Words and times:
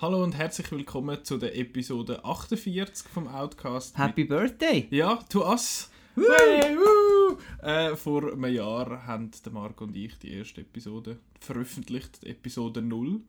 Hallo 0.00 0.22
und 0.22 0.36
herzlich 0.36 0.70
willkommen 0.70 1.24
zu 1.24 1.38
der 1.38 1.58
Episode 1.58 2.24
48 2.24 3.08
vom 3.08 3.26
Outcast. 3.26 3.98
Happy 3.98 4.22
Birthday! 4.22 4.86
Ja, 4.90 5.16
to 5.28 5.44
us! 5.44 5.90
Hey, 6.14 6.76
woo! 6.76 7.36
Äh, 7.66 7.96
vor 7.96 8.32
einem 8.32 8.54
Jahr 8.54 9.04
haben 9.08 9.32
der 9.44 9.52
Marc 9.52 9.80
und 9.80 9.96
ich 9.96 10.16
die 10.20 10.34
erste 10.34 10.60
Episode 10.60 11.18
veröffentlicht, 11.40 12.22
Episode 12.22 12.80
0, 12.80 13.22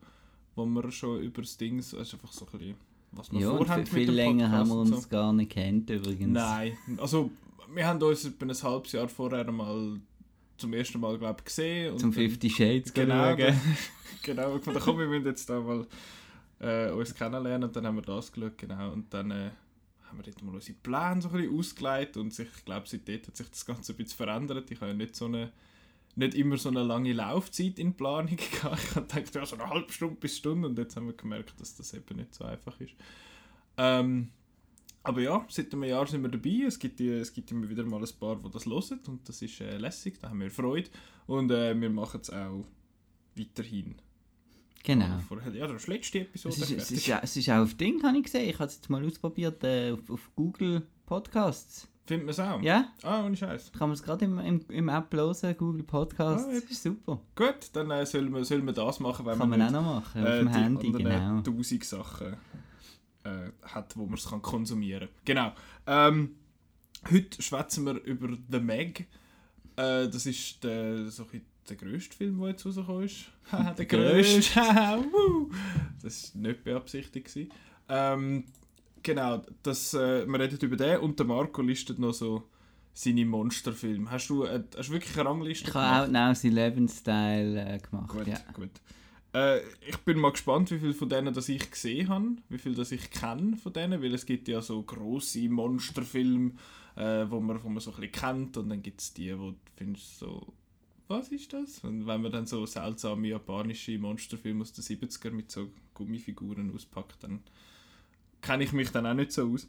wo 0.54 0.64
wir 0.64 0.92
schon 0.92 1.20
über 1.22 1.42
das 1.42 1.56
Ding, 1.56 1.78
also 1.78 1.98
einfach 1.98 2.30
so 2.30 2.46
ein 2.46 2.58
bisschen, 2.58 2.74
was 3.10 3.32
wir 3.32 3.40
Ja, 3.40 3.50
vorhaben 3.50 3.84
viel, 3.84 4.06
viel 4.06 4.14
länger 4.14 4.48
haben 4.52 4.68
wir 4.68 4.76
uns 4.76 5.08
gar 5.08 5.32
nicht 5.32 5.50
kennt 5.50 5.90
übrigens. 5.90 6.34
Nein, 6.34 6.78
also 6.98 7.32
wir 7.74 7.84
haben 7.84 8.00
uns 8.00 8.24
etwa 8.24 8.46
ein 8.46 8.62
halbes 8.62 8.92
Jahr 8.92 9.08
vorher 9.08 9.50
mal 9.50 9.98
zum 10.56 10.72
ersten 10.72 11.00
Mal, 11.00 11.18
glaube 11.18 11.38
ich, 11.40 11.46
gesehen. 11.46 11.98
Zum 11.98 12.12
50 12.12 12.54
Shades 12.54 12.94
Genau, 12.94 13.34
genau. 14.22 14.58
Fand, 14.60 14.78
komm, 14.78 15.00
wir 15.00 15.08
müssen 15.08 15.26
jetzt 15.26 15.50
da 15.50 15.58
mal 15.58 15.84
äh, 16.60 16.90
uns 16.90 17.14
kennenlernen 17.14 17.68
und 17.68 17.76
dann 17.76 17.86
haben 17.86 17.96
wir 17.96 18.02
das 18.02 18.30
geschaut, 18.32 18.58
genau. 18.58 18.92
Und 18.92 19.12
dann 19.12 19.30
äh, 19.30 19.50
haben 20.08 20.18
wir 20.18 20.24
dort 20.24 20.42
mal 20.42 20.54
unsere 20.54 20.78
Pläne 20.82 21.22
so 21.22 21.28
ein 21.28 21.34
bisschen 21.34 21.58
ausgelegt 21.58 22.16
und 22.16 22.32
sich, 22.32 22.48
ich 22.56 22.64
glaube, 22.64 22.86
seitdem 22.88 23.22
hat 23.26 23.36
sich 23.36 23.48
das 23.48 23.66
Ganze 23.66 23.92
ein 23.92 23.96
bisschen 23.96 24.16
verändert. 24.16 24.70
Ich 24.70 24.80
habe 24.80 24.92
ja 24.92 24.96
nicht 24.96 25.16
so 25.16 25.26
eine 25.26 25.52
nicht 26.16 26.34
immer 26.34 26.58
so 26.58 26.68
eine 26.68 26.82
lange 26.82 27.12
Laufzeit 27.12 27.78
in 27.78 27.94
Planung 27.94 28.36
gehabt. 28.36 28.80
Ich 28.82 28.94
gedacht, 28.94 29.34
ja, 29.34 29.46
so 29.46 29.56
eine 29.56 29.68
halbe 29.68 29.92
Stunde 29.92 30.16
bis 30.16 30.36
Stunde 30.36 30.68
und 30.68 30.78
jetzt 30.78 30.96
haben 30.96 31.06
wir 31.06 31.14
gemerkt, 31.14 31.58
dass 31.60 31.76
das 31.76 31.94
eben 31.94 32.16
nicht 32.16 32.34
so 32.34 32.44
einfach 32.44 32.78
ist. 32.80 32.94
Ähm, 33.76 34.30
aber 35.02 35.20
ja, 35.20 35.46
seit 35.48 35.72
einem 35.72 35.84
Jahr 35.84 36.06
sind 36.06 36.22
wir 36.22 36.28
dabei. 36.28 36.64
Es 36.66 36.78
gibt, 36.78 37.00
es 37.00 37.32
gibt 37.32 37.50
immer 37.50 37.68
wieder 37.68 37.84
mal 37.84 38.02
ein 38.02 38.18
paar, 38.18 38.36
die 38.36 38.50
das 38.50 38.66
hören 38.66 39.00
und 39.06 39.28
das 39.28 39.40
ist 39.40 39.60
äh, 39.60 39.78
lässig, 39.78 40.18
da 40.20 40.28
haben 40.28 40.40
wir 40.40 40.50
Freude. 40.50 40.90
Und 41.26 41.50
äh, 41.50 41.78
wir 41.80 41.90
machen 41.90 42.20
es 42.20 42.30
auch 42.30 42.66
weiterhin. 43.36 43.94
Genau. 44.82 45.20
Ja, 45.52 45.66
das 45.66 45.86
letzte 45.86 46.20
Episode. 46.20 46.54
Es 46.54 46.62
ist, 46.62 46.70
es, 46.70 46.90
ist, 46.90 47.06
ja- 47.06 47.20
es 47.22 47.36
ist 47.36 47.48
auch 47.50 47.58
auf 47.62 47.74
Ding, 47.74 48.02
habe 48.02 48.16
ich 48.16 48.24
gesehen. 48.24 48.48
Ich 48.48 48.54
habe 48.54 48.64
es 48.66 48.76
jetzt 48.76 48.88
mal 48.90 49.04
ausprobiert 49.04 49.62
äh, 49.64 49.92
auf, 49.92 50.08
auf 50.10 50.30
Google 50.34 50.86
Podcasts. 51.06 51.86
Findet 52.06 52.26
man 52.26 52.30
es 52.32 52.40
auch? 52.40 52.60
Ja, 52.62 52.88
Ah, 53.02 53.24
ohne 53.24 53.36
Scheiß. 53.36 53.70
kann 53.72 53.88
man 53.88 53.92
es 53.92 54.02
gerade 54.02 54.24
im, 54.24 54.38
im, 54.40 54.60
im 54.68 54.88
App 54.88 55.12
hören, 55.14 55.56
Google 55.56 55.82
Podcasts. 55.84 56.48
Ah, 56.48 56.52
das 56.54 56.64
ist 56.64 56.82
super. 56.82 57.20
Gut, 57.36 57.70
dann 57.74 57.90
äh, 57.90 58.04
sollen, 58.06 58.32
wir, 58.34 58.44
sollen 58.44 58.64
wir 58.64 58.72
das 58.72 58.98
machen, 59.00 59.26
wenn 59.26 59.38
Kann 59.38 59.48
man 59.50 59.58
man 59.60 59.68
auch 59.68 59.72
noch 59.82 59.94
machen, 60.00 60.24
äh, 60.24 60.28
auf 60.28 60.38
dem 60.38 60.48
Handy, 60.48 60.90
genau. 60.92 61.40
tausend 61.42 61.84
Sachen 61.84 62.36
äh, 63.24 63.50
hat, 63.62 63.96
wo 63.96 64.06
man 64.06 64.14
es 64.14 64.28
kann 64.28 64.42
konsumieren 64.42 65.08
kann. 65.08 65.18
Genau. 65.24 65.52
Ähm, 65.86 66.36
heute 67.12 67.40
schwätzen 67.42 67.84
wir 67.86 68.02
über 68.02 68.28
The 68.50 68.58
Meg. 68.60 69.00
Äh, 69.76 70.08
das 70.08 70.26
ist 70.26 70.64
der, 70.64 71.08
so 71.10 71.24
ein 71.32 71.42
der 71.70 71.76
grösste 71.76 72.16
Film, 72.16 72.38
der 72.40 72.50
jetzt 72.50 72.66
rausgekommen 72.66 73.04
ist. 73.04 73.26
Der 73.78 73.86
grösste. 73.86 74.60
Das 76.02 76.34
war 76.34 76.42
nicht 76.42 76.64
beabsichtigt. 76.64 77.50
Ähm, 77.88 78.44
genau, 79.02 79.42
das, 79.62 79.94
äh, 79.94 80.26
wir 80.26 80.40
reden 80.40 80.58
über 80.60 80.76
den 80.76 81.00
und 81.00 81.18
der 81.18 81.26
Marco 81.26 81.62
listet 81.62 81.98
noch 81.98 82.12
so 82.14 82.48
seine 82.92 83.24
Monsterfilme. 83.24 84.10
Hast 84.10 84.28
du, 84.30 84.44
äh, 84.44 84.62
hast 84.76 84.88
du 84.88 84.92
wirklich 84.92 85.18
eine 85.18 85.28
Rangliste 85.28 85.68
Ich 85.68 85.74
habe 85.74 86.04
Outnows 86.06 86.44
11 86.44 86.90
Style 86.92 87.60
äh, 87.74 87.78
gemacht. 87.78 88.08
Gut, 88.08 88.26
Ja. 88.26 88.38
gut. 88.52 88.70
Äh, 89.32 89.60
ich 89.86 89.96
bin 89.98 90.18
mal 90.18 90.32
gespannt, 90.32 90.70
wie 90.72 90.78
viele 90.78 90.94
von 90.94 91.08
denen 91.08 91.32
das 91.32 91.48
ich 91.48 91.70
gesehen 91.70 92.08
habe, 92.08 92.26
wie 92.48 92.58
viele 92.58 92.74
das 92.74 92.90
ich 92.90 93.10
kenne 93.10 93.56
von 93.56 93.72
denen, 93.72 94.02
weil 94.02 94.12
es 94.14 94.26
gibt 94.26 94.48
ja 94.48 94.60
so 94.60 94.82
grosse 94.82 95.48
Monsterfilme, 95.48 96.52
äh, 96.96 97.24
wo, 97.30 97.38
man, 97.40 97.62
wo 97.62 97.68
man 97.68 97.78
so 97.80 97.92
ein 97.92 97.96
bisschen 98.00 98.12
kennt 98.12 98.56
und 98.56 98.68
dann 98.68 98.82
gibt 98.82 99.00
es 99.00 99.14
die, 99.14 99.36
wo 99.38 99.50
du 99.52 99.56
findest 99.76 100.18
so, 100.18 100.52
was 101.10 101.28
ist 101.28 101.52
das? 101.52 101.80
Und 101.82 102.06
wenn 102.06 102.22
man 102.22 102.30
dann 102.30 102.46
so 102.46 102.64
seltsame 102.64 103.28
japanische 103.28 103.98
Monsterfilme 103.98 104.62
aus 104.62 104.72
den 104.72 104.84
70er 104.84 105.32
mit 105.32 105.50
so 105.50 105.68
Gummifiguren 105.94 106.72
auspackt, 106.74 107.22
dann 107.24 107.40
kenne 108.40 108.64
ich 108.64 108.72
mich 108.72 108.90
dann 108.90 109.06
auch 109.06 109.14
nicht 109.14 109.32
so 109.32 109.50
aus. 109.52 109.66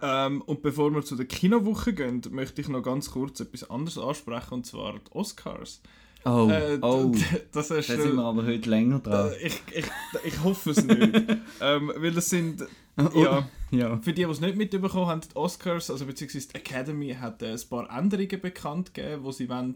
Ähm, 0.00 0.42
und 0.42 0.62
bevor 0.62 0.92
wir 0.94 1.02
zu 1.02 1.16
der 1.16 1.26
Kinowoche 1.26 1.92
gehen, 1.92 2.22
möchte 2.30 2.60
ich 2.60 2.68
noch 2.68 2.82
ganz 2.82 3.10
kurz 3.10 3.40
etwas 3.40 3.68
anderes 3.68 3.98
ansprechen, 3.98 4.54
und 4.54 4.66
zwar 4.66 4.94
die 4.94 5.12
Oscars. 5.12 5.82
Oh, 6.24 6.48
Äh, 6.50 6.78
oh. 6.82 7.12
das 7.52 7.68
Da 7.68 7.82
sind 7.82 8.16
wir 8.16 8.24
aber 8.24 8.44
heute 8.44 8.68
länger 8.68 9.00
dran. 9.00 9.32
ich, 9.42 9.60
ich, 9.72 9.86
ich 10.24 10.42
hoffe 10.42 10.70
es 10.70 10.84
nicht. 10.84 11.14
ähm, 11.60 11.92
weil 11.96 12.12
das 12.12 12.30
sind, 12.30 12.64
Oh, 12.98 13.22
ja, 13.22 13.48
ja. 13.70 13.96
für 13.98 14.12
die, 14.12 14.24
die 14.24 14.30
es 14.30 14.40
nicht 14.40 14.56
mitbekommen 14.56 15.06
haben, 15.06 15.20
die 15.20 15.36
Oscars, 15.36 15.90
also 15.90 16.04
beziehungsweise 16.04 16.48
die 16.48 16.54
Academy 16.56 17.14
hat 17.14 17.42
äh, 17.42 17.52
ein 17.52 17.60
paar 17.70 17.88
Änderungen 17.96 18.40
bekannt 18.40 18.92
gegeben, 18.92 19.24
die 19.24 19.32
sie 19.32 19.48
wollen, 19.48 19.74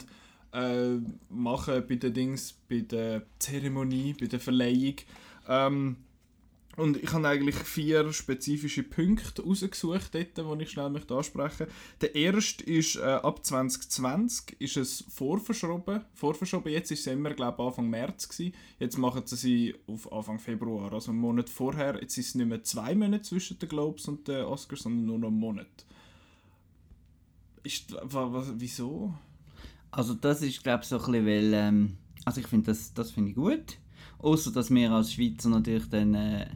äh, 0.53 0.99
machen 1.31 1.85
bei 1.89 1.95
den 1.97 2.13
Dings, 2.13 2.55
bei 2.69 2.81
der 2.81 3.23
Zeremonie, 3.39 4.15
bei 4.19 4.27
der 4.27 4.41
Verleihung. 4.41 4.97
Ähm, 5.49 5.97
und 6.77 6.97
ich 6.97 7.13
habe 7.13 7.29
eigentlich 7.29 7.57
vier 7.57 8.13
spezifische 8.15 8.83
Punkte 8.83 9.43
rausgesucht, 9.43 10.15
dort, 10.15 10.59
die 10.59 10.63
ich 10.63 10.71
schnell 10.71 10.89
möchte 10.89 11.15
ansprechen 11.15 11.67
Der 12.01 12.15
erste 12.15 12.65
ist, 12.65 12.97
äh, 12.97 13.03
ab 13.03 13.45
2020 13.45 14.57
ist 14.59 14.79
es 14.79 15.05
vorverschoben. 15.11 16.03
Vorverschoben, 16.15 16.73
jetzt 16.73 16.91
ist 16.91 17.01
es 17.01 17.13
immer, 17.13 17.35
glaube 17.35 17.63
ich, 17.63 17.67
Anfang 17.67 17.91
März 17.91 18.27
gewesen. 18.27 18.55
Jetzt 18.79 18.97
machen 18.97 19.23
sie 19.27 19.37
sie 19.37 19.75
auf 19.87 20.11
Anfang 20.11 20.39
Februar, 20.39 20.91
also 20.95 21.11
einen 21.11 21.21
Monat 21.21 21.51
vorher. 21.51 22.01
Jetzt 22.01 22.17
ist 22.17 22.29
es 22.29 22.35
nicht 22.37 22.49
mehr 22.49 22.63
zwei 22.63 22.95
Monate 22.95 23.23
zwischen 23.23 23.59
den 23.59 23.69
Globes 23.69 24.09
und 24.09 24.27
den 24.27 24.47
Oscars, 24.47 24.81
sondern 24.81 25.05
nur 25.05 25.19
noch 25.19 25.29
einen 25.29 25.39
Monat. 25.39 25.87
Ist, 27.65 27.95
wieso? 28.55 29.13
Also 29.91 30.15
das 30.15 30.41
ist 30.41 30.63
glaube 30.63 30.85
ich 30.85 30.89
so 30.89 30.97
ein 30.97 31.05
bisschen, 31.05 31.27
weil, 31.27 31.53
ähm, 31.53 31.99
also 32.25 32.41
ich 32.41 32.47
finde 32.47 32.71
das, 32.71 32.95
das 32.95 33.11
finde 33.11 33.31
ich 33.31 33.37
gut. 33.37 33.77
Außer 34.23 34.53
dass 34.53 34.71
wir 34.71 34.91
als 34.93 35.13
Schweizer 35.13 35.49
natürlich 35.51 35.89
dann 35.91 36.15
äh, 36.15 36.47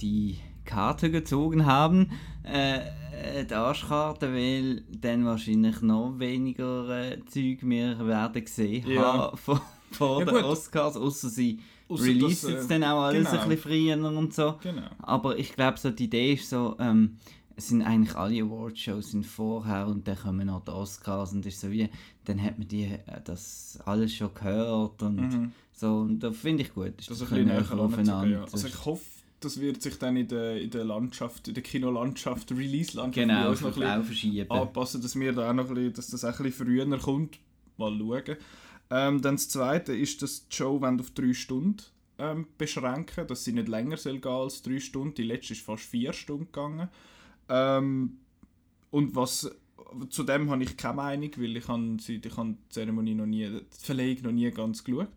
die 0.00 0.36
Karte 0.64 1.10
gezogen 1.10 1.64
haben, 1.66 2.10
äh, 2.44 2.78
äh, 2.78 3.44
die 3.44 3.54
Arschkarte, 3.54 4.32
weil 4.32 4.82
dann 5.00 5.24
wahrscheinlich 5.24 5.80
noch 5.80 6.18
weniger 6.18 6.88
äh, 6.90 7.18
Zeug 7.26 7.58
wir 7.62 8.06
werden 8.06 8.44
gesehen 8.44 8.86
Ja. 8.88 9.12
haben 9.30 9.36
vor, 9.38 9.62
vor 9.90 10.20
Ja, 10.20 10.26
den. 10.26 10.44
Oscars, 10.44 10.96
außer 10.96 11.30
sie 11.30 11.60
Ausser, 11.88 12.04
releasen 12.04 12.52
dass, 12.52 12.60
es 12.60 12.66
äh, 12.66 12.68
dann 12.68 12.84
auch 12.84 13.02
alles 13.04 13.30
genau. 13.30 13.42
ein 13.42 13.48
bisschen 13.48 13.62
früher 13.98 14.18
und 14.18 14.34
so. 14.34 14.54
Genau. 14.62 14.82
Aber 14.98 15.38
ich 15.38 15.54
glaube, 15.54 15.78
so 15.78 15.90
die 15.90 16.04
Idee 16.04 16.34
ist 16.34 16.50
so, 16.50 16.76
ähm, 16.78 17.16
es 17.58 17.68
sind 17.68 17.82
eigentlich 17.82 18.14
alle 18.14 18.40
Awardshows 18.44 19.10
sind 19.10 19.26
vorher 19.26 19.88
und 19.88 20.06
dann 20.06 20.16
kommen 20.16 20.46
noch 20.46 20.64
die 20.64 20.70
Oscars 20.70 21.32
und 21.32 21.44
ist 21.44 21.60
so 21.60 21.70
wie, 21.72 21.88
dann 22.24 22.40
hat 22.40 22.56
man 22.56 22.68
die, 22.68 22.84
äh, 22.84 23.20
das 23.24 23.80
alles 23.84 24.14
schon 24.14 24.32
gehört 24.32 25.02
und 25.02 25.16
Mhm. 25.16 25.52
so 25.72 25.96
und 25.98 26.20
da 26.20 26.30
finde 26.30 26.62
ich 26.62 26.72
gut, 26.72 26.94
ist 26.98 27.10
Das 27.10 27.18
das 27.18 27.28
ist 27.28 27.32
ein 27.32 27.44
bisschen 27.44 27.66
näher 27.68 27.84
aufeinander. 27.84 28.28
Ja. 28.28 28.40
Das 28.44 28.54
Also 28.54 28.68
ich 28.68 28.84
hoffe, 28.84 29.04
das 29.40 29.60
wird 29.60 29.82
sich 29.82 29.98
dann 29.98 30.16
in 30.16 30.28
der, 30.28 30.60
in 30.60 30.70
der 30.70 30.84
Landschaft, 30.84 31.48
in 31.48 31.54
der 31.54 31.64
Kinolandschaft, 31.64 32.52
Release-Landschaft 32.52 33.26
genau, 33.28 33.50
noch 33.52 33.76
ein 33.96 34.04
bisschen 34.06 34.50
anpassen, 34.50 35.02
dass 35.02 35.18
wir 35.18 35.32
da 35.32 35.50
auch 35.50 35.54
noch 35.54 35.68
ein 35.68 35.74
bisschen, 35.74 35.92
dass 35.94 36.10
das 36.10 36.24
auch 36.24 36.38
ein 36.38 36.44
bisschen 36.44 36.66
früher 36.66 36.98
kommt. 36.98 37.40
Mal 37.76 37.96
schauen. 37.98 38.36
Ähm, 38.90 39.20
dann 39.20 39.34
das 39.34 39.48
Zweite 39.48 39.94
ist, 39.94 40.22
dass 40.22 40.48
die 40.48 40.56
Show 40.56 40.80
auf 40.80 41.10
drei 41.10 41.32
Stunden 41.34 41.82
ähm, 42.18 42.46
beschränken, 42.56 43.26
dass 43.26 43.44
sie 43.44 43.52
nicht 43.52 43.68
länger 43.68 43.96
soll 43.96 44.20
gehen 44.20 44.32
als 44.32 44.62
drei 44.62 44.78
Stunden. 44.78 45.14
Die 45.14 45.24
letzte 45.24 45.54
ist 45.54 45.62
fast 45.62 45.84
vier 45.84 46.12
Stunden 46.12 46.46
gegangen. 46.46 46.88
Ähm, 47.48 48.18
und 48.90 49.14
was 49.14 49.50
zu 50.10 50.22
dem 50.22 50.50
habe 50.50 50.62
ich 50.62 50.76
keine 50.76 50.94
Meinung, 50.96 51.30
weil 51.36 51.56
ich 51.56 51.66
habe, 51.68 51.96
sie- 52.00 52.20
ich 52.22 52.36
habe 52.36 52.50
die 52.52 52.68
Zeremonie 52.68 53.14
noch 53.14 53.26
nie, 53.26 53.46
die 53.48 53.64
Verleihung 53.70 54.22
noch 54.22 54.32
nie 54.32 54.50
ganz 54.50 54.84
geschaut. 54.84 55.08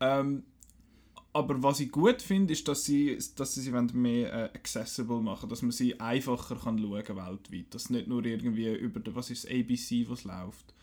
Ähm, 0.00 0.42
aber 1.32 1.62
was 1.62 1.78
ich 1.78 1.92
gut 1.92 2.20
finde, 2.22 2.52
ist, 2.52 2.66
dass 2.66 2.84
sie, 2.84 3.16
dass 3.36 3.54
sie 3.54 3.60
sie 3.60 3.70
mehr 3.70 4.32
äh, 4.32 4.44
accessible 4.56 5.20
machen, 5.20 5.48
dass 5.48 5.62
man 5.62 5.70
sie 5.70 6.00
einfacher 6.00 6.56
kann 6.56 6.78
schauen 6.78 6.92
weltweit. 7.16 7.66
Dass 7.72 7.88
nicht 7.90 8.08
nur 8.08 8.24
irgendwie 8.24 8.74
über 8.74 8.98
den, 8.98 9.14
was 9.14 9.30
ist 9.30 9.44
das, 9.44 9.50
ABC, 9.52 10.06
was 10.08 10.24
läuft 10.24 10.74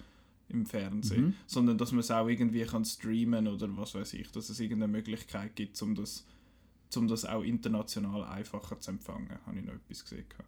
im 0.48 0.66
Fernsehen, 0.66 1.26
Mhm. 1.26 1.34
sondern 1.48 1.78
dass 1.78 1.92
man 1.92 2.00
es 2.00 2.10
auch 2.12 2.28
irgendwie 2.30 2.64
kann 2.64 2.86
streamen 2.86 3.50
oder 3.50 3.68
was 3.76 3.94
weiß 3.94 4.14
ich, 4.14 4.32
dass 4.32 4.48
es 4.50 4.62
irgendeine 4.62 4.90
Möglichkeit 4.94 5.54
gibt, 5.58 5.82
um 5.82 5.96
das, 5.96 6.26
um 6.96 7.10
das 7.10 7.26
auch 7.26 7.44
international 7.44 8.24
einfacher 8.24 8.80
zu 8.80 8.92
empfangen. 8.92 9.38
Habe 9.46 9.60
ich 9.60 9.66
noch 9.66 9.74
etwas 9.74 10.04
gesehen. 10.06 10.24
gehabt. 10.30 10.48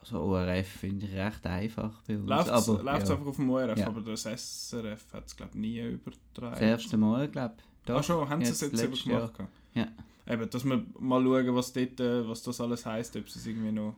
Also 0.00 0.20
ORF 0.20 0.66
finde 0.66 1.06
ich 1.06 1.14
recht 1.14 1.46
einfach 1.46 2.02
bei 2.06 2.16
uns. 2.16 2.28
Läuft 2.28 2.50
es 2.50 2.66
ja, 2.66 3.14
einfach 3.14 3.26
auf 3.26 3.36
dem 3.36 3.50
ORF, 3.50 3.78
Ja. 3.78 3.86
aber 3.86 4.00
das 4.00 4.22
SRF 4.22 5.12
hat 5.12 5.26
es 5.26 5.36
glaube 5.36 5.52
ich 5.54 5.60
nie 5.60 5.80
übertragen. 5.80 6.52
das 6.52 6.60
erste 6.60 6.96
Mal, 6.96 7.28
glaube 7.28 7.54
ich. 7.58 7.92
Ach 7.92 8.04
schon, 8.04 8.28
haben 8.28 8.44
sie 8.44 8.52
es 8.52 8.60
jetzt 8.60 8.80
jetzt 8.80 9.04
gemacht? 9.04 9.32
Ja. 9.74 9.88
Eben, 10.26 10.48
dass 10.48 10.64
wir 10.64 10.84
mal 10.98 11.22
schauen, 11.22 11.54
was, 11.56 11.72
dort, 11.72 11.98
äh, 12.00 12.28
was 12.28 12.42
das 12.42 12.60
alles 12.60 12.86
heisst, 12.86 13.16
ob 13.16 13.28
sie 13.28 13.38
es 13.38 13.46
irgendwie 13.46 13.72
noch 13.72 13.94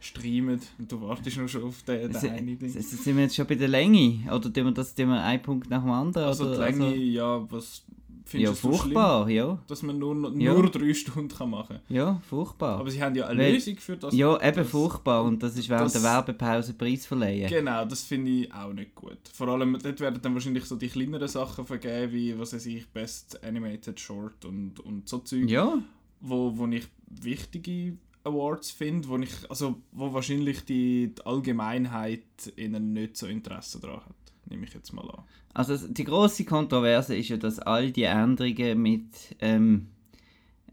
streamen. 0.00 0.60
Und 0.78 0.90
du 0.90 1.00
wartest 1.00 1.36
noch 1.36 1.48
schon 1.48 1.64
auf 1.64 1.82
den, 1.82 2.12
den 2.12 2.30
einen 2.30 2.58
Ding. 2.58 2.70
Sind 2.70 3.16
wir 3.16 3.24
jetzt 3.24 3.34
schon 3.36 3.46
bei 3.46 3.54
der 3.54 3.68
Länge? 3.68 4.20
Oder 4.26 4.52
tun 4.52 4.64
wir 4.64 4.72
das 4.72 4.94
tun 4.94 5.08
wir 5.08 5.22
einen 5.22 5.42
Punkt 5.42 5.68
nach 5.70 5.82
dem 5.82 5.90
anderen? 5.90 6.26
Also 6.28 6.44
die 6.44 6.50
oder, 6.56 6.66
Länge, 6.70 6.94
ja, 6.96 7.50
was 7.50 7.84
findest 8.24 8.62
ja, 8.64 8.70
so 8.70 8.76
schlimm? 8.76 8.80
furchtbar, 8.92 9.28
ja. 9.28 9.58
Dass 9.68 9.82
man 9.82 9.98
nur, 9.98 10.14
nur 10.14 10.32
Ja. 10.40 10.60
drei 10.68 10.94
Stunden 10.94 11.28
kann 11.28 11.50
machen 11.50 11.80
kann. 11.86 11.94
Ja, 11.96 12.20
furchtbar. 12.28 12.78
Aber 12.80 12.90
sie 12.90 13.02
haben 13.02 13.14
ja 13.14 13.26
eine 13.26 13.38
Weil- 13.42 13.52
Lösung 13.54 13.76
für 13.76 13.96
das. 13.96 14.14
ja, 14.14 14.34
eben 14.42 14.56
das- 14.56 14.68
furchtbar. 14.70 15.22
Und 15.24 15.42
das 15.42 15.56
ist 15.56 15.68
während 15.68 15.86
das- 15.86 15.92
der 15.94 16.02
Werbepause 16.02 16.72
Preis 16.74 17.06
verleihen. 17.06 17.48
Genau, 17.50 17.84
das 17.84 18.02
finde 18.02 18.30
ich 18.30 18.52
auch 18.54 18.72
nicht 18.72 18.94
gut. 18.94 19.18
Vor 19.32 19.48
allem, 19.48 19.78
dort 19.82 20.00
werden 20.00 20.20
dann 20.22 20.34
wahrscheinlich 20.34 20.64
so 20.64 20.76
die 20.76 20.88
kleineren 20.88 21.28
Sachen 21.28 21.64
vergeben, 21.66 22.12
wie, 22.12 22.38
was 22.38 22.52
weiß 22.54 22.66
ich, 22.66 22.86
Best 22.88 23.42
Animated 23.44 24.00
Short 24.00 24.44
und, 24.44 24.80
und 24.80 25.08
so 25.08 25.18
Zeug. 25.18 25.48
Ja, 25.48 25.78
wo, 26.20 26.56
wo 26.56 26.66
ich 26.68 26.86
wichtige 27.08 27.98
Awards 28.24 28.70
finde, 28.70 29.06
wo 29.08 29.18
ich, 29.18 29.30
also 29.50 29.76
wo 29.92 30.12
wahrscheinlich 30.14 30.64
die, 30.64 31.14
die 31.14 31.26
Allgemeinheit 31.26 32.22
ihnen 32.56 32.92
nicht 32.94 33.16
so 33.18 33.26
Interesse 33.26 33.80
daran 33.80 34.00
hat, 34.00 34.14
nehme 34.48 34.64
ich 34.64 34.74
jetzt 34.74 34.92
mal 34.92 35.08
an. 35.10 35.24
Also 35.52 35.76
die 35.88 36.04
große 36.04 36.44
Kontroverse 36.44 37.16
ist 37.16 37.28
ja, 37.28 37.36
dass 37.36 37.58
all 37.58 37.90
die 37.90 38.02
Änderungen 38.02 38.80
mit, 38.80 39.36
ähm, 39.40 39.88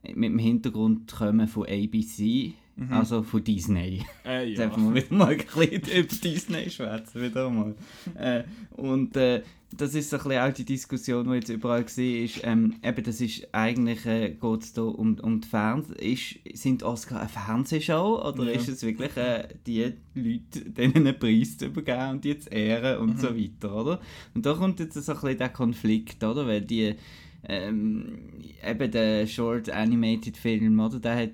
mit 0.04 0.32
dem 0.32 0.40
Hintergrund 0.40 1.12
kommen 1.12 1.48
von 1.48 1.68
ABC, 1.68 2.54
mhm. 2.76 2.94
also 2.94 3.24
von 3.24 3.44
Disney. 3.44 4.04
Äh, 4.26 4.54
ja. 4.54 4.66
Jetzt 4.66 4.78
wir 4.78 4.94
wieder 4.96 5.14
mal 5.16 5.32
ein 5.32 5.38
bisschen 5.38 6.00
über 6.00 6.16
Disney 6.16 6.70
schwätzen, 6.70 7.22
wieder 7.22 7.50
mal. 7.50 7.76
äh, 8.16 8.44
und 8.72 9.16
äh, 9.18 9.44
das 9.78 9.96
ist 9.96 10.10
so 10.10 10.18
ein 10.18 10.24
bisschen 10.24 10.42
auch 10.42 10.54
die 10.54 10.66
Diskussion, 10.66 11.28
die 11.30 11.36
jetzt 11.36 11.50
überall 11.50 11.86
war, 11.86 12.04
ist, 12.04 12.42
ähm, 12.44 12.76
eben, 12.84 13.04
das 13.04 13.22
ist 13.22 13.48
eigentlich, 13.54 14.06
äh, 14.06 14.32
geht 14.32 14.64
es 14.64 14.78
um, 14.78 15.18
um 15.20 15.42
die 15.42 15.48
Fernseh... 15.48 15.94
Ist, 16.14 16.62
sind 16.62 16.84
Oscar 16.84 17.22
eine 17.22 17.30
Fernsehshow 17.30 18.22
oder 18.28 18.46
ja. 18.46 18.52
ist 18.52 18.68
es 18.68 18.84
wirklich 18.84 19.16
äh, 19.16 19.48
die 19.66 19.94
Leute, 20.14 20.70
denen 20.70 21.08
einen 21.08 21.18
Preis 21.18 21.58
zu 21.58 21.68
übergeben 21.68 22.12
und 22.12 22.24
die 22.26 22.38
zu 22.38 22.50
ehren 22.50 23.00
und 23.00 23.16
mhm. 23.16 23.20
so 23.20 23.36
weiter, 23.36 23.74
oder? 23.74 24.02
Und 24.34 24.46
da 24.46 24.54
kommt 24.54 24.80
jetzt 24.80 24.96
so 24.96 25.12
ein 25.12 25.20
bisschen 25.20 25.38
der 25.38 25.50
Konflikt, 25.50 26.24
oder? 26.24 26.46
Weil 26.46 26.62
die, 26.62 26.96
ähm, 27.48 28.20
eben 28.68 28.92
der 28.92 29.26
Short 29.26 29.70
Animated 29.70 30.38
Film, 30.38 30.80
oder? 30.80 31.00
Der 31.00 31.16
hat 31.16 31.32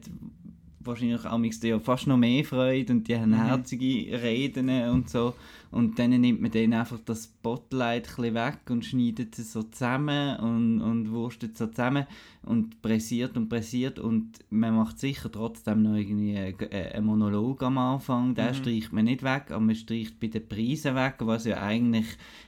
wahrscheinlich 0.80 1.25
auch 1.25 1.81
fast 1.81 2.07
noch 2.07 2.18
mehr 2.18 2.44
Freude 2.44 2.94
und 2.94 3.07
die 3.07 3.18
haben 3.18 3.31
mhm. 3.31 3.45
herzige 3.45 4.22
Reden 4.22 4.69
und 4.89 5.10
so. 5.10 5.34
Und 5.72 6.00
dann 6.00 6.12
nimmt 6.12 6.42
man 6.42 6.52
dann 6.52 6.74
einfach 6.74 7.00
das 7.06 7.25
Spotlight 7.25 8.18
ein 8.19 8.34
weg 8.34 8.60
und 8.69 8.86
schneidet 8.86 9.38
es 9.38 9.54
so 9.54 9.64
zusammen 9.64 10.38
und, 10.38 10.81
und 10.81 11.12
wurstet 11.12 11.58
so 11.58 11.68
zusammen 11.68 12.06
und 12.48 12.81
pressiert 12.81 13.36
und 13.36 13.50
pressiert 13.50 14.00
und 14.00 14.31
man 14.50 14.75
macht 14.75 15.00
sicher 15.00 15.31
trotzdem 15.31 15.84
noch 15.84 15.96
irgendwie 15.96 16.38
einen 16.38 17.06
Monolog 17.06 17.62
am 17.64 17.78
Anfang, 17.78 18.36
den 18.36 18.48
mhm. 18.48 18.54
streicht 18.54 18.94
man 18.94 19.06
nicht 19.06 19.24
weg, 19.24 19.46
aber 19.50 19.60
man 19.60 19.75
streicht 19.75 20.19
bei 20.19 20.28
den 20.28 20.48
Preisen 20.48 20.96
weg, 20.96 21.16
was 21.19 21.46
ja 21.46 21.62
eigentlich 21.62 22.06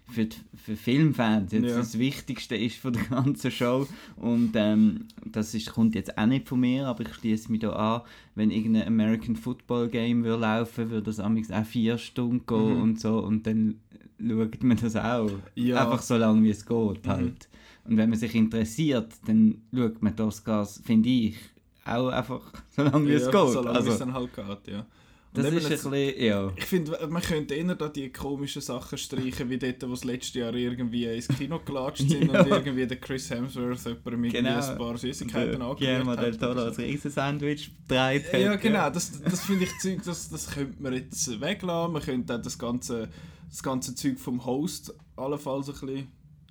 für, 0.10 0.26
die, 0.26 0.38
für 0.56 0.76
Filmfans 0.76 1.52
jetzt 1.52 1.66
ja. 1.66 1.78
das 1.78 2.00
Wichtigste 2.00 2.56
ist 2.56 2.78
von 2.78 2.94
der 2.94 3.04
ganzen 3.04 3.52
Show 3.52 3.88
und 4.16 4.52
ähm, 4.56 5.06
das 5.26 5.54
ist, 5.54 5.72
kommt 5.72 5.96
jetzt 5.96 6.18
auch 6.18 6.26
nicht 6.26 6.48
von 6.48 6.62
mir, 6.62 6.88
aber 6.88 7.02
ich 7.02 7.14
schließe 7.14 7.52
mich 7.52 7.62
da 7.62 7.72
an, 7.72 8.02
wenn 8.36 8.52
irgendein 8.52 8.88
American 8.88 9.36
Football 9.36 9.90
Game 9.90 10.24
würde 10.24 10.42
laufen, 10.42 10.90
würde 10.90 11.04
das 11.04 11.20
auch 11.20 11.66
vier 11.66 11.98
Stunden 11.98 12.46
gehen 12.46 12.76
mhm. 12.76 12.82
und 12.82 13.00
so 13.00 13.20
und 13.20 13.46
dann 13.46 13.80
schaut 14.20 14.64
man 14.64 14.78
das 14.78 14.96
auch. 14.96 15.32
Ja. 15.56 15.86
Einfach 15.86 16.02
so 16.02 16.18
lange, 16.18 16.44
wie 16.44 16.50
es 16.50 16.66
geht 16.66 17.06
mhm. 17.06 17.10
halt. 17.10 17.50
Und 17.86 17.98
wenn 17.98 18.10
man 18.10 18.20
sich 18.20 18.36
interessiert, 18.36 19.14
dann 19.26 19.62
schaut 19.74 20.02
man 20.02 20.16
das 20.16 20.44
Gas, 20.44 20.82
finde 20.84 21.10
ich, 21.10 21.38
auch 21.86 22.10
einfach 22.10 22.42
so 22.70 22.84
lange, 22.84 23.08
wie 23.08 23.14
ja, 23.14 23.18
es 23.18 23.26
geht. 23.26 23.34
So 23.34 23.62
lange, 23.62 23.78
also, 23.78 23.92
es 23.92 24.00
dann 24.00 24.14
halt 24.14 24.34
geht, 24.34 24.74
ja. 24.74 24.86
Das 25.32 25.46
ist 25.46 25.66
ein 25.66 25.92
bisschen, 25.92 26.24
ja. 26.24 26.52
Ich 26.56 26.66
finde, 26.66 27.08
man 27.08 27.22
könnte 27.22 27.54
eher 27.54 27.76
da 27.76 27.88
die 27.88 28.12
komischen 28.12 28.62
Sachen 28.62 28.98
streichen, 28.98 29.50
wie 29.50 29.60
dort, 29.60 29.84
wo 29.84 29.92
das 29.92 30.04
letzte 30.04 30.40
Jahr 30.40 30.54
irgendwie 30.56 31.06
ins 31.06 31.28
Kino 31.28 31.60
gelatscht 31.60 32.10
sind 32.10 32.32
ja. 32.34 32.42
und 32.42 32.50
irgendwie 32.50 32.88
der 32.88 32.98
Chris 32.98 33.30
Hemsworth 33.30 33.86
jemand 33.86 34.18
mit 34.18 34.32
genau. 34.34 34.60
ein 34.60 34.78
paar 34.78 34.98
Süßigkeiten 34.98 35.62
hat. 35.64 35.80
Ja, 35.82 36.16
del 36.16 36.36
Toro 36.36 36.62
als 36.62 36.80
Riesensandwich 36.80 37.72
gedreht 37.88 38.34
hat. 38.34 38.42
Ja, 38.42 38.56
genau. 38.56 38.90
Das, 38.90 39.22
das 39.22 39.46
finde 39.46 39.66
ich 39.66 39.78
Zeug, 39.80 40.02
das, 40.04 40.30
das 40.30 40.50
könnte 40.50 40.82
man 40.82 40.94
jetzt 40.94 41.40
weglassen. 41.40 41.94
Man 41.94 42.02
könnte 42.02 42.36
auch 42.36 42.42
das 42.42 42.58
ganze, 42.58 43.10
das 43.50 43.62
ganze 43.62 43.94
Zeug 43.94 44.20
vom 44.20 44.44
Host 44.46 44.96
allenfalls 45.16 45.68
ein 45.68 45.74
bisschen, 45.74 45.98
ein 45.98 46.08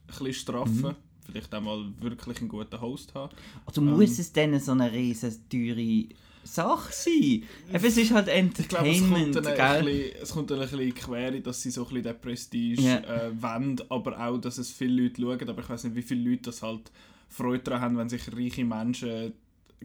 bisschen 0.06 0.34
straffen. 0.34 0.82
Mhm. 0.82 1.07
Vielleicht 1.30 1.54
auch 1.54 1.60
mal 1.60 1.84
wirklich 2.00 2.38
einen 2.38 2.48
guten 2.48 2.80
Host 2.80 3.14
haben. 3.14 3.34
Also 3.66 3.82
muss 3.82 4.16
ähm, 4.16 4.20
es 4.20 4.32
denn 4.32 4.60
so 4.60 4.72
eine 4.72 4.90
riesen 4.90 5.36
teure 5.50 6.06
Sache 6.42 6.92
sein. 6.92 7.42
Es 7.70 7.96
ist 7.96 8.12
halt 8.12 8.28
Entertainment. 8.28 9.36
Ich 9.36 9.42
glaube, 9.42 9.42
es, 9.42 9.44
kommt 9.44 9.46
dann 9.46 9.58
ein 9.58 9.84
bisschen, 9.84 10.22
es 10.22 10.30
kommt 10.30 10.50
dann 10.50 10.60
ein 10.60 10.69
bisschen 10.69 10.94
quer, 10.94 11.30
dass 11.40 11.62
sie 11.62 11.70
so 11.70 11.82
ein 11.82 11.88
bisschen 11.88 12.02
den 12.04 12.20
Prestige 12.20 12.82
yeah. 12.82 13.26
äh, 13.26 13.42
wollen, 13.42 13.80
aber 13.90 14.19
auch, 14.19 14.38
dass 14.38 14.56
es 14.56 14.72
viele 14.72 15.02
Leute 15.02 15.20
schauen. 15.20 15.48
Aber 15.48 15.62
ich 15.62 15.69
weiß 15.69 15.84
nicht, 15.84 15.96
wie 15.96 16.02
viele 16.02 16.30
Leute 16.30 16.42
das 16.44 16.62
halt 16.62 16.90
Freude 17.28 17.64
daran 17.64 17.82
haben, 17.82 17.98
wenn 17.98 18.08
sich 18.08 18.22
reiche 18.34 18.64
Menschen 18.64 19.34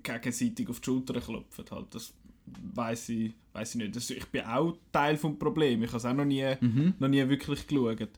gegenseitig 0.02 0.70
auf 0.70 0.80
die 0.80 0.86
Schulter 0.86 1.20
klopfen. 1.20 1.66
Halt. 1.70 1.88
Das 1.92 2.14
weiß 2.74 3.10
ich, 3.10 3.34
weiss 3.52 3.76
ich 3.76 3.82
nicht. 3.82 3.96
Das, 3.96 4.10
ich 4.10 4.26
bin 4.28 4.44
auch 4.44 4.78
Teil 4.92 5.18
des 5.18 5.38
Problems. 5.38 5.84
Ich 5.84 5.90
habe 5.90 5.98
es 5.98 6.06
auch 6.06 6.14
noch 6.14 6.26
nie, 6.26 6.46
mhm. 6.60 6.94
noch 7.00 7.10
nie 7.10 7.28
wirklich 7.28 7.68
geschaut. 7.68 8.10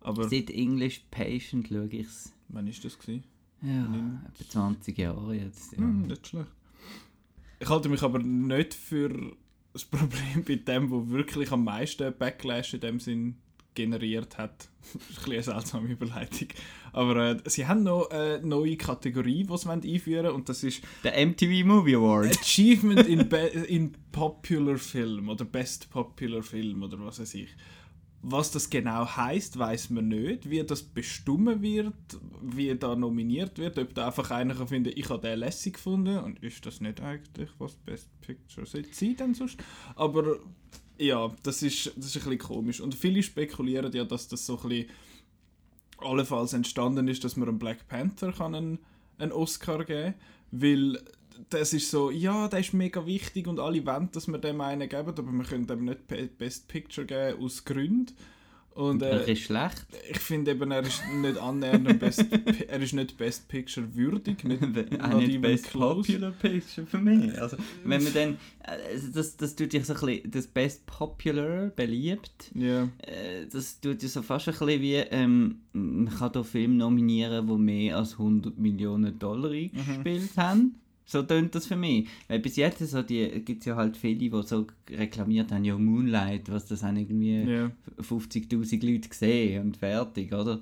Aber 0.00 0.28
Seit 0.28 0.50
English 0.50 1.02
Patient 1.10 1.66
schaue 1.68 1.88
ich 1.90 2.06
es. 2.06 2.33
Wann 2.48 2.66
war 2.66 2.72
das? 2.82 2.98
Gewesen? 2.98 3.24
Ja, 3.62 4.20
etwa 4.28 4.48
20 4.48 4.98
Jahre 4.98 5.34
jetzt. 5.34 5.72
Ja. 5.72 5.78
Hm, 5.78 6.06
nicht 6.06 6.26
schlecht. 6.26 6.50
Ich 7.60 7.68
halte 7.68 7.88
mich 7.88 8.02
aber 8.02 8.18
nicht 8.18 8.74
für 8.74 9.36
das 9.72 9.84
Problem 9.84 10.44
bei 10.46 10.56
dem, 10.56 10.90
wo 10.90 11.08
wirklich 11.08 11.50
am 11.50 11.64
meisten 11.64 12.12
Backlash 12.16 12.74
in 12.74 12.80
dem 12.80 13.00
Sinn 13.00 13.36
generiert 13.74 14.38
hat. 14.38 14.68
das 14.92 15.18
ist 15.18 15.26
ein 15.26 15.32
eine 15.32 15.42
seltsame 15.42 15.88
Überleitung. 15.88 16.48
Aber 16.92 17.16
äh, 17.16 17.36
sie 17.46 17.66
haben 17.66 17.82
noch 17.82 18.10
eine 18.10 18.40
neue 18.46 18.76
Kategorie, 18.76 19.44
die 19.44 19.56
sie 19.56 19.70
einführen 19.70 20.26
wollen, 20.26 20.34
und 20.34 20.48
das 20.48 20.62
ist... 20.62 20.82
Der 21.02 21.26
MTV 21.26 21.66
Movie 21.66 21.96
Award. 21.96 22.38
Achievement 22.38 23.06
in, 23.06 23.20
in 23.68 23.92
Popular 24.12 24.76
Film 24.76 25.28
oder 25.28 25.44
Best 25.44 25.90
Popular 25.90 26.42
Film 26.42 26.82
oder 26.82 26.98
was 27.00 27.18
weiß 27.18 27.34
ich. 27.34 27.54
Was 28.26 28.50
das 28.50 28.70
genau 28.70 29.06
heißt, 29.06 29.58
weiß 29.58 29.90
man 29.90 30.08
nicht. 30.08 30.48
Wie 30.48 30.64
das 30.64 30.82
bestimmen 30.82 31.60
wird, 31.60 31.92
wie 32.40 32.74
da 32.74 32.96
nominiert 32.96 33.58
wird, 33.58 33.78
ob 33.78 33.92
da 33.92 34.06
einfach 34.06 34.30
einer 34.30 34.54
kann 34.54 34.66
finden, 34.66 34.94
ich 34.96 35.10
habe 35.10 35.20
den 35.20 35.38
lässig 35.40 35.74
gefunden 35.74 36.16
und 36.18 36.42
ist 36.42 36.64
das 36.64 36.80
nicht 36.80 37.02
eigentlich 37.02 37.50
was 37.58 37.74
Best 37.74 38.08
Picture 38.22 38.64
sollte 38.64 38.94
sein 38.94 39.16
dann 39.18 39.34
sonst. 39.34 39.58
Aber 39.94 40.38
ja, 40.96 41.30
das 41.42 41.62
ist, 41.62 41.92
das 41.96 42.06
ist 42.06 42.16
ein 42.16 42.30
bisschen 42.30 42.38
komisch. 42.38 42.80
Und 42.80 42.94
viele 42.94 43.22
spekulieren 43.22 43.92
ja, 43.92 44.04
dass 44.04 44.26
das 44.26 44.46
so 44.46 44.58
ein 44.58 44.70
bisschen 44.70 44.88
allenfalls 45.98 46.54
entstanden 46.54 47.08
ist, 47.08 47.24
dass 47.24 47.36
man 47.36 47.46
einem 47.46 47.58
Black 47.58 47.86
Panther 47.88 48.32
kann 48.32 48.54
einen, 48.54 48.78
einen 49.18 49.32
Oscar 49.32 49.84
geben 49.84 50.14
kann, 50.14 50.20
weil 50.50 50.98
das 51.50 51.72
ist 51.72 51.90
so, 51.90 52.10
ja, 52.10 52.48
der 52.48 52.60
ist 52.60 52.74
mega 52.74 53.04
wichtig 53.06 53.46
und 53.46 53.60
alle 53.60 53.84
wollen, 53.86 54.10
dass 54.12 54.28
wir 54.28 54.38
dem 54.38 54.60
einen 54.60 54.88
geben, 54.88 55.08
aber 55.08 55.32
wir 55.32 55.44
können 55.44 55.66
dem 55.66 55.84
nicht 55.84 56.06
Best 56.38 56.68
Picture 56.68 57.06
geben 57.06 57.42
aus 57.42 57.64
Gründen. 57.64 58.14
Und, 58.74 59.02
äh, 59.02 59.10
er 59.10 59.28
ist 59.28 59.42
schlecht. 59.42 59.86
Ich 60.10 60.18
finde 60.18 60.50
eben, 60.50 60.70
er 60.72 60.82
ist 60.82 61.00
nicht 61.22 61.38
annähernd 61.38 61.96
Best, 62.00 62.26
er 62.68 62.80
ist 62.80 62.92
nicht 62.92 63.16
Best 63.16 63.46
Picture 63.46 63.94
würdig, 63.94 64.42
nicht, 64.44 64.60
not 64.62 65.16
nicht 65.18 65.40
Best 65.40 65.66
close. 65.66 66.12
Popular 66.12 66.32
Picture 66.32 66.84
für 66.84 66.98
mich. 66.98 67.40
Also, 67.40 67.56
wenn 67.84 68.02
man 68.02 68.12
dann, 68.12 68.36
also 68.60 69.12
das, 69.12 69.36
das 69.36 69.54
tut 69.54 69.72
dich 69.72 69.84
so 69.84 69.94
ein 69.94 70.00
bisschen, 70.00 70.30
das 70.30 70.46
Best 70.48 70.86
Popular, 70.86 71.68
beliebt, 71.68 72.50
yeah. 72.56 72.88
äh, 73.02 73.46
das 73.50 73.80
tut 73.80 74.02
dich 74.02 74.10
so 74.10 74.22
fast 74.22 74.48
ein 74.48 74.54
bisschen 74.54 74.82
wie, 74.82 74.94
ähm, 74.94 75.60
man 75.72 76.12
kann 76.12 76.32
hier 76.32 76.42
Filme 76.42 76.74
nominieren, 76.74 77.46
die 77.46 77.56
mehr 77.56 77.98
als 77.98 78.14
100 78.14 78.58
Millionen 78.58 79.16
Dollar 79.20 79.50
mhm. 79.50 79.70
eingespielt 79.72 80.36
mhm. 80.36 80.40
haben. 80.40 80.74
So 81.06 81.22
tönt 81.22 81.54
das 81.54 81.66
für 81.66 81.76
mich. 81.76 82.08
Weil 82.28 82.38
bis 82.38 82.56
jetzt 82.56 82.78
so 82.78 83.02
gibt 83.02 83.60
es 83.60 83.64
ja 83.66 83.76
halt 83.76 83.96
viele, 83.96 84.18
die 84.18 84.30
so 84.42 84.66
reklamiert 84.90 85.52
haben, 85.52 85.64
ja 85.64 85.76
Moonlight, 85.76 86.50
was 86.50 86.66
das 86.66 86.82
haben 86.82 86.96
irgendwie 86.96 87.42
yeah. 87.44 87.70
50'000 87.98 88.90
Leute 88.90 89.08
gesehen 89.08 89.62
und 89.62 89.76
fertig, 89.76 90.32
oder? 90.32 90.60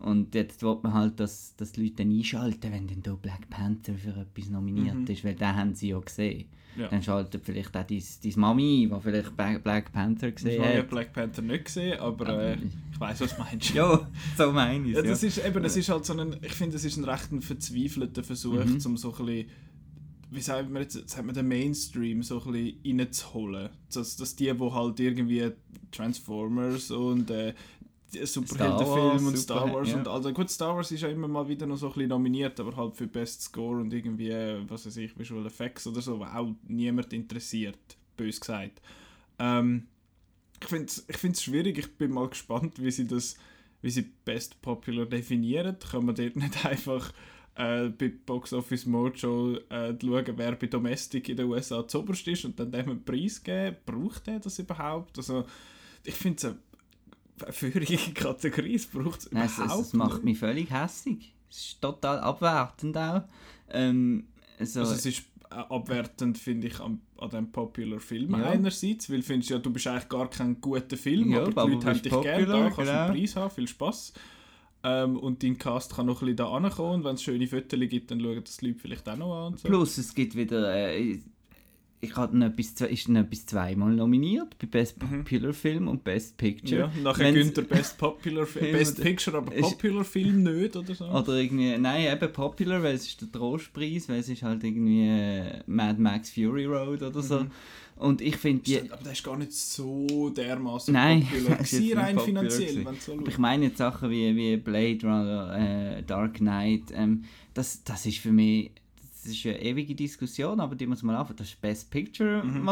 Und 0.00 0.34
jetzt 0.34 0.62
will 0.62 0.76
man 0.82 0.92
halt, 0.92 1.20
dass, 1.20 1.54
dass 1.56 1.72
die 1.72 1.84
Leute 1.84 1.96
dann 1.96 2.10
einschalten, 2.10 2.72
wenn 2.72 2.86
dann 2.86 3.02
da 3.02 3.14
Black 3.14 3.48
Panther 3.48 3.94
für 3.94 4.10
etwas 4.10 4.50
nominiert 4.50 4.96
mhm. 4.96 5.06
ist, 5.06 5.24
weil 5.24 5.34
den 5.34 5.56
haben 5.56 5.74
sie 5.74 5.90
ja 5.90 5.98
gesehen. 5.98 6.46
Ja. 6.76 6.88
Dann 6.88 7.02
schaltet 7.02 7.42
vielleicht 7.44 7.76
auch 7.76 7.84
deine 7.84 8.02
Mami 8.36 8.90
die 8.92 9.00
vielleicht 9.00 9.36
Black 9.36 9.92
Panther 9.92 10.32
gesehen 10.32 10.60
hat. 10.60 10.70
Ich 10.72 10.78
habe 10.78 10.88
Black 10.88 11.12
Panther 11.12 11.42
nicht 11.42 11.66
gesehen, 11.66 12.00
aber 12.00 12.28
äh, 12.28 12.56
ich 12.92 13.00
weiß 13.00 13.20
was 13.20 13.36
du 13.36 13.42
meinst. 13.42 13.72
ja, 13.74 14.10
so 14.36 14.52
meine 14.52 14.88
ich 14.88 14.96
ja, 14.96 15.02
das 15.02 15.22
ja. 15.22 15.28
ist 15.28 15.46
eben, 15.46 15.64
es 15.64 15.76
ist 15.76 15.88
halt 15.88 16.04
so 16.04 16.18
ein, 16.18 16.36
ich 16.42 16.52
finde, 16.52 16.76
es 16.76 16.84
ist 16.84 16.96
ein 16.96 17.04
recht 17.04 17.28
verzweifelter 17.40 18.24
Versuch, 18.24 18.64
mhm. 18.64 18.80
um 18.84 18.96
so 18.96 19.14
ein 19.14 19.24
bisschen 19.24 19.46
wie 20.34 20.40
sagt 20.40 20.70
man 20.70 20.82
jetzt, 20.82 21.08
sagt 21.08 21.24
man 21.24 21.34
den 21.34 21.48
Mainstream 21.48 22.22
so 22.22 22.42
ein 22.42 22.52
bisschen 22.52 23.00
reinzuholen. 23.00 23.70
Dass, 23.92 24.16
dass 24.16 24.34
die, 24.34 24.52
die 24.52 24.70
halt 24.72 25.00
irgendwie 25.00 25.52
Transformers 25.92 26.90
und 26.90 27.30
äh, 27.30 27.54
Superheldenfilm 28.22 29.26
und 29.26 29.36
Star 29.36 29.72
Wars 29.72 29.90
ja. 29.90 29.96
und 29.96 30.08
also 30.08 30.32
gut 30.32 30.50
Star 30.50 30.76
Wars 30.76 30.90
ist 30.92 31.00
ja 31.00 31.08
immer 31.08 31.28
mal 31.28 31.48
wieder 31.48 31.66
noch 31.66 31.76
so 31.76 31.88
ein 31.88 31.92
bisschen 31.94 32.08
nominiert 32.10 32.60
aber 32.60 32.76
halt 32.76 32.94
für 32.94 33.08
Best 33.08 33.42
Score 33.42 33.80
und 33.80 33.92
irgendwie 33.92 34.30
was 34.68 34.86
weiß 34.86 34.98
ich 34.98 35.18
Visual 35.18 35.44
Effects 35.46 35.86
oder 35.88 36.00
so 36.00 36.20
was 36.20 36.32
auch 36.34 36.54
niemand 36.68 37.12
interessiert 37.12 37.78
bös 38.16 38.40
gesagt 38.40 38.80
ähm, 39.40 39.88
ich 40.62 40.68
finde 40.68 40.86
es 40.86 41.04
ich 41.08 41.16
find's 41.16 41.42
schwierig 41.42 41.78
ich 41.78 41.96
bin 41.96 42.12
mal 42.12 42.28
gespannt 42.28 42.74
wie 42.80 42.90
sie 42.92 43.06
das 43.08 43.36
wie 43.82 43.90
sie 43.90 44.02
Best 44.24 44.62
Popular 44.62 45.06
definieren 45.06 45.76
kann 45.78 46.04
man 46.04 46.14
dort 46.14 46.36
nicht 46.36 46.64
einfach 46.66 47.12
äh, 47.56 47.88
bei 47.88 48.12
Box 48.24 48.52
Office 48.52 48.86
Mojo 48.86 49.56
äh, 49.68 49.94
schauen, 50.00 50.32
wer 50.36 50.52
bei 50.56 50.66
Domestic 50.66 51.28
in 51.28 51.36
den 51.36 51.46
USA 51.46 51.86
zuoberst 51.86 52.26
ist 52.28 52.44
und 52.44 52.58
dann 52.58 52.72
dem 52.72 52.90
einen 52.90 53.04
Preis 53.04 53.42
geben. 53.42 53.76
Braucht 53.86 54.28
er 54.28 54.40
das 54.40 54.58
überhaupt? 54.58 55.16
Also, 55.18 55.44
ich 56.04 56.14
finde 56.14 56.36
es 56.36 57.44
eine 57.44 57.52
führige 57.52 57.96
Kategorie, 58.14 58.74
es 58.74 58.86
braucht 58.86 59.20
es 59.20 59.26
überhaupt 59.26 59.50
es, 59.58 59.86
es 59.88 59.92
macht 59.92 60.24
mich 60.24 60.38
völlig 60.38 60.70
hässlich. 60.70 61.34
Es 61.50 61.58
ist 61.66 61.80
total 61.80 62.18
abwertend 62.18 62.96
auch. 62.96 63.22
Ähm, 63.70 64.26
so, 64.60 64.80
also 64.80 64.94
es 64.94 65.06
ist 65.06 65.24
äh, 65.50 65.54
abwertend, 65.54 66.38
finde 66.38 66.66
ich, 66.68 66.80
an, 66.80 67.00
an 67.18 67.30
dem 67.30 67.52
Popular 67.52 68.00
Film 68.00 68.32
Ja. 68.32 68.50
einerseits, 68.50 69.08
weil 69.10 69.18
du 69.18 69.22
findest 69.22 69.50
ja, 69.50 69.58
du 69.58 69.72
bist 69.72 69.86
eigentlich 69.86 70.08
gar 70.08 70.28
kein 70.28 70.60
guter 70.60 70.96
Film, 70.96 71.30
Ja, 71.30 71.42
aber 71.42 71.66
die 71.66 71.72
Leute 71.74 71.86
haben 71.86 72.02
dich 72.02 72.20
gerne 72.22 72.46
da, 72.46 72.60
kannst 72.62 72.76
genau. 72.78 72.90
einen 72.90 73.12
Preis 73.14 73.36
haben, 73.36 73.50
viel 73.50 73.68
Spass. 73.68 74.12
Ähm, 74.84 75.16
und 75.16 75.42
dein 75.42 75.56
Cast 75.58 75.96
kann 75.96 76.06
noch 76.06 76.16
ein 76.20 76.26
bisschen 76.26 76.36
da 76.36 76.50
ankommen 76.50 76.96
und 76.96 77.04
wenn 77.04 77.14
es 77.14 77.22
schöne 77.22 77.46
Fotos 77.46 77.80
gibt, 77.88 78.10
dann 78.10 78.20
schauen 78.20 78.40
das 78.44 78.58
die 78.58 78.66
Leute 78.66 78.78
vielleicht 78.80 79.08
auch 79.08 79.16
noch 79.16 79.34
an 79.46 79.52
und 79.54 79.58
so. 79.60 79.68
Plus, 79.68 79.96
es 79.98 80.14
gibt 80.14 80.36
wieder. 80.36 80.74
Äh, 80.74 81.18
ich 82.00 82.16
hatte 82.16 82.36
noch 82.36 82.50
zwe- 82.50 82.84
ist 82.88 83.08
noch 83.08 83.22
etwas 83.22 83.46
zweimal 83.46 83.94
nominiert 83.94 84.58
bei 84.58 84.66
Best 84.66 84.98
Popular 84.98 85.54
Film 85.54 85.88
und 85.88 86.04
Best 86.04 86.36
Picture. 86.36 86.80
Ja, 86.80 86.92
nachher 87.02 87.32
Wenn's- 87.32 87.54
Günther 87.54 87.62
Best 87.62 87.96
Popular 87.96 88.44
Film, 88.46 88.72
Best 88.72 89.00
Picture, 89.00 89.38
aber 89.38 89.50
Popular 89.60 90.04
Film 90.04 90.42
nicht 90.42 90.76
oder 90.76 90.94
so. 90.94 91.06
Oder 91.06 91.36
irgendwie, 91.36 91.78
nein, 91.78 92.12
eben 92.14 92.30
Popular, 92.30 92.82
weil 92.82 92.96
es 92.96 93.06
ist 93.06 93.22
der 93.22 93.32
Trostpreis, 93.32 94.06
weil 94.10 94.18
es 94.18 94.28
ist 94.28 94.42
halt 94.42 94.62
irgendwie 94.64 95.08
äh, 95.08 95.62
Mad 95.66 95.98
Max 95.98 96.28
Fury 96.30 96.66
Road 96.66 97.00
oder 97.02 97.22
so. 97.22 97.40
Mhm. 97.40 97.50
Und 97.96 98.20
ich 98.20 98.36
finde, 98.36 98.62
die, 98.64 98.90
aber 98.90 99.02
das 99.04 99.12
ist 99.14 99.24
gar 99.24 99.36
nicht 99.36 99.52
so 99.52 100.30
dermaßen 100.30 100.92
Nein, 100.92 101.22
popular 101.30 101.58
gewesen, 101.58 101.98
rein 101.98 102.18
finanziell, 102.18 102.84
wenn 102.84 102.96
so 103.00 103.12
aber 103.12 103.28
ich 103.28 103.38
meine 103.38 103.66
jetzt 103.66 103.78
Sachen 103.78 104.10
wie, 104.10 104.34
wie 104.34 104.56
Blade 104.56 104.98
Runner, 105.02 105.56
äh, 105.98 106.02
Dark 106.02 106.34
Knight, 106.34 106.82
ähm, 106.92 107.24
das, 107.54 107.84
das 107.84 108.04
ist 108.06 108.18
für 108.18 108.32
mich, 108.32 108.72
das 109.22 109.32
ist 109.32 109.46
eine 109.46 109.62
ewige 109.62 109.94
Diskussion, 109.94 110.60
aber 110.60 110.74
die 110.74 110.86
muss 110.86 111.02
man 111.02 111.16
anfangen. 111.16 111.38
Das 111.38 111.48
ist 111.48 111.58
Best 111.60 111.90
Picture 111.90 112.42
Mhm. 112.44 112.68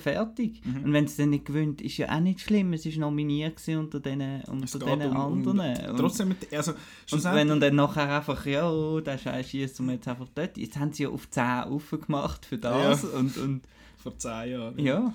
Fertig. 0.00 0.60
Und 0.82 0.92
wenn 0.92 1.04
es 1.04 1.14
dann 1.16 1.30
nicht 1.30 1.44
gewinnt, 1.44 1.80
ist 1.82 1.98
ja 1.98 2.10
auch 2.12 2.18
nicht 2.20 2.40
schlimm. 2.40 2.72
Es 2.72 2.84
ist 2.84 2.96
nominiert 2.98 3.60
unter 3.68 4.00
den, 4.00 4.20
Es 4.20 4.48
unter 4.74 4.78
den 4.96 5.02
um- 5.10 5.16
anderen. 5.16 5.60
Und- 5.60 5.96
Trotzdem, 5.98 6.28
mit- 6.28 6.52
also, 6.52 6.72
Und 7.12 7.22
wenn 7.24 7.50
und 7.50 7.60
dann 7.60 7.76
nachher 7.76 8.16
einfach, 8.16 8.44
ja, 8.46 8.68
oh, 8.68 8.98
der 9.00 9.18
Scheiß 9.18 9.50
schießt 9.50 9.78
jetzt 9.80 10.08
einfach 10.08 10.26
dort. 10.34 10.56
Jetzt 10.56 10.76
haben 10.78 10.92
sie 10.92 11.04
ja 11.04 11.10
auf 11.10 11.30
10 11.30 11.44
aufgemacht 11.64 12.44
für 12.46 12.58
das. 12.58 13.02
Ja. 13.04 13.08
Und, 13.10 13.36
und 13.36 13.62
vor 14.04 14.16
zehn 14.18 14.52
Jahren. 14.52 14.78
ja. 14.78 15.12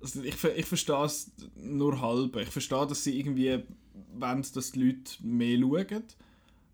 Also 0.00 0.20
ich, 0.22 0.34
ich 0.42 0.66
verstehe 0.66 1.04
es 1.04 1.30
nur 1.54 2.00
halb. 2.00 2.34
Ich 2.36 2.48
verstehe, 2.48 2.86
dass 2.88 3.04
sie 3.04 3.20
irgendwie 3.20 3.60
wollen, 4.18 4.44
dass 4.54 4.72
die 4.72 4.82
Leute 4.84 5.12
mehr 5.22 5.56
schauen, 5.60 6.02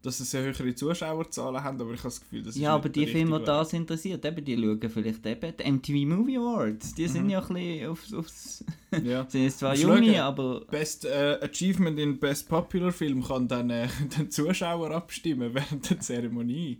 dass 0.00 0.16
sie 0.18 0.38
höhere 0.38 0.74
Zuschauerzahlen 0.74 1.62
haben, 1.62 1.78
aber 1.78 1.90
ich 1.92 1.98
habe 1.98 2.08
das 2.08 2.20
Gefühl, 2.20 2.42
das 2.42 2.54
ist 2.54 2.62
Ja, 2.62 2.74
aber 2.74 2.88
die 2.88 3.06
Filme, 3.06 3.38
die 3.40 3.44
das 3.44 3.74
interessiert, 3.74 4.24
eben, 4.24 4.42
die 4.42 4.56
schauen 4.56 4.88
vielleicht 4.90 5.26
eben 5.26 5.52
die 5.58 5.70
MTV 5.72 6.16
Movie 6.16 6.38
Awards. 6.38 6.94
Die 6.94 7.06
sind 7.06 7.24
Mhm. 7.24 7.30
ja 7.30 7.42
ein 7.42 7.48
bisschen 7.54 7.90
aufs... 7.90 8.14
aufs 8.14 8.64
Ja. 9.04 9.26
sind 9.28 9.42
jetzt 9.42 9.58
zwar 9.58 9.74
junge, 9.76 10.22
aber... 10.22 10.62
Best 10.70 11.04
äh, 11.04 11.38
Achievement 11.42 11.98
in 11.98 12.18
Best 12.18 12.48
Popular 12.48 12.92
Film 12.92 13.22
kann 13.22 13.46
dann 13.46 13.68
äh, 13.68 13.88
den 14.16 14.30
Zuschauer 14.30 14.90
abstimmen 14.92 15.52
während 15.52 15.90
der 15.90 16.00
Zeremonie. 16.00 16.78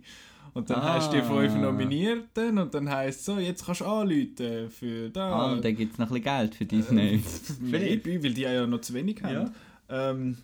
Und 0.53 0.69
dann 0.69 0.79
Ah. 0.79 0.95
hast 0.95 1.13
du 1.13 1.17
die 1.17 1.23
fünf 1.23 1.55
Nominierten 1.55 2.57
und 2.57 2.73
dann 2.73 2.89
heisst 2.89 3.19
es 3.19 3.25
so, 3.25 3.37
jetzt 3.37 3.65
kannst 3.65 3.81
du 3.81 3.85
anrufen 3.85 4.69
für 4.69 5.09
da. 5.09 5.31
Ah, 5.31 5.51
und 5.53 5.63
dann 5.63 5.75
gibt 5.75 5.93
es 5.93 5.99
noch 5.99 6.07
ein 6.11 6.21
bisschen 6.21 6.37
Geld 6.37 6.55
für 6.55 6.65
Disney. 6.65 7.21
Maybe, 7.61 8.13
weil 8.23 8.33
die 8.33 8.41
ja 8.41 8.65
noch 8.67 8.81
zu 8.81 8.93
wenig 8.93 9.21
haben. 9.23 9.51
Ja. 9.89 10.11
Ähm, 10.11 10.37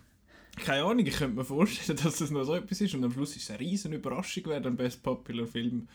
keine 0.64 0.84
Ahnung, 0.84 1.04
ich 1.06 1.14
könnte 1.16 1.36
mir 1.36 1.44
vorstellen, 1.44 1.98
dass 2.02 2.18
das 2.18 2.30
noch 2.30 2.44
so 2.44 2.54
etwas 2.54 2.80
ist 2.80 2.94
und 2.94 3.04
am 3.04 3.12
Schluss 3.12 3.36
ist 3.36 3.42
es 3.44 3.50
eine 3.50 3.60
riesen 3.60 3.92
Überraschung, 3.92 4.44
wer 4.46 4.60
den 4.60 4.76
Best 4.76 5.02
Popular 5.02 5.46
Film 5.46 5.86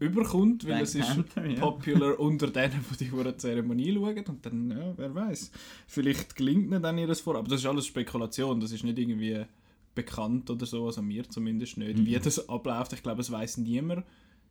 überkommt, 0.00 0.64
weil 0.64 0.70
Black 0.72 0.82
es 0.82 0.94
ist 0.96 1.06
Panther, 1.06 1.46
ja. 1.46 1.60
popular 1.60 2.18
unter 2.18 2.48
denen, 2.48 2.84
die 2.90 3.04
die 3.04 3.12
hure 3.12 3.36
Zeremonie 3.36 3.94
schauen 3.94 4.24
und 4.26 4.44
dann, 4.44 4.70
ja, 4.70 4.92
wer 4.96 5.14
weiß. 5.14 5.50
Vielleicht 5.86 6.34
gelingt 6.36 6.66
ihnen 6.66 6.82
dann 6.82 6.98
ihres 6.98 7.20
vor, 7.20 7.36
aber 7.36 7.48
das 7.48 7.60
ist 7.60 7.66
alles 7.66 7.86
Spekulation, 7.86 8.60
das 8.60 8.72
ist 8.72 8.82
nicht 8.84 8.98
irgendwie 8.98 9.44
bekannt 9.94 10.50
oder 10.50 10.66
so, 10.66 10.86
also 10.86 11.02
mir 11.02 11.28
zumindest 11.28 11.76
nicht, 11.78 11.98
Mhm. 11.98 12.06
wie 12.06 12.18
das 12.18 12.48
abläuft. 12.48 12.92
Ich 12.92 13.02
glaube, 13.02 13.20
es 13.20 13.30
weiß 13.30 13.58
niemand, 13.58 14.04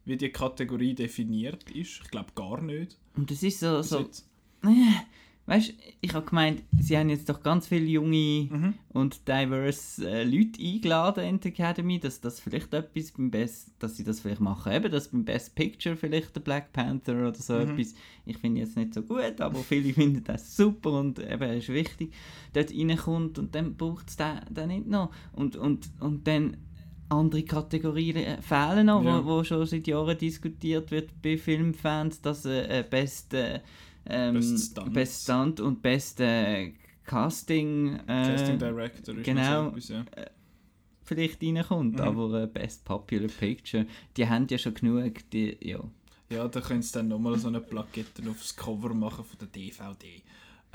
wie 0.06 0.18
die 0.18 0.30
Kategorie 0.30 0.94
definiert 0.94 1.70
ist. 1.72 2.02
Ich 2.04 2.12
glaube 2.12 2.30
gar 2.36 2.62
nicht. 2.62 2.98
Und 3.16 3.30
das 3.32 3.44
ist 3.44 3.60
so... 3.60 3.82
so. 3.82 4.10
weißt 5.46 5.70
du, 5.70 5.74
ich 6.02 6.14
habe 6.14 6.26
gemeint, 6.26 6.64
sie 6.80 6.98
haben 6.98 7.10
jetzt 7.10 7.28
doch 7.28 7.42
ganz 7.44 7.68
viele 7.68 7.86
junge 7.86 8.48
Mhm. 8.50 8.74
und 8.90 9.28
diverse 9.28 10.10
äh, 10.10 10.24
Leute 10.24 10.62
eingeladen 10.62 11.26
in 11.26 11.40
die 11.40 11.50
Academy, 11.50 12.00
dass 12.00 12.22
das 12.22 12.40
vielleicht 12.40 12.74
etwas 12.74 13.12
beim 13.12 13.30
Best, 13.30 13.72
dass 13.80 13.98
sie 13.98 14.04
das 14.04 14.22
vielleicht 14.22 14.40
machen. 14.40 14.72
Eben, 14.72 14.92
dass 14.92 15.10
beim 15.10 15.26
Best 15.26 15.54
Picture 15.56 15.96
vielleicht 15.98 16.34
der 16.36 16.42
Black 16.42 16.72
Panther 16.72 17.14
oder 17.14 17.34
so 17.36 17.54
Mhm. 17.56 17.72
etwas, 17.78 17.94
ich 18.26 18.38
finde 18.38 18.62
jetzt 18.62 18.78
nicht 18.78 18.94
so 18.94 19.02
gut, 19.02 19.42
aber 19.42 19.60
viele 19.60 19.94
finden 19.94 20.24
das 20.24 20.56
super 20.56 20.92
und 21.00 21.20
eben 21.20 21.52
ist 21.58 21.70
wichtig, 21.70 22.14
dort 22.54 22.72
reinkommt 22.72 23.38
und 23.40 23.54
dann 23.54 23.76
braucht 23.76 24.10
es 24.10 24.16
den, 24.16 24.40
den 24.50 24.68
nicht 24.70 24.88
noch. 24.88 25.12
Und, 25.34 25.56
und, 25.58 25.90
und 26.00 26.26
dann 26.28 26.58
andere 27.10 27.44
Kategorien 27.44 28.16
äh, 28.16 28.42
fehlen 28.42 28.86
noch, 28.88 29.04
Ja. 29.04 29.24
wo, 29.24 29.40
wo 29.40 29.44
schon 29.44 29.66
seit 29.66 29.86
Jahren 29.88 30.18
diskutiert 30.18 30.90
wird 30.90 31.22
bei 31.22 31.38
Filmfans, 31.38 32.22
dass 32.22 32.46
äh, 32.46 32.80
äh, 32.80 32.84
Best, 32.90 33.34
äh, 33.34 33.60
ähm, 34.06 34.34
Best 34.36 34.72
Stunts. 34.72 34.94
Best 34.94 35.24
Stunt 35.24 35.60
und 35.60 35.82
Best 35.82 36.20
äh, 36.20 36.74
Casting, 37.06 37.96
äh, 38.08 38.36
Casting 38.36 38.60
Director 38.60 39.16
ist 39.16 39.24
genau. 39.24 39.64
so 39.64 39.70
etwas, 39.70 39.90
ja. 39.90 40.06
vielleicht 41.04 41.44
reinkommt, 41.44 41.96
Mhm. 41.96 42.02
aber 42.02 42.44
äh, 42.44 42.48
Best 42.48 42.86
Popular 42.86 43.28
Picture, 43.28 43.86
die 44.16 44.28
haben 44.28 44.48
ja 44.50 44.58
schon 44.58 44.74
genug, 44.74 45.30
die, 45.32 45.58
ja. 45.62 45.80
Ja, 46.30 46.48
da 46.48 46.62
können 46.62 46.82
sie 46.82 46.94
dann 46.94 47.10
nochmal 47.10 47.38
so 47.38 47.48
eine 47.50 47.60
Plakette 47.62 48.28
aufs 48.30 48.56
Cover 48.56 48.94
machen 48.94 49.24
von 49.24 49.38
der 49.40 49.48
DVD. 49.50 50.24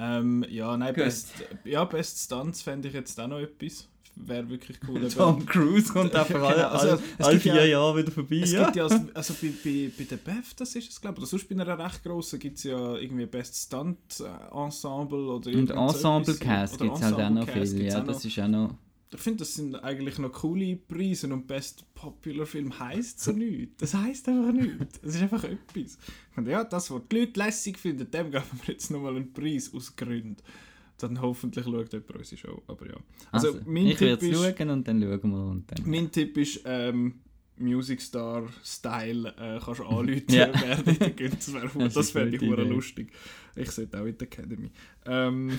Ähm, 0.01 0.45
ja, 0.49 0.77
nein. 0.77 0.95
Best, 0.95 1.33
ja, 1.65 1.85
Best 1.85 2.25
Stunts 2.25 2.63
fände 2.63 2.87
ich 2.89 2.95
jetzt 2.95 3.19
auch 3.19 3.27
noch 3.27 3.41
etwas. 3.41 3.89
Wäre 4.21 4.49
wirklich 4.49 4.79
cool. 4.89 5.09
Tom 5.17 5.45
Cruise 5.47 5.93
kommt 5.93 6.15
einfach 6.15 6.35
genau, 6.35 6.47
alle, 6.47 6.69
also, 6.69 6.89
alle, 6.89 7.01
alle 7.19 7.41
vier 7.41 7.55
ja- 7.55 7.65
Jahre 7.65 7.99
wieder 7.99 8.11
vorbei. 8.11 8.41
Es 8.43 8.53
ja. 8.53 8.65
gibt 8.65 8.77
ja, 8.77 8.85
also, 8.85 9.01
also 9.15 9.35
bei, 9.41 9.53
bei, 9.65 9.91
bei 9.97 10.05
der 10.05 10.17
BEF, 10.17 10.55
das 10.55 10.75
ist 10.75 10.91
es 10.91 11.01
glaube 11.01 11.17
ich, 11.17 11.23
oder 11.23 11.27
sonst 11.27 11.49
bei 11.49 11.55
einer 11.55 11.79
recht 11.79 12.03
grossen 12.03 12.39
gibt 12.39 12.59
es 12.59 12.65
ja 12.65 12.97
irgendwie 12.97 13.27
Best 13.27 13.57
Stunt 13.57 13.99
äh, 14.21 14.57
Ensemble 14.57 15.19
oder 15.19 15.51
und 15.51 15.71
Ensemble. 15.71 16.35
Cast 16.37 16.79
gibt 16.79 16.97
es 16.97 17.03
halt 17.03 17.15
auch 17.15 17.31
noch 17.31 17.49
viel, 17.49 17.83
ja, 17.83 18.01
das 18.01 18.25
ist 18.25 18.39
auch 18.39 18.49
noch... 18.49 18.75
Ich 19.11 19.21
finde, 19.21 19.39
das 19.39 19.55
sind 19.55 19.75
eigentlich 19.75 20.19
noch 20.19 20.31
coole 20.33 20.77
Preise 20.77 21.33
und 21.33 21.47
Best 21.47 21.83
Popular 21.95 22.45
Film 22.45 22.79
heisst 22.79 23.21
so 23.21 23.33
nichts. 23.33 23.81
Das 23.81 23.95
heisst 23.95 24.29
einfach 24.29 24.53
nichts. 24.53 25.01
Es 25.03 25.15
ist 25.15 25.23
einfach 25.23 25.45
etwas. 25.45 25.97
Und 26.37 26.47
ja, 26.47 26.63
das, 26.63 26.91
was 26.91 27.01
die 27.11 27.21
Leute 27.21 27.41
lässig 27.41 27.79
finden, 27.79 28.11
dem 28.11 28.31
geben 28.31 28.45
wir 28.65 28.75
jetzt 28.75 28.91
nochmal 28.91 29.17
einen 29.17 29.33
Preis 29.33 29.73
aus 29.73 29.97
Gründen. 29.97 30.37
Dann 30.99 31.21
hoffentlich 31.21 31.65
schaut 31.65 31.93
jemand 31.93 32.17
unsere 32.17 32.37
Show. 32.37 32.63
Aber 32.67 32.87
ja. 32.87 32.97
Also, 33.31 33.49
Also, 33.49 33.61
mein 33.67 33.87
ich 33.87 33.97
Tipp 33.99 34.21
ist- 34.23 34.35
schauen 34.35 34.71
und 34.71 34.89
dann 34.89 35.01
schauen 35.01 35.31
wir 35.31 35.45
und 35.47 35.65
dann... 35.71 35.89
Mein 35.91 36.11
Tipp 36.11 36.37
ist, 36.39 36.61
ähm, 36.65 37.21
Music 37.57 38.01
Star 38.01 38.47
Style 38.65 39.29
äh, 39.37 39.59
kannst 39.65 39.81
du 39.81 39.85
anrufen, 39.87 40.25
Ja. 40.29 40.51
wer 40.53 40.77
dort 40.83 41.17
geht. 41.17 41.33
Das 41.35 41.53
wäre 41.53 41.71
Das 41.79 41.95
das 41.95 42.17
eine 42.17 42.35
ich 42.37 42.43
hure 42.43 42.63
lustig. 42.65 43.11
Ich 43.57 43.71
sollte 43.71 44.01
auch 44.01 44.05
in 44.07 44.17
der 44.19 44.27
Academy. 44.29 44.71
Ähm, 45.07 45.59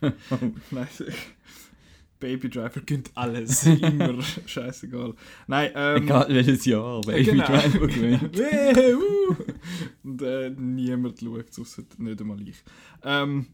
nein, 0.70 0.88
Baby 2.18 2.48
Driver 2.48 2.80
gönnt 2.80 3.10
alles. 3.14 3.66
Immer. 3.66 4.22
Scheißegal. 4.46 5.14
Nein, 5.46 5.70
ähm, 5.74 6.02
Egal 6.04 6.26
welches 6.30 6.64
Jahr, 6.64 7.00
bin 7.02 7.24
genau. 7.24 7.46
Weh, 7.48 8.94
uh. 8.94 9.36
Und 10.02 10.22
äh, 10.22 10.50
niemand 10.50 11.20
schaut 11.20 11.50
es, 11.50 11.58
ausser 11.60 11.82
nicht 11.98 12.20
einmal 12.20 12.40
ich. 12.48 12.56
Ähm, 13.04 13.46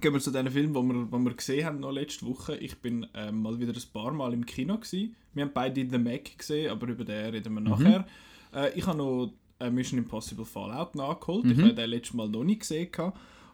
gehen 0.00 0.12
wir 0.12 0.20
zu 0.20 0.30
den 0.30 0.50
Filmen, 0.50 0.74
die 0.74 0.94
wir, 0.94 1.06
die 1.18 1.24
wir 1.24 1.34
gesehen 1.34 1.64
haben 1.66 1.80
noch 1.80 1.90
letzte 1.92 2.26
Woche. 2.26 2.56
Ich 2.56 2.76
bin 2.78 3.06
ähm, 3.14 3.42
mal 3.42 3.58
wieder 3.58 3.72
ein 3.72 3.82
paar 3.92 4.12
Mal 4.12 4.32
im 4.32 4.44
Kino. 4.46 4.76
Gewesen. 4.76 5.16
Wir 5.34 5.44
haben 5.44 5.52
beide 5.54 5.88
The 5.88 5.98
Mac 5.98 6.38
gesehen, 6.38 6.70
aber 6.70 6.86
über 6.88 7.04
den 7.04 7.30
reden 7.30 7.54
wir 7.54 7.60
nachher. 7.60 8.06
Äh, 8.54 8.78
ich 8.78 8.86
habe 8.86 8.98
noch 8.98 9.32
äh, 9.58 9.70
Mission 9.70 9.98
Impossible 9.98 10.44
Fallout 10.44 10.94
nachgeholt. 10.94 11.46
Ich 11.46 11.56
Mhm. 11.56 11.62
habe 11.62 11.74
den 11.74 11.90
letztes 11.90 12.14
Mal 12.14 12.28
noch 12.28 12.44
nicht 12.44 12.60
gesehen. 12.60 12.88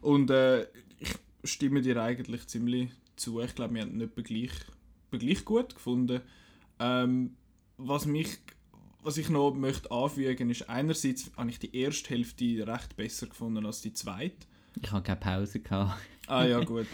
Und 0.00 0.30
äh, 0.30 0.62
ich 0.98 1.14
stimme 1.44 1.80
dir 1.80 2.02
eigentlich 2.02 2.46
ziemlich 2.48 2.90
zu. 3.16 3.40
Ich 3.40 3.54
glaube, 3.54 3.74
wir 3.74 3.82
haben 3.82 3.96
nicht 3.96 4.14
gleich, 4.16 4.50
gleich 5.10 5.44
gut 5.44 5.74
gefunden. 5.74 6.20
Ähm, 6.78 7.36
was 7.76 8.06
mich 8.06 8.38
was 9.04 9.16
ich 9.18 9.28
noch 9.30 9.52
möchte 9.52 9.90
anfügen 9.90 10.48
ist, 10.50 10.68
einerseits 10.70 11.32
habe 11.36 11.50
ich 11.50 11.58
die 11.58 11.74
erste 11.76 12.10
Hälfte 12.10 12.44
recht 12.64 12.94
besser 12.94 13.26
gefunden 13.26 13.66
als 13.66 13.80
die 13.80 13.92
zweite. 13.92 14.46
Ich 14.80 14.92
habe 14.92 15.02
keine 15.02 15.18
Pause 15.18 15.58
gehabt. 15.58 16.00
Ah 16.32 16.46
ja, 16.46 16.60
gut. 16.64 16.86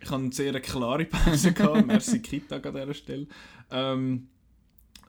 Ich 0.00 0.10
habe 0.10 0.22
eine 0.22 0.32
sehr 0.32 0.58
klare 0.60 1.04
Pause 1.04 1.52
gehabt. 1.54 1.86
Merci 1.86 2.20
Kitag 2.20 2.64
an 2.64 2.74
dieser 2.74 2.94
Stelle. 2.94 3.26
Ähm, 3.70 4.28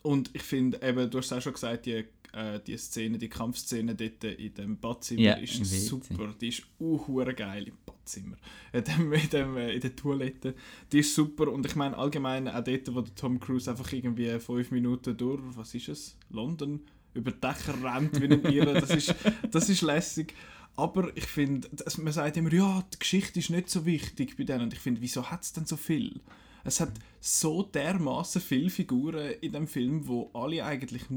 und 0.02 0.30
ich 0.34 0.42
finde, 0.42 0.82
eben, 0.82 1.10
du 1.10 1.20
hast 1.20 1.28
es 1.28 1.34
auch 1.34 1.42
schon 1.42 1.54
gesagt, 1.54 1.86
die, 1.86 2.04
äh, 2.34 2.60
die 2.68 2.76
Szene, 2.78 3.18
die 3.18 3.30
Kampfszene 3.30 3.96
dort 3.96 4.24
in 4.26 4.54
dem 4.54 4.78
Badzimmer 4.78 5.22
Ja, 5.22 5.34
ist 5.36 5.64
super. 5.88 6.34
Die 6.42 6.50
ist 6.50 6.64
uh, 6.82 7.24
geil 7.34 7.70
im 7.70 7.78
Badzimmer. 7.86 8.36
In, 8.74 8.84
dem, 8.84 9.14
in, 9.14 9.30
dem, 9.30 9.58
äh, 9.58 9.74
in 9.74 9.80
der 9.80 9.96
Toilette. 9.96 10.56
Die 10.92 11.00
ist 11.00 11.16
super. 11.16 11.50
Und 11.50 11.66
ich 11.66 11.76
meine 11.76 11.98
allgemein 11.98 12.50
auch 12.50 12.64
dort, 12.64 12.94
wo 12.94 13.02
der 13.02 13.16
Tom 13.16 13.40
Cruise 13.40 13.70
einfach 13.70 13.92
irgendwie 13.94 14.38
fünf 14.40 14.72
Minuten 14.72 15.16
durch, 15.16 15.42
was 15.56 15.74
ist 15.76 15.88
es? 15.88 16.18
London? 16.30 16.82
Über 17.14 17.32
Dächer 17.32 17.76
rennt 17.84 18.20
wie 18.22 18.26
ein 18.26 18.44
Irrer. 18.46 18.74
Das 18.74 18.90
ist, 18.90 19.16
das 19.50 19.70
ist 19.70 19.82
lässig. 19.82 20.34
Aber 20.76 21.16
ich 21.16 21.26
finde, 21.26 21.70
man 21.98 22.14
sagt 22.14 22.38
immer, 22.38 22.54
ja, 22.54 22.84
die 22.94 23.00
Geschichte 23.00 23.40
ist 23.40 23.50
nicht 23.50 23.70
so 23.70 23.86
wichtig 23.86 24.38
bei 24.38 24.44
denen. 24.44 24.64
Und 24.64 24.74
ich 24.74 24.80
finde, 24.80 25.02
wieso 25.02 25.30
hat 25.30 25.44
es 25.44 25.54
denn 25.54 25.66
so 25.66 25.78
viel? 25.78 26.22
Es 26.64 26.80
hat 26.80 26.94
so 27.20 27.64
dermaßen 27.64 28.42
viele 28.42 28.70
Figuren 28.70 29.34
in 29.42 29.52
dem 29.52 29.68
Film, 29.68 30.08
wo 30.08 30.30
alle 30.34 30.64
eigentlich 30.64 31.10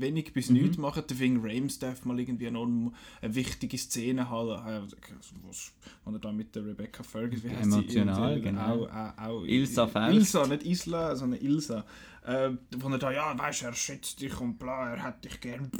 wenig 0.00 0.32
bis 0.32 0.50
Mhm. 0.50 0.56
nichts 0.62 0.78
machen. 0.78 1.02
Der 1.08 1.18
Ving 1.18 1.40
Rames 1.42 1.78
darf 1.78 2.04
mal 2.04 2.18
irgendwie 2.18 2.50
noch 2.50 2.66
eine 2.66 3.34
wichtige 3.34 3.76
Szene 3.78 4.28
haben, 4.28 4.50
äh, 4.50 4.80
was, 5.46 5.72
wo 6.04 6.12
er 6.12 6.18
da 6.18 6.32
mit 6.32 6.54
der 6.54 6.64
Rebecca 6.64 7.02
Fergus, 7.02 7.42
wie 7.44 7.50
heißt 7.50 7.64
sie? 7.64 7.78
Emotional, 7.78 8.30
Irgendwie, 8.36 8.48
genau. 8.50 8.84
Auch, 8.86 8.90
auch, 8.92 9.18
auch, 9.18 9.44
Ilsa 9.44 9.86
Faust. 9.86 10.14
Ilsa, 10.14 10.46
nicht 10.46 10.62
Isla, 10.64 11.16
sondern 11.16 11.40
Ilsa. 11.40 11.84
Äh, 12.26 12.50
wo 12.78 12.88
er 12.88 12.98
da, 12.98 13.10
ja, 13.12 13.38
weißt 13.38 13.62
du, 13.62 13.66
er 13.66 13.74
schätzt 13.74 14.20
dich 14.20 14.40
und 14.40 14.58
bla, 14.58 14.90
er 14.94 15.02
hat 15.02 15.24
dich 15.24 15.40
gern. 15.40 15.70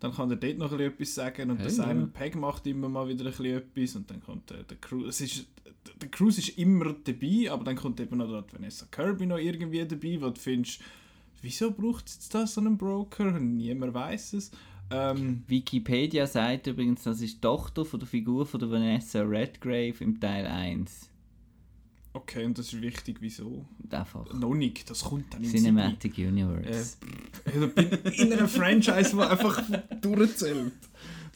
Dann 0.00 0.12
kann 0.12 0.28
er 0.30 0.36
dort 0.36 0.58
noch 0.58 0.72
ein 0.72 0.78
bisschen 0.78 0.92
etwas 0.92 1.14
sagen 1.14 1.50
und 1.50 1.56
Hey, 1.58 1.64
der 1.66 1.70
Simon 1.72 2.00
ja. 2.00 2.06
Pegg 2.12 2.34
macht 2.36 2.66
immer 2.66 2.88
mal 2.88 3.08
wieder 3.08 3.24
ein 3.24 3.30
bisschen 3.30 3.56
etwas 3.56 3.96
und 3.96 4.10
dann 4.10 4.20
kommt 4.20 4.50
äh, 4.50 4.64
der 4.64 4.76
Cruise. 4.78 5.08
Es 5.08 5.20
ist, 5.20 5.46
der 6.02 6.08
Cruise 6.10 6.40
ist 6.40 6.58
immer 6.58 6.92
dabei, 7.04 7.48
aber 7.50 7.62
dann 7.64 7.76
kommt 7.76 8.00
eben 8.00 8.16
noch 8.18 8.26
dort 8.28 8.52
Vanessa 8.52 8.86
Kirby 8.90 9.26
noch 9.26 9.38
irgendwie 9.38 9.86
dabei, 9.86 10.18
wo 10.20 10.30
du 10.30 10.40
findest, 10.40 10.80
wieso 11.44 11.70
braucht 11.70 12.08
es 12.08 12.14
jetzt 12.14 12.34
da 12.34 12.46
so 12.46 12.60
einen 12.60 12.76
Broker? 12.76 13.38
Niemand 13.38 13.94
weiß 13.94 14.32
es. 14.32 14.50
Ähm, 14.90 15.44
Wikipedia 15.46 16.26
sagt 16.26 16.66
übrigens, 16.66 17.04
das 17.04 17.20
ist 17.20 17.36
die 17.36 17.40
Tochter 17.40 17.84
von 17.84 18.00
der 18.00 18.08
Figur 18.08 18.46
von 18.46 18.60
der 18.60 18.70
Vanessa 18.70 19.20
Redgrave 19.22 19.94
im 20.00 20.20
Teil 20.20 20.46
1. 20.46 21.10
okay, 22.12 22.44
und 22.44 22.58
das 22.58 22.72
ist 22.72 22.82
wichtig, 22.82 23.18
wieso? 23.20 23.66
Einfach. 23.90 24.32
Noch 24.32 24.54
nicht, 24.54 24.88
das 24.90 25.04
kommt 25.04 25.32
dann 25.32 25.42
im 25.42 25.50
Cinematic 25.50 26.18
Universe. 26.18 26.96
Äh, 27.44 27.64
ich 27.64 27.74
bin 27.74 27.90
in 28.12 28.32
einer 28.32 28.48
Franchise, 28.48 29.16
die 29.16 29.22
einfach 29.22 29.62
durchzählt. 30.00 30.72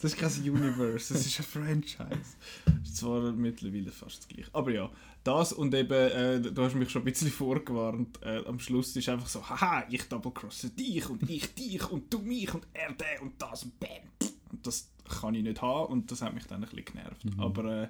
Das 0.01 0.13
ist 0.13 0.17
kein 0.17 0.31
Universe, 0.49 1.13
das 1.13 1.25
ist 1.25 1.39
ein 1.39 1.45
Franchise. 1.45 2.37
Das 2.65 2.89
ist 2.89 2.97
zwar 2.97 3.31
mittlerweile 3.33 3.91
fast 3.91 4.19
das 4.19 4.27
gleiche. 4.27 4.49
Aber 4.53 4.71
ja, 4.71 4.89
das 5.23 5.51
und 5.51 5.73
eben, 5.73 5.91
äh, 5.91 6.39
du 6.39 6.61
hast 6.63 6.75
mich 6.75 6.89
schon 6.89 7.01
ein 7.01 7.05
bisschen 7.05 7.29
vorgewarnt, 7.29 8.19
äh, 8.23 8.41
am 8.45 8.59
Schluss 8.59 8.95
ist 8.95 9.09
einfach 9.09 9.27
so, 9.27 9.47
haha, 9.47 9.83
ich 9.89 10.03
double-crosse 10.03 10.69
dich 10.69 11.09
und 11.09 11.29
ich 11.29 11.53
dich 11.53 11.89
und 11.91 12.13
du 12.13 12.19
mich 12.19 12.53
und 12.53 12.65
er 12.73 12.93
der 12.93 13.21
und 13.21 13.33
das 13.41 13.63
und 13.63 13.79
bam. 13.79 13.89
Und 14.51 14.65
das 14.65 14.89
kann 15.21 15.35
ich 15.35 15.43
nicht 15.43 15.61
haben 15.61 15.91
und 15.91 16.11
das 16.11 16.21
hat 16.21 16.33
mich 16.33 16.45
dann 16.45 16.63
ein 16.63 16.69
bisschen 16.69 16.85
genervt. 16.85 17.21
Aber 17.37 17.83
äh, 17.83 17.87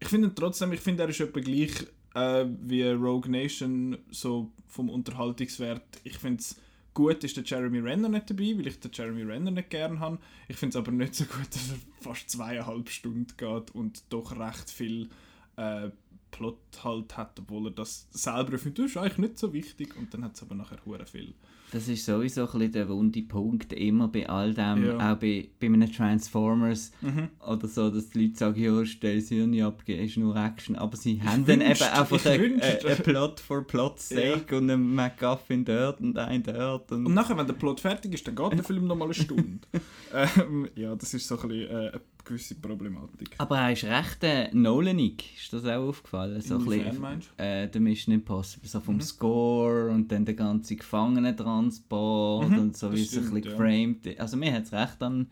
ich 0.00 0.08
finde 0.08 0.34
trotzdem, 0.34 0.72
ich 0.72 0.80
finde, 0.80 1.04
er 1.04 1.08
ist 1.08 1.20
etwa 1.20 1.40
gleich 1.40 1.86
äh, 2.14 2.46
wie 2.62 2.82
Rogue 2.88 3.30
Nation, 3.30 3.96
so 4.10 4.50
vom 4.66 4.90
Unterhaltungswert. 4.90 6.00
Ich 6.02 6.18
finde 6.18 6.40
es 6.40 6.56
gut, 6.96 7.22
ist 7.22 7.36
der 7.36 7.44
Jeremy 7.44 7.78
Renner 7.78 8.08
nicht 8.08 8.30
dabei, 8.30 8.54
weil 8.56 8.66
ich 8.66 8.80
den 8.80 8.90
Jeremy 8.92 9.22
Renner 9.22 9.50
nicht 9.50 9.68
gern 9.68 10.00
habe. 10.00 10.18
Ich 10.48 10.56
finde 10.56 10.70
es 10.70 10.82
aber 10.82 10.90
nicht 10.90 11.14
so 11.14 11.24
gut, 11.26 11.46
dass 11.50 11.70
er 11.70 11.76
fast 12.00 12.30
zweieinhalb 12.30 12.88
Stunden 12.88 13.26
geht 13.36 13.70
und 13.72 14.02
doch 14.08 14.36
recht 14.36 14.70
viel 14.70 15.10
äh, 15.56 15.90
Plot 16.36 16.58
halt 16.84 17.16
hat, 17.16 17.38
obwohl 17.40 17.66
er 17.68 17.70
das 17.72 18.06
selber 18.10 18.58
findet, 18.58 18.78
das 18.84 18.90
ist 18.92 18.96
eigentlich 18.96 19.18
nicht 19.18 19.38
so 19.38 19.52
wichtig 19.52 19.96
und 19.96 20.12
dann 20.12 20.24
hat 20.24 20.34
es 20.34 20.42
aber 20.42 20.54
nachher 20.54 20.78
hure 20.84 21.06
viel. 21.06 21.34
Das 21.72 21.88
ist 21.88 22.04
sowieso 22.04 22.42
ein 22.42 22.46
bisschen 22.52 22.72
der 22.72 22.88
wunde 22.88 23.22
Punkt 23.22 23.72
immer 23.72 24.06
bei 24.06 24.28
all 24.28 24.54
dem, 24.54 24.84
Ja. 24.86 25.12
auch 25.14 25.16
bei, 25.18 25.48
bei 25.58 25.66
einem 25.66 25.90
Transformers 25.90 26.92
Mhm. 27.00 27.28
oder 27.44 27.66
so, 27.66 27.90
dass 27.90 28.10
die 28.10 28.26
Leute 28.26 28.38
sagen, 28.38 28.62
ja, 28.62 28.84
stell 28.84 29.16
das 29.20 29.28
Hirn 29.30 29.60
ab, 29.62 29.82
ist 29.88 30.16
nur 30.16 30.36
Action, 30.36 30.76
aber 30.76 30.96
sie 30.96 31.20
haben 31.22 31.44
dann 31.44 31.60
eben 31.60 31.82
einfach 31.82 32.12
ich 32.12 32.26
einen 32.28 32.60
ein 32.62 32.96
Plot 33.02 33.40
for 33.40 33.66
Plot's 33.66 34.10
sake 34.10 34.56
und 34.56 34.70
einen 34.70 34.94
MacGuffin 34.94 35.64
dort 35.64 36.00
und 36.00 36.16
einen 36.18 36.44
dort 36.44 36.92
und 36.92 37.06
Und 37.06 37.14
nachher, 37.14 37.36
wenn 37.36 37.46
der 37.48 37.54
Plot 37.54 37.80
fertig 37.80 38.14
ist, 38.14 38.28
dann 38.28 38.36
geht 38.36 38.52
der 38.52 38.62
Film 38.64 38.86
nochmal 38.86 39.08
eine 39.08 39.14
Stunde. 39.14 39.58
ähm, 40.14 40.68
ja, 40.76 40.94
das 40.94 41.14
ist 41.14 41.26
so 41.26 41.36
ein 41.40 41.48
bisschen 41.48 41.68
äh, 41.68 41.98
gewisse 42.26 42.56
Problematik. 42.56 43.30
Aber 43.38 43.58
er 43.58 43.72
ist 43.72 43.84
recht 43.84 44.22
äh, 44.24 44.50
Nolanig, 44.52 45.24
ist 45.36 45.52
das 45.52 45.64
auch 45.64 45.88
aufgefallen? 45.88 46.40
So 46.42 46.56
ein 46.56 46.60
Inwiefern 46.62 46.84
bisschen, 46.88 47.00
meinst 47.00 47.32
äh, 47.38 47.68
der 47.68 47.80
Mission 47.80 48.14
Impossible, 48.14 48.68
so 48.68 48.78
Mhm. 48.80 48.82
vom 48.84 49.00
Score 49.00 49.88
und 49.90 50.10
dann 50.12 50.24
der 50.24 50.34
ganze 50.34 50.76
Gefangenentransport 50.76 52.50
Mhm, 52.50 52.58
und 52.58 52.76
so 52.76 52.92
wie 52.92 53.02
es 53.02 53.16
ein 53.16 53.22
bisschen 53.30 53.42
ja. 53.42 53.50
geframed 53.50 54.20
Also 54.20 54.36
mir 54.36 54.52
hat 54.52 54.64
es 54.64 54.72
recht 54.72 55.02
an 55.02 55.28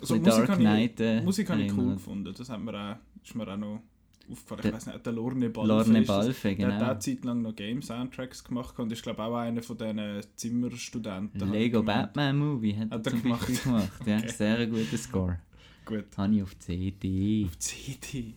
Also 0.00 0.14
Musik 0.16 0.24
Dark 0.46 0.48
ich- 0.50 0.56
Knight 0.56 1.00
äh, 1.00 1.20
Musik 1.22 1.50
habe 1.50 1.62
ich 1.62 1.76
cool 1.76 1.94
gefunden. 1.94 2.34
Das 2.36 2.48
hat 2.48 2.60
mir 2.60 2.74
auch, 2.74 2.96
ist 3.24 3.34
mir 3.34 3.48
auch 3.48 3.56
noch 3.56 3.80
aufgefallen. 4.30 4.60
Ich 4.64 4.72
weiß 4.72 4.86
nicht, 4.86 5.06
der 5.06 5.12
Lorne 5.12 5.50
Balfe. 5.50 5.68
Lorne. 5.90 6.02
Balfe, 6.02 6.54
Der 6.54 6.66
hat 6.68 6.78
genau. 6.78 6.92
auch 6.92 6.98
Zeit 6.98 7.24
lang 7.24 7.42
noch 7.42 7.54
Game-Soundtracks 7.56 8.44
gemacht 8.44 8.78
und 8.78 8.92
ist 8.92 9.02
glaube 9.02 9.22
auch 9.22 9.36
einer 9.36 9.62
von 9.62 9.76
diesen 9.78 10.20
Zimmerstudenten. 10.36 11.42
ich 11.42 11.50
Lego. 11.50 11.82
Batman 11.82 12.36
Movie 12.38 12.76
hat, 12.76 12.90
Hat 12.90 13.06
er 13.06 13.12
er 13.12 13.20
zum 13.20 13.30
Beispiel 13.30 13.56
gemacht. 13.56 13.92
Ja, 14.06 14.16
Okay. 14.18 14.28
sehr 14.28 14.66
guter 14.66 14.96
Score. 14.98 15.38
Gut. 15.88 16.04
Habe 16.16 16.34
ich 16.36 16.42
auf 16.42 16.58
CD. 16.58 17.46
CD. 17.58 18.34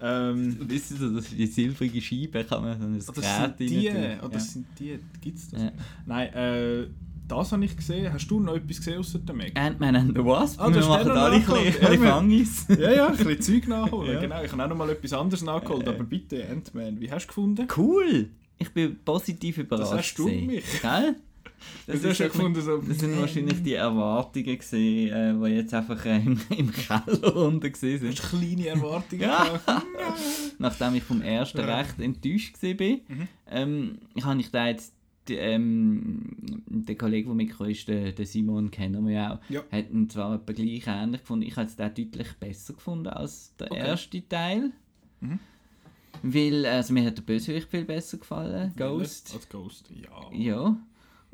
Ähm, 0.00 0.56
Wisst 0.68 0.92
ihr, 0.92 0.96
so, 0.96 1.10
das 1.14 1.26
ist 1.26 1.38
die 1.38 1.46
silbrige 1.46 2.00
Scheibe 2.00 2.44
kann 2.44 2.62
man 2.62 2.78
so 2.78 2.86
ein 2.86 2.96
das 2.98 3.06
Gerät 3.14 3.58
sind 3.58 3.70
die, 3.70 3.88
tun. 3.88 3.96
oh, 4.24 4.28
das 4.28 4.52
sind 4.52 4.66
die, 4.78 4.98
gibt's 5.20 5.50
das? 5.50 5.60
Ja. 5.62 5.72
Nein, 6.06 6.32
äh, 6.34 6.86
das 7.28 7.52
habe 7.52 7.64
ich 7.64 7.76
gesehen. 7.76 8.12
Hast 8.12 8.26
du 8.28 8.40
noch 8.40 8.56
etwas 8.56 8.78
gesehen 8.78 8.98
außer 8.98 9.20
der 9.20 9.34
Meg? 9.34 9.56
Ant-Man 9.56 9.94
and 9.96 10.16
the 10.16 10.24
Wasp, 10.24 10.60
Ah, 10.60 10.74
wir 10.74 10.84
machen 10.84 11.10
alle 11.12 11.36
ein 11.36 11.44
bisschen- 11.44 12.02
Ja, 12.02 12.10
Fangis. 12.10 12.66
ja, 12.80 12.92
ja, 12.92 13.06
ein 13.08 13.16
bisschen 13.16 13.40
Zeug 13.40 13.68
nachholen. 13.68 14.12
Ja. 14.14 14.20
Genau, 14.20 14.42
ich 14.42 14.50
habe 14.52 14.64
auch 14.64 14.68
noch 14.68 14.76
mal 14.76 14.90
etwas 14.90 15.12
anderes 15.12 15.42
nachgeholt. 15.42 15.86
Äh. 15.86 15.90
Aber 15.90 16.04
bitte, 16.04 16.48
Ant-Man, 16.48 17.00
wie 17.00 17.10
hast 17.10 17.24
du 17.24 17.28
gefunden? 17.28 17.68
Cool! 17.76 18.30
Ich 18.58 18.70
bin 18.70 18.96
positiv 19.04 19.58
überrascht. 19.58 19.92
hast 19.92 20.14
du 20.18 20.28
mich. 20.28 20.64
Gell? 20.82 21.16
Das 21.86 22.00
du 22.02 22.14
so- 22.14 22.24
gefunden, 22.24 22.60
so... 22.62 22.78
Das 22.78 22.98
sind 22.98 23.18
wahrscheinlich 23.20 23.62
die 23.62 23.74
Erwartungen 23.74 24.44
gewesen, 24.58 24.76
äh, 24.76 25.34
die 25.34 25.54
jetzt 25.56 25.74
einfach 25.74 26.04
äh, 26.06 26.16
im, 26.18 26.40
im 26.56 26.70
Keller 26.72 27.36
unten 27.46 27.74
sind. 27.74 28.02
Hast 28.04 28.18
du 28.32 28.36
kleine 28.38 28.66
Erwartungen 28.68 29.22
Ja. 29.22 29.60
Nachdem 30.58 30.94
ich 30.94 31.02
vom 31.02 31.22
ersten 31.22 31.58
Ja. 31.58 31.78
recht 31.78 31.98
enttäuscht 32.00 32.62
war, 32.62 32.70
Mhm. 32.72 33.28
ähm, 33.50 33.98
habe 34.22 34.40
ich 34.40 34.50
da 34.50 34.66
jetzt 34.68 34.94
die, 35.28 35.34
ähm, 35.36 36.20
der 36.66 36.96
Kollege, 36.96 37.26
der 37.28 37.34
mitgekommen 37.36 37.70
ist, 37.70 37.86
der, 37.86 38.12
der 38.12 38.26
Simon, 38.26 38.70
kennen 38.70 39.06
wir 39.06 39.12
ja 39.14 39.34
auch, 39.34 39.50
Ja. 39.50 39.62
hat 39.70 39.90
ihn 39.90 40.10
zwar 40.10 40.34
etwa 40.34 40.52
gleich 40.52 40.84
ähnlich 40.86 41.20
gefunden. 41.20 41.46
Ich 41.46 41.56
habe 41.56 41.66
es 41.68 41.76
den 41.76 41.94
deutlich 41.94 42.32
besser 42.40 42.74
gefunden 42.74 43.06
als 43.08 43.54
der 43.56 43.70
Okay. 43.70 43.80
erste 43.86 44.28
Teil. 44.28 44.72
Mhm. 45.20 45.38
Weil, 46.22 46.66
also 46.66 46.92
mir 46.92 47.04
hat 47.06 47.16
der 47.16 47.22
Bösewicht 47.22 47.70
viel 47.70 47.84
besser 47.84 48.18
gefallen, 48.18 48.72
Ghost. 48.76 49.32
Als 49.34 49.48
Ghost, 49.48 49.90
ja. 49.90 50.30
Ja. 50.36 50.76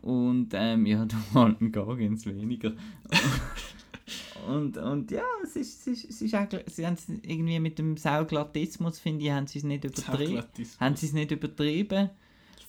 Und 0.03 0.51
ähm, 0.55 0.87
ja, 0.87 1.05
der 1.05 1.19
Walton 1.33 1.73
Goggins 1.73 2.25
weniger. 2.27 2.73
und, 4.49 4.77
und 4.79 5.11
ja, 5.11 5.23
es 5.43 5.57
ist, 5.57 5.81
es 5.81 6.05
ist, 6.05 6.11
es 6.11 6.23
ist 6.23 6.35
eigentlich, 6.35 6.63
sie 6.69 6.87
haben 6.87 6.95
es 6.95 7.09
irgendwie 7.09 7.59
mit 7.61 7.79
dem 7.79 7.97
Sauglattismus, 7.97 8.99
finde 8.99 9.25
ich, 9.25 9.31
haben 9.31 9.47
sie 9.47 9.59
es 9.59 9.65
nicht 9.65 9.85
übertrieben. 9.85 10.43
Haben 10.81 10.97
sie 10.97 11.07
es 11.07 11.13
nicht 11.13 11.31
übertrieben. 11.31 12.11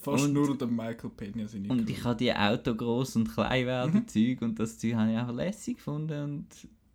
Fast 0.01 0.25
und- 0.25 0.33
nur 0.33 0.57
der 0.57 0.67
Michael 0.67 1.09
Pena 1.15 1.47
sind 1.47 1.63
nicht 1.63 1.71
Und 1.71 1.81
cool. 1.81 1.89
ich 1.89 2.03
habe 2.03 2.15
die 2.17 2.33
Auto 2.33 2.73
groß 2.73 3.17
und 3.17 3.31
klein 3.33 3.65
werden 3.65 3.93
Mhm. 3.93 4.07
Zeug 4.07 4.41
und 4.41 4.57
das 4.59 4.77
Zeug 4.79 4.95
habe 4.95 5.11
ich 5.11 5.17
einfach 5.17 5.35
lässig 5.35 5.77
gefunden 5.77 6.23
und 6.23 6.47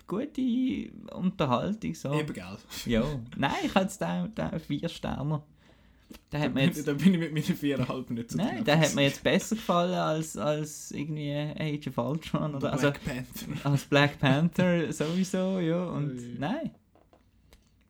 gute 0.06 0.90
Unterhaltung 1.14 1.94
so. 1.94 2.12
Eben, 2.14 2.32
gell? 2.32 2.56
Ja, 2.86 3.04
nein, 3.36 3.52
ich 3.64 3.74
habe 3.74 3.84
jetzt 3.84 4.00
da, 4.00 4.26
da 4.34 4.58
vier 4.58 4.88
Sterne. 4.88 5.42
Da 6.30 6.38
hat 6.38 6.54
mir 6.54 6.60
bin, 6.60 6.70
jetzt, 6.70 6.86
da 6.86 6.92
bin 6.92 7.14
ich 7.14 7.20
mit 7.20 7.32
meinen 7.32 7.42
viereinhalb 7.44 8.10
nicht 8.10 8.30
so 8.32 8.38
nein, 8.38 8.64
der 8.64 8.78
hat 8.80 8.94
mir 8.94 9.02
jetzt 9.02 9.22
besser 9.22 9.56
gefallen 9.56 9.94
als, 9.94 10.36
als 10.36 10.90
irgendwie 10.90 11.32
Age 11.32 11.88
of 11.88 11.98
Ultron 11.98 12.54
oder 12.54 12.56
Oder 12.56 12.72
also 12.72 12.90
Black 12.90 13.04
Panther. 13.04 13.70
als 13.70 13.84
Black 13.84 14.18
Panther 14.20 14.92
sowieso, 14.92 15.58
ja 15.60 15.84
und 15.86 16.18
Ui. 16.18 16.36
nein. 16.38 16.70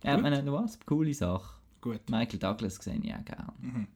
Ja, 0.04 0.14
Gut. 0.14 0.22
man 0.22 0.32
eine 0.34 0.52
Wasp, 0.52 0.84
coole 0.86 1.14
Sache. 1.14 1.54
Gut. 1.80 2.00
Michael 2.10 2.38
Douglas 2.38 2.76
sehe 2.76 2.98
ich 3.02 3.14
auch 3.14 3.24
gerne. 3.24 3.86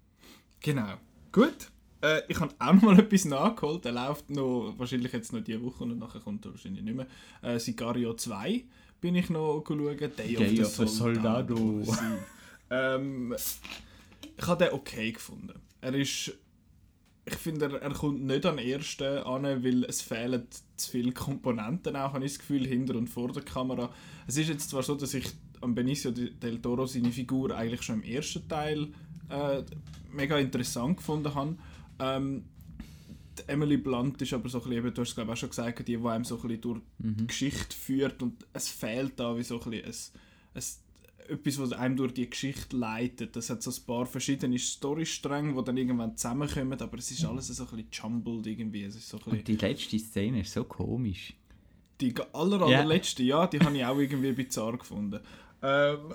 Genau. 0.61 0.95
Gut. 1.33 1.71
Äh, 2.01 2.23
ich 2.29 2.39
habe 2.41 2.55
auch 2.59 2.73
noch 2.73 2.83
mal 2.83 2.99
etwas 2.99 3.25
nachgeholt. 3.25 3.85
Der 3.85 3.93
läuft 3.93 4.31
noch, 4.31 4.75
wahrscheinlich 4.79 5.13
jetzt 5.13 5.33
noch 5.33 5.41
diese 5.41 5.63
Woche 5.63 5.85
und 5.85 5.99
nachher 5.99 6.21
kommt 6.21 6.45
er 6.47 6.53
wahrscheinlich 6.53 6.83
nicht 6.83 6.97
mehr. 6.97 7.07
Äh, 7.43 7.59
Sicario 7.59 8.15
2 8.15 8.65
bin 9.01 9.15
ich 9.17 9.31
noch 9.31 9.63
schauen. 9.67 9.97
Day, 9.99 10.09
Day 10.09 10.37
of 10.37 10.49
the, 10.49 10.63
of 10.63 10.77
the 10.77 10.87
Soldado. 10.87 11.57
Soldado. 11.57 12.19
Ähm, 12.71 13.35
ich 14.39 14.47
habe 14.47 14.65
den 14.65 14.75
okay 14.75 15.13
gefunden. 15.13 15.61
Er 15.81 15.95
ist... 15.95 16.33
Ich 17.25 17.35
finde, 17.35 17.67
er, 17.67 17.83
er 17.83 17.93
kommt 17.93 18.23
nicht 18.23 18.47
an 18.47 18.57
den 18.57 18.67
ersten 18.67 19.19
an, 19.19 19.43
weil 19.43 19.85
es 19.85 20.01
fehlen 20.01 20.47
zu 20.77 20.91
viele 20.91 21.13
Komponenten 21.13 21.95
auch, 21.95 22.15
habe 22.15 22.25
ich 22.25 22.33
das 22.33 22.39
Gefühl, 22.39 22.67
hinter 22.67 22.97
und 22.97 23.09
vor 23.09 23.31
der 23.33 23.43
Kamera. 23.43 23.93
Es 24.27 24.39
ist 24.39 24.49
jetzt 24.49 24.71
zwar 24.71 24.83
so, 24.83 24.95
dass 24.95 25.13
ich 25.13 25.27
am 25.61 25.75
Benicio 25.75 26.11
del 26.11 26.63
Toro 26.63 26.87
seine 26.87 27.13
Figur 27.13 27.55
eigentlich 27.55 27.83
schon 27.83 28.03
im 28.03 28.03
ersten 28.03 28.49
Teil 28.49 28.89
äh, 29.29 29.63
mega 30.11 30.39
interessant 30.39 30.97
gefunden 30.97 31.35
habe. 31.35 31.57
Ähm, 31.99 32.45
Emily 33.47 33.77
Blunt 33.77 34.21
ist 34.23 34.33
aber 34.33 34.49
so 34.49 34.63
ein 34.63 34.71
bisschen, 34.71 34.95
du 34.95 35.01
hast 35.03 35.09
es 35.11 35.15
glaube 35.15 35.31
ich 35.31 35.33
auch 35.35 35.41
schon 35.41 35.51
gesagt, 35.51 35.87
die, 35.87 35.97
die 35.97 36.07
einem 36.07 36.25
so 36.25 36.37
ein 36.37 36.43
bisschen 36.43 36.61
durch 36.61 36.81
die 36.99 37.27
Geschichte 37.27 37.77
führt 37.77 38.23
und 38.23 38.47
es 38.53 38.69
fehlt 38.69 39.21
da 39.21 39.37
wie 39.37 39.43
so 39.43 39.61
ein 39.61 39.71
bisschen 39.71 40.15
ein, 40.55 40.63
ein, 40.63 40.63
etwas, 41.29 41.59
was 41.59 41.73
einem 41.73 41.97
durch 41.97 42.15
die 42.15 42.29
Geschichte 42.29 42.77
leitet. 42.77 43.37
Das 43.37 43.51
hat 43.51 43.63
so 43.63 43.71
ein 43.71 43.87
paar 43.87 44.07
verschiedene 44.07 44.59
Storystränge, 44.59 45.55
die 45.55 45.65
dann 45.65 45.77
irgendwann 45.77 46.17
zusammenkommen, 46.17 46.81
aber 46.81 46.99
es 46.99 47.11
ist 47.11 47.25
alles 47.25 47.49
so 47.49 47.65
ein 47.65 47.71
bisschen 47.71 47.89
jumbled 47.93 48.47
irgendwie. 48.47 48.85
Es 48.85 48.97
ist 48.97 49.09
so 49.09 49.19
ein 49.19 49.25
bisschen 49.25 49.39
Und 49.39 49.49
die 49.49 49.57
letzte 49.57 49.99
Szene 49.99 50.41
ist 50.41 50.53
so 50.53 50.65
komisch. 50.65 51.35
die 52.01 52.15
aller, 52.33 52.63
allerletzte, 52.63 53.23
ja, 53.23 53.47
die 53.47 53.61
habe 53.61 53.77
ich 53.77 53.85
auch 53.85 53.99
irgendwie 53.99 54.33
bizarr 54.33 54.79
gefunden. 54.79 55.21
Ähm, 55.63 56.15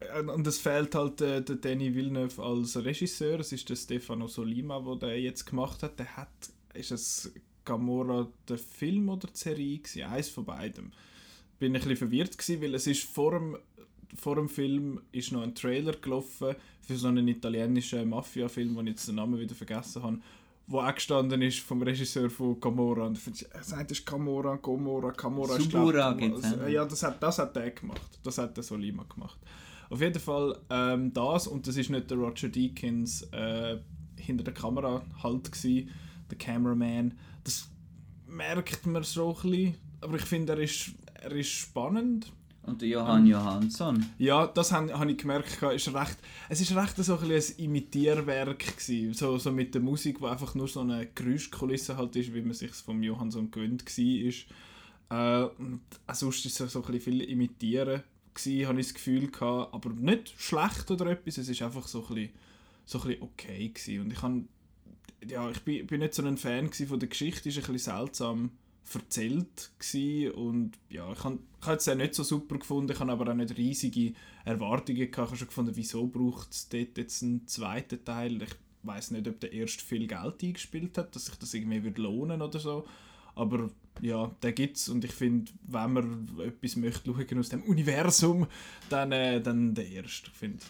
äh, 0.00 0.20
und 0.22 0.46
es 0.46 0.58
fehlt 0.58 0.94
halt 0.94 1.20
äh, 1.20 1.42
der 1.42 1.56
Danny 1.56 1.94
Villeneuve 1.94 2.42
als 2.42 2.76
Regisseur. 2.76 3.40
Es 3.40 3.52
ist 3.52 3.68
der 3.68 3.76
Stefano 3.76 4.26
Solima, 4.26 4.80
der 4.80 5.10
den 5.10 5.22
jetzt 5.22 5.46
gemacht 5.46 5.82
hat. 5.82 5.98
Der 5.98 6.16
hat 6.16 6.28
ist 6.74 6.90
es 6.90 7.32
Gamora 7.64 8.28
der 8.48 8.58
Film 8.58 9.08
oder 9.08 9.28
die 9.28 9.38
Serie 9.38 9.78
gewesen? 9.78 10.02
Eins 10.02 10.28
von 10.28 10.44
beidem. 10.44 10.92
Bin 11.58 11.74
ich 11.74 11.82
ein 11.82 11.88
bisschen 11.88 12.08
verwirrt 12.08 12.38
gewesen, 12.38 12.62
weil 12.62 12.74
es 12.74 12.86
ist 12.86 13.04
vor 13.04 13.32
dem, 13.32 13.56
vor 14.14 14.36
dem 14.36 14.48
Film 14.48 15.00
ist 15.12 15.32
noch 15.32 15.42
ein 15.42 15.54
Trailer 15.54 15.92
gelaufen 15.92 16.54
für 16.80 16.96
so 16.96 17.08
einen 17.08 17.26
italienischen 17.28 18.08
Mafia-Film, 18.08 18.76
wo 18.76 18.80
ich 18.82 18.88
jetzt 18.88 19.08
den 19.08 19.16
Namen 19.16 19.38
wieder 19.38 19.54
vergessen 19.54 20.02
habe, 20.02 20.18
wo 20.68 20.80
auch 20.80 20.94
gestanden 20.94 21.42
ist 21.42 21.60
vom 21.60 21.82
Regisseur 21.82 22.30
von 22.30 22.58
Gamora. 22.60 23.06
Und 23.06 23.18
ich 23.18 23.46
er 23.50 23.62
sagt, 23.62 23.90
das 23.90 23.98
ist 23.98 24.06
Gamora, 24.06 24.56
Gomora, 24.56 25.10
Gamora. 25.10 25.58
Subura 25.60 26.12
geht's, 26.12 26.44
also, 26.44 26.66
Ja, 26.66 26.84
das 26.84 27.02
hat, 27.02 27.22
das 27.22 27.38
hat 27.38 27.56
er 27.56 27.70
gemacht. 27.70 28.18
Das 28.22 28.38
hat 28.38 28.56
der 28.56 28.64
Solima 28.64 29.04
gemacht. 29.04 29.38
Auf 29.88 30.00
jeden 30.00 30.20
Fall 30.20 30.58
ähm, 30.70 31.12
das, 31.12 31.46
und 31.46 31.66
das 31.66 31.76
ist 31.76 31.90
nicht 31.90 32.10
der 32.10 32.18
Roger 32.18 32.48
Deakins 32.48 33.22
äh, 33.32 33.78
hinter 34.16 34.44
der 34.44 34.54
Kamera 34.54 35.02
halt 35.22 35.50
gewesen, 35.50 35.90
der 36.30 36.38
Cameraman. 36.38 37.14
Das 37.44 37.68
merkt 38.26 38.86
man 38.86 39.02
so 39.04 39.28
ein 39.28 39.50
bisschen, 39.50 39.74
aber 40.00 40.16
ich 40.16 40.24
finde, 40.24 40.54
er 40.54 40.58
ist, 40.58 40.90
er 41.14 41.32
ist 41.32 41.50
spannend. 41.50 42.32
Und 42.66 42.82
der 42.82 42.88
Johann 42.88 43.24
Ähm, 43.24 43.30
Johansson. 43.32 44.06
Ja, 44.18 44.46
das 44.46 44.72
habe 44.72 44.92
hab 44.92 45.08
ich 45.08 45.16
gemerkt. 45.16 45.62
Ist 45.62 45.94
recht, 45.94 46.18
es 46.48 46.60
ist 46.60 46.74
recht 46.74 46.96
so 46.96 47.18
ein, 47.18 47.30
ein 47.30 47.42
Imitierwerk 47.58 48.76
gewesen. 48.76 49.14
So, 49.14 49.38
so 49.38 49.52
mit 49.52 49.74
der 49.74 49.82
Musik, 49.82 50.20
wo 50.20 50.26
einfach 50.26 50.54
nur 50.54 50.68
so 50.68 50.80
eine 50.80 51.06
Geräuschkulisse 51.06 51.96
halt 51.96 52.16
ist, 52.16 52.34
wie 52.34 52.42
man 52.42 52.54
sich 52.54 52.72
vom 52.72 53.02
Johansson 53.02 53.50
gewöhnt 53.50 53.84
war. 53.86 55.44
Äh, 55.44 55.48
und 55.58 55.82
auch 56.06 56.14
sonst 56.14 56.44
ist 56.44 56.60
es 56.60 56.72
so 56.72 56.80
ein 56.80 56.92
bisschen 56.92 57.00
viel 57.00 57.20
Imitieren 57.22 58.02
gewesen, 58.34 58.66
habe 58.68 58.80
ich 58.80 58.86
das 58.86 58.94
Gefühl 58.94 59.30
gehabt. 59.30 59.72
Aber 59.72 59.90
nicht 59.90 60.34
schlecht 60.36 60.90
oder 60.90 61.06
etwas, 61.06 61.38
es 61.38 61.48
ist 61.48 61.62
einfach 61.62 61.86
so 61.86 62.06
ein 62.08 62.14
bisschen, 62.14 62.30
so 62.84 62.98
ein 62.98 63.06
bisschen 63.06 63.22
okay 63.22 63.68
gewesen. 63.68 64.00
Und 64.00 64.12
ich 64.12 64.22
habe 64.22 64.42
ja, 65.28 65.50
ich 65.50 65.62
bin, 65.62 65.86
bin 65.86 66.00
nicht 66.00 66.14
so 66.14 66.22
ein 66.22 66.36
Fan 66.36 66.70
von 66.72 67.00
der 67.00 67.08
Geschichte, 67.08 67.48
ist 67.48 67.56
ein 67.56 67.72
bisschen 67.72 67.96
seltsam 67.96 68.50
erzählt 68.94 69.70
gewesen. 69.78 70.30
und 70.32 70.78
ja, 70.88 71.12
ich 71.12 71.24
habe 71.24 71.38
es 71.76 71.86
ja 71.86 71.94
nicht 71.94 72.14
so 72.14 72.22
super 72.22 72.58
gefunden, 72.58 72.92
ich 72.92 73.00
habe 73.00 73.12
aber 73.12 73.30
auch 73.30 73.36
nicht 73.36 73.56
riesige 73.56 74.14
Erwartungen 74.44 75.10
gehabt. 75.10 75.12
Ich 75.12 75.18
habe 75.18 75.36
schon 75.36 75.48
gefunden, 75.48 75.76
wieso 75.76 76.06
braucht 76.06 76.52
es 76.52 76.68
dort 76.68 76.96
jetzt 76.96 77.22
einen 77.22 77.46
zweiten 77.46 78.04
Teil? 78.04 78.42
Ich 78.42 78.54
weiß 78.82 79.10
nicht, 79.10 79.26
ob 79.26 79.40
der 79.40 79.52
erste 79.52 79.84
viel 79.84 80.06
Geld 80.06 80.42
eingespielt 80.42 80.96
hat, 80.98 81.14
dass 81.14 81.26
sich 81.26 81.34
das 81.36 81.54
irgendwie 81.54 81.82
würde 81.82 82.02
lohnen 82.02 82.40
oder 82.42 82.58
so. 82.58 82.86
Aber 83.34 83.70
ja, 84.00 84.30
den 84.42 84.54
gibt 84.54 84.76
es 84.76 84.88
und 84.88 85.04
ich 85.04 85.12
finde, 85.12 85.52
wenn 85.62 85.92
man 85.92 86.28
etwas 86.38 86.76
möchte 86.76 87.12
schauen 87.12 87.38
aus 87.38 87.48
dem 87.48 87.62
Universum, 87.64 88.46
dann, 88.88 89.12
äh, 89.12 89.40
dann 89.40 89.74
der 89.74 89.88
erste. 89.88 90.30
Ich 90.30 90.36
finde, 90.36 90.62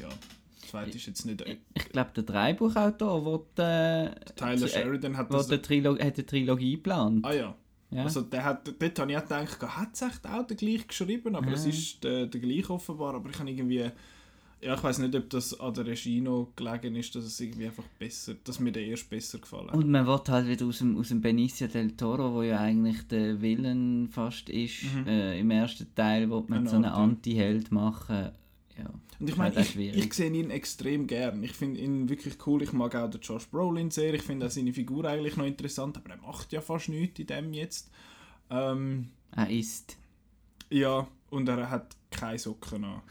ja, 0.00 0.08
zweite 0.64 0.96
ist 0.96 1.06
jetzt 1.06 1.24
nicht... 1.24 1.40
Ich, 1.42 1.58
ich 1.74 1.88
glaube, 1.90 2.10
der 2.16 2.24
Dreibuchautor 2.24 3.24
wird, 3.24 3.58
äh, 3.58 4.14
Tyler 4.36 4.66
äh, 4.66 4.68
Sheridan 4.68 5.16
hat 5.16 5.32
das... 5.32 5.48
eine 5.50 5.62
Trilo 5.62 5.92
hat 5.92 6.00
eine 6.00 6.26
Trilogie 6.26 6.74
geplant. 6.76 7.24
Ah 7.24 7.32
ja. 7.32 7.54
Ja. 7.90 8.02
Also 8.02 8.22
der 8.22 8.44
hat, 8.44 8.74
dort 8.80 8.98
habe 8.98 9.12
ich 9.12 9.18
auch 9.18 9.22
gedacht, 9.22 9.62
hat 9.62 9.94
es 9.94 10.02
echt 10.02 10.26
auch 10.26 10.44
der 10.46 10.56
gleich 10.56 10.88
geschrieben, 10.88 11.36
aber 11.36 11.52
es 11.52 11.64
ist 11.64 12.02
der, 12.02 12.26
der 12.26 12.40
gleich 12.40 12.68
offenbar, 12.68 13.14
aber 13.14 13.30
ich 13.30 13.38
habe 13.38 13.48
irgendwie, 13.48 13.90
ja 14.60 14.74
ich 14.74 14.82
weiß 14.82 14.98
nicht, 14.98 15.14
ob 15.14 15.30
das 15.30 15.60
an 15.60 15.74
der 15.74 15.86
Regie 15.86 16.20
noch 16.20 16.52
gelegen 16.56 16.96
ist, 16.96 17.14
dass 17.14 17.24
es 17.24 17.38
irgendwie 17.38 17.66
einfach 17.66 17.84
besser, 17.98 18.34
dass 18.42 18.58
mir 18.58 18.72
der 18.72 18.84
erst 18.84 19.08
besser 19.10 19.38
gefallen 19.38 19.68
hat. 19.68 19.74
Und 19.74 19.88
man 19.90 20.06
wird 20.06 20.28
halt 20.28 20.48
wieder 20.48 20.66
aus 20.66 20.78
dem, 20.78 20.96
aus 20.96 21.08
dem 21.08 21.20
Benicio 21.20 21.68
del 21.68 21.92
Toro, 21.92 22.32
wo 22.34 22.42
ja 22.42 22.58
eigentlich 22.58 23.06
der 23.08 23.40
Villain 23.40 24.08
fast 24.10 24.48
ist, 24.48 24.84
Mhm. 24.84 25.06
äh, 25.06 25.38
im 25.38 25.50
ersten 25.50 25.94
Teil, 25.94 26.30
wo 26.30 26.44
man 26.48 26.60
Eine 26.60 26.70
so 26.70 26.76
einen. 26.76 26.86
Anti-Held 26.86 27.70
machen. 27.70 28.30
Ja. 28.78 28.90
Und 29.20 29.28
ich 29.28 29.36
meine, 29.36 29.54
halt 29.54 29.76
ich, 29.76 29.96
ich 29.96 30.14
sehe 30.14 30.32
ihn 30.32 30.50
extrem 30.50 31.06
gern. 31.06 31.42
Ich 31.44 31.52
finde 31.52 31.80
ihn 31.80 32.08
wirklich 32.08 32.34
cool. 32.46 32.62
Ich 32.62 32.72
mag 32.72 32.94
auch 32.96 33.08
den 33.08 33.20
Josh 33.20 33.46
Brolin 33.46 33.90
sehr. 33.90 34.14
Ich 34.14 34.22
finde 34.22 34.46
auch 34.46 34.50
seine 34.50 34.72
Figur 34.72 35.04
eigentlich 35.04 35.36
noch 35.36 35.46
interessant, 35.46 35.96
aber 35.96 36.10
er 36.10 36.16
macht 36.16 36.52
ja 36.52 36.60
fast 36.60 36.88
nichts 36.88 37.20
in 37.20 37.26
dem 37.26 37.52
jetzt. 37.52 37.90
Ähm, 38.50 39.10
Er 39.32 39.48
ist. 39.48 39.96
Ja, 40.70 41.06
und 41.30 41.48
er 41.48 41.70
hat 41.70 41.96
keine 42.10 42.38
Socken 42.38 42.84
an. 42.84 43.02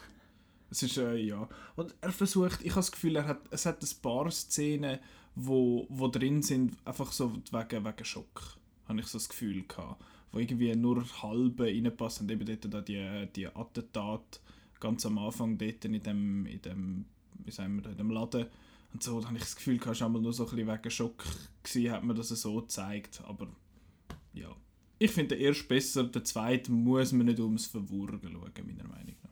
Es 0.70 0.84
ist, 0.84 0.98
äh, 0.98 1.16
ja. 1.16 1.48
Und 1.76 1.94
er 2.02 2.12
versucht, 2.12 2.62
ich 2.62 2.72
habe 2.72 2.80
das 2.80 2.92
Gefühl, 2.92 3.16
er 3.16 3.28
hat, 3.28 3.42
es 3.52 3.66
hat 3.66 3.82
ein 3.82 4.02
paar 4.02 4.30
Szenen, 4.32 5.00
wo, 5.36 5.86
wo 5.90 6.08
drin 6.08 6.42
sind, 6.42 6.76
einfach 6.84 7.12
so 7.12 7.34
wegen, 7.52 7.86
wegen 7.86 8.06
Schock, 8.06 8.58
habe 8.88 9.00
ich 9.00 9.08
so 9.08 9.18
das 9.18 9.30
Gefühl 9.30 9.64
gehabt. 9.68 10.04
Wo 10.32 10.40
irgendwie 10.40 10.76
nur 10.76 11.06
halbe 11.22 11.66
reinpassen. 11.66 12.26
Und 12.26 12.32
eben 12.32 12.46
dort 12.46 12.74
da 12.74 12.82
die, 12.82 13.28
die 13.36 13.48
Attentat 13.48 14.42
ganz 14.84 15.06
am 15.06 15.18
Anfang 15.18 15.58
dort 15.58 15.86
in 15.86 16.00
dem, 16.04 16.46
in 16.46 16.62
dem, 16.62 17.06
wie 17.46 17.52
sagen 17.52 17.82
wir, 17.82 17.90
in 17.90 17.98
dem 17.98 18.12
Laden. 18.12 18.48
Und 18.92 19.02
so, 19.02 19.20
da 19.20 19.28
habe 19.28 19.38
ich 19.38 19.44
das 19.44 19.56
Gefühl 19.56 19.78
es 19.78 19.86
war 19.86 20.08
einmal 20.08 20.22
nur 20.22 20.34
so 20.34 20.44
ein 20.44 20.56
bisschen 20.56 20.68
wegen 20.68 20.92
Schock 20.92 21.24
gewesen, 21.64 21.92
hat 21.92 22.04
man 22.04 22.16
das 22.16 22.28
so 22.30 22.56
gezeigt. 22.62 23.24
Aber 23.26 23.48
ja. 24.34 24.54
Ich 25.00 25.12
finde 25.12 25.36
den 25.36 25.46
ersten 25.46 25.68
besser, 25.68 26.04
den 26.04 26.26
zweiten 26.26 26.74
muss 26.74 27.12
man 27.14 27.26
nicht 27.26 27.40
ums 27.40 27.66
Verwurgen 27.66 28.20
schauen, 28.22 28.68
meiner 28.68 28.88
Meinung 28.88 29.16
nach. 29.24 29.30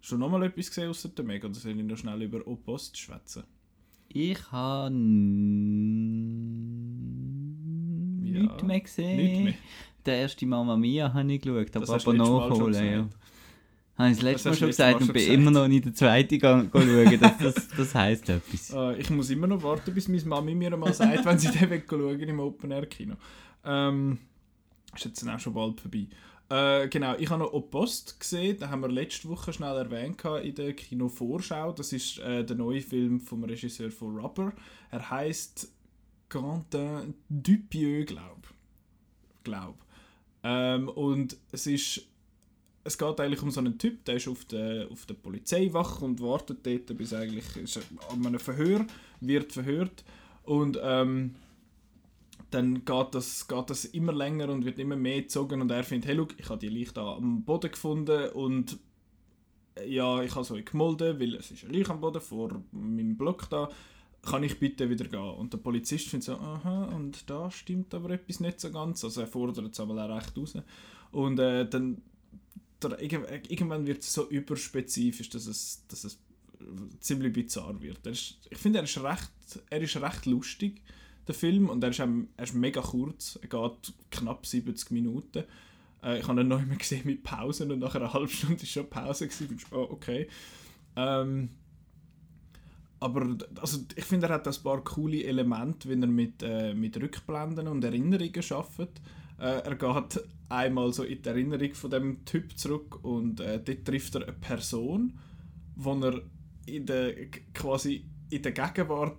Schon 0.00 0.18
nochmal 0.18 0.42
etwas 0.44 0.68
gesehen 0.68 0.88
außer 0.88 1.10
der 1.10 1.24
Meg, 1.24 1.44
oder 1.44 1.54
soll 1.54 1.78
ich 1.78 1.84
noch 1.84 1.96
schnell 1.96 2.22
über 2.22 2.46
Opost 2.46 2.96
schwätzen? 2.98 3.44
Ich 4.08 4.50
habe 4.50 4.94
Ja, 8.24 8.40
nichts 8.40 8.62
mehr 8.62 8.80
gesehen. 8.80 9.16
Nicht 9.16 9.44
mehr. 9.44 9.54
Der 10.04 10.16
erste 10.16 10.46
Mama 10.46 10.76
Mia 10.76 11.12
habe 11.12 11.32
ich 11.32 11.40
geschaut, 11.40 11.74
Das 11.74 11.82
aber 11.84 11.94
hast 11.94 12.06
du 12.06 12.10
aber 12.10 12.18
Mal 12.18 12.48
nachholen. 12.48 12.86
Ja. 12.86 13.08
Habe 13.96 14.10
ich 14.10 14.16
das 14.16 14.22
letzte 14.22 14.48
Mal 14.48 14.56
schon 14.56 14.68
gesagt 14.68 15.00
und 15.00 15.06
bin 15.06 15.14
gesagt. 15.14 15.34
immer 15.34 15.50
noch 15.52 15.68
nicht 15.68 15.84
den 15.84 15.94
zweiten 15.94 16.28
gegangen 16.30 16.70
schauen. 16.72 17.20
Das, 17.20 17.38
das, 17.38 17.68
das 17.76 17.94
heisst 17.94 18.28
etwas. 18.28 18.70
Äh, 18.70 19.00
ich 19.00 19.10
muss 19.10 19.30
immer 19.30 19.46
noch 19.46 19.62
warten, 19.62 19.94
bis 19.94 20.08
meine 20.08 20.24
Mami 20.24 20.54
mir 20.54 20.76
mal 20.76 20.92
sagt, 20.92 21.24
wenn 21.24 21.38
sie 21.38 21.48
den 21.58 21.70
weg 21.70 21.84
schauen 21.88 22.20
im 22.20 22.40
Open-Air-Kino. 22.40 23.14
Ähm, 23.64 24.18
ist 24.94 25.04
jetzt 25.04 25.22
dann 25.22 25.34
auch 25.34 25.38
schon 25.38 25.54
bald 25.54 25.80
vorbei. 25.80 26.08
Äh, 26.50 26.88
genau, 26.88 27.14
ich 27.18 27.30
habe 27.30 27.42
noch 27.42 27.52
Opost 27.52 28.18
gesehen, 28.18 28.58
den 28.58 28.68
haben 28.68 28.82
wir 28.82 28.88
letzte 28.88 29.28
Woche 29.28 29.52
schnell 29.52 29.76
erwähnt 29.76 30.22
in 30.42 30.54
der 30.54 30.74
Kinovorschau. 30.74 31.72
Das 31.72 31.92
ist 31.92 32.18
äh, 32.18 32.44
der 32.44 32.56
neue 32.56 32.80
Film 32.80 33.20
vom 33.20 33.44
Regisseur 33.44 33.90
von 33.90 34.18
Rubber. 34.18 34.52
Er 34.90 35.08
heißt 35.08 35.72
Quentin 36.28 37.14
Dupieux, 37.28 38.06
glaube 38.06 38.48
glaub. 39.44 39.76
ähm, 40.42 40.88
Und 40.88 41.36
es 41.52 41.66
ist 41.66 42.08
es 42.84 42.98
geht 42.98 43.18
eigentlich 43.18 43.42
um 43.42 43.50
so 43.50 43.60
einen 43.60 43.78
Typ, 43.78 44.04
der 44.04 44.16
ist 44.16 44.28
auf 44.28 44.44
der, 44.44 44.88
auf 44.90 45.06
der 45.06 45.14
Polizeiwache 45.14 46.04
und 46.04 46.20
wartet 46.20 46.66
dort, 46.66 46.96
bis 46.96 47.14
eigentlich 47.14 47.56
ist 47.56 47.80
an 48.10 48.26
einem 48.26 48.38
Verhör 48.38 48.86
wird 49.20 49.52
verhört 49.52 50.04
und 50.42 50.78
ähm, 50.82 51.34
dann 52.50 52.84
geht 52.84 53.14
das, 53.14 53.48
geht 53.48 53.70
das 53.70 53.86
immer 53.86 54.12
länger 54.12 54.48
und 54.50 54.64
wird 54.64 54.78
immer 54.78 54.96
mehr 54.96 55.22
gezogen 55.22 55.62
und 55.62 55.70
er 55.70 55.82
findet, 55.82 56.08
hey, 56.08 56.16
look, 56.16 56.38
ich 56.38 56.48
habe 56.48 56.60
die 56.60 56.68
Leiche 56.68 57.00
am 57.00 57.42
Boden 57.42 57.70
gefunden 57.70 58.28
und 58.30 58.78
äh, 59.76 59.88
ja, 59.88 60.22
ich 60.22 60.34
habe 60.34 60.44
so 60.44 60.54
gemolden, 60.62 61.18
weil 61.18 61.34
es 61.36 61.50
ist 61.50 61.64
eine 61.64 61.76
Leiche 61.76 61.90
am 61.90 62.00
Boden 62.00 62.20
vor 62.20 62.62
meinem 62.70 63.16
Block 63.16 63.48
da, 63.48 63.70
kann 64.22 64.42
ich 64.42 64.58
bitte 64.58 64.88
wieder 64.88 65.06
gehen? 65.06 65.20
Und 65.20 65.52
der 65.52 65.58
Polizist 65.58 66.08
findet 66.08 66.26
so, 66.26 66.34
aha, 66.34 66.84
und 66.94 67.28
da 67.28 67.50
stimmt 67.50 67.92
aber 67.94 68.10
etwas 68.10 68.40
nicht 68.40 68.60
so 68.60 68.70
ganz, 68.70 69.02
also 69.04 69.22
er 69.22 69.26
fordert 69.26 69.72
es 69.72 69.80
aber 69.80 70.02
auch 70.02 70.16
recht 70.16 70.36
raus. 70.36 70.56
Und 71.12 71.38
äh, 71.38 71.68
dann 71.68 72.02
irgendwann 72.92 73.86
wird 73.86 74.02
es 74.02 74.12
so 74.12 74.28
überspezifisch, 74.28 75.28
dass 75.30 75.46
es, 75.46 75.82
dass 75.88 76.04
es 76.04 76.18
ziemlich 77.00 77.32
bizarr 77.32 77.80
wird. 77.82 78.06
Ist, 78.06 78.38
ich 78.50 78.58
finde, 78.58 78.78
er 78.78 78.84
ist 78.84 79.02
recht, 79.02 79.30
er 79.70 79.80
ist 79.80 79.96
recht 80.00 80.26
lustig, 80.26 80.82
der 81.26 81.34
Film, 81.34 81.68
und 81.68 81.82
er 81.82 81.90
ist, 81.90 82.00
auch- 82.00 82.08
er 82.36 82.44
ist 82.44 82.54
mega 82.54 82.80
kurz. 82.80 83.38
Er 83.42 83.48
geht 83.48 83.92
knapp 84.10 84.46
70 84.46 84.90
Minuten. 84.90 85.44
Äh, 86.02 86.20
ich 86.20 86.28
habe 86.28 86.40
ihn 86.42 86.48
noch 86.48 86.60
immer 86.62 86.76
gesehen 86.76 87.02
mit 87.04 87.22
Pausen 87.22 87.70
und 87.72 87.78
nach 87.80 87.94
einer 87.94 88.12
halben 88.12 88.28
Stunde 88.28 88.60
war 88.60 88.66
schon 88.66 88.90
Pause. 88.90 89.28
Gewesen. 89.28 89.58
Oh, 89.70 89.88
okay. 89.90 90.28
Ähm, 90.96 91.50
aber 93.00 93.36
also, 93.60 93.78
ich 93.96 94.04
finde, 94.04 94.28
er 94.28 94.34
hat 94.34 94.48
ein 94.48 94.62
paar 94.62 94.82
coole 94.82 95.22
Elemente, 95.24 95.88
wenn 95.88 96.02
er 96.02 96.08
mit, 96.08 96.42
äh, 96.42 96.72
mit 96.74 96.96
Rückblenden 96.96 97.68
und 97.68 97.84
Erinnerungen 97.84 98.42
arbeitet. 98.50 99.00
Äh, 99.38 99.60
er 99.62 99.74
geht 99.76 100.24
einmal 100.48 100.92
so 100.92 101.02
in 101.02 101.22
die 101.22 101.28
Erinnerung 101.28 101.74
von 101.74 101.90
dem 101.90 102.24
Typ 102.24 102.56
zurück 102.58 103.04
und 103.04 103.40
äh, 103.40 103.60
dort 103.62 103.84
trifft 103.84 104.14
er 104.14 104.22
eine 104.22 104.32
Person, 104.32 105.18
wo 105.76 105.94
er 105.94 106.22
in 106.66 106.86
der, 106.86 107.14
quasi 107.52 108.04
in 108.30 108.42
der 108.42 108.52
Gegenwart 108.52 109.18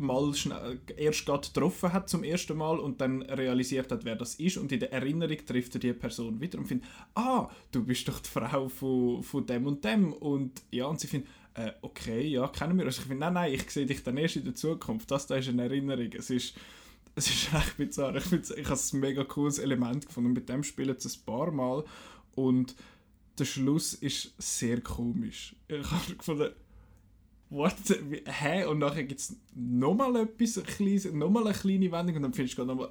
mal 0.00 0.34
schnell, 0.34 0.80
erst 0.96 1.26
gerade 1.26 1.46
getroffen 1.46 1.92
hat 1.92 2.08
zum 2.08 2.24
ersten 2.24 2.56
Mal 2.56 2.78
und 2.78 3.00
dann 3.00 3.22
realisiert 3.22 3.92
hat, 3.92 4.04
wer 4.04 4.16
das 4.16 4.34
ist 4.36 4.56
und 4.56 4.72
in 4.72 4.80
der 4.80 4.92
Erinnerung 4.92 5.36
trifft 5.44 5.74
er 5.74 5.80
die 5.80 5.92
Person 5.92 6.40
wieder 6.40 6.58
und 6.58 6.66
findet, 6.66 6.88
ah, 7.14 7.50
du 7.70 7.84
bist 7.84 8.08
doch 8.08 8.18
die 8.18 8.28
Frau 8.28 8.68
von, 8.68 9.22
von 9.22 9.46
dem 9.46 9.66
und 9.66 9.84
dem 9.84 10.12
und 10.14 10.62
ja, 10.70 10.86
und 10.86 10.98
sie 10.98 11.06
findet, 11.06 11.28
äh, 11.54 11.72
okay, 11.82 12.26
ja, 12.26 12.48
kennen 12.48 12.78
wir 12.78 12.86
uns. 12.86 12.98
Ich 12.98 13.04
finde, 13.04 13.20
nein, 13.20 13.34
nein, 13.34 13.52
ich 13.52 13.70
sehe 13.70 13.86
dich 13.86 14.02
dann 14.02 14.16
erst 14.16 14.36
in 14.36 14.44
der 14.44 14.54
Zukunft, 14.54 15.10
das 15.10 15.26
da 15.26 15.36
ist 15.36 15.48
eine 15.48 15.64
Erinnerung, 15.64 16.10
es 16.16 16.30
ist 16.30 16.54
es 17.14 17.28
ist 17.28 17.52
echt 17.54 17.76
bizarr. 17.76 18.16
Ich, 18.16 18.32
ich 18.32 18.64
habe 18.64 18.74
es 18.74 18.92
ein 18.92 19.00
mega 19.00 19.24
cooles 19.24 19.58
Element 19.58 20.06
gefunden. 20.06 20.32
Mit 20.32 20.48
dem 20.48 20.62
spielen 20.62 20.96
sie 20.98 21.08
ein 21.08 21.24
paar 21.26 21.50
Mal 21.50 21.84
und 22.34 22.74
der 23.38 23.44
Schluss 23.44 23.94
ist 23.94 24.34
sehr 24.38 24.80
komisch. 24.80 25.56
Ich 25.68 25.90
habe 25.90 26.14
gefunden, 26.14 26.50
what, 27.48 27.74
hä? 28.26 28.64
Und 28.64 28.78
nachher 28.78 29.04
gibt 29.04 29.20
es 29.20 29.36
nochmal 29.54 30.16
etwas, 30.16 30.58
ein 30.58 30.64
kleines- 30.64 31.12
nochmal 31.12 31.46
eine 31.46 31.56
kleine 31.56 31.90
Wendung 31.92 32.16
und 32.16 32.22
dann 32.22 32.34
findest 32.34 32.58
du 32.58 32.64
nochmal, 32.64 32.90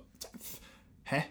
hä? 1.03 1.23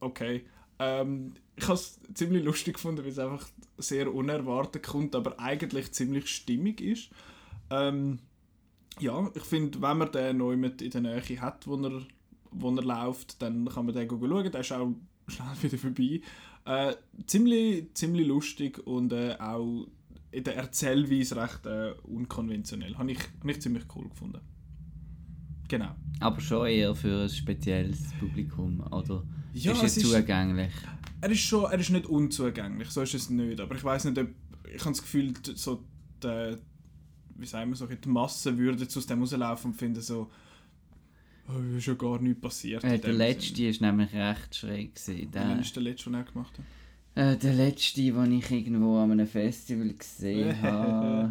Okay. 0.00 0.44
Ähm, 0.78 1.34
ich 1.56 1.64
habe 1.64 1.74
es 1.74 2.00
ziemlich 2.14 2.42
lustig 2.42 2.74
gefunden, 2.74 3.02
weil 3.02 3.10
es 3.10 3.18
einfach 3.18 3.46
sehr 3.76 4.12
unerwartet 4.14 4.82
kommt, 4.86 5.14
aber 5.14 5.38
eigentlich 5.38 5.92
ziemlich 5.92 6.28
stimmig 6.28 6.80
ist. 6.80 7.10
Ähm, 7.70 8.18
ja, 8.98 9.30
ich 9.34 9.42
finde, 9.42 9.80
wenn 9.82 9.98
man 9.98 10.10
den 10.10 10.38
neu 10.38 10.56
mit 10.56 10.80
in 10.80 10.90
der 10.90 11.00
Nähe 11.02 11.40
hat, 11.40 11.66
wo 11.66 11.76
er, 11.76 12.02
wo 12.52 12.74
er 12.74 12.82
läuft, 12.82 13.40
dann 13.42 13.66
kann 13.68 13.86
man 13.86 13.94
den 13.94 14.08
schauen. 14.08 14.50
Der 14.52 14.60
ist 14.60 14.72
auch 14.72 14.92
schnell 15.28 15.62
wieder 15.62 15.78
vorbei. 15.78 16.20
Äh, 16.64 16.94
ziemlich, 17.26 17.86
ziemlich 17.94 18.26
lustig 18.26 18.78
und 18.86 19.12
äh, 19.12 19.36
auch 19.38 19.86
in 20.30 20.44
der 20.44 20.56
Erzählweise 20.56 21.36
recht 21.36 21.66
äh, 21.66 21.92
unkonventionell. 22.04 22.96
Habe 22.96 23.12
ich, 23.12 23.18
hab 23.18 23.48
ich 23.48 23.60
ziemlich 23.60 23.84
cool 23.96 24.08
gefunden. 24.08 24.40
Genau. 25.68 25.94
Aber 26.20 26.40
schon 26.40 26.66
eher 26.66 26.94
für 26.94 27.22
ein 27.22 27.28
spezielles 27.28 28.12
Publikum, 28.18 28.80
oder 28.90 29.24
Ja, 29.54 29.72
ist 29.72 29.82
es, 29.82 29.96
es 29.96 30.04
ist- 30.04 30.10
zugänglich? 30.12 30.72
Er 31.22 31.30
ist 31.30 31.40
schon, 31.40 31.64
er 31.70 31.78
ist 31.78 31.90
nicht 31.90 32.06
unzugänglich, 32.06 32.88
so 32.90 33.02
ist 33.02 33.14
es 33.14 33.30
nicht. 33.30 33.60
Aber 33.60 33.74
ich 33.74 33.84
weiß 33.84 34.06
nicht, 34.06 34.18
ob 34.18 34.28
ich 34.72 34.80
habe 34.80 34.90
das 34.92 35.02
Gefühl, 35.02 35.34
so 35.54 35.84
die, 36.22 36.56
wie 37.36 37.46
sagen 37.46 37.70
wir 37.70 37.76
so, 37.76 37.86
die 37.86 38.08
Masse 38.08 38.56
würde 38.56 38.84
aus 38.84 39.06
dem 39.06 39.20
rauslaufen 39.20 39.72
und 39.72 39.76
finden 39.76 40.00
so, 40.00 40.30
oh, 41.54 41.76
ist 41.76 41.86
ja 41.86 41.94
gar 41.94 42.20
nichts 42.20 42.40
passiert. 42.40 42.84
Äh, 42.84 42.98
der 42.98 43.12
letzte 43.12 43.56
Sinn. 43.56 43.70
ist 43.70 43.80
nämlich 43.80 44.14
recht 44.14 44.54
schräg. 44.54 44.94
Gewesen. 44.94 45.30
Der, 45.30 45.60
ist 45.60 45.76
der 45.76 45.82
letzte, 45.82 46.10
den 46.10 46.14
er 46.14 46.24
gemacht 46.24 46.58
hat? 46.58 46.64
äh, 47.14 47.36
der 47.36 47.54
letzte, 47.54 48.02
den 48.02 48.32
ich 48.32 48.50
irgendwo 48.50 48.98
an 48.98 49.12
einem 49.12 49.26
Festival 49.26 49.92
gesehen 49.92 50.62
habe. 50.62 51.30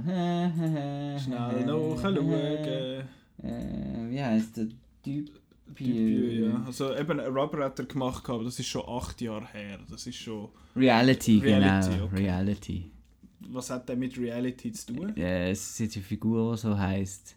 Schnell 1.20 1.66
nachschauen. 1.66 3.04
Äh, 3.42 4.10
wie 4.10 4.22
heißt 4.22 4.58
der 4.58 4.68
Typ? 5.02 5.32
Typ, 5.74 6.42
ja. 6.42 6.62
Also 6.66 6.94
eben, 6.94 7.22
Rubber 7.22 7.64
hat 7.64 7.80
er 7.80 7.86
gemacht, 7.86 8.30
aber 8.30 8.44
das 8.44 8.60
ist 8.60 8.68
schon 8.68 8.84
acht 8.86 9.22
Jahre 9.22 9.48
her. 9.54 9.80
Das 9.90 10.06
ist 10.08 10.18
schon... 10.18 10.50
Reality, 10.76 11.40
Reality, 11.40 11.90
genau. 11.94 12.06
okay. 12.06 12.16
Reality. 12.18 12.92
Was 13.40 13.70
hat 13.70 13.88
der 13.88 13.96
mit 13.96 14.18
Reality 14.18 14.74
zu 14.74 14.94
tun? 14.94 15.16
Äh, 15.16 15.52
es 15.52 15.80
ist 15.80 15.96
eine 15.96 16.04
Figur, 16.04 16.54
die 16.54 16.60
so 16.60 16.78
heisst. 16.78 17.34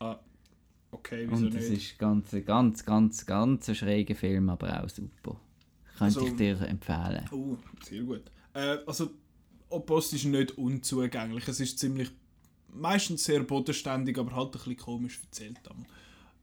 Okay, 0.92 1.26
wieso 1.28 1.46
Und 1.46 1.54
es 1.54 1.68
nicht? 1.70 1.90
ist 1.92 1.98
ganz, 1.98 2.30
ganz, 2.44 2.84
ganz, 2.84 3.26
ganz 3.26 3.68
ein 3.68 3.74
schräger 3.74 4.14
Film, 4.14 4.48
aber 4.50 4.84
auch 4.84 4.88
super. 4.88 5.40
Könnte 5.98 6.20
Also- 6.20 6.26
ich 6.26 6.36
dir 6.36 6.60
empfehlen. 6.62 7.24
Oh, 7.32 7.56
sehr 7.82 8.02
gut. 8.02 8.22
Äh, 8.54 8.78
also, 8.86 9.10
Oppost 9.70 10.12
ist 10.12 10.24
nicht 10.26 10.58
unzugänglich. 10.58 11.48
Es 11.48 11.60
ist 11.60 11.78
ziemlich, 11.78 12.10
meistens 12.68 13.24
sehr 13.24 13.42
bodenständig, 13.42 14.18
aber 14.18 14.36
halt 14.36 14.48
ein 14.48 14.50
bisschen 14.52 14.76
komisch 14.76 15.20
erzählt. 15.24 15.58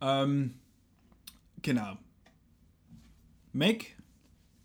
Ähm, 0.01 0.55
genau. 1.61 1.97
Meg? 3.53 3.95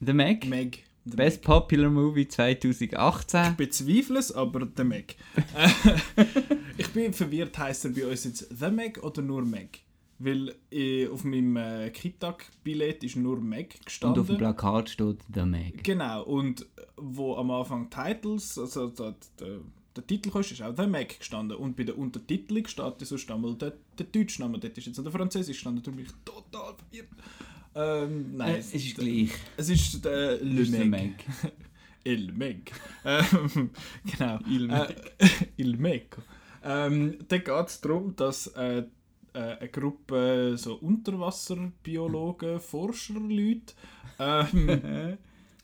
The 0.00 0.12
Meg, 0.12 0.46
Meg. 0.48 0.84
Der 1.06 1.16
Best 1.16 1.42
Popular 1.42 1.90
Movie 1.90 2.26
2018. 2.26 3.50
Ich 3.50 3.56
bezweifle 3.56 4.18
es, 4.18 4.32
aber 4.32 4.64
der 4.64 4.84
Meg. 4.86 5.16
ich 6.78 6.88
bin 6.92 7.12
verwirrt, 7.12 7.58
heißt 7.58 7.84
er 7.86 7.90
bei 7.90 8.06
uns 8.06 8.24
jetzt 8.24 8.48
The 8.58 8.70
Meg 8.70 9.02
oder 9.02 9.20
nur 9.20 9.42
Meg? 9.44 9.80
Weil 10.18 10.54
äh, 10.70 11.08
auf 11.08 11.24
meinem 11.24 11.56
äh, 11.56 11.90
Kitag-Billett 11.90 13.04
ist 13.04 13.16
nur 13.16 13.36
Und 13.36 13.54
gestanden. 13.84 14.20
auf 14.22 14.28
dem 14.28 14.38
Plakat 14.38 14.88
steht 14.88 15.18
The 15.34 15.44
Meg. 15.44 15.84
Genau, 15.84 16.22
und 16.22 16.64
wo 16.96 17.36
am 17.36 17.50
Anfang 17.50 17.90
Titles, 17.90 18.58
also 18.58 18.88
der, 18.88 19.14
der, 19.38 19.58
der 19.96 20.06
Titel 20.06 20.38
ist, 20.38 20.52
ist 20.52 20.62
auch 20.62 20.74
The 20.74 20.86
Mac 20.86 21.18
gestanden. 21.18 21.58
Und 21.58 21.76
bei 21.76 21.84
der 21.84 21.98
Untertitelung 21.98 22.66
steht 22.66 23.00
sonst 23.00 23.30
einmal 23.30 23.54
der, 23.56 23.74
der 23.98 24.06
deutsche 24.06 24.40
Name. 24.40 24.58
Dort 24.58 24.78
ist 24.78 24.86
jetzt 24.86 25.04
der 25.04 25.12
Französisch 25.12 25.56
gestanden, 25.56 25.82
darum 25.82 25.96
bin 25.96 26.06
ich 26.06 26.12
total 26.24 26.74
verwirrt. 26.76 27.08
Ähm, 27.74 28.36
nein, 28.36 28.54
Äh, 28.54 28.58
es 28.58 28.74
ist 28.74 28.94
gleich. 28.96 29.30
Es 29.56 29.68
ist 29.68 30.04
der 30.04 30.38
Le 30.42 30.60
ist 30.62 30.72
The 30.72 30.84
Meg. 30.84 31.24
Il 32.04 32.32
Meg. 32.32 32.72
ähm, 33.04 33.70
genau. 34.04 34.38
Il 34.48 34.70
Äh, 34.70 34.94
Il 35.56 35.76
Meg. 35.76 36.16
Ähm, 36.62 37.18
da 37.28 37.38
geht 37.38 37.66
es 37.66 37.80
darum, 37.80 38.14
dass 38.16 38.46
äh, 38.48 38.84
äh, 39.32 39.38
eine 39.38 39.68
Gruppe 39.68 40.54
so 40.56 40.74
Unterwasserbiologen, 40.76 42.60
Forscherleute 42.60 43.74
ähm, 44.18 45.16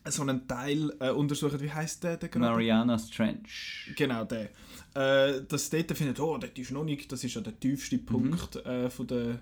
so 0.09 0.21
einen 0.23 0.47
Teil 0.47 0.91
äh, 0.99 1.11
untersuchen. 1.11 1.59
Wie 1.61 1.71
heißt 1.71 2.03
der, 2.03 2.17
der 2.17 2.29
gerade? 2.29 2.45
Marianas 2.51 3.09
Trench. 3.09 3.91
Genau, 3.95 4.25
der. 4.25 4.49
Äh, 4.93 5.43
dass 5.47 5.69
dort 5.69 5.95
findet, 5.97 6.19
oh, 6.19 6.37
dort 6.37 6.57
ist 6.57 6.71
noch 6.71 6.83
nicht, 6.83 7.11
das 7.11 7.23
ist 7.23 7.35
ja 7.35 7.41
der 7.41 7.57
tiefste 7.59 7.97
Mhm. 7.97 8.05
Punkt 8.05 8.55
äh, 8.57 8.89
von 8.89 9.07
der 9.07 9.39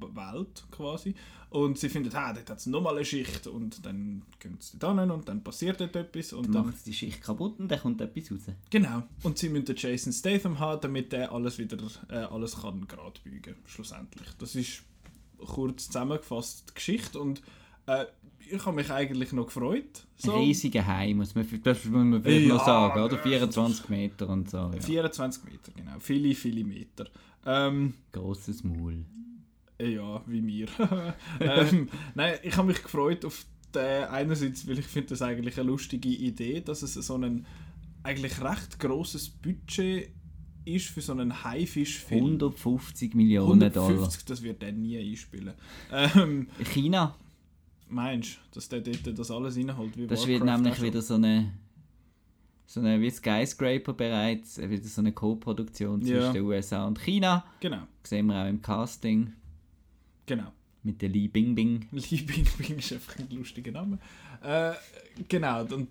Welt 0.00 0.64
quasi. 0.70 1.14
Und 1.52 1.78
sie 1.78 1.88
findet, 1.90 2.14
ah, 2.14 2.32
dort 2.32 2.48
hat 2.48 2.58
es 2.58 2.66
nochmal 2.66 2.96
eine 2.96 3.04
Schicht. 3.04 3.46
Und 3.46 3.84
dann 3.84 4.22
gehen 4.38 4.56
sie 4.58 4.78
da 4.78 4.98
hin 4.98 5.10
und 5.10 5.28
dann 5.28 5.42
passiert 5.44 5.80
dort 5.80 5.94
etwas. 5.94 6.32
Und 6.32 6.46
Dann 6.46 6.52
dann, 6.52 6.66
macht 6.66 6.78
sie 6.78 6.90
die 6.90 6.96
Schicht 6.96 7.22
kaputt 7.22 7.58
und 7.60 7.68
dann 7.68 7.78
kommt 7.80 8.00
etwas 8.00 8.32
raus. 8.32 8.40
genau. 8.70 9.02
Und 9.22 9.36
sie 9.36 9.50
müssen 9.50 9.74
Jason 9.76 10.12
Statham 10.12 10.58
haben, 10.58 10.80
damit 10.80 11.12
der 11.12 11.30
alles 11.30 11.58
wieder 11.58 11.76
äh, 12.08 12.14
alles 12.16 12.60
kann 12.62 12.86
gerade 12.88 13.20
biegen 13.22 13.56
schlussendlich. 13.66 14.28
Das 14.38 14.54
ist 14.54 14.82
kurz 15.38 15.86
zusammengefasst 15.88 16.70
die 16.70 16.74
Geschichte. 16.74 17.20
Und 17.20 17.42
äh, 17.86 18.06
ich 18.50 18.64
habe 18.64 18.76
mich 18.76 18.90
eigentlich 18.90 19.32
noch 19.32 19.46
gefreut. 19.46 20.06
Ein 20.24 20.30
riesiger 20.30 20.86
Hai, 20.86 21.12
muss 21.14 21.34
man, 21.34 21.46
das 21.64 21.84
muss 21.84 22.04
man 22.04 22.22
vielleicht 22.22 22.46
Ja, 22.48 22.54
noch 22.54 22.64
sagen, 22.64 23.00
oder? 23.02 23.16
das 23.16 23.22
24 23.22 23.88
Meter 23.90 24.28
und 24.28 24.48
so. 24.50 24.56
Ja. 24.56 24.80
24 24.80 25.44
Meter, 25.44 25.72
genau. 25.76 25.92
Viele, 26.00 26.34
viele 26.34 26.64
Meter. 26.64 27.08
Ähm, 27.44 27.94
Grosses 28.12 28.64
Maul. 28.64 29.04
Äh, 29.78 29.94
Ja, 29.94 30.22
wie 30.26 30.40
mir. 30.42 30.66
ähm, 31.40 31.88
nein, 32.14 32.34
ich 32.42 32.56
habe 32.56 32.68
mich 32.68 32.82
gefreut 32.82 33.24
auf 33.24 33.44
den 33.74 34.04
einerseits, 34.04 34.66
weil 34.68 34.78
ich 34.78 34.86
finde 34.86 35.10
das 35.10 35.22
eigentlich 35.22 35.58
eine 35.58 35.68
lustige 35.68 36.08
Idee, 36.08 36.60
dass 36.60 36.82
es 36.82 36.94
so 36.94 37.16
ein 37.16 37.46
eigentlich 38.02 38.40
recht 38.42 38.78
großes 38.78 39.28
Budget 39.30 40.10
ist 40.64 40.86
für 40.88 41.00
so 41.00 41.12
einen 41.12 41.42
Haifischfilm. 41.44 42.20
150 42.24 43.14
Millionen 43.14 43.60
Dollar. 43.72 43.88
150, 43.88 44.24
das 44.26 44.42
wird 44.42 44.62
der 44.62 44.72
nie 44.72 44.98
einspielen. 44.98 45.54
Ähm, 45.90 46.48
China, 46.72 47.14
meinst 47.88 48.34
du, 48.34 48.54
dass 48.54 48.68
der 48.68 48.80
dort 48.80 49.18
das 49.18 49.30
alles 49.30 49.56
reinholt? 49.56 49.96
Wie 49.96 50.06
das 50.06 50.26
wird 50.26 50.40
Warcraft 50.40 50.56
nämlich 50.56 50.72
auch 50.72 50.76
schon? 50.76 50.86
wieder 50.86 51.02
so 51.02 51.14
eine, 51.14 51.52
so 52.66 52.80
eine 52.80 53.00
wie 53.00 53.10
Skyscraper 53.10 53.92
bereits, 53.92 54.58
äh, 54.58 54.68
wieder 54.70 54.84
so 54.84 55.00
eine 55.00 55.12
Co-Produktion 55.12 56.02
zwischen 56.02 56.16
Ja. 56.16 56.32
den 56.32 56.42
USA 56.44 56.86
und 56.86 57.00
China. 57.00 57.44
Genau, 57.60 57.82
sehen 58.02 58.26
wir 58.26 58.42
auch 58.44 58.48
im 58.48 58.60
Casting 58.62 59.32
genau. 60.26 60.52
mit 60.82 61.00
der 61.02 61.08
Li 61.08 61.28
Bingbing. 61.28 61.86
Li 61.92 62.22
Bing 62.22 62.46
Bing 62.58 62.78
ist 62.78 62.92
einfach 62.92 63.18
ein 63.18 63.28
lustiger 63.30 63.72
Name. 63.72 63.98
Äh, 64.42 64.72
genau, 65.28 65.64
und 65.64 65.88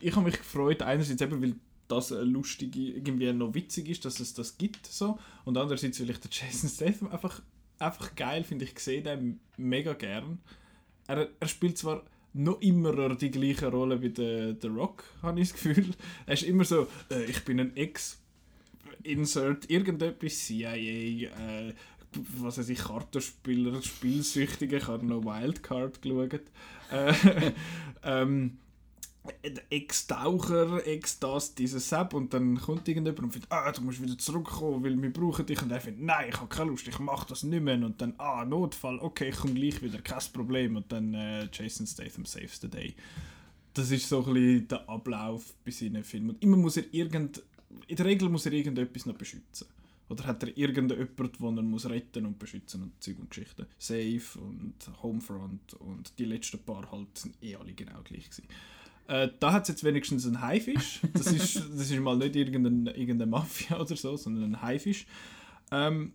ich 0.00 0.14
habe 0.14 0.26
mich 0.26 0.36
gefreut, 0.36 0.82
einerseits 0.82 1.20
eben, 1.22 1.42
weil 1.42 1.54
das 1.88 2.12
eine 2.12 2.24
lustige, 2.24 2.80
irgendwie 2.80 3.32
noch 3.32 3.54
witzig 3.54 3.88
ist, 3.88 4.04
dass 4.04 4.20
es 4.20 4.34
das 4.34 4.56
gibt, 4.56 4.86
so. 4.86 5.18
und 5.44 5.56
andererseits, 5.56 6.00
weil 6.00 6.10
ich 6.10 6.18
den 6.18 6.30
Jason 6.30 6.68
Statham 6.68 7.08
einfach, 7.08 7.42
einfach 7.78 8.14
geil 8.14 8.44
finde. 8.44 8.64
Ich 8.64 8.78
sehe 8.78 9.02
den 9.02 9.40
mega 9.56 9.92
gern. 9.92 10.38
Er, 11.06 11.28
er 11.38 11.48
spielt 11.48 11.76
zwar 11.78 12.02
noch 12.32 12.60
immer 12.60 13.14
die 13.14 13.30
gleiche 13.30 13.68
Rolle 13.70 14.02
wie 14.02 14.10
der, 14.10 14.54
der 14.54 14.70
Rock, 14.70 15.04
habe 15.22 15.40
ich 15.40 15.50
das 15.50 15.62
Gefühl. 15.62 15.90
Er 16.26 16.34
ist 16.34 16.42
immer 16.42 16.64
so, 16.64 16.88
äh, 17.10 17.24
ich 17.24 17.44
bin 17.44 17.60
ein 17.60 17.76
Ex- 17.76 18.20
Insert 19.02 19.68
irgendetwas, 19.68 20.46
CIA, 20.46 20.74
äh, 20.74 21.74
was 22.38 22.58
weiß 22.58 22.68
ich, 22.68 22.78
Kartenspieler, 22.78 23.82
Spielsüchtige, 23.82 24.76
ich 24.76 24.86
habe 24.86 25.06
noch 25.06 25.24
Wildcard 25.24 26.00
geschaut. 26.02 26.40
Äh, 26.90 27.12
ähm, 28.02 28.58
Ex-Taucher, 29.70 30.86
Ex-das, 30.86 31.54
dieses 31.54 31.88
Sepp 31.88 32.12
und 32.12 32.34
dann 32.34 32.60
kommt 32.60 32.86
irgendjemand 32.86 33.20
und 33.20 33.32
findet, 33.32 33.50
ah, 33.50 33.72
du 33.72 33.80
musst 33.80 34.02
wieder 34.02 34.18
zurückkommen, 34.18 34.84
weil 34.84 35.00
wir 35.00 35.12
brauchen 35.12 35.46
dich 35.46 35.62
und 35.62 35.70
er 35.70 35.80
findet, 35.80 36.02
nein, 36.02 36.26
ich 36.28 36.36
habe 36.36 36.48
keine 36.48 36.70
Lust, 36.70 36.86
ich 36.86 36.98
mache 36.98 37.26
das 37.28 37.42
nicht 37.42 37.62
mehr 37.62 37.76
und 37.76 38.00
dann, 38.02 38.12
ah, 38.18 38.44
Notfall, 38.44 38.98
okay, 38.98 39.30
ich 39.30 39.36
komme 39.36 39.54
gleich 39.54 39.82
wieder, 39.82 40.00
kein 40.02 40.22
Problem 40.32 40.76
und 40.76 40.92
dann 40.92 41.14
äh, 41.14 41.48
Jason 41.50 41.86
Statham 41.86 42.26
saves 42.26 42.60
the 42.60 42.68
day. 42.68 42.94
Das 43.72 43.90
ist 43.90 44.08
so 44.08 44.24
ein 44.24 44.34
bisschen 44.34 44.68
der 44.68 44.88
Ablauf 44.88 45.54
bei 45.64 45.70
seinen 45.70 46.04
Filmen. 46.04 46.30
Und 46.30 46.42
immer 46.42 46.58
muss 46.58 46.76
er 46.76 46.84
irgend, 46.92 47.42
in 47.86 47.96
der 47.96 48.04
Regel 48.04 48.28
muss 48.28 48.46
er 48.46 48.52
irgendetwas 48.52 49.06
noch 49.06 49.14
beschützen. 49.14 49.66
Oder 50.08 50.26
hat 50.26 50.42
er 50.42 50.56
irgendjemanden, 50.56 51.32
den 51.40 51.56
er 51.56 51.62
muss 51.62 51.88
retten 51.88 52.26
und 52.26 52.38
beschützen 52.38 52.82
und 52.82 53.02
Zeug 53.02 53.18
und 53.18 53.30
Geschichten. 53.30 53.66
Safe 53.78 54.38
und 54.38 54.74
Homefront 55.02 55.74
und 55.74 56.18
die 56.18 56.26
letzten 56.26 56.58
paar 56.58 56.90
halt 56.90 57.16
sind 57.16 57.42
eh 57.42 57.56
alle 57.56 57.72
genau 57.72 58.02
gleich 58.02 58.28
gewesen. 58.28 58.48
Äh, 59.06 59.28
da 59.40 59.52
hat 59.52 59.62
es 59.62 59.68
jetzt 59.68 59.84
wenigstens 59.84 60.26
einen 60.26 60.40
Haifisch. 60.40 61.00
Das 61.12 61.26
ist, 61.26 61.56
das 61.76 61.90
ist 61.90 62.00
mal 62.00 62.16
nicht 62.16 62.36
irgendeine, 62.36 62.90
irgendeine 62.96 63.30
Mafia 63.30 63.80
oder 63.80 63.96
so, 63.96 64.16
sondern 64.16 64.54
ein 64.54 64.62
Haifisch. 64.62 65.06
Ähm, 65.70 66.12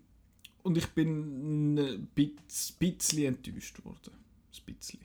und 0.64 0.78
ich 0.78 0.88
bin 0.88 1.78
ein 1.78 2.08
bisschen 2.14 3.26
enttäuscht 3.26 3.84
worden. 3.84 4.14
Ein 4.14 4.76
bisschen. 4.76 5.00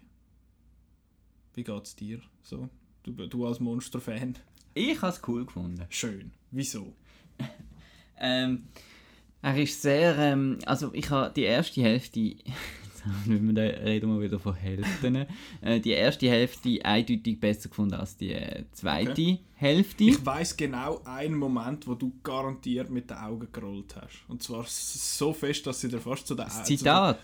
Wie 1.54 1.64
geht's 1.64 1.94
dir? 1.94 2.20
So? 2.42 2.68
Du, 3.02 3.12
du 3.12 3.46
als 3.46 3.60
Monster-Fan? 3.60 4.36
Ich 4.74 5.00
habe 5.00 5.12
es 5.12 5.20
cool 5.28 5.44
gefunden. 5.46 5.86
Schön. 5.88 6.32
Wieso? 6.50 6.94
Ähm, 8.20 8.64
Er 9.42 9.56
ist 9.62 9.82
sehr, 9.82 10.16
ähm, 10.18 10.58
also 10.64 10.90
ich 10.94 11.10
habe 11.10 11.32
die 11.34 11.42
erste 11.42 11.82
Hälfte, 11.82 12.36
wenn 13.26 13.46
wir 13.46 13.54
da 13.54 13.62
reden 13.62 14.14
wir 14.16 14.22
wieder 14.24 14.38
von 14.38 14.54
Hälften, 14.54 15.26
äh, 15.60 15.80
die 15.80 15.90
erste 15.90 16.28
Hälfte 16.30 16.78
eindeutig 16.82 17.38
besser 17.38 17.68
gefunden 17.68 17.94
als 17.94 18.16
die 18.16 18.32
äh, 18.32 18.64
zweite 18.72 19.10
Okay. 19.10 19.38
Hälfte. 19.56 20.04
Ich 20.04 20.24
weiß 20.24 20.56
genau 20.56 21.02
einen 21.04 21.34
Moment, 21.34 21.86
wo 21.86 21.94
du 21.94 22.12
garantiert 22.22 22.90
mit 22.90 23.10
den 23.10 23.18
Augen 23.18 23.48
gerollt 23.52 23.94
hast. 23.96 24.24
Und 24.28 24.42
zwar 24.42 24.64
so 24.66 25.32
fest, 25.32 25.66
dass 25.66 25.80
sie 25.80 25.88
dir 25.88 26.00
fast 26.00 26.26
zu 26.26 26.34
den 26.34 26.46
Augen... 26.46 26.64
Zitat, 26.64 27.18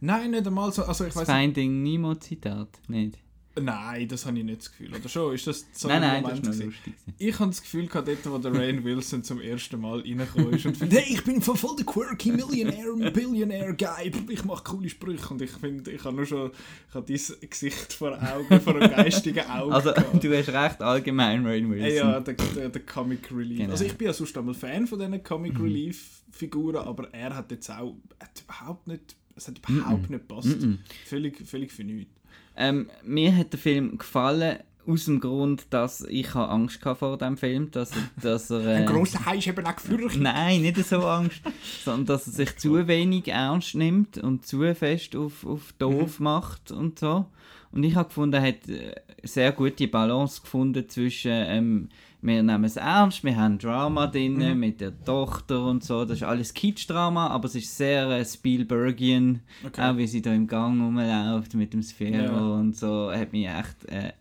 Nein, 0.00 0.32
nicht 0.32 0.46
einmal 0.46 0.72
so. 0.72 0.82
Also 0.82 1.04
ich 1.06 1.14
das 1.14 1.28
weiß 1.28 1.36
Finding 1.36 1.82
Nemo 1.84 2.16
Zitat, 2.16 2.80
nicht? 2.88 3.18
Nein, 3.60 4.08
das 4.08 4.24
habe 4.24 4.38
ich 4.38 4.44
nicht 4.44 4.60
das 4.60 4.70
Gefühl. 4.70 4.94
Oder 4.94 5.08
schon? 5.08 5.34
Ist 5.34 5.46
das 5.46 5.66
so 5.72 5.88
nein, 5.88 6.02
ein 6.02 6.22
nein, 6.22 6.24
das 6.24 6.32
ist 6.32 6.44
Moment 6.44 6.46
noch 6.46 6.52
gewesen? 6.52 6.94
lustig. 6.96 7.16
Ich 7.18 7.38
habe 7.38 7.50
das 7.50 7.62
Gefühl 7.62 7.86
gehabt, 7.86 8.08
dort, 8.08 8.30
wo 8.30 8.38
der 8.38 8.54
Rain 8.54 8.84
Wilson 8.84 9.22
zum 9.24 9.40
ersten 9.40 9.80
Mal 9.80 10.00
reingekommen 10.00 10.54
ist 10.54 10.64
und 10.66 10.76
findet, 10.76 10.98
hey, 11.00 11.14
ich 11.14 11.22
bin 11.24 11.42
voll 11.42 11.56
voll 11.56 11.76
der 11.76 11.84
quirky 11.84 12.32
Millionaire, 12.32 13.10
Billionaire 13.10 13.74
Guy, 13.74 14.10
ich 14.30 14.44
mache 14.44 14.64
coole 14.64 14.88
Sprüche 14.88 15.28
und 15.28 15.42
ich 15.42 15.50
finde, 15.50 15.90
ich 15.90 16.02
habe 16.02 16.16
nur 16.16 16.24
schon, 16.26 16.50
ich 16.88 16.94
habe 16.94 17.06
dein 17.06 17.48
Gesicht 17.50 17.92
vor 17.92 18.18
Augen, 18.22 18.60
vor 18.60 18.74
einem 18.76 18.90
geistigen 18.90 19.44
Auge 19.50 19.74
Also, 19.74 19.92
gehabt. 19.92 20.24
du 20.24 20.36
hast 20.36 20.48
recht 20.48 20.80
allgemein, 20.82 21.46
Rain 21.46 21.70
Wilson. 21.70 21.84
Hey, 21.84 21.96
ja, 21.96 22.20
der, 22.20 22.34
der, 22.34 22.68
der 22.70 22.82
Comic 22.86 23.30
Relief. 23.30 23.58
Genau. 23.58 23.70
Also 23.72 23.84
ich 23.84 23.94
bin 23.94 24.06
ja 24.06 24.12
sonst 24.14 24.36
einmal 24.38 24.54
Fan 24.54 24.86
von 24.86 24.98
diesen 24.98 25.22
Comic 25.22 25.60
Relief 25.60 26.22
Figuren, 26.30 26.76
aber 26.76 27.12
er 27.12 27.36
hat 27.36 27.50
jetzt 27.50 27.70
auch 27.70 27.96
hat 28.18 28.42
überhaupt 28.42 28.86
nicht, 28.88 29.14
es 29.36 29.46
hat 29.48 29.58
überhaupt 29.58 30.08
nicht 30.08 30.26
gepasst. 30.28 30.60
Mhm. 30.60 30.78
Völlig, 31.04 31.46
völlig 31.46 31.70
für 31.70 31.84
nichts. 31.84 32.10
Ähm, 32.56 32.90
mir 33.04 33.36
hat 33.36 33.52
der 33.52 33.60
Film 33.60 33.98
gefallen, 33.98 34.58
aus 34.86 35.04
dem 35.04 35.20
Grund, 35.20 35.66
dass 35.70 36.02
ich 36.02 36.34
Angst 36.34 36.84
hatte 36.84 36.96
vor 36.96 37.16
dem 37.16 37.36
Film, 37.36 37.70
dass 37.70 37.92
er, 37.92 38.02
dass 38.20 38.50
er 38.50 38.66
äh, 38.66 38.74
Ein 38.78 38.86
grosser 38.86 39.24
Hai 39.24 39.38
ist 39.38 39.46
eben 39.46 39.64
auch 39.64 39.76
gefürchtet. 39.76 40.20
Nein, 40.20 40.62
nicht 40.62 40.76
so 40.84 41.06
Angst, 41.06 41.40
sondern 41.84 42.06
dass 42.06 42.26
er 42.26 42.32
sich 42.32 42.56
zu 42.56 42.86
wenig 42.88 43.28
ernst 43.28 43.74
nimmt 43.74 44.18
und 44.18 44.44
zu 44.44 44.74
fest 44.74 45.14
auf, 45.14 45.46
auf 45.46 45.72
doof 45.78 46.18
macht 46.20 46.72
und 46.72 46.98
so. 46.98 47.26
Und 47.70 47.84
ich 47.84 47.94
habe 47.94 48.08
gefunden, 48.08 48.34
er 48.34 48.48
hat 48.48 48.68
äh, 48.68 48.94
sehr 49.22 49.52
gute 49.52 49.88
Balance 49.88 50.42
gefunden 50.42 50.88
zwischen 50.88 51.30
ähm, 51.32 51.88
wir 52.22 52.42
nehmen 52.42 52.64
es 52.64 52.76
ernst, 52.76 53.24
wir 53.24 53.36
haben 53.36 53.58
Drama 53.58 54.06
drin 54.06 54.58
mit 54.58 54.80
der 54.80 54.98
Tochter 55.04 55.64
und 55.66 55.82
so, 55.84 56.04
das 56.04 56.18
ist 56.18 56.22
alles 56.22 56.54
Kitsch-Drama, 56.54 57.26
aber 57.26 57.46
es 57.46 57.54
ist 57.56 57.76
sehr 57.76 58.08
äh, 58.10 58.24
Spielbergian, 58.24 59.40
Okay. 59.66 59.82
auch 59.82 59.96
wie 59.96 60.06
sie 60.06 60.22
da 60.22 60.32
im 60.32 60.46
Gang 60.46 60.80
rumläuft 60.80 61.54
mit 61.54 61.72
dem 61.72 61.82
Sphäre 61.82 62.24
Ja. 62.26 62.38
und 62.38 62.76
so, 62.76 63.10
hat 63.12 63.32
mich 63.32 63.46
echt 63.48 63.84
äh, 63.86 64.12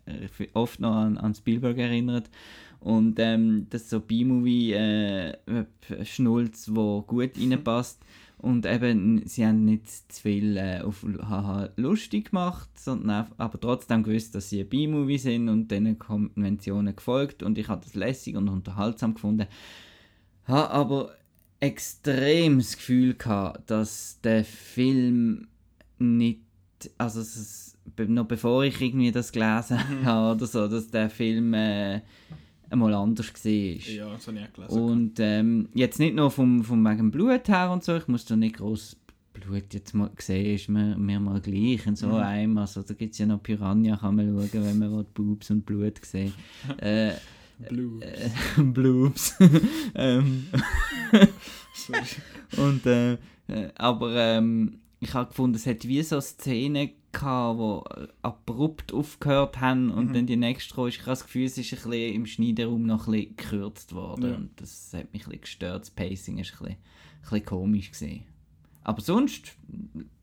oft 0.53 0.79
noch 0.79 0.95
an, 0.95 1.17
an 1.17 1.33
Spielberg 1.35 1.77
erinnert. 1.77 2.29
Und 2.79 3.19
ähm, 3.19 3.67
das 3.69 3.83
ist 3.83 3.91
so 3.91 3.99
B-Movie 3.99 4.73
äh, 4.73 5.33
Schnulz, 6.03 6.69
wo 6.73 7.03
gut 7.03 7.31
reinpasst. 7.37 8.01
Und 8.41 8.65
eben, 8.65 9.21
sie 9.27 9.45
haben 9.45 9.65
nicht 9.65 9.87
zu 10.11 10.23
viel 10.23 10.57
äh, 10.57 10.81
auf 10.81 11.05
haha 11.21 11.69
lustig 11.75 12.31
gemacht, 12.31 12.69
sondern 12.75 13.25
auch, 13.25 13.31
aber 13.37 13.59
trotzdem 13.59 14.01
gewusst, 14.01 14.33
dass 14.33 14.49
sie 14.49 14.61
ein 14.61 14.69
B-Movie 14.69 15.19
sind 15.19 15.47
und 15.47 15.69
diesen 15.69 15.99
Konventionen 15.99 16.95
gefolgt. 16.95 17.43
Und 17.43 17.59
ich 17.59 17.67
habe 17.67 17.83
das 17.83 17.93
lässig 17.93 18.35
und 18.35 18.49
unterhaltsam 18.49 19.13
gefunden. 19.13 19.45
Habe 20.45 20.71
aber 20.71 21.15
extrem 21.59 22.57
das 22.57 22.77
Gefühl 22.77 23.13
gehabt, 23.13 23.69
dass 23.69 24.19
der 24.21 24.43
Film 24.43 25.47
nicht, 25.99 26.41
also 26.97 27.21
es 27.21 27.77
noch 28.07 28.25
bevor 28.25 28.63
ich 28.63 28.81
irgendwie 28.81 29.11
das 29.11 29.31
gelesen 29.31 29.77
habe 30.05 30.35
oder 30.35 30.47
so, 30.47 30.67
dass 30.67 30.89
der 30.89 31.11
Film 31.11 31.53
äh, 31.53 32.01
einmal 32.71 32.93
anders 32.93 33.33
war. 33.33 33.51
Ja, 33.51 34.09
das 34.13 34.27
habe 34.27 34.37
ich 34.37 34.43
auch 34.45 34.53
gelesen. 34.53 34.79
Und 34.81 35.13
ähm, 35.19 35.69
jetzt 35.73 35.99
nicht 35.99 36.15
nur 36.15 36.31
vom, 36.31 36.63
vom 36.63 36.83
wegen 36.85 37.11
Blut 37.11 37.47
her 37.47 37.71
und 37.71 37.83
so, 37.83 37.95
ich 37.97 38.07
muss 38.07 38.25
da 38.25 38.35
nicht 38.35 38.57
groß 38.57 38.97
Blut 39.33 39.73
jetzt 39.73 39.93
mal 39.93 40.09
sehen, 40.17 40.55
ist 40.55 40.69
mir, 40.69 40.97
mir 40.97 41.19
mal 41.19 41.39
gleich 41.39 41.85
in 41.87 41.95
so 41.95 42.07
Mhm. 42.07 42.13
einem, 42.15 42.57
also 42.57 42.81
da 42.83 42.93
gibt 42.93 43.13
es 43.13 43.19
ja 43.19 43.25
noch 43.25 43.41
Piranha, 43.41 43.95
kann 43.97 44.15
man 44.15 44.27
schauen, 44.27 44.49
wenn 44.65 44.79
man 44.79 44.91
will, 44.91 45.05
Boobs 45.13 45.49
und 45.51 45.65
Blut 45.65 46.03
sieht. 46.05 46.33
äh, 46.79 47.09
äh, 47.11 47.13
Bloobs. 48.61 49.35
ähm, 49.95 50.47
Sorry. 51.73 51.99
und, 52.57 52.85
äh, 52.85 53.13
äh, 53.47 53.69
aber 53.75 54.15
ähm, 54.15 54.80
ich 55.03 55.13
habe 55.13 55.27
gefunden, 55.29 55.55
es 55.55 55.65
hat 55.65 55.85
wie 55.87 56.01
so 56.03 56.21
Szenen 56.21 56.91
gehabt, 57.11 57.59
die 57.99 58.07
abrupt 58.21 58.93
aufgehört 58.93 59.59
haben 59.59 59.89
und 59.91 60.09
Mhm. 60.09 60.13
dann 60.13 60.27
die 60.27 60.37
nächste 60.37 60.75
kam. 60.75 60.87
Ich 60.87 60.99
habe 60.99 61.09
das 61.09 61.23
Gefühl, 61.23 61.45
es 61.45 61.57
ist 61.57 61.73
ein 61.73 61.89
bisschen 61.89 62.13
im 62.15 62.25
Schneiderraum 62.25 62.83
noch 62.85 63.07
ein 63.07 63.11
bisschen 63.13 63.35
gekürzt 63.35 63.93
worden. 63.93 64.29
Ja. 64.29 64.35
Und 64.37 64.61
das 64.61 64.93
hat 64.93 65.11
mich 65.11 65.23
ein 65.23 65.31
bisschen 65.31 65.41
gestört. 65.41 65.81
Das 65.81 65.89
Pacing 65.89 66.35
war 66.37 66.43
ein 66.43 66.49
bisschen, 66.49 66.67
ein 66.67 66.77
bisschen 67.21 67.45
komisch. 67.45 67.91
Gewesen. 67.91 68.23
Aber 68.83 69.01
sonst, 69.01 69.57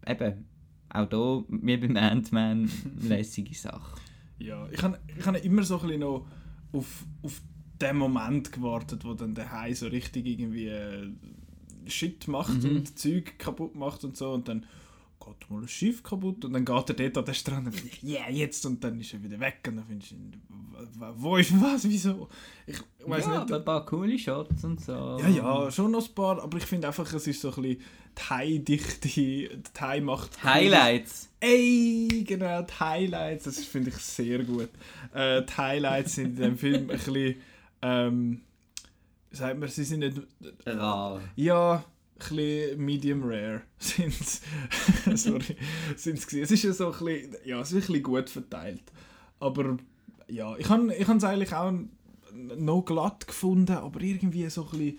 eben, 0.07 0.45
auch 0.91 1.09
da, 1.09 1.45
wie 1.49 1.77
beim 1.77 1.97
Ant-Man, 1.97 2.71
lässige 3.03 3.55
Sache. 3.55 4.01
Ja, 4.39 4.67
ich 4.71 4.81
habe 4.83 4.99
ich 5.19 5.27
hab 5.27 5.45
immer 5.45 5.65
so 5.65 5.77
ein 5.81 5.83
bisschen 5.87 6.01
noch 6.01 6.27
auf, 6.73 7.05
auf 7.23 7.43
den 7.81 7.97
Moment 7.97 8.53
gewartet, 8.53 9.05
wo 9.05 9.15
dann 9.15 9.35
der 9.35 9.51
Hai 9.53 9.75
so 9.75 9.87
richtig 9.89 10.27
irgendwie 10.27 10.67
äh, 10.69 11.11
Shit 11.91 12.29
macht 12.29 12.63
Mhm. 12.63 12.77
und 12.77 12.99
Zeug 12.99 13.39
kaputt 13.39 13.75
macht 13.75 14.05
und 14.05 14.17
so 14.17 14.33
und 14.33 14.49
dann 14.49 14.67
geht 15.21 15.51
mal 15.51 15.61
ein 15.63 15.69
Schiff 15.69 16.03
kaputt 16.03 16.45
und 16.45 16.53
dann 16.53 16.65
geht 16.65 16.89
er 16.91 16.95
dort 16.95 17.19
an 17.19 17.25
den 17.25 17.35
Strand 17.35 17.67
und 17.67 17.77
denkt, 17.77 18.03
yeah, 18.03 18.31
jetzt 18.31 18.65
und 18.67 18.83
dann 18.83 18.99
ist 19.01 19.13
er 19.13 19.23
wieder 19.23 19.39
weg 19.41 19.59
und 19.69 19.77
dann 19.77 19.85
findest 19.87 20.13
du, 20.13 20.17
wo 21.17 21.37
ist 21.37 21.53
was, 21.61 21.89
wieso? 21.89 22.29
Ich 22.67 22.79
weiß 23.05 23.25
ja, 23.27 23.31
nicht. 23.33 23.41
aber 23.43 23.57
ein 23.57 23.65
paar 23.65 23.85
coole 23.85 24.19
Shots 24.19 24.65
und 24.65 24.81
so. 24.81 25.19
Ja, 25.21 25.29
ja, 25.29 25.71
schon 25.71 25.91
noch 25.91 26.07
ein 26.09 26.15
paar, 26.15 26.43
aber 26.43 26.57
ich 26.59 26.65
finde 26.65 26.87
einfach, 26.87 27.13
es 27.13 27.27
ist 27.27 27.41
so 27.41 27.49
ein 27.53 27.63
bisschen 27.63 27.81
die 28.17 28.23
Hai-Dichte, 28.31 29.09
die 29.09 29.49
Hai 29.81 30.01
macht... 30.01 30.43
Highlights. 30.43 31.29
Ey, 31.41 32.25
genau, 32.27 32.63
die 32.63 32.73
Highlights, 32.81 33.45
das 33.45 33.65
finde 33.65 33.91
ich 33.91 33.97
sehr 33.97 34.43
gut. 34.45 34.71
Äh, 35.15 35.43
die 35.45 35.53
Highlights 35.57 36.15
sind 36.15 36.37
in 36.37 36.37
dem 36.37 36.59
Film 36.59 36.83
ein 36.83 36.87
bisschen, 36.97 37.37
ähm, 37.83 38.41
sagt 39.39 39.59
man, 39.59 39.69
sie 39.69 39.85
sind 39.85 40.01
nicht, 40.01 40.21
Rar. 40.67 41.21
ja, 41.37 41.85
ein 42.31 42.79
medium 42.79 43.23
rare 43.23 43.63
sind 43.79 44.13
Sorry, 45.19 45.57
sind's 45.97 46.27
gewesen. 46.27 46.43
Es 46.45 46.51
ist 46.51 46.63
ja 46.65 46.73
so 46.73 46.93
ein 46.93 47.05
bisschen, 47.05 47.37
ja, 47.45 47.61
es 47.61 47.69
ist 47.73 47.75
ein 47.75 47.81
bisschen 47.87 48.03
gut 48.03 48.29
verteilt. 48.31 48.83
Aber 49.41 49.77
ja, 50.29 50.57
ich 50.57 50.69
habe 50.69 50.93
ich 50.95 51.09
es 51.09 51.25
eigentlich 51.25 51.55
auch 51.55 51.73
noch 52.35 52.83
glatt 52.83 53.27
gefunden, 53.27 53.73
aber 53.77 54.01
irgendwie 54.01 54.49
so 54.51 54.65
ein 54.65 54.79
bisschen 54.79 54.99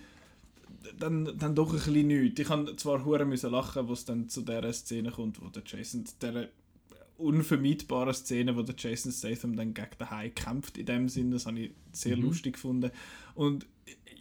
dann, 0.97 1.37
dann 1.37 1.55
doch 1.55 1.69
ein 1.71 1.75
bisschen 1.77 2.07
nichts. 2.07 2.39
Ich 2.39 2.49
habe 2.49 2.75
zwar 2.77 3.03
hure 3.05 3.25
müssen 3.25 3.51
lachen, 3.51 3.87
wo 3.87 3.93
es 3.93 4.05
dann 4.05 4.27
zu 4.29 4.41
der 4.41 4.71
Szene 4.73 5.11
kommt, 5.11 5.41
wo 5.41 5.49
der 5.49 5.63
Jason, 5.65 6.05
der 6.21 6.49
unvermeidbaren 7.17 8.13
Szene, 8.13 8.55
wo 8.55 8.61
der 8.61 8.75
Jason 8.77 9.11
Statham 9.11 9.55
dann 9.55 9.73
gegen 9.73 9.89
den 9.99 10.09
Hai 10.09 10.29
kämpft, 10.29 10.77
in 10.77 10.85
dem 10.85 11.09
Sinne, 11.09 11.31
das 11.33 11.45
habe 11.45 11.59
ich 11.59 11.71
sehr 11.91 12.15
Mhm. 12.15 12.23
lustig 12.23 12.53
gefunden. 12.53 12.91
Und 13.35 13.65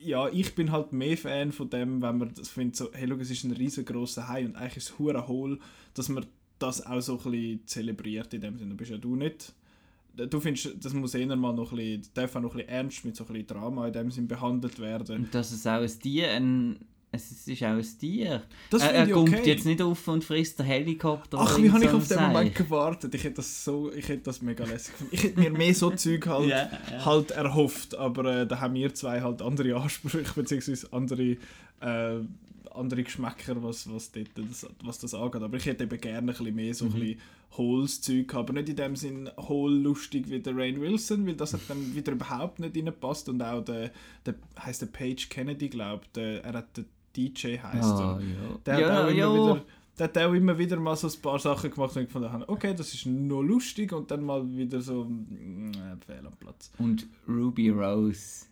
ja, 0.02 0.28
ich 0.28 0.54
bin 0.54 0.72
halt 0.72 0.92
mehr 0.92 1.16
Fan 1.16 1.52
von 1.52 1.70
dem, 1.70 2.02
wenn 2.02 2.18
man 2.18 2.34
das 2.34 2.48
findet, 2.48 2.76
so, 2.76 2.90
hey, 2.92 3.08
schau, 3.08 3.16
es 3.16 3.30
ist 3.30 3.44
ein 3.44 3.52
riesengroßer 3.52 4.28
Hai 4.28 4.44
und 4.44 4.56
eigentlich 4.56 4.78
ist 4.78 4.90
es 4.90 4.98
hure 4.98 5.26
hohl, 5.28 5.58
dass 5.94 6.08
man 6.08 6.26
das 6.58 6.84
auch 6.84 7.00
so 7.00 7.18
ein 7.18 7.30
bisschen 7.30 7.66
zelebriert 7.66 8.34
in 8.34 8.40
dem 8.40 8.58
Sinne. 8.58 8.74
Bist 8.74 8.90
ja 8.90 8.98
du 8.98 9.16
nicht. 9.16 9.52
Du 10.14 10.40
findest, 10.40 10.84
das 10.84 10.92
muss 10.94 11.14
eher 11.14 11.34
mal 11.37 11.52
noch 11.52 11.70
ein 11.72 11.78
bisschen, 11.78 12.08
darf 12.14 12.34
auch 12.34 12.40
noch 12.40 12.52
ein 12.52 12.58
bisschen 12.58 12.72
ernst 12.72 13.04
mit 13.04 13.16
so 13.16 13.24
ein 13.24 13.28
bisschen 13.28 13.46
Drama 13.46 13.87
in 13.87 13.92
dem 13.92 14.11
Sinn 14.11 14.26
behandelt 14.26 14.78
werden. 14.80 15.24
Und 15.24 15.34
dass 15.34 15.52
es 15.52 15.66
auch 15.66 15.80
ein 15.80 16.00
Tier, 16.00 16.32
ein, 16.32 16.78
es 17.11 17.49
ist 17.49 17.62
auch 17.62 17.68
ein 17.68 17.87
Tier. 17.99 18.42
Das 18.71 18.83
er 18.83 18.88
finde 18.88 19.01
er 19.01 19.14
kommt 19.14 19.29
okay. 19.31 19.51
jetzt 19.51 19.64
nicht 19.64 19.81
auf 19.81 20.07
und 20.09 20.25
frisst 20.25 20.59
den 20.59 20.66
Helikopter. 20.66 21.38
Ach, 21.40 21.59
wie 21.59 21.71
habe 21.71 21.85
ich 21.85 21.90
auf 21.90 22.07
den 22.07 22.21
Moment 22.21 22.55
gewartet? 22.55 23.14
Ich 23.14 23.25
hätte 23.25 23.37
das 23.37 23.64
so, 23.64 23.90
ich 23.92 24.09
hätte 24.09 24.25
das 24.25 24.42
mega 24.42 24.64
lässig 24.64 24.92
gefunden. 24.92 25.14
Ich 25.14 25.23
hätte 25.23 25.40
mir 25.40 25.51
mehr 25.51 25.75
so 25.75 25.90
Zeug 25.90 26.27
halt, 26.27 26.49
Ja, 26.49 26.71
ja. 26.90 27.05
halt 27.05 27.31
erhofft, 27.31 27.94
aber 27.97 28.42
äh, 28.42 28.47
da 28.47 28.61
haben 28.61 28.75
wir 28.75 28.92
zwei 28.94 29.23
halt 29.23 29.40
andere 29.40 29.75
Ansprüche, 29.77 30.33
beziehungsweise 30.35 30.92
andere, 30.92 31.37
äh, 31.81 32.21
andere 32.73 33.03
Geschmäcker, 33.03 33.62
was, 33.62 33.90
was, 33.90 34.12
dort, 34.12 34.29
das, 34.37 34.66
was 34.85 34.99
das 34.99 35.14
angeht. 35.14 35.43
Aber 35.43 35.57
ich 35.57 35.64
hätte 35.64 35.85
eben 35.85 36.01
gerne 36.01 36.18
ein 36.18 36.26
bisschen 36.26 36.55
mehr 36.55 36.74
so 36.74 36.85
ein 36.85 36.93
bisschen 36.93 37.20
hohles 37.57 38.03
Zeug 38.03 38.35
aber 38.35 38.53
nicht 38.53 38.68
in 38.68 38.76
dem 38.76 38.95
Sinn 38.95 39.30
hohl 39.39 39.72
lustig 39.72 40.28
wie 40.28 40.41
der 40.41 40.55
Rain 40.55 40.78
Wilson, 40.80 41.26
weil 41.26 41.35
das 41.35 41.55
hat 41.55 41.62
dann 41.68 41.95
wieder 41.95 42.12
überhaupt 42.12 42.59
nicht 42.61 42.76
reinpasst 42.76 43.30
und 43.30 43.41
auch 43.41 43.64
der, 43.64 43.91
der 44.26 44.35
heißt 44.61 44.82
der 44.82 44.87
Page 44.89 45.30
Kennedy, 45.30 45.70
glaube 45.70 46.05
ich, 46.14 46.22
er 46.22 46.53
hat 46.53 46.76
der 46.76 46.85
DJ 47.16 47.59
heißt 47.59 48.00
er. 48.00 48.04
Ah, 48.04 48.20
ja. 48.20 48.59
Der 48.66 48.80
ja, 48.80 48.88
hat 48.88 49.04
auch 49.04 49.09
immer 49.09 49.16
ja. 49.16 49.32
wieder, 49.32 49.64
der 49.98 50.04
hat 50.04 50.18
auch 50.18 50.32
immer 50.32 50.59
wieder 50.59 50.76
mal 50.78 50.96
so 50.96 51.09
ein 51.09 51.22
paar 51.22 51.38
Sachen 51.38 51.70
gemacht 51.70 51.96
und 51.96 52.02
ich 52.02 52.09
gefunden 52.09 52.32
habe, 52.32 52.48
okay, 52.48 52.74
das 52.74 52.94
ist 52.94 53.06
noch 53.06 53.42
lustig 53.42 53.92
und 53.92 54.11
dann 54.11 54.24
mal 54.24 54.48
wieder 54.56 54.80
so 54.80 55.04
mm, 55.04 55.72
äh, 55.72 55.96
fehl 56.04 56.26
am 56.26 56.36
Platz. 56.38 56.70
Und 56.78 57.06
Ruby 57.28 57.70
Rose. 57.70 58.47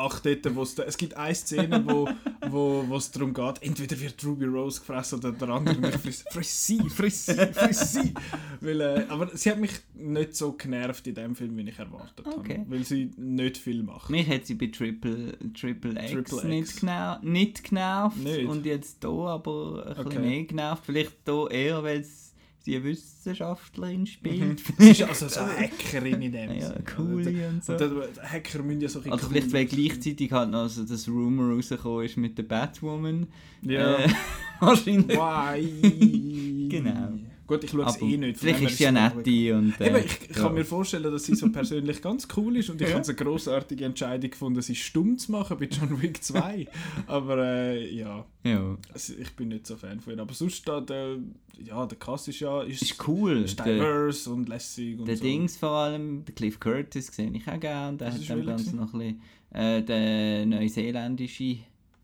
Ach, 0.00 0.20
dort, 0.20 0.54
wo's 0.54 0.74
da, 0.76 0.84
es 0.84 0.96
gibt 0.96 1.16
eine 1.16 1.34
Szene, 1.34 1.84
wo, 1.84 2.08
wo, 2.46 2.84
wo 2.86 2.96
es 2.96 3.10
darum 3.10 3.34
geht, 3.34 3.62
entweder 3.62 3.98
wird 3.98 4.24
Ruby 4.24 4.44
Rose 4.44 4.78
gefressen 4.78 5.18
oder 5.18 5.32
der 5.32 5.48
andere 5.48 5.80
mich 5.80 5.94
frisst. 5.96 6.24
Friss 6.32 6.66
sie, 6.66 6.88
friss 6.88 7.26
sie, 7.26 7.34
friss 7.52 7.92
sie. 7.92 8.14
Weil, 8.60 8.80
äh, 8.80 9.06
aber 9.08 9.28
sie 9.36 9.50
hat 9.50 9.58
mich 9.58 9.72
nicht 9.94 10.36
so 10.36 10.52
genervt 10.52 11.06
in 11.08 11.14
dem 11.16 11.34
Film, 11.34 11.56
wie 11.56 11.68
ich 11.68 11.78
erwartet 11.78 12.24
Okay. 12.26 12.58
habe. 12.58 12.70
Weil 12.70 12.84
sie 12.84 13.10
nicht 13.16 13.56
viel 13.58 13.82
macht. 13.82 14.08
Mich 14.10 14.28
hat 14.28 14.46
sie 14.46 14.54
bei 14.54 14.66
Triple, 14.66 15.36
Triple 15.52 15.92
X 16.00 16.10
Triple 16.12 16.38
X. 16.38 16.44
Nicht, 16.44 16.80
genau, 16.80 17.18
nicht 17.22 17.64
genervt 17.64 18.18
Nicht? 18.18 18.46
und 18.48 18.64
jetzt 18.66 18.98
hier 19.02 19.10
aber 19.10 19.84
ein 19.84 19.92
Okay. 19.92 20.04
bisschen 20.04 20.22
mehr 20.22 20.44
genervt. 20.44 20.86
Vielleicht 20.86 21.12
hier 21.26 21.50
eher, 21.50 21.82
weil 21.82 22.04
sie 22.04 22.27
eine 22.76 22.84
Wissenschaftlerin 22.84 24.06
spielt. 24.06 24.62
Sie 24.78 24.90
ist 24.90 25.02
also 25.02 25.28
so 25.28 25.40
eine 25.40 25.52
Hackerin 25.58 26.22
in 26.22 26.32
dem 26.32 26.52
ja, 26.54 26.74
cool 26.98 27.26
und 27.26 27.64
so. 27.64 27.72
Und 27.72 27.80
die 27.80 28.20
Hacker 28.20 28.62
müssen 28.62 28.80
ja 28.80 28.88
so 28.88 29.00
ein 29.00 29.12
Also 29.12 29.28
vielleicht, 29.28 29.52
weil 29.52 29.66
gleichzeitig 29.66 30.32
halt 30.32 30.50
noch 30.50 30.68
so 30.68 30.84
das 30.84 31.08
Rumor 31.08 31.54
rausgekommen 31.54 32.04
ist 32.06 32.16
mit 32.16 32.36
der 32.38 32.44
Batwoman. 32.44 33.26
Ja. 33.62 33.98
Äh, 33.98 34.08
wahrscheinlich. 34.60 35.16
Why? 35.16 36.68
Genau. 36.68 37.18
Gut, 37.48 37.64
ich 37.64 37.70
schaue 37.70 37.86
es 37.86 38.00
eh 38.02 38.16
nicht. 38.18 38.38
von 38.38 38.48
vielleicht 38.48 38.70
ist 38.70 38.76
sie 38.78 38.84
ja 38.84 38.92
nette 38.92 39.56
und... 39.56 39.80
Äh, 39.80 39.88
Eben, 39.88 40.04
ich, 40.04 40.30
ich 40.30 40.36
kann 40.36 40.52
mir 40.54 40.66
vorstellen, 40.66 41.10
dass 41.10 41.24
sie 41.24 41.34
so 41.34 41.50
persönlich 41.50 42.02
ganz 42.02 42.28
cool 42.36 42.56
ist 42.58 42.68
und 42.68 42.80
ich 42.80 42.90
habe 42.90 43.00
es 43.00 43.08
eine 43.08 43.16
grossartige 43.16 43.86
Entscheidung 43.86 44.30
gefunden, 44.30 44.60
sie 44.60 44.74
stumm 44.74 45.16
zu 45.18 45.32
machen 45.32 45.56
bei 45.58 45.64
John 45.64 46.00
Wick 46.00 46.22
2. 46.22 46.68
Aber 47.06 47.38
äh, 47.38 47.90
ja, 47.92 48.26
Ja, 48.44 48.76
also 48.92 49.14
ich 49.18 49.34
bin 49.34 49.48
nicht 49.48 49.66
so 49.66 49.76
Fan 49.76 49.98
von 49.98 50.12
ihr. 50.12 50.20
Aber 50.20 50.34
sonst 50.34 50.68
da, 50.68 50.80
der, 50.82 51.16
ja, 51.64 51.86
der 51.86 51.98
Cast 51.98 52.28
ist 52.28 52.40
ja 52.40 52.62
ist, 52.62 52.82
ist 52.82 53.08
cool. 53.08 53.44
ist 53.44 53.58
Der, 53.58 53.64
diverse 53.64 54.30
und 54.30 54.48
lässig 54.48 54.98
und 55.00 55.08
der 55.08 55.16
so. 55.16 55.24
Dings 55.24 55.56
vor 55.56 55.70
allem, 55.70 56.24
der 56.26 56.34
Cliff 56.34 56.60
Curtis 56.60 57.06
sehe 57.08 57.30
ich 57.32 57.48
auch 57.48 57.58
gerne. 57.58 57.96
Der 57.96 58.08
Was 58.08 58.28
hat 58.28 58.28
Ganzen 58.28 58.46
gewesen? 58.46 58.76
noch 58.76 58.92
ein 58.94 58.98
bisschen... 58.98 59.22
Äh, 59.50 59.82
der 59.82 60.44
neuseeländische 60.44 61.60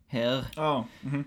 Herr. 0.07 0.51
Ah, 0.57 0.85
mhm. 1.03 1.27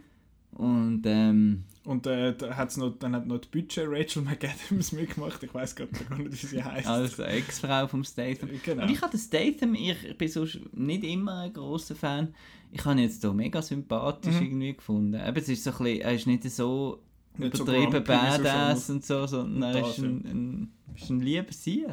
Und 0.51 1.03
ähm, 1.05 1.65
Und 1.88 2.05
äh, 2.05 2.35
da 2.35 2.57
hat's 2.57 2.75
noch, 2.75 2.89
dann 2.99 3.15
hat 3.15 3.25
noch 3.27 3.38
die 3.39 3.47
Budget 3.47 3.85
Rachel 3.88 4.21
McAdams 4.21 4.91
mitgemacht. 4.91 5.41
Ich 5.41 5.53
weiß 5.53 5.73
gerade 5.73 5.91
gar 5.91 6.17
nicht, 6.17 6.31
wie 6.33 6.47
sie 6.47 6.61
heißt. 6.63 6.85
als 6.85 7.17
Ex-Frau 7.17 7.88
vom 7.88 8.03
Statham. 8.03 8.49
Genau. 8.61 8.83
Und 8.83 8.91
ich 8.91 9.01
habe 9.01 9.11
den 9.11 9.19
Statham, 9.21 9.73
ich 9.73 10.17
bin 10.17 10.27
sonst 10.27 10.59
nicht 10.73 11.03
immer 11.05 11.43
ein 11.43 11.53
grosser 11.53 11.95
Fan. 11.95 12.33
Ich 12.73 12.83
habe 12.83 12.95
ihn 12.99 13.03
jetzt 13.03 13.21
hier 13.21 13.31
mega 13.31 13.61
sympathisch 13.61 14.35
Mhm. 14.35 14.41
irgendwie 14.41 14.73
gefunden. 14.75 15.13
Eben, 15.25 15.38
es 15.38 15.47
ist 15.47 15.63
so 15.63 15.71
ein 15.71 15.77
bisschen, 15.77 16.01
er 16.01 16.13
ist 16.13 16.27
nicht 16.27 16.43
so 16.51 17.01
Nicht 17.38 17.57
übertrieben 17.57 17.91
so 17.93 18.01
badass 18.01 18.89
und 18.89 19.05
so, 19.05 19.25
sondern 19.25 19.73
er 19.75 19.88
ist 19.89 19.97
ein, 19.99 20.25
ein, 20.25 20.71
ist 20.93 21.09
ein 21.09 21.21
lieber 21.21 21.53
Sieg. 21.53 21.85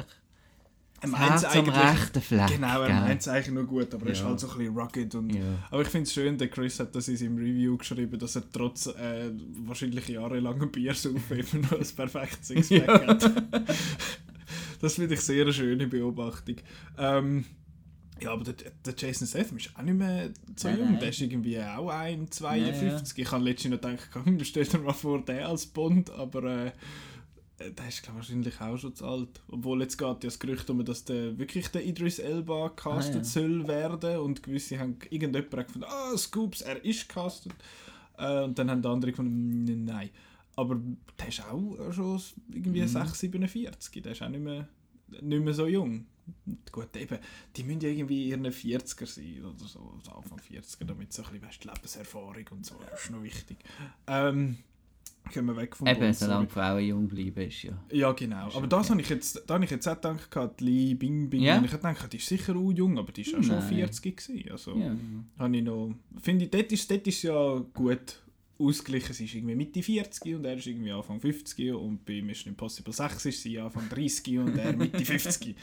Er 1.13 1.59
am 1.59 1.69
eigentlich- 1.69 1.75
rechten 1.83 2.21
Fleck. 2.21 2.47
Genau, 2.47 2.81
er 2.81 3.15
es 3.17 3.27
eigentlich 3.27 3.53
nur 3.53 3.65
gut, 3.65 3.93
aber 3.93 4.05
er 4.07 4.11
ist 4.13 4.19
Ja. 4.19 4.25
halt 4.27 4.39
so 4.39 4.49
ein 4.49 4.57
bisschen 4.57 4.77
rugged. 4.77 5.15
Und, 5.15 5.29
Ja. 5.35 5.41
Aber 5.71 5.81
ich 5.81 5.87
finde 5.87 6.03
es 6.03 6.13
schön, 6.13 6.37
der 6.37 6.47
Chris 6.49 6.79
hat 6.79 6.95
das 6.95 7.07
in 7.07 7.17
seinem 7.17 7.37
Review 7.37 7.77
geschrieben, 7.77 8.17
dass 8.19 8.35
er 8.35 8.43
trotz 8.51 8.87
äh, 8.87 9.31
wahrscheinlich 9.65 10.07
jahrelangem 10.07 10.71
Biersaufen 10.71 11.21
eben 11.39 11.61
noch 11.61 11.73
ein 11.73 11.87
perfektes 11.95 12.47
Sixpack 12.47 12.87
Ja. 12.87 13.07
hat. 13.07 13.31
das 14.81 14.95
finde 14.95 15.13
ich 15.15 15.21
sehr 15.21 15.43
eine 15.43 15.53
schöne 15.53 15.87
Beobachtung. 15.87 16.57
Ähm, 16.97 17.45
ja, 18.21 18.31
aber 18.31 18.45
der, 18.45 18.53
der 18.85 18.93
Jason 18.97 19.27
Statham 19.27 19.57
ist 19.57 19.71
auch 19.75 19.81
nicht 19.81 19.97
mehr 19.97 20.29
so 20.55 20.69
Nein, 20.69 20.77
jung. 20.79 20.91
nein. 20.91 20.99
Der 21.01 21.09
ist 21.09 21.19
irgendwie 21.21 21.59
auch 21.59 21.91
1,52. 21.91 23.17
Ich 23.19 23.31
habe 23.31 23.43
letztens 23.43 23.73
noch 23.73 23.81
gedacht, 23.81 24.09
komm, 24.13 24.41
stell 24.43 24.63
dir 24.65 24.77
mal 24.79 24.93
vor, 24.93 25.21
der 25.23 25.49
als 25.49 25.65
Bond, 25.65 26.09
aber 26.11 26.43
äh, 26.67 26.71
der 27.59 27.87
ist 27.87 28.03
glaub, 28.03 28.15
wahrscheinlich 28.17 28.59
auch 28.61 28.77
schon 28.77 28.95
zu 28.95 29.05
alt. 29.05 29.41
Obwohl 29.47 29.81
jetzt 29.81 29.97
geht 29.97 30.07
ja 30.07 30.13
das 30.15 30.39
Gerücht 30.39 30.69
um, 30.69 30.83
dass 30.83 31.05
der 31.05 31.37
wirklich 31.37 31.67
der 31.69 31.85
Idris 31.85 32.19
Elba 32.19 32.69
castet 32.69 33.15
Ah, 33.15 33.17
ja. 33.19 33.23
soll 33.23 33.67
werden 33.67 34.19
und 34.19 34.43
gewisse 34.43 34.77
haben 34.79 34.97
irgendjemand 35.09 35.53
hat 35.55 35.67
gefunden, 35.67 35.87
ah, 35.89 36.17
Scoops, 36.17 36.61
er 36.61 36.83
ist 36.83 37.07
castet. 37.09 37.53
Äh, 38.17 38.43
und 38.43 38.57
dann 38.59 38.69
haben 38.71 38.81
die 38.81 38.87
anderen 38.87 39.11
gefunden, 39.11 39.63
"Mm, 39.65 39.85
nein. 39.85 40.09
Aber 40.57 40.79
der 41.19 41.27
ist 41.27 41.43
auch 41.45 41.91
schon 41.91 42.21
irgendwie 42.51 42.81
Mhm. 42.81 42.87
6, 42.87 43.19
47. 43.19 44.01
Der 44.01 44.11
ist 44.13 44.21
auch 44.21 44.29
nicht 44.29 44.41
mehr, 44.43 44.67
nicht 45.21 45.43
mehr 45.43 45.53
so 45.53 45.67
jung. 45.67 46.05
Gut, 46.71 46.95
eben, 46.97 47.19
die 47.55 47.63
müssen 47.63 47.81
ja 47.81 47.89
irgendwie 47.89 48.31
in 48.31 48.43
ihren 48.43 48.51
40er 48.53 49.05
sein 49.05 49.43
oder 49.45 49.59
so, 49.67 49.93
also 49.97 50.11
Anfang 50.11 50.39
40er, 50.39 50.85
damit 50.85 51.13
so 51.13 51.23
ein 51.23 51.29
bisschen, 51.31 51.43
weißt, 51.47 51.63
die 51.63 51.67
Lebenserfahrung 51.67 52.45
und 52.51 52.65
so, 52.65 52.75
das 52.89 53.03
ist 53.03 53.11
noch 53.11 53.21
wichtig. 53.21 53.57
Ähm, 54.07 54.57
gehen 55.31 55.45
wir 55.45 55.55
weg 55.55 55.75
vom 55.75 55.87
Eben, 55.87 55.99
sorry. 55.99 56.13
solange 56.13 56.47
Frauen 56.47 56.83
jung 56.85 57.07
bleiben, 57.07 57.47
ist 57.47 57.63
ja. 57.63 57.73
Ja, 57.91 58.11
genau. 58.11 58.47
Ist 58.47 58.55
Aber 58.55 58.65
okay. 58.65 58.75
das 58.77 58.89
habe 58.89 59.01
ich 59.01 59.09
jetzt, 59.09 59.43
da 59.47 59.53
habe 59.55 59.65
ich 59.65 59.71
jetzt 59.71 59.87
auch 59.87 59.99
gedacht, 59.99 60.61
Li 60.61 60.95
Bing 60.95 61.29
Bing. 61.29 61.41
Ja? 61.41 61.57
Und 61.57 61.65
ich 61.65 61.71
habe 61.73 61.81
gedacht, 61.87 62.13
die 62.13 62.17
ist 62.17 62.27
sicher 62.27 62.55
auch 62.55 62.71
jung, 62.71 62.97
aber 62.97 63.11
die 63.11 63.21
ist 63.21 63.31
ja 63.31 63.41
schon 63.43 63.57
Nein. 63.59 63.67
40 63.67 64.17
gewesen. 64.17 64.51
Also, 64.51 64.75
ja. 64.77 64.95
habe 65.39 65.57
ich 65.57 65.63
noch, 65.63 65.93
finde 66.21 66.45
ich, 66.45 66.51
dort 66.51 66.71
ist, 66.71 66.89
dort 66.89 67.07
ist 67.07 67.23
ja 67.23 67.63
gut 67.73 68.21
ausgeglichen. 68.57 69.13
Sie 69.13 69.25
ist 69.25 69.35
irgendwie 69.35 69.55
Mitte 69.55 69.83
40 69.83 70.35
und 70.35 70.45
er 70.45 70.55
ist 70.55 70.67
irgendwie 70.67 70.91
Anfang 70.91 71.19
50 71.19 71.73
und 71.73 72.05
bei 72.05 72.21
Mission 72.21 72.53
Impossible 72.53 72.93
6 72.93 73.25
ist 73.25 73.41
sie 73.41 73.59
Anfang 73.59 73.89
30 73.89 74.39
und 74.39 74.57
er 74.57 74.75
Mitte 74.75 75.03
50. 75.05 75.55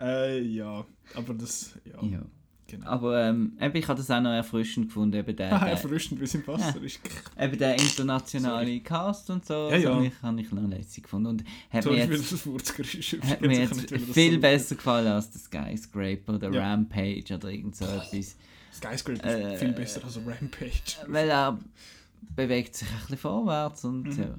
Äh, 0.00 0.42
ja, 0.42 0.84
aber 1.14 1.34
das, 1.34 1.78
ja, 1.84 2.06
ja. 2.06 2.22
Genau. 2.66 2.86
Aber 2.86 3.22
ähm, 3.28 3.52
eben, 3.60 3.76
ich 3.76 3.86
habe 3.88 3.98
das 3.98 4.10
auch 4.10 4.20
noch 4.20 4.30
erfrischend 4.32 4.88
gefunden, 4.88 5.16
eben 5.18 5.36
der, 5.36 5.52
Ah, 5.62 5.66
erfrischend 5.68 6.18
bis 6.20 6.34
im 6.34 6.46
Wasser 6.46 6.80
ist. 6.82 7.00
eben 7.40 7.58
der 7.58 7.78
internationale 7.78 8.80
Cast 8.80 9.30
und 9.30 9.44
so, 9.46 9.68
Ja, 9.70 9.76
ja. 9.76 10.00
ich, 10.02 10.12
habe 10.22 10.40
ich 10.40 10.50
noch 10.52 10.68
lässig 10.68 11.04
gefunden. 11.04 11.28
Und 11.28 11.44
hat 11.70 11.82
Sorry 11.84 12.06
mir 12.06 12.16
jetzt, 12.16 12.32
das 12.32 12.46
Wurzgeräusch. 12.46 13.16
hat 13.22 13.40
mir 13.40 13.60
jetzt 13.60 13.94
viel 14.12 14.38
besser 14.38 14.74
gefallen 14.76 15.08
als 15.08 15.30
der 15.30 15.40
Skyscraper 15.40 16.34
oder 16.34 16.50
Ja. 16.50 16.70
Rampage 16.72 17.34
oder 17.34 17.48
irgend 17.50 17.76
so 17.76 17.84
etwas. 17.84 18.36
Skyscraper 18.74 19.24
Äh, 19.24 19.54
ist 19.54 19.60
viel 19.60 19.72
besser 19.72 20.04
als 20.04 20.16
Rampage. 20.16 20.82
Weil 21.06 21.28
er 21.30 21.58
bewegt 22.34 22.74
sich 22.74 22.88
ein 22.88 22.94
bisschen 23.00 23.18
vorwärts 23.18 23.84
und 23.84 24.04
Mhm. 24.04 24.18
ja, 24.18 24.34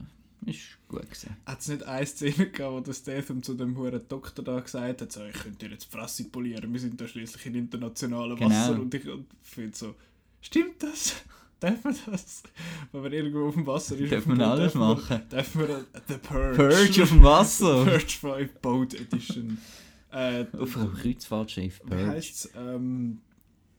ist 0.45 0.77
gut 0.87 1.01
gewesen. 1.03 1.35
Hat 1.45 1.59
es 1.61 1.67
nicht 1.67 1.83
eine 1.83 2.05
Szene 2.05 2.49
gehabt, 2.49 2.73
wo 2.75 2.79
der 2.79 2.93
Statham 2.93 3.41
zu 3.43 3.53
dem 3.53 3.77
hohen 3.77 4.01
Doktor 4.07 4.43
da 4.43 4.59
gesagt 4.59 5.01
hat, 5.01 5.11
so, 5.11 5.23
ich 5.25 5.33
könnte 5.33 5.65
dir 5.65 5.71
jetzt 5.73 5.85
die 5.91 5.97
Fresse 5.97 6.25
polieren, 6.25 6.71
wir 6.71 6.79
sind 6.79 6.99
da 6.99 7.07
schließlich 7.07 7.45
in 7.47 7.55
internationalem 7.55 8.37
Genau. 8.37 8.49
Wasser 8.49 8.79
und 8.79 8.93
ich 8.93 9.07
und 9.09 9.25
finde 9.41 9.75
so, 9.77 9.95
stimmt 10.41 10.81
das? 10.83 11.15
Darf 11.59 11.83
man 11.83 11.95
das? 12.07 12.43
Wenn 12.91 13.01
man 13.01 13.13
irgendwo 13.13 13.47
auf 13.47 13.53
dem 13.53 13.65
Wasser 13.65 13.97
ist, 13.97 14.11
Darf 14.11 14.25
man 14.25 14.37
Boot, 14.37 14.47
alles 14.47 14.73
darf 14.73 14.75
man- 14.81 14.97
machen? 14.97 15.21
Darf 15.29 15.55
man 15.55 15.67
The 16.07 16.13
Purge. 16.17 16.55
Purge 16.57 17.03
auf 17.03 17.09
dem 17.09 17.23
Wasser! 17.23 17.83
Purge 17.85 18.07
5 18.07 18.53
Boat 18.61 18.93
Edition. 18.93 19.57
Äh, 20.11 20.45
auf 20.57 20.77
einem 20.77 20.93
Kreuzfahrtschiff. 20.93 21.81
wie 21.85 21.89
Purge. 21.89 22.07
heisst 22.07 22.45
es? 22.45 22.51
Ähm, 22.55 23.19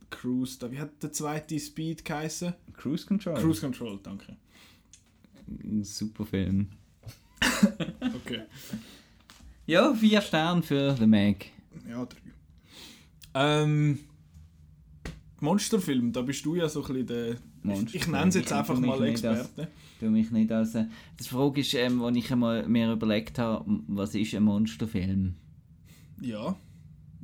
Cruise, 0.08 0.58
da, 0.58 0.70
wie 0.70 0.78
hat 0.78 1.02
der 1.02 1.12
zweite 1.12 1.58
Speed 1.58 2.04
geheißen? 2.04 2.54
Cruise 2.74 3.06
Control. 3.06 3.34
Cruise 3.34 3.60
Control, 3.60 3.98
danke. 4.02 4.36
Ein 5.48 5.84
Super 5.84 6.24
Film. 6.24 6.68
Okay. 8.00 8.42
Ja, 9.66 9.94
vier 9.94 10.20
Sterne 10.20 10.62
für 10.62 10.94
The 10.96 11.06
Meg. 11.06 11.52
Ja, 11.88 12.04
drei. 12.04 12.18
Ähm, 13.34 13.98
Monsterfilm, 15.40 16.12
da 16.12 16.22
bist 16.22 16.44
du 16.44 16.54
ja 16.54 16.68
so 16.68 16.84
ein 16.84 17.04
bisschen 17.04 17.06
der. 17.06 17.36
Ich, 17.84 17.94
ich 17.94 18.06
nenne 18.06 18.28
es 18.28 18.36
jetzt 18.36 18.46
Ich 18.46 18.56
einfach 18.56 18.78
mal 18.78 19.02
Experte. 19.04 19.68
Du 20.00 20.10
mich 20.10 20.30
nicht 20.30 20.52
als. 20.52 20.74
Äh, 20.74 20.86
die 21.18 21.24
Frage 21.24 21.60
ist, 21.60 21.74
ähm, 21.74 22.02
als 22.02 22.16
ich 22.16 22.32
einmal 22.32 22.66
mir 22.68 22.92
überlegt 22.92 23.38
habe, 23.38 23.64
was 23.88 24.14
ist 24.14 24.34
ein 24.34 24.44
Monsterfilm? 24.44 25.34
Ja. 26.20 26.56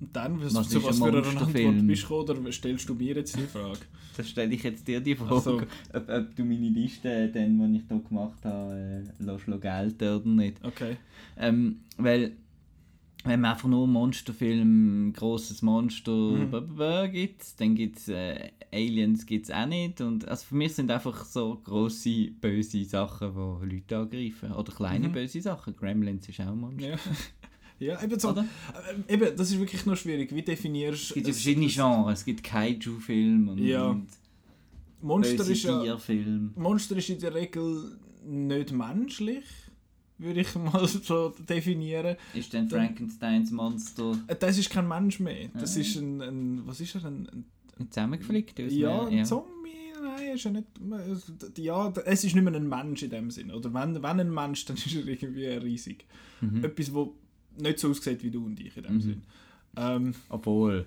Und 0.03 0.17
dann, 0.17 0.43
was, 0.43 0.53
Was 0.55 0.69
zu 0.69 0.83
was 0.83 1.01
ein 1.01 1.13
für 1.13 1.17
eine 1.19 1.27
Antwort 1.41 1.87
bist 1.87 2.11
du 2.11 2.15
oder 2.17 2.53
stellst 2.53 2.89
du 2.89 2.95
mir 2.95 3.15
jetzt 3.15 3.37
die 3.37 3.43
Frage? 3.47 3.79
Da 4.17 4.23
stelle 4.25 4.53
ich 4.53 4.63
jetzt 4.65 4.87
dir 4.87 5.01
die 5.01 5.15
Frage, 5.15 5.35
Ach 5.37 5.43
so. 5.43 5.57
ob, 5.95 6.09
ob 6.09 6.37
du 6.37 6.45
meine 6.45 6.69
Liste, 6.69 7.29
dann, 7.33 7.73
die 7.73 7.79
ich 7.79 7.85
hier 7.89 7.99
gemacht 8.01 8.45
habe, 8.45 9.05
äh, 9.21 9.23
lässt 9.25 9.47
gelten 9.63 10.17
oder 10.17 10.29
nicht. 10.29 10.63
Okay. 10.63 10.97
Ähm, 11.39 11.81
weil, 11.97 12.33
wenn 13.25 13.41
man 13.41 13.53
einfach 13.53 13.69
nur 13.69 13.87
Monsterfilm, 13.87 15.13
grosses 15.17 15.63
Monster 15.63 16.13
Mhm. 16.13 17.11
gibt, 17.13 17.61
dann 17.61 17.75
gibt 17.75 17.99
es 18.01 18.09
äh, 18.09 18.51
Aliens 18.73 19.25
gibt's 19.25 19.51
auch 19.51 19.67
nicht. 19.67 20.01
Und, 20.01 20.29
also 20.29 20.45
für 20.47 20.57
mich 20.57 20.75
sind 20.75 20.91
einfach 20.91 21.25
so 21.25 21.61
grosse, 21.65 22.33
böse 22.41 22.85
Sachen, 22.85 23.33
die 23.63 23.77
Leute 23.77 23.97
angreifen. 23.99 24.53
Oder 24.53 24.73
kleine 24.73 25.09
Mhm. 25.09 25.13
böse 25.13 25.41
Sachen. 25.41 25.75
Gremlins 25.77 26.29
ist 26.29 26.41
auch 26.41 26.49
ein 26.49 26.59
Monster. 26.61 26.91
Ja. 26.91 26.97
ja, 27.87 28.03
eben 28.03 28.19
so. 28.19 28.31
Oder? 28.31 28.45
Äh, 29.09 29.15
eben, 29.15 29.37
das 29.37 29.51
ist 29.51 29.59
wirklich 29.59 29.85
noch 29.87 29.97
schwierig. 29.97 30.35
Wie 30.35 30.43
definierst 30.43 31.03
Es 31.11 31.15
gibt 31.15 31.27
ja 31.27 31.33
verschiedene 31.33 31.67
es- 31.67 31.75
Genres. 31.75 32.19
Es 32.21 32.25
gibt 32.25 32.43
Kaiju-Filme 32.45 33.53
und, 33.53 33.59
Ja. 33.59 33.89
und 33.91 34.07
Monster 35.01 35.47
ist 35.49 35.65
ja. 35.65 35.99
Monster 36.57 36.97
ist 36.97 37.09
in 37.11 37.19
der 37.19 37.35
Regel 37.35 37.99
nicht 38.25 38.73
menschlich, 38.73 39.45
würde 40.19 40.41
ich 40.43 40.55
mal 40.55 40.87
so 40.87 41.31
definieren. 41.49 42.17
Ist 42.35 42.55
dann 42.55 42.71
Frankensteins 42.71 43.51
Monster 43.51 44.17
Äh, 44.29 44.37
Das 44.37 44.57
ist 44.59 44.71
kein 44.71 44.87
Mensch 44.87 45.19
mehr. 45.19 45.49
Das 45.59 45.77
Ah. 45.77 45.81
ist 45.81 45.97
ein, 45.97 46.21
ein 46.23 46.63
was 46.67 46.81
ist 46.81 46.95
er? 46.95 47.05
Ein, 47.07 47.45
ein 47.81 47.91
zusammengeflickt? 47.91 48.61
aus 48.61 48.73
Ja, 48.73 49.07
ein 49.07 49.25
Zombie, 49.25 49.91
nein, 50.01 50.35
ist 50.37 50.45
ja 50.45 50.51
nicht. 50.53 50.67
Ja, 51.59 51.93
es 52.05 52.23
ist 52.23 52.35
nicht 52.37 52.45
mehr 52.45 52.55
ein 52.55 52.69
Mensch 52.69 53.03
in 53.03 53.11
dem 53.11 53.31
Sinn. 53.33 53.51
Oder 53.51 53.75
wenn, 53.75 53.95
wenn 54.01 54.21
ein 54.21 54.33
Mensch, 54.33 54.65
dann 54.67 54.77
ist 54.87 54.95
er 54.95 55.05
irgendwie 55.07 55.47
riesig. 55.47 56.07
Mhm. 56.41 56.65
Etwas, 56.65 56.95
wo 56.95 57.17
nicht 57.59 57.79
so 57.79 57.91
aussieht 57.91 58.23
wie 58.23 58.31
du 58.31 58.45
und 58.45 58.59
ich 58.61 58.77
in 58.77 58.83
dem 58.83 58.95
Mhm. 58.97 59.01
Sinn. 59.01 59.23
Ähm, 59.77 60.15
Obwohl. 60.29 60.87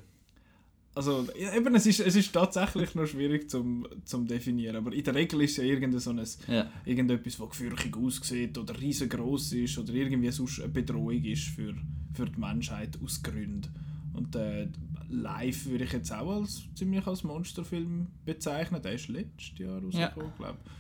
Also, 0.94 1.28
ja, 1.38 1.54
eben, 1.54 1.76
es 1.76 1.86
ist, 1.88 2.00
es 2.00 2.16
ist 2.16 2.32
tatsächlich 2.32 2.96
noch 2.96 3.06
schwierig 3.06 3.50
zum, 3.50 3.86
zum 4.06 4.26
definieren, 4.28 4.78
aber 4.78 4.94
in 4.94 5.04
der 5.04 5.14
Regel 5.14 5.42
ist 5.42 5.52
es 5.52 5.58
ja 5.58 5.64
irgendein 5.66 6.00
so 6.00 6.12
ein, 6.12 6.24
Ja. 6.48 6.72
irgendetwas, 6.86 7.36
das 7.38 7.50
gefürchtig 7.50 7.98
aussieht 7.98 8.58
oder 8.58 8.80
riesengroß 8.80 9.52
ist 9.54 9.78
oder 9.78 9.94
irgendwie 9.94 10.32
sonst 10.32 10.62
eine 10.62 10.70
Bedrohung 10.70 11.22
ist 11.24 11.48
für, 11.50 11.76
für 12.14 12.26
die 12.28 12.40
Menschheit 12.40 12.98
aus 13.04 13.22
Gründen. 13.22 13.68
Und 14.14 14.34
äh, 14.38 14.70
live 15.10 15.66
würde 15.66 15.84
ich 15.84 15.92
jetzt 15.92 16.14
auch 16.14 16.32
als 16.40 16.64
ziemlich 16.76 17.06
als 17.06 17.26
Monsterfilm 17.26 18.08
bezeichnen. 18.26 18.82
Der 18.82 18.94
ist 18.94 19.10
letztes 19.10 19.58
Jahr 19.58 19.82
rausgekommen, 19.82 20.32
glaube 20.38 20.58
ich. 20.64 20.72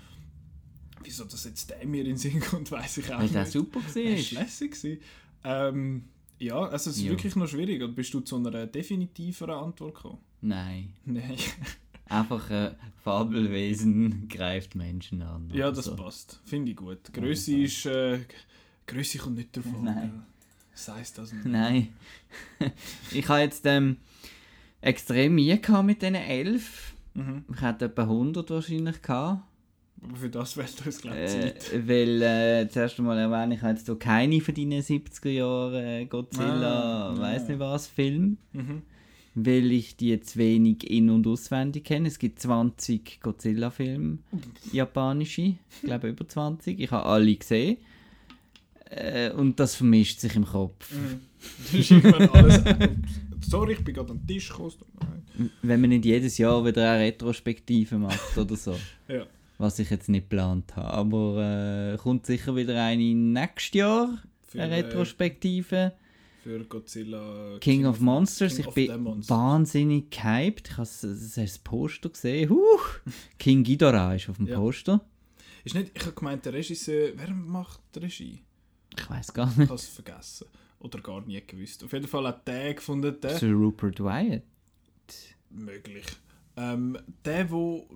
Wieso 1.03 1.25
das 1.25 1.43
jetzt 1.43 1.69
der 1.69 1.85
mir 1.85 1.99
in 2.01 2.07
den 2.07 2.17
Sinn 2.17 2.39
kommt, 2.39 2.71
weiß 2.71 2.99
ich 2.99 3.13
auch 3.13 3.19
Weil 3.19 3.27
der 3.27 3.41
nicht. 3.41 3.51
super 3.51 3.81
Das 3.83 3.95
war 3.97 4.01
war. 4.03 4.31
lässig. 4.43 4.71
gewesen. 4.71 4.99
Ähm, 5.45 6.05
ja, 6.39 6.55
also 6.57 6.89
es 6.89 6.97
ist 6.97 7.03
Ja. 7.03 7.11
wirklich 7.11 7.35
noch 7.35 7.47
schwierig. 7.47 7.81
Und 7.83 7.95
bist 7.95 8.13
du 8.13 8.19
zu 8.21 8.35
einer 8.37 8.65
definitiveren 8.67 9.55
Antwort 9.55 9.95
gekommen? 9.95 10.19
Nein. 10.41 10.93
Nein. 11.05 11.37
Einfach 12.07 12.49
ein 12.51 12.75
Fabelwesen 13.03 14.27
greift 14.29 14.75
Menschen 14.75 15.21
an. 15.21 15.49
ja, 15.53 15.71
das 15.71 15.85
so. 15.85 15.95
passt. 15.95 16.39
Finde 16.45 16.71
ich 16.71 16.77
gut. 16.77 16.99
Größe 17.13 17.55
ist... 17.57 17.85
Äh, 17.85 18.19
Größe 18.87 19.17
kommt 19.17 19.37
nicht 19.37 19.55
davon. 19.57 19.83
Nein. 19.83 20.23
Das 20.71 20.89
heisst 20.89 21.17
das 21.17 21.33
nicht. 21.33 21.45
Nein. 21.45 21.87
ich 23.11 23.27
habe 23.27 23.39
jetzt 23.39 23.65
ähm, 23.65 23.97
extrem 24.81 25.35
Mühe 25.35 25.57
gehabt 25.57 25.85
mit 25.87 26.01
diesen 26.03 26.15
elf. 26.15 26.93
Mhm. 27.15 27.45
Ich 27.51 27.61
hatte 27.61 27.85
etwa 27.85 28.03
100 28.03 28.47
wahrscheinlich 28.51 29.01
gehabt. 29.01 29.41
Aber 30.07 30.15
für 30.17 30.29
das 30.29 30.55
wäre 30.57 30.67
es 30.87 31.01
glaube 31.01 31.17
ich 31.17 31.33
Äh, 31.33 31.55
Zeit. 31.57 31.87
weil, 31.87 32.21
äh, 32.21 32.67
zuerst 32.69 32.99
einmal 32.99 33.17
erwähne 33.17 33.55
ich 33.55 33.61
habe 33.61 33.73
jetzt 33.73 33.85
hier 33.87 33.97
keine 33.97 34.39
von 34.41 34.53
deinen 34.53 34.81
70er 34.81 35.29
Jahren 35.29 35.73
äh, 35.83 36.05
Godzilla, 36.05 37.09
Ah, 37.09 37.17
weiß 37.19 37.43
ja. 37.43 37.49
nicht 37.49 37.59
was, 37.59 37.87
Film. 37.87 38.37
Mhm. 38.53 38.81
Weil 39.33 39.71
ich 39.71 39.97
die 39.97 40.09
jetzt 40.09 40.37
wenig 40.37 40.89
in- 40.89 41.09
und 41.09 41.27
auswendig 41.27 41.83
kenne. 41.85 42.07
Es 42.07 42.19
gibt 42.19 42.39
20 42.39 43.19
Godzilla-Filme, 43.21 44.19
japanische. 44.71 45.41
Ich 45.41 45.81
glaube 45.83 46.07
über 46.09 46.25
20. 46.27 46.79
Ich 46.79 46.91
habe 46.91 47.05
alle 47.05 47.35
gesehen. 47.35 47.77
Äh, 48.89 49.31
und 49.31 49.59
das 49.59 49.75
vermischt 49.75 50.19
sich 50.19 50.35
im 50.35 50.45
Kopf. 50.45 50.89
Mhm. 50.93 51.19
Das 51.63 51.73
ist 51.73 51.91
irgendwann 51.91 52.29
alles... 52.29 52.63
Sorry, 53.41 53.73
ich 53.73 53.83
bin 53.83 53.93
gerade 53.93 54.11
am 54.11 54.25
Tisch 54.25 54.47
gekommen. 54.49 54.71
Wenn 55.61 55.81
man 55.81 55.89
nicht 55.89 56.05
jedes 56.05 56.37
Jahr 56.37 56.63
wieder 56.65 56.91
eine 56.91 57.03
Retrospektive 57.03 57.97
macht 57.97 58.37
oder 58.37 58.55
so. 58.55 58.75
Ja. 59.07 59.25
Was 59.57 59.79
ich 59.79 59.89
jetzt 59.89 60.09
nicht 60.09 60.29
geplant 60.29 60.75
habe. 60.75 60.89
Aber 60.91 61.93
äh, 61.93 61.97
kommt 61.97 62.25
sicher 62.25 62.55
wieder 62.55 62.81
eine 62.83 63.03
nächstes 63.15 63.73
Jahr. 63.73 64.21
Für, 64.47 64.61
Eine 64.61 64.77
äh, 64.77 64.79
Retrospektive. 64.81 65.93
für 66.43 66.63
Godzilla... 66.65 67.57
King 67.59 67.85
of 67.85 67.99
Monsters. 67.99 68.55
King 68.57 68.65
ich 68.67 68.73
bin 68.73 69.01
Monsters. 69.03 69.29
wahnsinnig 69.37 70.11
gehypt. 70.11 70.67
Ich 70.69 70.77
habe 70.77 70.87
das, 71.01 71.33
das 71.35 71.57
Poster 71.59 72.09
gesehen. 72.09 72.49
Huh. 72.49 72.79
King 73.39 73.63
Ghidorah 73.63 74.15
ist 74.15 74.29
auf 74.29 74.37
dem 74.37 74.47
Ja. 74.47 74.57
Poster. 74.59 75.01
Ist 75.63 75.75
nicht... 75.75 75.91
Ich 75.95 76.01
habe 76.05 76.13
gemeint, 76.13 76.45
der 76.45 76.53
Regisseur... 76.53 77.11
Wer 77.15 77.31
macht 77.31 77.79
die 77.95 77.99
Regie? 77.99 78.39
Ich 78.97 79.09
weiß 79.09 79.33
gar 79.33 79.49
Ich 79.51 79.57
nicht. 79.57 79.69
habe 79.69 79.79
es 79.79 79.87
vergessen. 79.87 80.47
Oder 80.79 80.99
gar 80.99 81.21
nie 81.21 81.41
gewusst. 81.45 81.83
Auf 81.83 81.91
jeden 81.93 82.07
Fall 82.07 82.27
hat 82.27 82.47
der 82.47 82.73
gefunden, 82.75 83.15
der... 83.21 83.37
Sir 83.37 83.51
Rupert 83.53 83.99
Wyatt. 84.01 84.43
möglich. 85.49 86.05
Ähm, 86.57 86.97
der, 87.25 87.49
wo. 87.51 87.87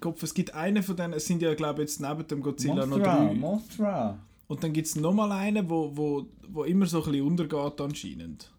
Kopf, 0.00 0.22
es 0.22 0.34
gibt 0.34 0.54
einen 0.54 0.82
von 0.82 0.96
denen, 0.96 1.14
es 1.14 1.26
sind 1.26 1.42
ja, 1.42 1.54
glaube 1.54 1.82
ich, 1.82 1.90
jetzt 1.90 2.00
neben 2.00 2.26
dem 2.26 2.42
Godzilla 2.42 2.86
noch 2.86 2.98
drei. 2.98 3.34
Mothra. 3.34 4.18
Und 4.48 4.64
dann 4.64 4.72
gibt 4.72 4.86
es 4.86 4.96
nochmal 4.96 5.30
einen, 5.32 5.68
wo, 5.70 5.96
wo, 5.96 6.26
wo 6.48 6.64
immer 6.64 6.86
so 6.86 7.04
ein 7.04 7.10
bisschen 7.12 7.26
untergeht 7.26 7.80
anscheinend. 7.80 8.50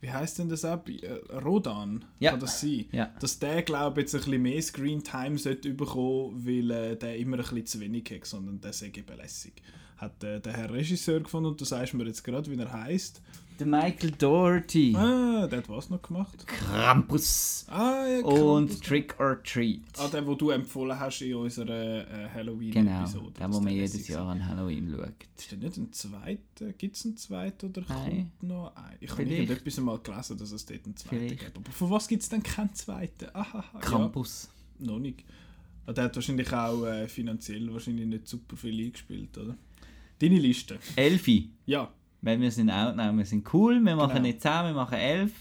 Wie 0.00 0.10
heißt 0.10 0.38
denn 0.38 0.48
das 0.48 0.64
ab? 0.64 0.88
Äh, 0.88 1.12
Rodan? 1.38 2.04
Ja. 2.20 2.32
Kann 2.32 2.40
das 2.40 2.60
sein? 2.60 2.84
Ja. 2.92 3.10
Dass 3.18 3.38
der, 3.38 3.62
glaube 3.62 4.00
ich, 4.00 4.04
jetzt 4.04 4.14
ein 4.14 4.20
bisschen 4.20 4.42
mehr 4.42 4.62
Screentime 4.62 5.38
sollte 5.38 5.72
bekommen, 5.72 6.46
weil 6.46 6.70
äh, 6.70 6.96
der 6.96 7.16
immer 7.16 7.38
ein 7.38 7.42
bisschen 7.42 7.66
zu 7.66 7.80
wenig 7.80 8.10
hat, 8.12 8.26
sondern 8.26 8.60
der 8.60 8.72
sei 8.72 8.90
belässig. 8.90 9.54
Hat 9.96 10.22
äh, 10.22 10.40
der 10.40 10.52
Herr 10.52 10.72
Regisseur 10.72 11.20
gefunden 11.20 11.50
und 11.50 11.60
du 11.60 11.64
sagst 11.64 11.94
mir 11.94 12.04
jetzt 12.04 12.22
gerade, 12.22 12.50
wie 12.50 12.56
er 12.56 12.72
heißt. 12.72 13.22
Der 13.58 13.66
Michael 13.66 14.10
Doherty. 14.10 14.94
Ah, 14.94 15.46
der 15.46 15.58
hat 15.58 15.68
was 15.70 15.88
noch 15.88 16.02
gemacht? 16.02 16.46
Krampus. 16.46 17.64
Ah, 17.68 18.04
ja, 18.06 18.18
Und 18.24 18.66
Krampus. 18.68 18.80
Trick 18.80 19.18
or 19.18 19.42
Treat. 19.42 19.80
Ah, 19.96 20.08
der, 20.08 20.20
den 20.22 20.36
du 20.36 20.50
empfohlen 20.50 20.98
hast 20.98 21.22
in 21.22 21.34
unserer 21.36 22.06
äh, 22.06 22.28
Halloween-Episode. 22.34 23.24
Genau, 23.24 23.30
der, 23.30 23.46
dass 23.48 23.56
wo 23.56 23.60
man 23.60 23.72
jedes 23.72 24.08
Jahr 24.08 24.28
an 24.28 24.46
Halloween 24.46 24.90
schaut. 24.94 25.14
Ist 25.38 25.50
der 25.52 25.58
nicht 25.58 25.76
ein 25.78 25.92
zweiter? 25.92 26.72
Gibt 26.74 26.96
es 26.96 27.04
einen 27.06 27.16
zweiten 27.16 27.66
oder 27.70 27.82
Nein. 27.88 28.30
kommt 28.38 28.42
noch 28.42 28.76
ein? 28.76 28.96
Ich 29.00 29.10
habe 29.10 29.22
irgendetwas 29.22 29.80
mal 29.80 29.98
gelesen, 30.00 30.36
dass 30.36 30.52
es 30.52 30.66
dort 30.66 30.84
einen 30.84 30.96
zweiten 30.96 31.16
Vielleicht. 31.16 31.40
gibt. 31.40 31.56
Aber 31.56 31.70
von 31.72 31.90
was 31.90 32.08
gibt 32.08 32.22
es 32.22 32.28
denn 32.28 32.42
keinen 32.42 32.74
zweiten? 32.74 33.26
Aha, 33.32 33.64
Krampus. 33.80 34.50
Ja, 34.78 34.86
noch 34.92 34.98
nicht. 34.98 35.24
Ah, 35.86 35.92
der 35.94 36.04
hat 36.04 36.14
wahrscheinlich 36.16 36.52
auch 36.52 36.84
äh, 36.84 37.08
finanziell 37.08 37.72
wahrscheinlich 37.72 38.06
nicht 38.06 38.28
super 38.28 38.56
viel 38.56 38.84
eingespielt, 38.84 39.38
oder? 39.38 39.56
Deine 40.18 40.38
Liste? 40.38 40.78
Elfi. 40.96 41.50
Ja. 41.64 41.90
Weil 42.22 42.40
wir 42.40 42.50
sind 42.50 42.70
Outnow, 42.70 43.16
wir 43.16 43.24
sind 43.24 43.52
cool, 43.54 43.80
wir 43.84 43.94
machen 43.96 44.10
Genau. 44.14 44.22
nicht 44.22 44.40
10, 44.40 44.50
wir 44.66 44.72
machen 44.72 44.94
11. 44.98 45.32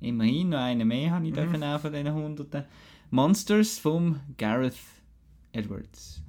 Immerhin, 0.00 0.50
noch 0.50 0.58
einen 0.58 0.86
mehr 0.86 1.10
habe 1.10 1.24
ich 1.26 1.32
Mhm. 1.32 1.36
dürfen 1.36 1.62
auch 1.62 1.80
von 1.80 1.92
diesen 1.92 2.12
Hunderten. 2.12 2.64
Monsters 3.10 3.78
vom 3.78 4.20
Gareth 4.36 4.76
Edwards. 5.52 6.22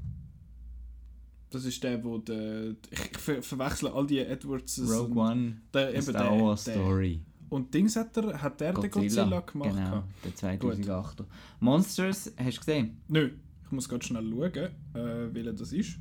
Das 1.50 1.64
ist 1.66 1.82
der, 1.84 2.04
wo 2.04 2.18
der... 2.18 2.76
Ich 2.92 3.18
ver 3.18 3.42
verwechsel 3.42 3.88
all 3.90 4.06
die 4.06 4.20
Edwards. 4.20 4.80
Rogue 4.82 5.16
One, 5.18 5.58
Der, 5.74 5.94
eben 5.94 6.02
Star 6.02 6.30
der, 6.36 6.42
Wars 6.44 6.64
der. 6.66 6.74
Story. 6.76 7.22
Und 7.50 7.74
Dings 7.74 7.96
hat 7.96 8.16
er, 8.18 8.42
hat 8.42 8.60
der 8.60 8.74
den 8.74 8.92
Godzilla 8.92 9.40
gemacht? 9.40 9.70
Genau, 9.74 10.04
der 10.24 10.34
2008er. 10.36 11.26
Monsters, 11.62 12.34
hast 12.38 12.56
du 12.58 12.60
gesehen? 12.60 12.98
Nö, 13.08 13.32
ich 13.66 13.72
muss 13.72 13.88
gerade 13.88 14.06
schnell 14.06 14.30
schauen, 14.30 14.54
äh, 14.94 15.34
welcher 15.34 15.54
das 15.54 15.72
ist. 15.72 15.98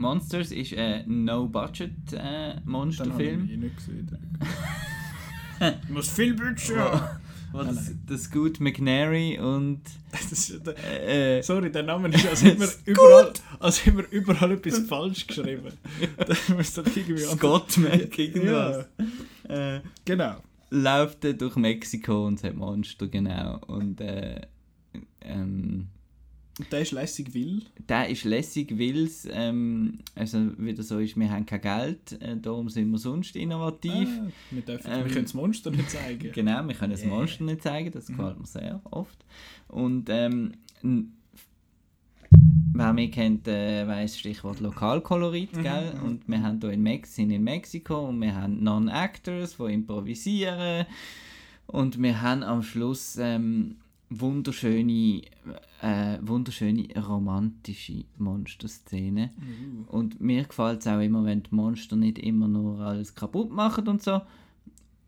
Monsters 0.00 0.50
ist 0.50 0.74
ein 0.76 1.24
No-Budget 1.24 1.90
äh, 2.12 2.54
ich 2.56 2.64
nicht 2.66 3.76
gesehen. 3.76 4.10
ich 5.82 5.88
muss 5.90 6.08
viel 6.08 6.34
Budget 6.34 6.76
haben. 6.76 7.20
Wo 7.52 7.58
Nein, 7.62 7.74
das, 7.74 7.92
das 8.06 8.22
Scoot 8.24 8.60
McNary 8.60 9.38
und 9.40 9.82
der, 10.66 11.38
äh, 11.38 11.42
sorry, 11.42 11.70
der 11.72 11.82
Name 11.82 12.08
ist, 12.08 12.26
als 12.28 12.44
wir 12.44 12.52
überall, 12.86 13.32
als 13.58 13.84
wir 13.84 14.06
überall 14.12 14.52
etwas 14.52 14.78
falsch 14.86 15.26
geschrieben. 15.26 15.72
da 16.16 16.54
muss 16.54 16.72
das 16.74 16.86
irgendwie 16.96 17.24
anders- 17.24 17.32
Scott 17.38 17.78
Mac 17.78 18.18
irgendwas. 18.18 18.86
Ja, 19.48 19.76
Äh, 19.76 19.80
genau. 20.04 20.36
läuft 20.70 21.24
er 21.24 21.32
durch 21.34 21.56
Mexiko 21.56 22.26
und 22.28 22.42
hat 22.44 22.54
Monster, 22.54 23.08
genau. 23.08 23.58
Und 23.66 24.00
äh, 24.00 24.42
ähm, 25.22 25.88
Und 26.58 26.70
der 26.72 26.80
ist 26.80 26.92
lässig 26.92 27.32
will. 27.32 27.62
der 27.88 28.08
ist 28.08 28.24
lässig, 28.24 28.78
weil 28.78 29.04
es 29.04 29.26
ähm, 29.30 30.00
also 30.14 30.38
wieder 30.58 30.82
so 30.82 30.98
ist, 30.98 31.16
wir 31.16 31.30
haben 31.30 31.46
kein 31.46 31.60
Geld, 31.62 32.20
äh, 32.20 32.36
darum 32.36 32.68
sind 32.68 32.90
wir 32.90 32.98
sonst 32.98 33.34
innovativ. 33.36 34.08
Ah, 34.20 34.26
wir, 34.50 34.62
dürfen, 34.62 34.90
Ähm, 34.90 35.04
wir 35.06 35.12
können 35.12 35.24
das 35.24 35.34
Monster 35.34 35.70
nicht 35.70 35.90
zeigen. 35.90 36.32
Genau, 36.34 36.66
wir 36.66 36.74
können 36.74 36.92
das 36.92 37.00
Yeah. 37.02 37.10
Monster 37.14 37.44
nicht 37.44 37.62
zeigen, 37.62 37.90
das 37.92 38.06
gefällt 38.08 38.38
mir 38.38 38.46
sehr 38.46 38.80
oft. 38.90 39.24
Und 39.68 40.08
ähm, 40.10 40.52
wer 42.74 42.92
mich 42.92 43.12
kennt, 43.12 43.48
äh, 43.48 43.86
weiss 43.86 44.18
Stichwort 44.18 44.60
Lokalkolorit, 44.60 45.56
Mhm, 45.56 45.62
gell? 45.62 45.94
mhm. 45.94 46.02
Und 46.02 46.28
wir 46.28 46.42
haben 46.42 46.60
hier 46.60 46.70
in, 46.72 46.82
Mex 46.82 47.14
sind 47.14 47.30
in 47.30 47.42
Mexiko 47.44 48.08
und 48.08 48.20
wir 48.20 48.34
haben 48.34 48.62
Non-Actors, 48.62 49.56
die 49.56 49.72
improvisieren. 49.72 50.86
Und 51.66 52.02
wir 52.02 52.20
haben 52.20 52.42
am 52.42 52.62
Schluss 52.62 53.16
ähm, 53.20 53.76
wunderschöne, 54.10 55.22
äh, 55.80 56.18
wunderschöne 56.20 56.88
romantische 57.02 58.04
Monsterszenen. 58.18 59.30
Uh, 59.88 59.96
Und 59.96 60.20
mir 60.20 60.44
gefällt 60.44 60.80
es 60.80 60.86
auch 60.86 61.00
immer, 61.00 61.24
wenn 61.24 61.42
die 61.44 61.54
Monster 61.54 61.96
nicht 61.96 62.18
immer 62.18 62.48
nur 62.48 62.80
alles 62.80 63.14
kaputt 63.14 63.50
machen 63.50 63.86
und 63.88 64.02
so. 64.02 64.20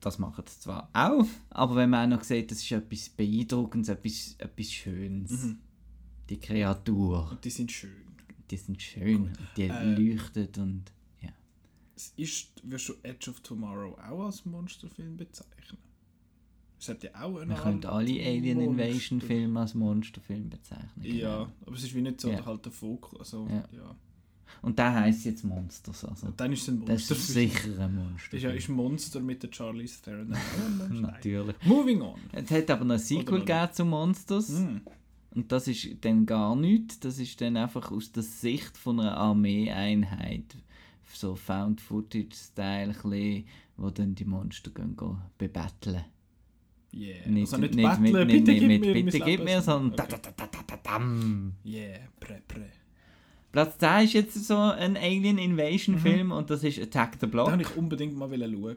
Das 0.01 0.19
machen 0.19 0.45
sie 0.49 0.59
zwar 0.61 0.89
auch, 0.93 1.27
aber 1.51 1.77
wenn 1.77 1.91
man 1.91 2.13
auch 2.13 2.17
noch 2.17 2.25
sieht, 2.25 2.51
das 2.51 2.59
ist 2.59 2.73
etwas 2.73 3.09
Beeindruckendes, 3.11 3.89
etwas, 3.89 4.35
etwas 4.39 4.73
Schönes. 4.73 5.31
Mhm. 5.31 5.59
Die 6.29 6.41
Kreatur, 6.41 7.29
und 7.31 7.45
die 7.45 7.51
sind 7.51 7.71
schön. 7.71 7.91
die 8.51 8.57
sind 8.57 8.83
schön, 8.83 9.23
und 9.25 9.39
die 9.57 9.69
Äh, 9.69 9.95
leuchtet 9.95 10.59
und 10.59 10.85
ja. 11.21 11.31
Es 11.95 12.13
ist, 12.17 12.69
wirst 12.69 12.89
du 12.89 12.95
Edge 13.03 13.31
of 13.31 13.41
Tomorrow 13.41 13.97
auch 13.99 14.25
als 14.27 14.45
Monsterfilm 14.45 15.17
bezeichnen? 15.17 15.79
Hat 16.89 17.03
ja 17.05 17.11
auch 17.23 17.37
eine 17.39 17.53
Man 17.55 17.63
könnte 17.63 17.89
alle 17.91 18.11
Alien. 18.21 18.61
Invasion 18.61 19.21
Filme 19.21 19.61
als 19.61 19.75
Monsterfilm 19.75 20.51
bezeichnen. 20.51 20.91
genau. 21.01 21.15
Ja, 21.17 21.53
aber 21.67 21.77
es 21.77 21.85
ist 21.85 21.95
wie 21.95 22.03
nicht 22.03 22.21
so 22.21 22.29
Ja. 22.31 22.37
der 22.37 22.47
halt 22.47 22.65
der 22.65 22.73
Fokus. 22.73 23.19
Also, 23.19 23.47
Ja. 23.49 23.65
ja. 23.77 23.97
Und 24.61 24.79
der 24.79 24.93
heisst 24.95 25.25
jetzt 25.25 25.45
Monsters. 25.45 26.05
Also. 26.05 26.27
Und 26.27 26.39
dann 26.39 26.53
ist 26.53 26.63
es 26.63 26.69
ein 26.69 26.81
Das 26.85 26.89
Monster. 27.11 27.15
ist 27.15 27.29
sicher 27.29 27.79
ein 27.81 27.95
Monster. 27.95 28.37
ist 28.37 28.43
ja 28.43 28.51
ist 28.51 28.69
Monster 28.69 29.21
mit 29.21 29.43
der 29.43 29.51
Charlize 29.53 30.03
Theron. 30.03 30.35
Natürlich. 31.01 31.57
Moving 31.65 32.03
on. 32.03 32.21
Es 32.33 32.51
hat 32.51 32.71
aber 32.71 32.85
noch 32.85 32.95
ein 32.95 33.01
Sequel 33.01 33.41
gegeben 33.41 33.69
zu 33.73 33.85
Monsters. 33.85 34.51
Mm. 34.51 34.77
Und 35.35 35.51
das 35.51 35.67
ist 35.69 35.89
dann 36.03 36.27
gar 36.27 36.55
nichts. 36.55 37.01
Das 37.01 37.19
ist 37.19 37.41
dann 37.41 37.57
einfach 37.57 37.91
aus 37.91 38.13
der 38.13 38.23
Sicht 38.23 38.77
von 38.77 39.01
einer 39.01 39.17
Armeeeinheit. 39.17 40.57
So 41.15 41.35
Found-Footage-Style, 41.35 42.95
wo 43.77 43.91
dann 43.91 44.15
die 44.15 44.25
Monster 44.25 44.71
gehen, 44.71 44.97
gehen 44.97 45.19
bebetteln. 45.39 46.05
Yeah. 46.95 47.27
Nicht, 47.27 47.53
also 47.53 47.57
nicht, 47.57 47.75
nicht, 47.75 48.01
mit, 48.01 48.13
bitte 48.13 48.51
nicht 48.53 48.61
gib 48.61 48.69
mit 48.69 48.81
mir 48.83 49.05
Bitte 49.05 49.21
gib 49.21 49.45
mir, 49.45 49.63
sondern 49.63 49.99
Okay. 49.99 50.17
da, 50.37 50.49
da, 50.67 50.77
dam. 50.83 51.55
Yeah, 51.65 51.99
pre, 52.21 52.43
pre. 52.47 52.67
Platz 53.51 53.79
10 53.79 54.05
ist 54.05 54.13
jetzt 54.13 54.47
so 54.47 54.57
ein 54.59 54.97
Alien 54.97 55.39
Invasion 55.39 55.97
Mhm. 55.97 56.01
Film 56.01 56.33
und 56.33 56.51
das 56.51 56.65
ist 56.65 56.79
Attack 56.79 57.17
the 57.21 57.27
Block. 57.27 57.47
Da 57.47 57.53
wollte 57.53 57.71
ich 57.71 57.77
unbedingt 57.77 58.17
mal 58.17 58.29
schauen. 58.29 58.77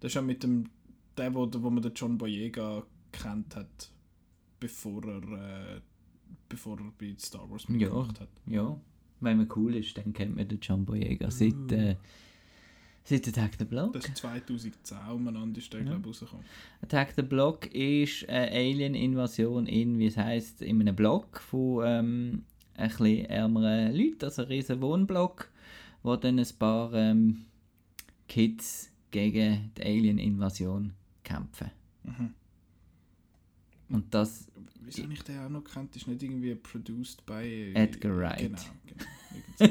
Das 0.00 0.10
ist 0.10 0.14
ja 0.14 0.22
mit 0.22 0.42
dem, 0.42 0.68
der, 1.16 1.34
wo, 1.34 1.48
wo 1.52 1.70
man 1.70 1.82
den 1.82 1.92
John 1.94 2.16
Boyega 2.18 2.82
kennt 3.12 3.56
hat, 3.56 3.90
bevor 4.60 5.02
er, 5.04 5.22
äh, 5.76 5.80
bevor 6.48 6.78
er 6.78 6.92
bei 6.98 7.14
Star 7.18 7.48
Wars 7.50 7.64
Ja. 7.68 7.72
mitgemacht 7.74 8.20
hat. 8.20 8.28
Ja, 8.46 8.78
wenn 9.20 9.36
man 9.38 9.48
cool 9.56 9.74
ist, 9.76 9.96
dann 9.96 10.12
kennt 10.12 10.36
man 10.36 10.46
den 10.46 10.60
Jumbo 10.60 10.94
Jäger 10.94 11.30
seit, 11.30 11.72
äh, 11.72 11.96
seit 13.08 13.26
Attack 13.28 13.52
the 13.58 13.64
Block. 13.64 13.92
Das 13.92 14.04
ist 14.06 14.16
2010 14.18 14.98
umeinander, 15.12 15.58
ist 15.58 15.72
der, 15.72 15.80
Ja. 15.80 15.86
glaube 15.86 16.00
ich, 16.02 16.06
rausgekommen. 16.22 16.44
Attack 16.82 17.12
the 17.16 17.22
Block 17.22 17.66
ist 17.74 18.28
eine 18.28 18.50
Alien-Invasion 18.50 19.66
in, 19.66 19.98
wie 19.98 20.06
es 20.06 20.16
heisst, 20.16 20.60
in 20.62 20.80
einem 20.80 20.94
Block 20.96 21.40
von 21.40 21.82
ähm, 21.86 22.44
ein 22.74 22.88
bisschen 22.88 23.24
ärmeren 23.26 23.96
Leuten, 23.96 24.24
also 24.24 24.42
ein 24.42 24.48
riesen 24.48 24.80
Wohnblock, 24.82 25.50
wo 26.02 26.16
dann 26.16 26.38
ein 26.38 26.46
paar 26.58 26.92
ähm, 26.92 27.46
Kids 28.28 28.90
gegen 29.10 29.70
die 29.78 29.82
Alien-Invasion 29.82 30.92
kämpfen. 31.22 31.70
Mhm. 32.02 32.34
Und 33.88 34.12
das 34.12 34.48
Wieso 34.80 35.08
ich 35.10 35.22
den 35.22 35.38
auch 35.40 35.48
noch 35.48 35.64
kennt? 35.64 35.96
Ist 35.96 36.06
nicht 36.06 36.22
irgendwie 36.22 36.54
produced 36.54 37.24
by... 37.26 37.72
Edgar 37.74 38.16
Wright. 38.16 38.38
Genau, 38.38 38.60
genau. 38.86 39.04
So. 39.58 39.64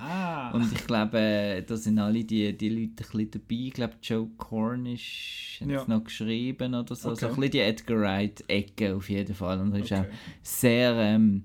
ah! 0.00 0.50
Und 0.52 0.72
ich 0.72 0.86
glaube, 0.86 1.18
äh, 1.18 1.62
da 1.62 1.76
sind 1.76 1.98
alle 1.98 2.24
die, 2.24 2.56
die 2.56 2.68
Leute 2.68 2.82
ein 2.88 2.94
bisschen 2.96 3.30
dabei. 3.30 3.44
Ich 3.66 3.72
glaube, 3.72 3.94
Joe 4.02 4.28
Cornish 4.36 5.58
hat 5.60 5.68
Ja. 5.70 5.82
es 5.82 5.88
noch 5.88 6.04
geschrieben 6.04 6.74
oder 6.74 6.94
so. 6.94 7.14
So 7.14 7.26
Okay. 7.26 7.26
ein 7.26 7.34
bisschen 7.36 7.50
die 7.52 7.58
Edgar 7.60 7.98
Wright-Ecke 8.00 8.94
auf 8.96 9.08
jeden 9.08 9.34
Fall. 9.34 9.60
Und 9.60 9.74
ist 9.74 9.92
Okay. 9.92 10.00
auch 10.00 10.06
sehr 10.42 10.92
ähm, 10.96 11.44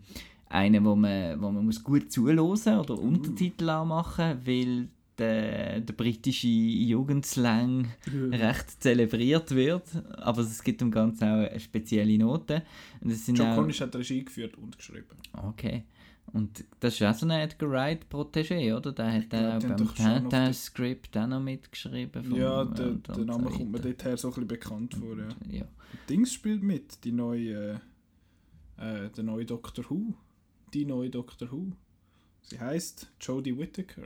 einer, 0.49 0.83
wo 0.83 0.95
man, 0.95 1.41
wo 1.41 1.51
man 1.51 1.65
muss 1.65 1.83
gut 1.83 2.11
zuhören 2.11 2.39
oder 2.39 2.97
Untertitel 2.99 3.69
anmachen 3.69 4.39
weil 4.45 4.89
der, 5.17 5.79
der 5.79 5.93
britische 5.93 6.47
Jugendslang 6.49 7.87
recht 8.31 8.81
zelebriert 8.83 9.51
wird. 9.55 9.83
Aber 10.17 10.41
es 10.41 10.61
gibt 10.63 10.81
dem 10.81 10.91
Ganzen 10.91 11.23
auch 11.23 11.49
eine 11.49 11.59
spezielle 11.59 12.17
Note. 12.17 12.63
Und 13.01 13.11
es 13.11 13.25
sind 13.25 13.37
John 13.37 13.55
Cornish 13.55 13.79
hat 13.81 13.95
Regie 13.95 14.25
geführt 14.25 14.57
und 14.57 14.77
geschrieben. 14.77 15.05
Okay. 15.31 15.83
Und 16.33 16.65
das 16.81 16.95
ist 16.95 17.03
auch 17.03 17.13
so 17.13 17.25
ein 17.25 17.31
Edgar 17.31 17.69
Wright 17.69 18.05
Protégé, 18.11 18.75
oder? 18.75 18.91
Der 18.91 19.13
hat 19.13 19.29
glaub, 19.29 19.63
auch 19.63 19.67
beim 19.67 19.95
Tintin-Script 19.95 21.15
auch 21.17 21.27
noch 21.27 21.39
mitgeschrieben. 21.39 22.23
vom- 22.23 22.35
ja, 22.35 22.65
der, 22.65 22.87
und- 22.87 23.07
der 23.07 23.17
Name 23.25 23.49
so 23.49 23.57
kommt 23.57 23.71
mir 23.71 23.79
dort 23.79 24.03
her 24.03 24.17
so 24.17 24.27
ein 24.27 24.31
bisschen 24.31 24.47
bekannt 24.47 24.93
vor. 24.95 25.15
Ja. 25.17 25.57
Ja. 25.59 25.65
Dings 26.09 26.33
spielt 26.33 26.61
mit, 26.61 27.03
die 27.05 27.11
neue, 27.13 27.79
äh, 28.77 29.09
der 29.15 29.23
neue 29.23 29.45
Doctor 29.45 29.85
Who. 29.89 30.13
Die 30.73 30.85
neue 30.85 31.09
Doctor 31.09 31.49
Who. 31.51 31.71
Sie 32.41 32.59
heißt 32.59 33.11
Jodie 33.21 33.57
Whittaker. 33.57 34.03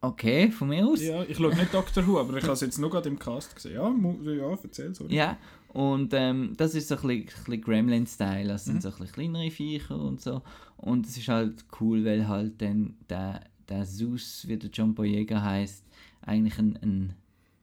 Okay, 0.00 0.52
von 0.52 0.68
mir 0.68 0.86
aus. 0.86 1.02
Ja, 1.02 1.24
ich 1.24 1.36
schaue 1.36 1.54
nicht 1.56 1.74
Doctor 1.74 2.06
Who, 2.06 2.20
aber 2.20 2.36
ich 2.36 2.44
habe 2.44 2.52
es 2.52 2.60
jetzt 2.60 2.78
nur 2.78 2.88
gerade 2.88 3.08
im 3.08 3.18
Cast 3.18 3.56
gesehen. 3.56 3.74
Ja, 3.74 4.32
ja 4.32 4.56
erzähl 4.62 4.94
so. 4.94 5.06
Ja, 5.08 5.36
und 5.68 6.12
ähm, 6.14 6.54
das 6.56 6.74
ist 6.74 6.88
so 6.88 6.96
ein 6.98 7.24
bisschen, 7.26 7.60
Gremlin-Style, 7.60 8.48
das 8.48 8.64
sind 8.64 8.76
Mhm. 8.76 8.80
so 8.80 8.88
ein 8.88 8.94
bisschen 8.98 9.12
kleinere 9.14 9.50
Viecher 9.50 9.98
und 9.98 10.20
so. 10.20 10.42
Und 10.76 11.06
es 11.06 11.16
ist 11.16 11.28
halt 11.28 11.64
cool, 11.80 12.04
weil 12.04 12.26
halt 12.28 12.60
dann 12.62 12.94
der, 13.08 13.40
der 13.68 13.84
Zeus, 13.84 14.44
wie 14.46 14.56
der 14.56 14.70
John 14.70 14.94
Boyega 14.94 15.42
heißt, 15.42 15.84
eigentlich 16.22 16.58
ein, 16.58 16.78
ein 16.82 17.14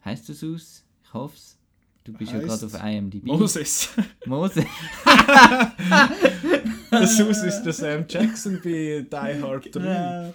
heißt 0.03 0.27
der 0.29 0.35
Zeus? 0.35 0.83
Ich 1.03 1.13
hoffe 1.13 1.35
es. 1.35 1.57
Du 2.03 2.13
bist 2.13 2.31
ja 2.31 2.37
Heisst 2.37 2.61
gerade 2.61 2.65
auf 2.67 2.83
IMDb. 2.83 3.25
Moses. 3.25 3.89
Mose. 4.27 4.63
der 6.91 7.07
Sus 7.07 7.41
ist 7.43 7.63
der 7.63 7.73
Sam 7.73 8.05
Jackson 8.07 8.59
bei 8.63 9.05
Die 9.09 9.41
Hard 9.41 9.75
3. 9.75 10.33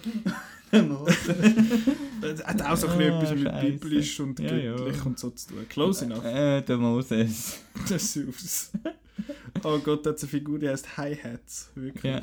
Er 0.72 0.86
hat 2.46 2.62
auch 2.62 2.76
so 2.76 2.86
ein 2.88 2.98
bisschen 2.98 3.46
Ah, 3.48 3.60
etwas 3.60 3.70
mit 3.70 3.80
biblisch 3.80 4.20
und 4.20 4.38
Ja, 4.40 4.54
ja. 4.56 4.76
göttlich 4.76 5.04
und 5.06 5.18
so 5.18 5.30
zu 5.30 5.48
tun. 5.48 5.58
Close 5.68 6.04
enough. 6.04 6.24
äh, 6.24 6.62
der 6.62 6.76
Moses. 6.76 7.58
Der 7.88 7.98
Sus. 7.98 8.70
Oh 9.64 9.78
Gott, 9.78 10.06
da 10.06 10.10
hat 10.10 10.18
eine 10.20 10.28
Figur, 10.28 10.58
die 10.58 10.68
heißt 10.68 10.96
Hi-Hats. 10.96 11.70
Wirklich. 11.74 12.04
Ja. 12.04 12.22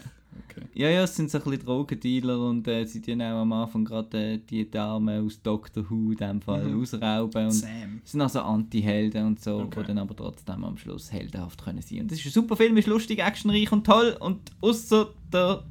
Okay. 0.49 0.61
Ja, 0.75 0.89
ja, 0.89 1.03
es 1.03 1.15
sind 1.15 1.31
so 1.31 1.39
ein 1.39 1.43
bisschen 1.43 1.65
Drogendealer 1.65 2.39
und 2.39 2.67
äh, 2.67 2.85
sie 2.85 3.01
tun 3.01 3.21
auch 3.23 3.41
am 3.41 3.51
Anfang 3.53 3.83
gerade 3.85 4.33
äh, 4.33 4.37
die 4.37 4.69
Dame 4.69 5.19
aus 5.19 5.41
Doctor 5.41 5.83
Who 5.89 6.11
in 6.11 6.17
dem 6.17 6.41
Fall 6.41 6.63
Mhm. 6.65 6.81
ausrauben 6.81 7.45
und 7.45 7.51
Sam. 7.51 8.01
sind 8.03 8.21
also 8.21 8.41
Anti-Helden 8.41 9.25
und 9.25 9.43
so, 9.43 9.61
Okay. 9.61 9.81
die 9.81 9.87
dann 9.87 9.97
aber 9.97 10.15
trotzdem 10.15 10.63
am 10.63 10.77
Schluss 10.77 11.11
heldenhaft 11.11 11.63
können 11.63 11.81
sein. 11.81 12.01
Und 12.01 12.11
das 12.11 12.19
ist 12.19 12.27
ein 12.27 12.31
super 12.31 12.55
Film, 12.55 12.77
ist 12.77 12.87
lustig, 12.87 13.19
actionreich 13.19 13.71
und 13.71 13.83
toll 13.85 14.15
und 14.19 14.39
außer 14.61 15.09
der 15.33 15.63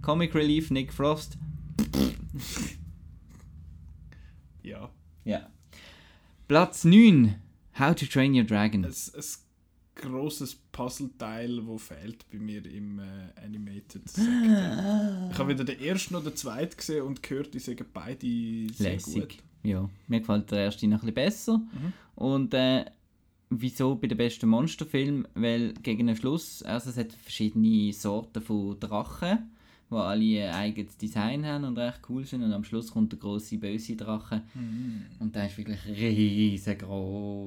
Comic 0.00 0.34
Relief 0.36 0.70
Nick 0.70 0.92
Frost. 0.92 1.36
Ja. 4.62 4.90
Ja. 5.24 5.48
Platz 6.46 6.84
9. 6.84 7.34
How 7.78 7.94
to 7.94 8.06
Train 8.06 8.34
Your 8.34 8.44
Dragon. 8.44 8.84
Ein, 8.84 8.90
ein 8.92 9.22
grosses 9.94 10.54
Puzzleteil, 10.72 11.62
das 11.64 11.82
fehlt 11.82 12.28
bei 12.30 12.38
mir 12.38 12.64
im 12.66 12.98
äh, 12.98 13.44
Animated 13.44 14.08
Sektor. 14.08 15.28
Ich 15.32 15.38
habe 15.38 15.48
weder 15.48 15.64
den 15.64 15.80
ersten 15.80 16.14
noch 16.14 16.22
den 16.24 16.36
zweiten 16.36 16.76
gesehen 16.76 17.02
und 17.04 17.22
gehört, 17.22 17.54
die 17.54 17.58
sagen 17.58 17.86
beide 17.92 18.26
sehr 18.74 18.94
Lässig. 18.94 19.14
gut. 19.14 19.38
Ja, 19.62 19.88
mir 20.06 20.20
gefällt 20.20 20.50
der 20.50 20.58
erste 20.60 20.86
noch 20.86 21.02
ein 21.02 21.12
bisschen 21.12 21.14
besser. 21.14 21.58
Mhm. 21.58 21.92
Und 22.14 22.54
äh, 22.54 22.84
wieso 23.50 23.96
bei 23.96 24.06
den 24.06 24.18
besten 24.18 24.48
Monsterfilm? 24.48 25.26
Weil 25.34 25.74
gegen 25.74 26.06
den 26.06 26.16
Schluss, 26.16 26.62
also 26.62 26.90
es 26.90 26.96
hat 26.96 27.12
verschiedene 27.12 27.92
Sorten 27.92 28.42
von 28.42 28.78
Drachen, 28.78 29.50
die 29.90 29.96
alle 29.96 30.48
ein 30.48 30.54
eigenes 30.54 30.96
Design 30.96 31.44
haben 31.46 31.64
und 31.64 31.78
recht 31.78 32.00
cool 32.08 32.24
sind. 32.24 32.42
Und 32.42 32.52
am 32.52 32.64
Schluss 32.64 32.90
kommt 32.90 33.12
der 33.12 33.18
große 33.18 33.58
böse 33.58 33.96
Drache. 33.96 34.42
Mhm. 34.54 35.06
Und 35.18 35.34
der 35.34 35.46
ist 35.46 35.56
wirklich 35.56 35.84
riesengroß 35.86 37.42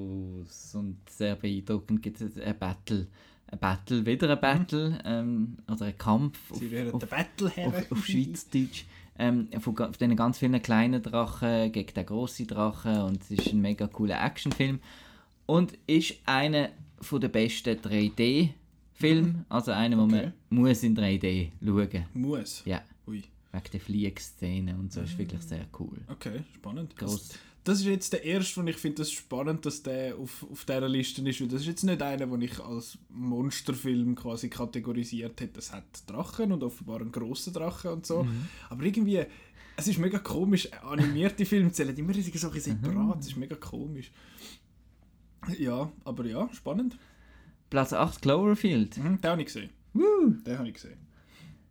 und 0.76 0.98
sehr 1.10 1.36
beeindruckend. 1.36 2.02
Gibt 2.02 2.22
es 2.22 2.38
ein 2.40 2.58
Battle. 2.58 3.08
Ein 3.48 3.60
Battle, 3.60 4.06
wieder 4.06 4.30
ein 4.30 4.40
Battle, 4.40 5.00
ähm, 5.04 5.58
oder 5.70 5.86
ein 5.86 5.98
Kampf 5.98 6.52
auf, 6.52 6.60
Sie 6.60 6.90
auf, 6.90 7.00
der 7.00 7.08
Battleherr. 7.08 7.68
auf, 7.68 7.92
auf 7.92 8.06
Schweizerdeutsch. 8.06 8.86
Ähm, 9.20 9.50
von, 9.60 9.76
von 9.76 9.92
diesen 9.92 10.16
ganz 10.16 10.38
vielen 10.40 10.62
kleinen 10.62 11.04
Drachen 11.04 11.70
gegen 11.72 11.94
den 11.94 12.06
grossen 12.06 12.48
Drachen 12.48 13.02
und 13.02 13.22
es 13.22 13.32
ist 13.32 13.52
ein 13.52 13.60
mega 13.60 13.88
cooler 13.88 14.24
Actionfilm 14.24 14.80
und 15.48 15.78
ist 15.86 16.16
einer 16.26 16.70
der 17.12 17.28
besten 17.28 17.82
3D-Filme, 19.02 19.46
also 19.50 19.72
einer, 19.72 19.98
wo 19.98 20.04
Okay. 20.04 20.32
man 20.50 20.62
muss 20.62 20.84
in 20.84 20.96
3D 20.96 21.50
schauen 21.64 22.06
Muss. 22.14 22.62
Ja, 22.66 22.82
Ui. 23.08 23.24
wegen 23.52 23.64
der 23.74 23.80
Fliegszenen 23.80 24.80
und 24.80 24.94
so, 24.94 25.02
ist 25.02 25.18
wirklich 25.18 25.42
sehr 25.42 25.66
cool. 25.80 25.98
Okay, 26.08 26.44
spannend. 26.56 26.96
Gross. 26.96 27.28
Das, 27.30 27.40
das 27.64 27.80
ist 27.82 27.86
jetzt 27.86 28.14
der 28.14 28.24
erste, 28.24 28.60
und 28.60 28.68
ich 28.68 28.78
finde 28.78 28.98
das 28.98 29.12
spannend, 29.12 29.66
dass 29.68 29.84
der 29.84 30.18
auf, 30.18 30.46
auf 30.52 30.66
dieser 30.66 30.90
Liste 30.90 31.22
ist. 31.30 31.42
weil 31.42 31.48
Das 31.48 31.62
ist 31.62 31.68
jetzt 31.68 31.84
nicht 31.84 32.02
einer, 32.02 32.26
den 32.26 32.42
ich 32.42 32.60
als 32.60 32.98
Monsterfilm 33.10 34.16
quasi 34.16 34.50
kategorisiert 34.50 35.40
hätte. 35.42 35.60
Es 35.60 35.72
hat 35.72 35.84
Drachen 36.08 36.52
und 36.52 36.64
offenbar 36.64 37.02
einen 37.02 37.12
grossen 37.12 37.54
Drachen 37.54 37.92
und 37.92 38.06
so. 38.08 38.26
Aber 38.70 38.84
irgendwie, 38.84 39.24
es 39.78 39.88
ist 39.88 40.00
mega 40.00 40.18
komisch. 40.18 40.70
Animierte 40.84 41.46
Filme 41.46 41.72
zählen 41.72 41.96
immer 41.96 42.14
so 42.16 42.22
Sachen 42.36 42.60
separat. 42.60 43.20
Es 43.20 43.28
ist 43.28 43.38
mega 43.38 43.56
komisch. 43.56 44.12
Ja, 45.60 45.92
aber 46.04 46.26
ja, 46.26 46.50
spannend. 46.54 46.98
Platz 47.72 47.94
8 47.94 48.22
Cloverfield. 48.22 48.98
Mhm, 48.98 49.22
den 49.22 49.32
habe 49.32 49.42
ich 49.42 49.48
gesehen. 49.48 49.70
Woo! 49.94 50.30
Den 50.46 50.58
habe 50.60 50.68
ich 50.68 50.74
gesehen. 50.76 51.00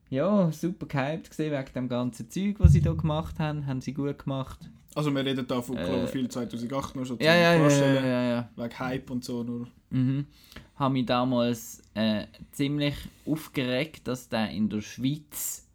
Ja, 0.08 0.50
super 0.50 0.86
gehyped 0.86 1.28
gesehen 1.30 1.52
wegen 1.52 1.72
dem 1.74 1.88
ganzen 1.88 2.28
Zeug, 2.30 2.56
was 2.58 2.72
sie 2.72 2.80
da 2.80 2.94
gemacht 2.94 3.38
haben. 3.38 3.66
Haben 3.66 3.80
sie 3.82 3.92
gut 3.92 4.18
gemacht. 4.18 4.58
Also 4.94 5.14
wir 5.14 5.24
reden 5.24 5.46
da 5.46 5.60
von 5.60 5.76
Äh, 5.76 5.84
Cloverfield 5.84 6.32
2008 6.32 6.96
noch 6.96 7.04
schon 7.04 7.18
Ja, 7.20 7.34
ja, 7.34 7.54
ja, 7.54 7.68
ja, 8.00 8.22
ja. 8.30 8.50
Wegen 8.56 8.78
Hype 8.78 9.10
und 9.10 9.22
so 9.24 9.44
nur. 9.44 9.68
Mhm. 9.90 10.26
Habe 10.74 10.94
mich 10.94 11.04
damals 11.06 11.82
äh, 11.94 12.26
ziemlich 12.52 12.96
aufgeregt, 13.26 14.08
dass 14.08 14.26
der 14.28 14.50
in 14.50 14.70
der 14.70 14.80
Schweiz, 14.80 15.68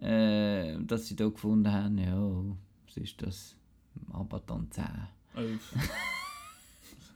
äh, 0.00 0.78
dass 0.78 1.08
sie 1.08 1.16
da 1.16 1.28
gefunden 1.28 1.70
haben, 1.70 1.98
ja, 1.98 2.32
was 2.86 2.96
ist 2.96 3.20
das? 3.20 3.56
Abaton 4.12 4.68
10. 4.70 4.84
Also, 5.34 5.54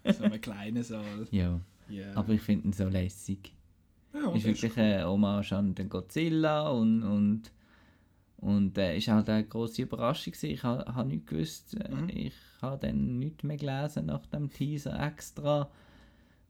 so 0.18 0.24
ein 0.24 0.40
kleiner 0.40 0.82
Saal. 0.82 1.26
Ja, 1.30 1.60
Yeah. 1.90 2.16
aber 2.16 2.32
ich 2.32 2.40
finde 2.42 2.68
ihn 2.68 2.72
so 2.72 2.88
lässig. 2.88 3.52
ja, 4.12 4.30
ist 4.32 4.44
wirklich 4.44 4.76
eine 4.78 5.06
Hommage 5.06 5.52
an 5.52 5.74
den 5.74 5.88
Godzilla 5.88 6.68
und, 6.70 7.02
und, 7.02 7.42
und 8.38 8.78
äh, 8.78 8.96
ist 8.96 9.08
halt 9.08 9.28
eine 9.28 9.44
grosse 9.44 9.82
Überraschung 9.82 10.32
gewesen. 10.32 10.50
Ich 10.50 10.62
habe 10.62 10.94
ha 10.94 11.04
nicht 11.04 11.26
gewusst, 11.26 11.74
äh, 11.74 11.88
Mhm. 11.94 12.08
ich 12.08 12.34
habe 12.62 12.86
dann 12.86 13.18
nichts 13.18 13.42
mehr 13.42 13.56
gelesen 13.56 14.06
nach 14.06 14.24
dem 14.26 14.50
Teaser 14.50 14.98
extra 15.04 15.68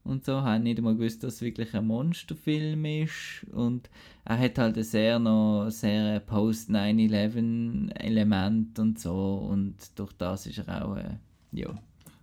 und 0.03 0.23
so, 0.23 0.41
habe 0.43 0.61
nicht 0.63 0.77
einmal 0.77 0.95
gewusst, 0.95 1.23
dass 1.23 1.35
es 1.35 1.41
wirklich 1.41 1.73
ein 1.73 1.87
Monsterfilm 1.87 2.85
ist 2.85 3.45
und 3.51 3.89
er 4.23 4.37
hat 4.37 4.57
halt 4.59 4.77
ein 4.77 4.83
sehr 4.83 5.17
noch 5.17 5.69
sehr 5.71 6.19
Post-9-11 6.19 7.91
Element 7.99 8.77
und 8.79 8.99
so 8.99 9.35
und 9.49 9.75
durch 9.97 10.13
das 10.13 10.45
ist 10.47 10.59
er 10.59 10.85
auch, 10.85 10.95
äh, 10.97 11.17
ja, 11.51 11.75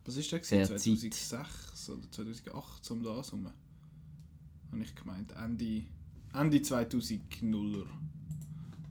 Was 0.04 0.16
ist 0.16 0.30
der? 0.32 0.42
Sehr 0.44 0.66
gewesen? 0.66 0.98
2006? 0.98 1.71
Oder 1.90 2.10
2008, 2.10 2.90
um 2.90 3.02
das 3.02 3.26
herum. 3.32 3.46
Habe 4.70 4.82
ich 4.82 4.94
gemeint. 4.94 5.32
Ende, 5.32 5.82
Ende 6.32 6.58
2000er. 6.58 7.86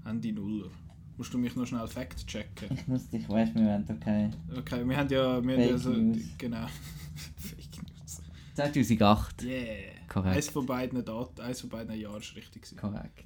Ende 0.05 0.33
Nuller. 0.33 0.69
Musst 1.17 1.33
du 1.33 1.37
mich 1.37 1.55
noch 1.55 1.67
schnell 1.67 1.87
fact 1.87 2.25
checken? 2.25 2.69
Ich 2.71 2.87
muss 2.87 3.09
dich, 3.09 3.27
weißt 3.29 3.53
wir 3.55 3.79
da 3.79 3.93
keine. 3.95 4.31
Okay, 4.57 4.87
wir 4.87 4.97
haben 4.97 5.09
ja, 5.09 5.43
wir 5.43 5.53
haben 5.53 5.61
ja 5.61 5.67
Fake 5.67 5.79
so, 5.79 5.89
News. 5.91 6.17
genau. 6.37 6.65
Fake 7.37 7.83
News. 7.83 8.21
2008. 8.55 9.43
Yeah. 9.43 9.91
Korrekt. 10.07 10.35
Eins 10.35 10.49
von 10.49 10.65
beiden 10.65 11.05
Dat 11.05 11.39
eins 11.39 11.61
von 11.61 11.69
beiden 11.69 11.97
Jahren 11.99 12.19
ist 12.19 12.35
richtig 12.35 12.63
gewesen. 12.63 12.77
Korrekt. 12.77 13.25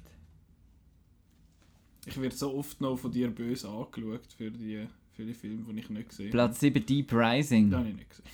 Ich 2.06 2.20
werde 2.20 2.36
so 2.36 2.54
oft 2.54 2.80
noch 2.80 2.96
von 2.96 3.10
dir 3.10 3.30
böse 3.30 3.68
angeschaut 3.68 4.32
für 4.36 4.50
die, 4.50 4.86
für 5.12 5.24
die 5.24 5.34
Filme, 5.34 5.64
die 5.64 5.80
ich 5.80 5.90
nicht 5.90 6.08
gesehen 6.10 6.26
habe. 6.26 6.32
Platz 6.32 6.60
7 6.60 6.86
Deep 6.86 7.12
Rising. 7.12 7.70
Den 7.70 7.78
habe 7.78 7.88
ich 7.88 7.96
nicht 7.96 8.10
gesehen. 8.10 8.26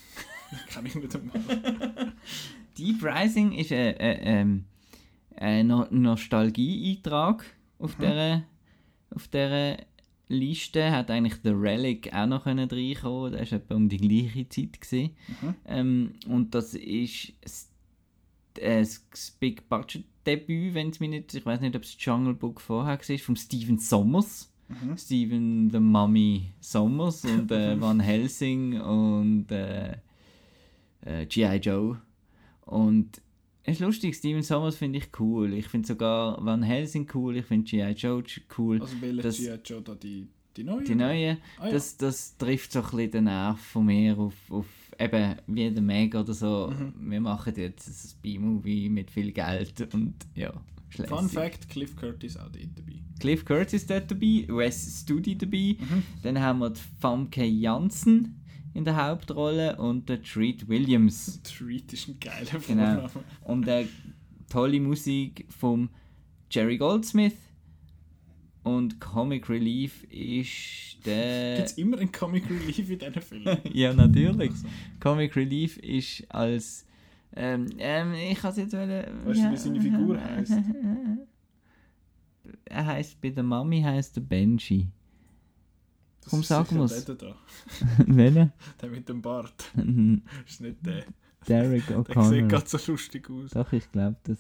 Kann 0.71 0.87
ich 0.87 0.95
nicht 0.95 1.15
einmal. 1.15 2.13
Deep 2.79 3.03
Rising 3.03 3.53
ist 3.53 3.73
ein, 3.73 3.97
ein, 3.99 4.19
ähm, 4.23 4.65
ein 5.37 5.67
No- 5.67 5.87
Nostalgie-Eintrag 5.91 7.45
auf 7.79 7.95
dieser 7.97 8.43
auf 9.15 9.29
dieser 9.29 9.77
Liste. 10.29 10.91
Hat 10.91 11.11
eigentlich 11.11 11.35
The 11.43 11.51
Relic 11.51 12.13
auch 12.15 12.27
noch 12.27 12.45
können 12.45 12.69
reinkommen. 12.71 13.33
Das 13.33 13.53
war 13.53 13.59
etwa 13.59 13.75
um 13.75 13.89
die 13.89 13.99
gleiche 13.99 14.49
Zeit. 14.49 14.81
Gewesen. 14.81 15.11
Mhm. 15.41 15.55
Ähm, 15.67 16.13
und 16.29 16.55
das 16.55 16.75
ist 16.75 17.33
das, 17.43 17.69
äh, 18.59 18.81
das 18.81 19.37
Big 19.39 19.69
Budget 19.69 20.05
Debüt, 20.25 20.75
wenn 20.75 20.91
es 20.91 21.01
mich 21.01 21.11
nicht, 21.11 21.35
ich 21.35 21.45
weiß 21.45 21.61
nicht, 21.61 21.75
ob 21.75 21.83
es 21.83 21.97
Jungle 21.99 22.35
Book 22.35 22.61
vorher 22.61 22.99
war, 22.99 23.19
von 23.19 23.37
Steven 23.37 23.79
Sommers. 23.79 24.49
Mhm. 24.69 24.97
Steven 24.97 25.71
the 25.71 25.81
Mummy 25.81 26.53
Sommers 26.61 27.25
und 27.25 27.51
äh, 27.51 27.79
Van 27.81 28.01
Helsing 28.01 28.81
und 28.81 29.51
äh, 29.51 29.97
äh, 31.03 31.27
G.I. 31.27 31.57
Joe. 31.57 32.01
Und 32.63 33.21
es 33.65 33.75
ist 33.75 33.81
lustig, 33.81 34.15
Steven 34.17 34.43
Sommers 34.43 34.77
finde 34.77 34.99
ich 34.99 35.09
cool. 35.21 35.53
Ich 35.55 35.69
finde 35.69 35.87
sogar 35.87 36.45
Van 36.45 36.63
Helsing 36.63 37.09
cool, 37.15 37.37
ich 37.37 37.47
finde 37.47 37.65
G.I. 37.71 37.93
Joe 37.93 38.23
cool. 38.59 38.81
Also 38.81 38.95
welche 39.01 39.31
G.I. 39.31 39.59
Joe 39.65 39.83
da 39.83 39.95
die, 39.95 40.27
die 40.57 40.65
neue? 40.65 40.85
Die 40.85 40.95
neue, 40.95 41.39
Ah, 41.59 41.67
ja. 41.67 41.73
das, 41.73 41.97
das 41.97 42.37
trifft 42.37 42.73
so 42.73 42.81
ein 42.81 42.85
bisschen 42.91 43.11
den 43.13 43.25
Nerv 43.25 43.61
von 43.61 43.87
mir 43.87 44.19
auf, 44.19 44.35
auf 44.51 44.67
eben 44.99 45.37
wie 45.47 45.71
der 45.71 45.83
Meg 45.83 46.15
oder 46.15 46.33
so. 46.35 46.73
Mhm. 46.77 47.11
Wir 47.11 47.21
machen 47.21 47.55
jetzt 47.57 47.89
ein 47.89 48.21
B-Movie 48.23 48.89
mit 48.89 49.11
viel 49.11 49.33
Geld 49.33 49.95
und 49.95 50.15
ja, 50.35 50.53
schlecht. 50.91 51.09
Fun 51.11 51.29
Fact, 51.29 51.69
Cliff 51.69 51.95
Curtis 51.97 52.37
auch 52.37 52.49
dort 52.51 52.69
dabei. 52.77 53.01
Cliff 53.21 53.45
Curtis 53.45 53.87
dort 53.87 54.11
dabei, 54.11 54.45
Wes 54.49 55.03
Studi 55.03 55.39
dabei. 55.39 55.77
Mhm. 55.79 56.03
Dann 56.23 56.41
haben 56.41 56.59
wir 56.59 56.71
die 56.71 56.81
Famke 57.01 57.45
Janssen 57.45 58.42
in 58.75 58.85
der 58.85 58.97
Hauptrolle 58.97 59.77
und 59.77 60.09
der 60.09 60.23
Treat 60.23 60.69
Williams. 60.69 61.41
Treat 61.43 61.93
ist 61.93 62.09
ein 62.09 62.19
geiler 62.21 62.47
Genau. 62.67 63.09
Vorname. 63.09 63.11
Und 63.45 63.69
äh, 63.69 63.87
tolle 64.49 64.81
Musik 64.81 65.47
vom 65.51 65.91
Jerry 66.51 66.79
Goldsmith. 66.79 67.37
Und 68.65 69.01
Comic 69.01 69.49
Relief 69.49 70.05
ist 70.05 71.05
der. 71.05 71.57
Gibt 71.57 71.69
es 71.69 71.79
immer 71.79 71.99
einen 71.99 72.13
Comic 72.13 72.49
Relief 72.49 72.91
in 72.91 72.99
diesen 72.99 73.21
Filmen? 73.21 73.59
ja, 73.73 73.93
natürlich. 73.93 74.51
Also, 74.51 74.69
Comic 75.01 75.35
Relief 75.35 75.79
ist 75.79 76.25
als. 76.33 76.87
Ähm, 77.35 77.67
ähm, 77.79 78.15
ich 78.15 78.39
kann 78.39 78.53
es 78.53 78.59
jetzt 78.59 78.73
wollen. 78.75 79.05
Weißt 79.25 79.41
du, 79.41 79.51
wie 79.51 79.57
seine 79.57 79.81
Figur 79.81 80.21
heisst? 80.23 80.53
Er 82.65 82.87
heißt 82.87 83.21
bei 83.21 83.31
der 83.31 83.45
Mami 83.45 83.83
heißt 83.83 84.17
der 84.17 84.21
Benji. 84.23 84.89
Das 86.23 86.31
Komm, 86.31 86.41
ist 86.41 86.49
sag 86.49 86.67
sicher 86.67 86.79
mir's. 86.79 87.05
Der, 87.05 87.17
der 88.81 88.89
mit 88.91 89.09
dem 89.09 89.21
Bart. 89.23 89.71
ist 90.47 90.61
nicht 90.61 90.77
der. 90.87 91.05
Derek 91.49 91.87
Der 91.89 91.97
sieht 92.05 92.17
O'Connor. 92.17 92.49
gerade 92.49 92.69
so 92.69 92.93
lustig 92.93 93.29
aus. 93.31 93.51
Doch, 93.51 93.73
ich 93.73 93.91
glaube, 93.91 94.17
das. 94.25 94.39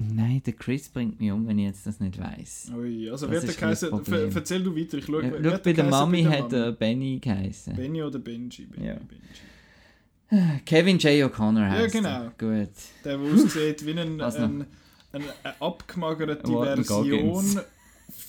Nein, 0.00 0.42
der 0.46 0.52
Chris 0.52 0.88
bringt 0.88 1.18
mich 1.20 1.32
um, 1.32 1.46
wenn 1.48 1.58
ich 1.58 1.66
jetzt 1.66 1.86
das 1.86 1.98
nicht 1.98 2.18
weiß. 2.20 2.70
Ui, 2.76 3.10
also 3.10 3.26
Das 3.26 3.42
ist 3.42 3.60
der 3.60 3.68
geheißen? 3.74 4.32
Erzähl 4.34 4.62
du 4.62 4.76
weiter, 4.76 4.98
ich 4.98 5.04
schaue. 5.06 5.24
Ja, 5.24 5.32
schau, 5.52 5.58
bei 5.62 5.72
der 5.72 5.84
Mami 5.84 6.22
bei 6.22 6.38
hat 6.38 6.52
er 6.52 6.72
Benny 6.72 7.18
geheißen. 7.18 7.74
Benny 7.74 8.02
oder 8.02 8.18
Benji? 8.20 8.66
Benny, 8.66 8.86
Ja. 8.86 8.94
Benji. 8.94 10.62
Kevin 10.66 10.98
J. 10.98 11.24
O'Connor 11.28 11.62
Ja, 11.62 11.70
heißt 11.70 11.94
genau. 11.94 12.08
er. 12.08 12.32
Gut. 12.38 12.70
Der, 13.04 13.16
der 13.16 13.18
aussieht 13.18 13.84
wie 13.86 13.90
ein, 13.92 14.20
ein, 14.20 14.20
ein, 14.20 14.66
eine 15.12 15.60
abgemagerte 15.60 16.46
Version. 16.46 17.60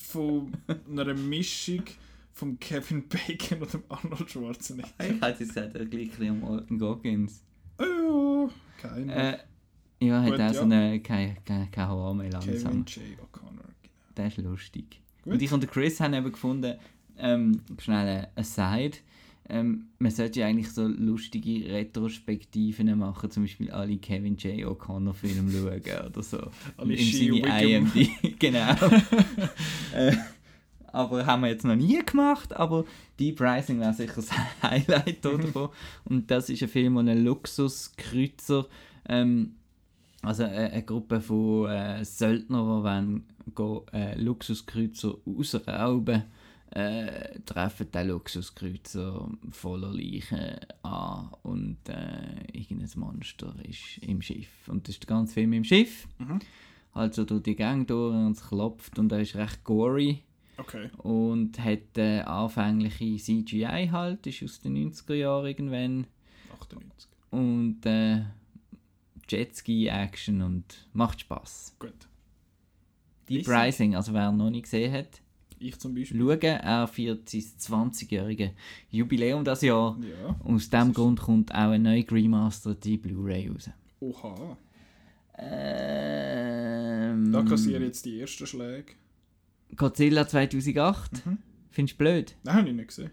Von 0.10 0.52
einer 0.90 1.14
Mischung 1.14 1.84
von 2.34 2.60
Kevin 2.60 3.08
Bacon 3.08 3.62
und 3.62 3.74
dem 3.74 3.84
Arnold 3.90 4.30
Schwarzenegger. 4.30 4.90
Ich 5.00 5.22
hätte 5.22 5.46
gesagt, 5.46 5.76
er 5.76 5.86
gleich 5.86 6.20
um 6.20 6.44
Alten 6.44 6.80
Goggins. 6.80 7.44
Oh, 7.78 8.50
kein 8.82 9.10
Äh, 9.10 9.38
ja, 10.02 10.22
hat 10.22 10.32
Gut, 10.32 10.42
auch 10.42 10.54
so 10.54 10.62
eine, 10.62 11.00
kein, 11.02 11.38
kein, 11.46 11.70
kein 11.70 11.88
Haar 11.88 12.14
mehr 12.14 12.32
Kevin 12.32 12.32
langsam. 12.32 12.86
J. 12.86 13.04
O'Connor. 13.20 13.68
Genau. 13.84 13.94
Der 14.18 14.28
ist 14.28 14.38
lustig. 14.38 15.00
Gut. 15.24 15.34
Und 15.34 15.42
ich 15.42 15.52
und 15.52 15.62
der 15.62 15.70
Chris 15.70 16.00
haben 16.00 16.14
eben 16.14 16.32
gefunden, 16.32 16.80
ähm, 17.18 17.62
schnell 17.78 18.08
ein 18.08 18.28
Aside, 18.36 18.98
ähm, 19.50 19.88
man 19.98 20.12
sollte 20.12 20.42
ja 20.42 20.48
eigentlich 20.48 20.72
so 20.72 20.88
lustige 20.88 21.72
Retrospektiven 21.72 22.98
machen, 22.98 23.32
zum 23.32 23.44
Beispiel 23.44 23.72
alle 23.72 23.98
Kevin 23.98 24.38
J. 24.38 24.66
O'Connor 24.66 25.14
Filme 25.14 25.52
schauen 25.82 26.08
oder 26.08 26.24
so. 26.24 26.40
Alle 26.78 26.98
Sinne 26.98 27.36
Wiggum. 27.36 27.92
IMD, 27.96 28.40
genau. 28.40 28.72
äh, 29.96 30.16
aber 30.92 31.26
haben 31.26 31.42
wir 31.42 31.50
jetzt 31.50 31.66
noch 31.66 31.76
nie 31.76 32.04
gemacht, 32.04 32.56
aber 32.56 32.86
Deep 33.20 33.42
Rising 33.42 33.80
war 33.80 33.94
sicher 33.94 34.16
das 34.18 34.30
Highlight 34.62 35.24
davon. 35.24 35.70
Und 36.06 36.30
das 36.30 36.50
ist 36.50 36.62
ein 36.62 36.70
Film, 36.70 36.94
der 36.96 37.14
einen 37.14 37.26
Luxuskreuzer, 37.26 38.68
ähm, 39.08 39.56
also 40.22 40.44
eine, 40.44 40.72
eine 40.72 40.84
Gruppe 40.84 41.22
von 41.22 41.70
äh, 41.70 42.04
Söldnern, 42.06 42.66
die 42.66 42.84
wollen 42.84 43.24
go, 43.56 43.86
äh, 43.94 44.20
Luxuskreuzer 44.20 45.16
ausrauben, 45.26 46.24
äh, 46.72 47.40
treffen 47.46 47.92
den 47.92 48.08
Luxuskreuzer 48.10 49.30
voller 49.52 49.92
Leichen 49.94 50.58
an 50.84 51.32
und 51.44 51.78
äh, 51.90 52.44
irgendein 52.54 53.00
Monster 53.00 53.56
ist 53.68 53.98
im 54.02 54.22
Schiff. 54.22 54.68
Und 54.68 54.88
das 54.88 54.96
ist 54.96 55.04
der 55.04 55.08
ganze 55.16 55.34
Film 55.34 55.54
im 55.54 55.64
Schiff. 55.64 56.08
Mhm. 56.20 56.40
Also 56.94 57.26
durch 57.26 57.44
die 57.44 57.56
Gang 57.56 57.88
durch 57.88 58.14
und 58.14 58.32
es 58.34 58.48
klopft 58.48 59.00
und 59.00 59.12
er 59.12 59.22
ist 59.22 59.36
recht 59.36 59.64
gory 59.64 60.24
Okay. 60.58 60.90
und 60.98 61.58
hat 61.60 61.98
äh, 61.98 62.20
anfängliche 62.20 63.16
CGI 63.16 63.90
halt, 63.92 64.28
ist 64.28 64.44
aus 64.44 64.60
den 64.60 64.76
90er 64.92 65.14
Jahren 65.14 65.46
irgendwann 65.46 66.08
98. 66.62 67.10
und 67.32 67.86
äh, 67.86 68.24
Jetski-Action 69.30 70.42
und 70.42 70.88
macht 70.92 71.22
Spaß. 71.22 71.76
Gut. 71.80 71.94
Deep. 73.30 73.48
Rising, 73.48 73.96
also 73.96 74.14
wer 74.14 74.32
noch 74.32 74.50
nicht 74.50 74.64
gesehen 74.64 74.92
hat, 74.92 75.22
Ich 75.60 75.78
zum 75.78 75.94
Beispiel. 75.94 76.20
schauen, 76.20 76.40
er 76.42 76.88
feiert 76.88 77.30
sein 77.30 77.42
20-jährige 77.42 78.52
Jubiläum 78.92 79.44
das 79.44 79.62
Jahr. 79.62 79.98
Ja. 80.02 80.36
Aus 80.44 80.70
dem 80.70 80.94
Grund 80.94 81.20
kommt 81.20 81.52
auch 81.54 81.72
eine 81.72 81.80
neue 81.80 82.10
remasterte 82.10 82.98
Blu-ray 82.98 83.50
raus. 83.50 83.70
Oha. 84.00 84.58
Ähm, 85.38 87.32
Da 87.32 87.42
kassiere 87.44 87.80
ich 87.82 87.88
jetzt 87.88 88.06
die 88.06 88.20
ersten 88.20 88.46
Schläge. 88.48 88.94
Godzilla 89.76 90.28
2008. 90.28 91.26
Mhm. 91.26 91.38
Findest 91.72 91.94
du 92.00 92.04
blöd? 92.04 92.36
Nein, 92.44 92.56
habe 92.56 92.70
ich 92.70 92.76
nicht 92.76 92.88
gesehen. 92.88 93.12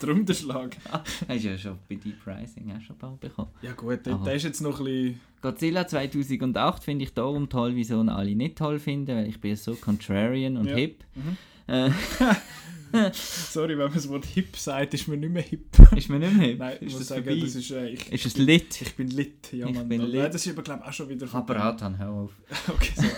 Darum 0.00 0.24
der 0.26 0.34
Schlag. 0.34 0.76
Hast 0.90 1.44
du 1.44 1.48
ja 1.48 1.58
schon 1.58 1.78
bei 1.88 1.96
Deep 1.96 2.26
Rising 2.26 2.72
auch 2.76 2.80
schon 2.80 2.96
bald 2.98 3.20
bekommen. 3.20 3.50
Ja 3.62 3.72
gut, 3.72 4.04
der, 4.06 4.16
der 4.16 4.34
ist 4.34 4.44
jetzt 4.44 4.60
noch 4.60 4.78
ein 4.80 4.84
bisschen... 4.84 5.20
Godzilla 5.42 5.86
2008 5.86 6.84
finde 6.84 7.04
ich 7.04 7.14
darum 7.14 7.48
toll, 7.48 7.72
wieso 7.74 8.00
ihn 8.00 8.08
alle 8.08 8.34
nicht 8.34 8.56
toll 8.56 8.78
finden, 8.78 9.16
weil 9.16 9.26
ich 9.28 9.40
bin 9.40 9.56
so 9.56 9.74
contrarian 9.74 10.56
und 10.56 10.66
Ja. 10.68 10.76
hip. 10.76 11.04
Mhm. 11.14 11.36
Äh, 11.66 11.90
Sorry, 13.12 13.70
wenn 13.78 13.86
man 13.86 13.94
das 13.94 14.08
Wort 14.08 14.24
hip 14.26 14.54
sagt, 14.56 14.92
ist 14.94 15.08
man 15.08 15.18
nicht 15.20 15.32
mehr 15.32 15.42
hip. 15.42 15.66
ist 15.96 16.08
mir 16.10 16.18
nicht 16.18 16.34
mehr 16.36 16.46
hip. 16.48 16.58
Nein, 16.58 16.76
ich 16.80 16.86
ist 16.88 16.92
muss 16.92 16.98
das 17.00 17.08
sagen, 17.08 17.24
vorbei? 17.24 17.40
das 17.40 17.54
ist... 17.54 17.70
Äh, 17.70 17.88
ich, 17.88 18.12
ist 18.12 18.26
es 18.26 18.36
lit? 18.36 18.82
ich 18.82 18.94
bin 18.94 19.08
lit, 19.08 19.52
ja 19.52 19.66
Ich 19.66 19.74
Mann. 19.74 19.88
bin 19.88 20.02
lit. 20.02 20.32
das 20.34 20.46
ist 20.46 20.52
aber, 20.52 20.62
glaube 20.62 20.82
ich, 20.82 20.88
auch 20.88 20.92
schon 20.92 21.08
wieder 21.08 21.26
Aber 21.34 21.56
Ratan, 21.56 21.98
hör 21.98 22.10
auf. 22.10 22.30
Okay, 22.68 22.92
sorry. 22.94 23.08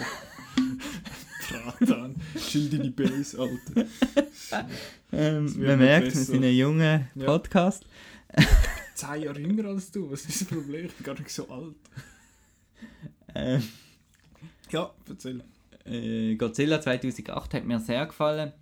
Bratan. 1.78 2.14
Chill 2.36 2.68
deine 2.70 2.90
Base, 2.90 3.38
Alter. 3.38 3.86
Ähm, 5.12 5.44
man 5.58 5.78
merkt, 5.78 6.06
wir 6.06 6.10
besser. 6.12 6.24
sind 6.32 6.44
ein 6.44 6.54
junger 6.54 7.06
Ja. 7.14 7.26
Podcast. 7.26 7.84
Zehn 8.94 9.22
Jahre 9.22 9.40
jünger 9.40 9.68
als 9.68 9.90
du, 9.90 10.10
was 10.10 10.24
ist 10.24 10.40
das 10.42 10.48
Problem? 10.48 10.86
Ich 10.86 10.92
bin 10.94 11.04
gar 11.04 11.14
nicht 11.18 11.30
so 11.30 11.48
alt. 11.48 11.74
Ähm, 13.34 13.62
Ja, 14.70 14.90
erzähl. 15.08 15.42
äh, 15.84 16.34
Godzilla 16.36 16.80
2008 16.80 17.54
hat 17.54 17.64
mir 17.64 17.78
sehr 17.80 18.06
gefallen. 18.06 18.52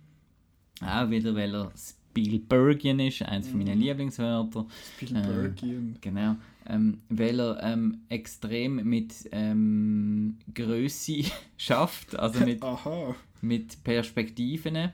Auch 0.81 1.09
wieder, 1.09 1.33
weil 1.35 1.53
er 1.55 1.71
Spielbergian 1.75 2.99
ist, 2.99 3.21
eines 3.23 3.47
von 3.47 3.59
Mhm. 3.59 3.65
meinen 3.65 3.79
Lieblingswörter. 3.79 4.65
Spielbergian. 4.95 5.97
Genau. 6.01 6.35
Ähm, 6.65 7.01
weil 7.09 7.39
er 7.39 7.61
ähm, 7.61 8.03
extrem 8.09 8.75
mit 8.87 9.27
ähm, 9.31 10.37
Größe 10.53 11.23
schafft, 11.57 12.17
also 12.17 12.39
mit, 12.45 12.61
mit 13.41 13.83
Perspektiven. 13.83 14.91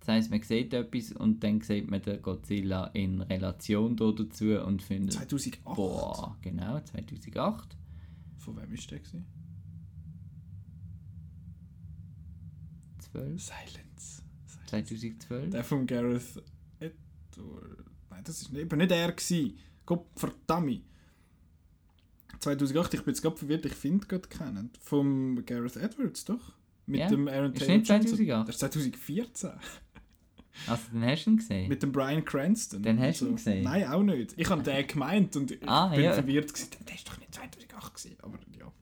Das 0.00 0.08
heisst, 0.08 0.30
man 0.30 0.42
sieht 0.42 0.72
etwas 0.74 1.12
und 1.12 1.42
dann 1.42 1.60
sieht 1.62 1.90
man 1.90 2.02
den 2.02 2.22
Godzilla 2.22 2.86
in 2.88 3.22
Relation 3.22 3.96
da 3.96 4.12
dazu 4.12 4.60
und 4.60 4.82
findet... 4.82 5.14
2008? 5.14 5.64
Boah, 5.64 6.36
genau, 6.42 6.78
2008. 6.80 7.76
Von 8.38 8.56
wem 8.56 8.72
ist 8.72 8.90
der? 8.90 8.98
Gewesen? 9.00 9.26
12, 13.12 13.42
Silence. 13.42 14.22
2012. 14.66 15.50
Der 15.50 15.64
von 15.64 15.86
Gareth 15.86 16.42
Edward. 16.78 17.84
Nein, 18.10 18.24
das 18.24 18.42
ist 18.42 18.52
eben 18.52 18.78
nicht 18.78 18.92
er. 18.92 19.12
Gewesen. 19.12 19.58
Gott 22.36 22.42
verdammt. 22.42 22.68
2008, 22.68 22.94
ich 22.94 23.00
bin 23.02 23.14
jetzt 23.14 23.22
gerade 23.22 23.36
verwirrt, 23.36 23.64
ich 23.66 23.74
finde 23.74 24.06
gerade 24.06 24.28
keinen. 24.28 24.70
Vom 24.80 25.42
Gareth 25.44 25.76
Edwards, 25.76 26.24
doch? 26.24 26.52
Mit 26.86 27.00
Ja, 27.00 27.08
dem 27.08 27.26
Aaron 27.28 27.52
ist 27.52 27.58
Taylor 27.60 27.78
nicht 27.78 27.88
Johnson. 27.88 28.16
2008. 28.16 28.48
Das 28.48 28.54
ist 28.54 28.60
2014. 28.60 29.50
Also, 30.68 30.84
den 30.90 31.04
hast 31.04 31.26
du 31.26 31.30
ihn 31.32 31.36
gesehen? 31.36 31.68
Mit 31.68 31.82
dem 31.82 31.92
Brian 31.92 32.24
Cranston. 32.24 32.82
Den 32.82 32.98
hast 32.98 33.20
du 33.20 33.26
und 33.26 33.32
ihn 33.32 33.36
gesehen? 33.36 33.62
Nein, 33.64 33.86
auch 33.88 34.02
nicht. 34.02 34.32
Ich 34.38 34.48
habe 34.48 34.62
den 34.62 34.86
gemeint 34.86 35.36
und 35.36 35.50
ich 35.50 35.58
Ah, 35.68 35.88
bin 35.88 36.02
ja. 36.04 36.14
verwirrt. 36.14 36.48
Gewesen. 36.48 36.70
Der 36.88 36.94
ist 36.94 37.06
doch 37.06 37.18
nicht 37.18 37.34
2008 37.34 37.94
gewesen. 37.94 38.16
Aber 38.22 38.38
ja. 38.58 38.72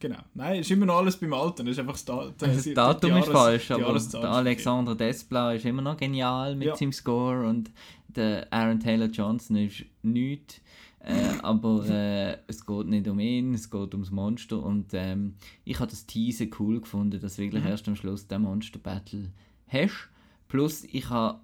Genau. 0.00 0.18
Nein, 0.34 0.58
ist 0.58 0.70
immer 0.72 0.86
noch 0.86 0.96
alles 0.96 1.16
beim 1.16 1.32
Alten. 1.34 1.66
Das 1.66 1.72
ist 1.74 1.78
einfach 1.78 1.92
das, 1.92 2.04
Da- 2.04 2.18
Also 2.18 2.34
das 2.46 2.74
Datum 2.74 3.10
ist 3.12 3.16
Jahres- 3.28 3.28
falsch, 3.32 3.70
aber 3.70 3.84
der 3.84 3.94
ist 3.96 4.14
Alexander 4.16 4.94
Desplat 4.96 5.56
ist 5.58 5.66
immer 5.66 5.82
noch 5.82 5.96
genial 5.96 6.56
mit 6.56 6.66
Ja. 6.66 6.74
seinem 6.76 6.92
Score 6.92 7.46
und 7.48 7.70
der 8.08 8.52
Aaron 8.52 8.80
Taylor 8.80 9.06
Johnson 9.06 9.54
ist 9.54 9.84
nichts. 10.02 10.60
Äh, 11.08 11.38
aber 11.42 11.86
äh, 11.88 12.36
es 12.48 12.66
geht 12.66 12.86
nicht 12.86 13.08
um 13.08 13.18
ihn, 13.18 13.54
es 13.54 13.70
geht 13.70 13.94
ums 13.94 14.10
Monster 14.10 14.62
und 14.62 14.90
ähm, 14.92 15.34
ich 15.64 15.80
habe 15.80 15.90
das 15.90 16.04
Teaser 16.06 16.44
cool 16.60 16.80
gefunden, 16.80 17.18
dass 17.20 17.36
du 17.36 17.42
wirklich 17.42 17.64
Mhm. 17.64 17.70
erst 17.70 17.88
am 17.88 17.96
Schluss 17.96 18.26
den 18.26 18.42
Monster 18.42 18.78
Battle 18.78 19.30
hast. 19.68 20.10
Plus 20.48 20.84
ich 20.84 21.08
habe 21.08 21.40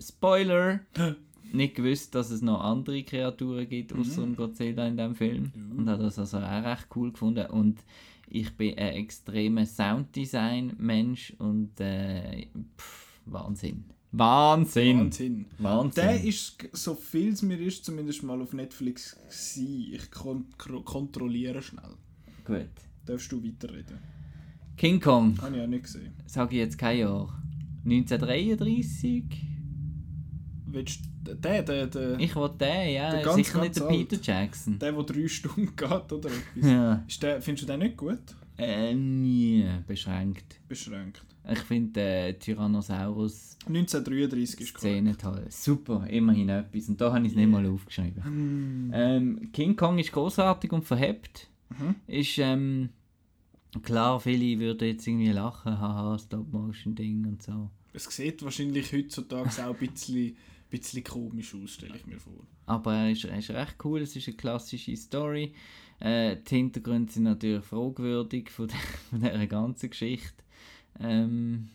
Spoiler 0.00 0.80
nicht 1.52 1.76
gewusst, 1.76 2.14
dass 2.14 2.30
es 2.30 2.42
noch 2.42 2.60
andere 2.60 3.02
Kreaturen 3.04 3.68
gibt 3.68 3.92
außer 3.92 4.26
Mhm. 4.26 4.36
Godzilla 4.36 4.86
in 4.88 4.96
dem 4.96 5.14
Film 5.14 5.52
und 5.76 5.88
habe 5.88 6.02
das 6.02 6.18
also 6.18 6.38
auch 6.38 6.64
recht 6.64 6.88
cool 6.96 7.12
gefunden 7.12 7.46
und 7.50 7.84
ich 8.30 8.50
bin 8.56 8.76
ein 8.76 8.94
extremer 8.94 9.64
Sounddesign-Mensch 9.64 11.34
und 11.38 11.80
äh, 11.80 12.46
pff, 12.76 13.20
Wahnsinn. 13.26 13.84
Wahnsinn! 14.12 14.98
Wahnsinn. 14.98 15.46
Wahnsinn! 15.58 16.04
Der 16.04 16.24
ist, 16.24 16.68
so 16.72 16.94
viel 16.94 17.32
es 17.32 17.42
mir 17.42 17.58
ist, 17.60 17.84
zumindest 17.84 18.22
mal 18.22 18.40
auf 18.40 18.52
Netflix 18.52 19.16
gewesen. 19.16 19.92
Ich 19.92 20.10
kon 20.10 20.46
kontrolliere 20.84 21.60
schnell. 21.62 21.94
Gut. 22.44 22.70
Darfst 23.04 23.30
du 23.30 23.42
weiterreden? 23.44 23.98
King 24.76 25.00
Kong, 25.00 25.36
Habe 25.42 25.56
ich 25.56 25.62
auch 25.62 25.66
nicht 25.66 25.84
gesehen. 25.84 26.12
sage 26.26 26.54
ich 26.54 26.60
jetzt 26.60 26.78
kein 26.78 26.98
Jahr. 27.00 27.42
1933? 27.84 29.24
Willst 30.66 31.00
du, 31.24 31.34
der, 31.34 31.62
der, 31.62 31.86
der, 31.86 32.18
Ich 32.20 32.34
will 32.36 32.50
den, 32.60 32.94
ja. 32.94 33.10
Der 33.10 33.22
ganz, 33.22 33.36
Sicher 33.36 33.60
nicht 33.60 33.74
ganz 33.74 33.78
der 33.78 33.86
Peter 33.86 34.18
Jackson. 34.22 34.78
der, 34.78 34.92
der 34.92 35.02
drei 35.02 35.28
Stunden 35.28 35.74
geht, 35.76 36.12
oder 36.12 36.28
etwas? 36.30 36.70
Ja. 36.70 37.04
Ist 37.06 37.22
der, 37.22 37.42
findest 37.42 37.68
du 37.68 37.72
den 37.72 37.80
nicht 37.80 37.96
gut? 37.96 38.18
Äh, 38.58 38.94
nie 38.94 39.64
beschränkt. 39.86 40.60
Beschränkt. 40.68 41.22
Ich 41.50 41.60
finde 41.60 42.00
äh, 42.00 42.34
Tyrannosaurus 42.34 43.56
1933 43.66 44.60
ist. 44.60 44.78
Szene 44.78 45.16
toll. 45.16 45.46
Super, 45.50 46.06
immerhin 46.08 46.48
etwas. 46.48 46.88
Und 46.88 47.00
da 47.00 47.12
habe 47.12 47.24
ich 47.26 47.32
es 47.32 47.36
nicht 47.36 47.48
mal 47.48 47.66
aufgeschrieben. 47.66 48.24
Hm. 48.24 48.90
Ähm, 48.94 49.52
King 49.52 49.76
Kong 49.76 49.98
ist 49.98 50.12
großartig 50.12 50.72
und 50.72 50.84
verhebt. 50.84 51.48
Mhm. 51.70 51.94
Ist, 52.06 52.38
ähm, 52.38 52.90
klar, 53.82 54.20
viele 54.20 54.58
würden 54.58 54.88
jetzt 54.88 55.06
irgendwie 55.06 55.30
lachen, 55.30 55.78
haha, 55.78 56.18
Stop-Motion-Ding 56.18 57.26
und 57.26 57.42
so. 57.42 57.70
Es 57.92 58.04
sieht 58.04 58.42
wahrscheinlich 58.42 58.92
heutzutage 58.92 59.48
auch 59.66 59.74
ein 59.74 59.88
bisschen, 59.88 60.36
bisschen 60.70 61.04
komisch 61.04 61.54
aus, 61.54 61.72
stelle 61.72 61.96
ich 61.96 62.06
mir 62.06 62.18
vor. 62.18 62.46
Aber 62.66 62.94
er 62.94 63.10
ist, 63.10 63.24
er 63.24 63.38
ist 63.38 63.50
recht 63.50 63.76
cool, 63.84 64.02
es 64.02 64.14
ist 64.16 64.28
eine 64.28 64.36
klassische 64.36 64.96
Story. 64.96 65.52
Äh, 66.00 66.36
die 66.36 66.56
Hintergründe 66.56 67.12
sind 67.12 67.24
natürlich 67.24 67.64
fragwürdig 67.64 68.50
von, 68.50 68.68
der, 68.68 68.76
von 69.10 69.20
dieser 69.20 69.46
ganzen 69.46 69.90
Geschichte. 69.90 70.44
Ähm, 71.00 71.68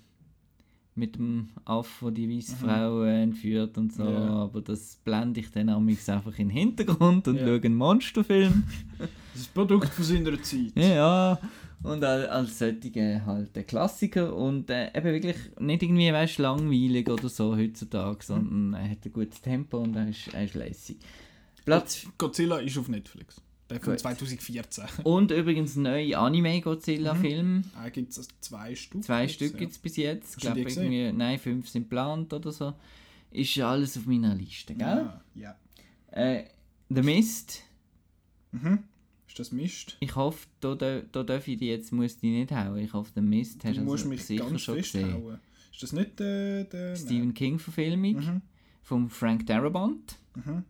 mit 0.95 1.15
dem 1.15 1.49
Affe, 1.65 2.05
der 2.05 2.11
die 2.11 2.37
weiße 2.37 2.53
Mhm. 2.55 2.59
Frau 2.59 3.03
äh, 3.03 3.23
entführt 3.23 3.77
und 3.79 3.91
so. 3.93 4.03
Ja. 4.03 4.29
Aber 4.43 4.61
das 4.61 4.97
blende 5.03 5.39
ich 5.39 5.49
dann 5.51 5.69
einfach 5.69 6.37
in 6.37 6.49
den 6.49 6.55
Hintergrund 6.57 7.27
und 7.27 7.37
Ja. 7.37 7.45
schaue 7.47 7.61
einen 7.63 7.75
Monsterfilm. 7.75 8.63
Das 9.33 9.41
ist 9.41 9.49
ein 9.49 9.53
Produkt 9.55 9.89
von 9.89 10.05
seiner 10.05 10.39
Zeit. 10.43 10.73
Ja, 10.75 10.87
ja. 10.93 11.39
Und 11.81 12.03
als, 12.03 12.29
als 12.29 12.59
solche 12.59 13.25
halt 13.25 13.57
ein 13.57 13.65
Klassiker 13.65 14.35
und 14.35 14.69
äh, 14.69 14.89
eben 14.95 15.05
wirklich 15.05 15.35
nicht 15.59 15.81
irgendwie 15.81 16.13
weißt, 16.13 16.37
langweilig 16.37 17.09
oder 17.09 17.27
so 17.29 17.57
heutzutage, 17.57 18.23
sondern 18.23 18.73
er 18.75 18.91
hat 18.91 19.03
ein 19.03 19.11
gutes 19.11 19.41
Tempo 19.41 19.79
und 19.79 19.95
er 19.95 20.07
ist, 20.07 20.31
er 20.33 20.43
ist 20.45 20.53
lässig. 20.53 20.97
Platz 21.65 22.05
Godzilla 22.19 22.57
ist 22.59 22.77
auf 22.77 22.87
Netflix. 22.89 23.41
Der 23.73 23.81
von 23.81 23.93
Gut. 23.93 23.99
2014. 23.99 24.83
und 25.03 25.31
übrigens 25.31 25.75
neue 25.75 26.17
Anime-Godzilla-Film. 26.17 27.63
Da 27.73 27.89
gibt 27.89 28.15
es 28.15 28.27
zwei 28.39 28.75
Stück. 28.75 29.03
Zwei 29.03 29.23
jetzt, 29.23 29.33
Stück 29.33 29.53
ja. 29.53 29.59
gibt 29.59 29.71
es 29.71 29.77
bis 29.79 29.97
jetzt. 29.97 30.27
Hast 30.27 30.35
du 30.35 30.39
Glaub 30.41 30.55
die 30.55 30.63
gesehen? 30.63 30.91
irgendwie, 30.91 31.17
nein, 31.17 31.39
fünf 31.39 31.67
sind 31.69 31.83
geplant 31.83 32.31
oder 32.33 32.51
so. 32.51 32.73
Ist 33.31 33.57
alles 33.59 33.97
auf 33.97 34.05
meiner 34.05 34.35
Liste, 34.35 34.75
gell? 34.75 34.85
Ja, 34.85 35.21
ja. 35.35 35.55
Äh, 36.11 36.45
The 36.89 37.01
Mist. 37.01 37.63
Mhm. 38.51 38.83
Ist 39.27 39.39
das 39.39 39.51
Mist? 39.51 39.97
Ich 39.99 40.15
hoffe, 40.15 40.45
da, 40.59 40.75
da, 40.75 41.01
da 41.11 41.23
darf 41.23 41.47
ich 41.47 41.57
die 41.57 41.67
jetzt, 41.67 41.91
muss 41.91 42.17
die 42.19 42.29
nicht 42.29 42.51
hauen. 42.51 42.77
Ich 42.77 42.93
hoffe, 42.93 43.11
The 43.15 43.21
Mist 43.21 43.63
hast 43.65 43.77
Du 43.77 43.79
du 43.79 43.85
musst 43.85 44.03
also 44.03 44.09
mich 44.09 44.23
sicher 44.23 44.45
ganz 44.45 44.61
schon 44.61 44.75
gesehen. 44.77 45.09
festhauen. 45.09 45.39
Ist 45.71 45.81
das 45.81 45.91
nicht 45.93 46.19
der... 46.19 46.65
der 46.65 46.95
Stephen 46.95 47.33
King-Verfilmung. 47.33 48.13
Mhm. 48.13 48.41
von 48.83 49.09
Frank 49.09 49.47
Darabont. 49.47 50.17
Mhm. 50.35 50.63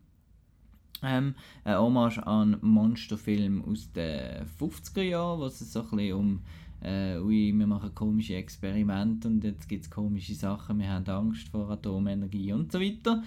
Ähm, 1.04 1.34
eine 1.64 1.78
Hommage 1.78 2.18
an 2.26 2.58
Monsterfilm 2.60 3.64
aus 3.64 3.92
den 3.92 4.46
50er 4.58 5.02
Jahren, 5.02 5.40
wo 5.40 5.46
es 5.46 5.58
so 5.58 5.80
ein 5.80 5.90
bisschen 5.90 6.12
um 6.14 6.40
äh, 6.84 7.18
ui, 7.18 7.52
wir 7.56 7.66
machen 7.66 7.94
komische 7.94 8.34
Experimente 8.34 9.26
und 9.26 9.42
jetzt 9.42 9.68
gibt 9.68 9.84
es 9.84 9.90
komische 9.90 10.34
Sachen, 10.34 10.78
wir 10.78 10.88
haben 10.88 11.08
Angst 11.08 11.48
vor 11.48 11.70
Atomenergie 11.70 12.52
und 12.52 12.70
so 12.70 12.78
weiter. 12.80 13.22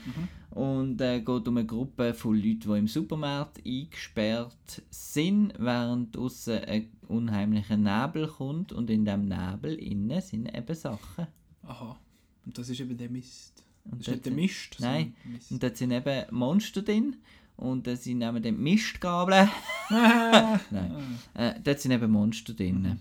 Und 0.51 1.01
äh, 1.01 1.19
geht 1.19 1.47
um 1.47 1.57
eine 1.57 1.65
Gruppe 1.65 2.13
von 2.13 2.35
Leuten, 2.35 2.71
die 2.71 2.79
im 2.79 2.87
Supermarkt 2.87 3.59
eingesperrt 3.65 4.83
sind, 4.89 5.53
während 5.57 6.15
draussen 6.15 6.59
ein 6.65 6.89
unheimlicher 7.07 7.77
Nebel 7.77 8.27
kommt 8.27 8.71
und 8.71 8.89
in 8.89 9.05
dem 9.05 9.27
Nebel 9.27 9.75
innen 9.75 10.21
sind 10.21 10.55
eben 10.55 10.75
Sachen. 10.75 11.27
Aha. 11.63 11.97
Und 12.45 12.57
das 12.57 12.69
ist 12.69 12.79
eben 12.79 12.97
der 12.97 13.09
Mist. 13.09 13.63
Und 13.85 13.99
Das 13.99 14.07
ist 14.07 14.13
nicht 14.13 14.25
der 14.25 14.33
Mist, 14.33 14.77
Nein. 14.79 15.15
Mist. 15.25 15.51
Und 15.51 15.63
dort 15.63 15.77
sind 15.77 15.91
eben 15.91 16.25
Monster 16.31 16.81
drin 16.81 17.15
und 17.57 17.87
äh, 17.87 17.95
sie 17.95 18.13
nehmen 18.13 18.41
dann 18.41 18.59
Mistgabeln. 18.59 19.49
Ah, 19.89 20.59
Nein. 20.69 20.91
Äh, 21.33 21.53
dort 21.63 21.79
sind 21.79 21.93
eben 21.93 22.11
Monster 22.11 22.53
drin. 22.53 22.99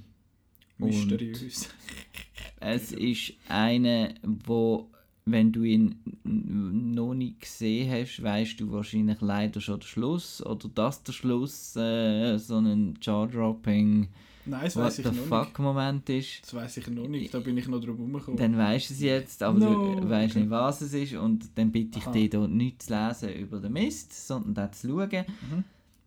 Und 0.78 0.88
Mysteriös. 0.88 1.68
es 2.60 2.92
ist 2.92 3.32
eine, 3.48 4.14
wo, 4.22 4.88
wenn 5.24 5.50
du 5.50 5.64
ihn 5.64 5.96
noch 6.22 7.14
nicht 7.14 7.40
gesehen 7.40 7.90
hast, 7.90 8.22
weißt 8.22 8.60
du 8.60 8.70
wahrscheinlich 8.70 9.20
leider 9.20 9.60
schon 9.60 9.80
den 9.80 9.86
Schluss 9.86 10.46
oder 10.46 10.68
dass 10.68 11.02
der 11.02 11.12
Schluss 11.12 11.74
äh, 11.74 12.38
so 12.38 12.58
ein 12.58 12.96
Jaw-dropping 13.02 14.08
Nein, 14.46 14.64
das 14.64 14.76
weiß 14.76 14.98
ich 15.00 15.04
noch 15.04 15.14
fuck 15.14 15.46
nicht. 15.48 15.58
Moment 15.58 16.08
ist. 16.08 16.42
Das 16.42 16.54
weiß 16.54 16.76
ich 16.78 16.86
noch 16.88 17.08
nicht. 17.08 17.34
Da 17.34 17.40
bin 17.40 17.56
ich 17.56 17.66
noch 17.68 17.80
drum 17.80 17.96
herumgekommen. 17.96 18.38
Dann 18.38 18.56
weißt 18.56 18.90
du 18.90 18.94
es 18.94 19.00
jetzt, 19.00 19.42
aber 19.42 19.58
No, 19.58 20.00
du 20.00 20.08
weißt 20.08 20.32
okay. 20.34 20.40
nicht, 20.40 20.50
was 20.50 20.80
es 20.80 20.92
ist. 20.92 21.14
Und 21.14 21.50
dann 21.56 21.72
bitte 21.72 21.98
ich 21.98 22.04
Aha. 22.06 22.12
dich, 22.12 22.30
hier 22.30 22.48
nicht 22.48 22.82
zu 22.82 22.94
lesen 22.94 23.32
über 23.34 23.58
den 23.60 23.72
Mist, 23.72 24.12
sondern 24.26 24.54
da 24.54 24.72
zu 24.72 24.88
schauen. 24.88 25.24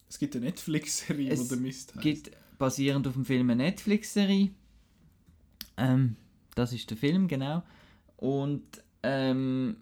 Es 0.10 0.18
gibt 0.18 0.36
eine 0.36 0.46
Netflix-Serie, 0.46 1.38
wo 1.38 1.44
der 1.44 1.58
Mist 1.58 1.94
heißt. 1.96 2.02
gibt 2.02 2.32
basierend 2.58 3.08
auf 3.08 3.14
dem 3.14 3.26
Film 3.26 3.50
eine 3.50 3.64
Netflix-Serie. 3.64 4.50
Ähm, 5.78 6.16
das 6.56 6.74
ist 6.74 6.90
der 6.90 6.98
Film, 6.98 7.28
genau. 7.28 7.64
Und 8.18 8.64
ähm, 9.04 9.78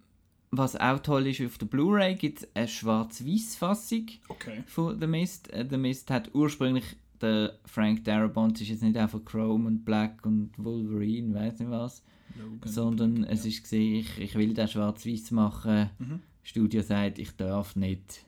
was 0.51 0.75
auch 0.75 0.99
toll 0.99 1.27
ist, 1.27 1.41
auf 1.41 1.57
der 1.57 1.65
Blu-ray 1.65 2.15
gibt 2.15 2.41
es 2.43 2.47
eine 2.55 2.67
schwarz-weiß-Fassung 2.67 4.07
Okay. 4.29 4.63
von 4.67 4.99
The 4.99 5.07
Mist. 5.07 5.51
Äh, 5.53 5.65
The 5.69 5.77
Mist 5.77 6.09
hat 6.11 6.33
ursprünglich 6.33 6.85
der 7.21 7.59
Frank 7.65 8.03
Darabont, 8.03 8.59
ist 8.61 8.69
jetzt 8.69 8.83
nicht 8.83 8.97
einfach 8.97 9.23
Chrome 9.25 9.67
und 9.67 9.85
Black 9.85 10.25
und 10.25 10.51
Wolverine, 10.57 11.33
weiß 11.33 11.59
nicht 11.59 11.69
was, 11.71 12.03
Logan. 12.37 12.71
sondern 12.71 13.23
es 13.23 13.43
ja. 13.43 13.49
ist 13.49 13.63
gesehen, 13.63 13.95
ich, 13.95 14.17
ich 14.19 14.35
will 14.35 14.53
den 14.53 14.67
schwarz-weiß 14.67 15.31
machen. 15.31 15.89
Mhm. 15.99 16.19
Studio 16.43 16.81
sagt, 16.81 17.19
ich 17.19 17.35
darf 17.35 17.75
nicht. 17.75 18.25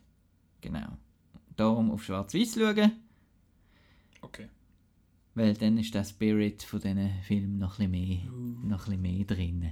Genau. 0.61 0.97
Darum 1.55 1.91
auf 1.91 2.03
schwarz-weiß 2.03 2.55
schauen. 2.55 2.91
Okay. 4.21 4.47
Weil 5.35 5.53
dann 5.53 5.77
ist 5.77 5.93
der 5.93 6.03
Spirit 6.03 6.63
von 6.63 6.81
diesen 6.81 7.09
Filmen 7.23 7.59
noch 7.59 7.79
ein 7.79 7.91
mehr, 7.91 8.19
noch 8.63 8.87
ein 8.87 9.01
mehr 9.01 9.23
drin. 9.23 9.71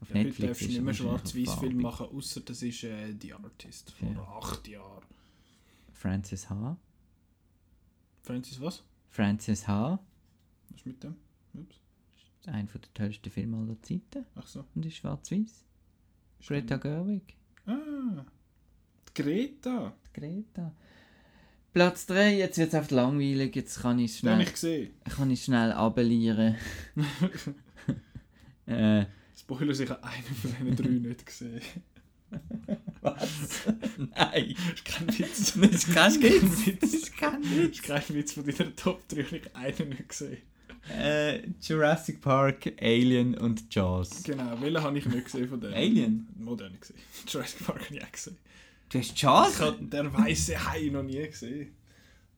Auf 0.00 0.10
Ja, 0.10 0.16
heute 0.16 0.46
darfst 0.46 0.62
du 0.62 0.66
nicht 0.66 0.82
mehr 0.82 0.94
schwarz-weiß 0.94 1.54
Film 1.54 1.80
machen, 1.80 2.06
außer 2.08 2.40
das 2.40 2.62
ist 2.62 2.82
äh, 2.84 3.14
The 3.20 3.34
Artist 3.34 3.92
vor 3.92 4.08
Ja. 4.10 4.22
acht 4.40 4.66
Jahren. 4.68 5.04
Francis 5.92 6.50
H. 6.50 6.76
Francis, 8.26 8.60
was? 8.60 8.82
Francis 9.08 9.68
H. 9.68 10.00
Was 10.68 10.78
ist 10.80 10.84
mit 10.86 11.02
dem? 11.04 11.14
Ups. 11.54 11.76
einer 12.46 12.64
der 12.64 12.92
tollsten 12.92 13.30
Filme 13.30 13.56
aller 13.56 13.80
Zeiten 13.82 14.26
Ach 14.34 14.46
so. 14.48 14.64
und 14.74 14.84
ist 14.84 14.96
schwarz-weiß. 14.96 15.64
Greta 16.44 16.76
Gerwig. 16.76 17.36
Ah. 17.66 18.24
Die 19.08 19.22
Greta. 19.22 19.94
Die 20.08 20.20
Greta. 20.20 20.72
Platz 21.72 22.06
3, 22.06 22.36
jetzt 22.36 22.58
wird 22.58 22.74
es 22.74 22.80
oft 22.80 22.90
langweilig, 22.90 23.54
jetzt 23.54 23.80
kann 23.80 24.00
ich 24.00 24.12
Den 24.12 24.18
schnell, 24.18 24.40
ich 24.40 24.52
gesehen. 24.52 24.94
kann 25.04 25.30
ich 25.30 25.44
schnell 25.44 25.70
abellieren. 25.72 26.56
äh, 28.66 29.04
Spoiler, 29.38 29.78
ich 29.78 29.88
habe 29.88 30.02
einen 30.02 30.24
von 30.24 30.50
diesen 30.50 30.76
drei 30.76 30.88
nicht 30.88 31.26
gesehen. 31.26 31.60
was? 33.02 33.66
Nein, 34.14 34.54
ist 34.74 34.84
kein 34.84 35.08
Witz. 35.18 35.56
Witz. 35.56 35.94
Das 35.94 36.16
ist 36.16 36.22
kein 36.22 36.22
Das 36.22 36.66
Witz. 36.66 36.92
ist 36.94 37.82
kein 37.84 38.02
Witz 38.14 38.32
von 38.32 38.44
deiner 38.46 38.74
Top 38.76 39.06
3 39.08 39.22
habe 39.22 39.36
ich 39.36 39.54
einen 39.80 39.88
nicht 39.90 40.08
gesehen. 40.08 40.38
Äh, 40.88 41.42
Jurassic 41.60 42.20
Park, 42.20 42.72
Alien 42.80 43.36
und 43.36 43.74
Jaws. 43.74 44.22
Genau, 44.22 44.60
welchen 44.60 44.82
habe 44.82 44.98
ich 44.98 45.06
nicht 45.06 45.24
gesehen 45.24 45.48
von 45.48 45.60
denen? 45.60 45.74
Alien? 45.74 46.28
Modern 46.38 46.78
gesehen. 46.78 46.96
Jurassic 47.28 47.64
Park 47.66 47.84
habe 47.86 47.96
ich 47.96 48.04
auch 48.04 48.12
gesehen. 48.12 48.36
Du 48.88 48.98
hast 48.98 49.20
Jaws? 49.20 49.54
Ich 49.54 49.60
habe 49.60 49.84
den 49.84 50.12
weißen 50.12 50.64
Hai 50.70 50.88
noch 50.92 51.02
nie 51.02 51.26
gesehen. 51.26 51.72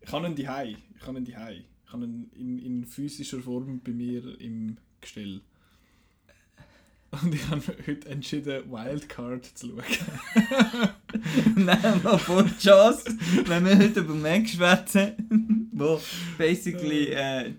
Ich 0.01 0.11
habe 0.13 0.27
ihn 0.27 0.35
die 0.35 0.49
Hai. 0.49 0.77
Ich 0.99 1.07
habe 1.07 1.19
ihn 1.19 1.25
die 1.25 1.37
Hai. 1.37 1.65
Ich 1.87 1.93
habe 1.93 2.05
ihn 2.05 2.31
in, 2.37 2.59
in 2.59 2.87
physischer 2.87 3.41
Form 3.41 3.81
bei 3.81 3.93
mir 3.93 4.41
im 4.41 4.79
Gestell. 5.01 5.41
Und 7.23 7.35
ich 7.35 7.49
habe 7.49 7.63
heute 7.87 8.09
entschieden, 8.11 8.71
Wildcard 8.71 9.45
zu 9.47 9.69
schauen. 9.69 10.91
Nein, 11.57 12.01
mal 12.03 12.19
von 12.19 12.51
Jaws, 12.61 13.05
wenn 13.47 13.65
wir 13.65 13.79
heute 13.79 14.01
über 14.01 14.15
Mac 14.15 14.47
schwätzen, 14.49 15.69
wo 15.73 15.99
basically 16.37 17.07
äh, 17.09 17.55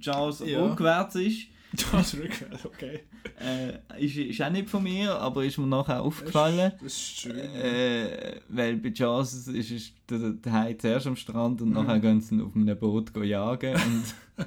Jaws 0.00 0.42
Ja. 0.44 0.64
rückwärts 0.64 1.14
ist. 1.16 1.46
Das 1.92 2.14
rückwärts, 2.14 2.66
okay. 2.66 3.00
Äh, 3.40 4.04
ist, 4.04 4.16
ist 4.16 4.42
auch 4.42 4.50
nicht 4.50 4.68
von 4.68 4.82
mir, 4.82 5.14
aber 5.14 5.44
ist 5.44 5.56
mir 5.56 5.68
nachher 5.68 6.02
aufgefallen. 6.02 6.72
Das 6.82 6.92
ist 6.92 7.20
schön. 7.20 7.36
Äh, 7.38 8.40
weil 8.48 8.76
bei 8.76 8.88
Jaws 8.88 9.46
ist, 9.46 9.70
ist 9.70 9.92
der, 10.10 10.18
der 10.30 10.52
Hai 10.52 10.74
zuerst 10.74 11.06
am 11.06 11.14
Strand 11.14 11.62
und 11.62 11.68
Mhm. 11.68 11.74
nachher 11.74 12.00
gehen 12.00 12.20
sie 12.20 12.40
auf 12.42 12.56
einem 12.56 12.76
Boot 12.76 13.12
jagen. 13.24 13.74
Und, 13.74 14.46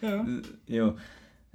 ja. 0.00 0.26
ja. 0.68 0.94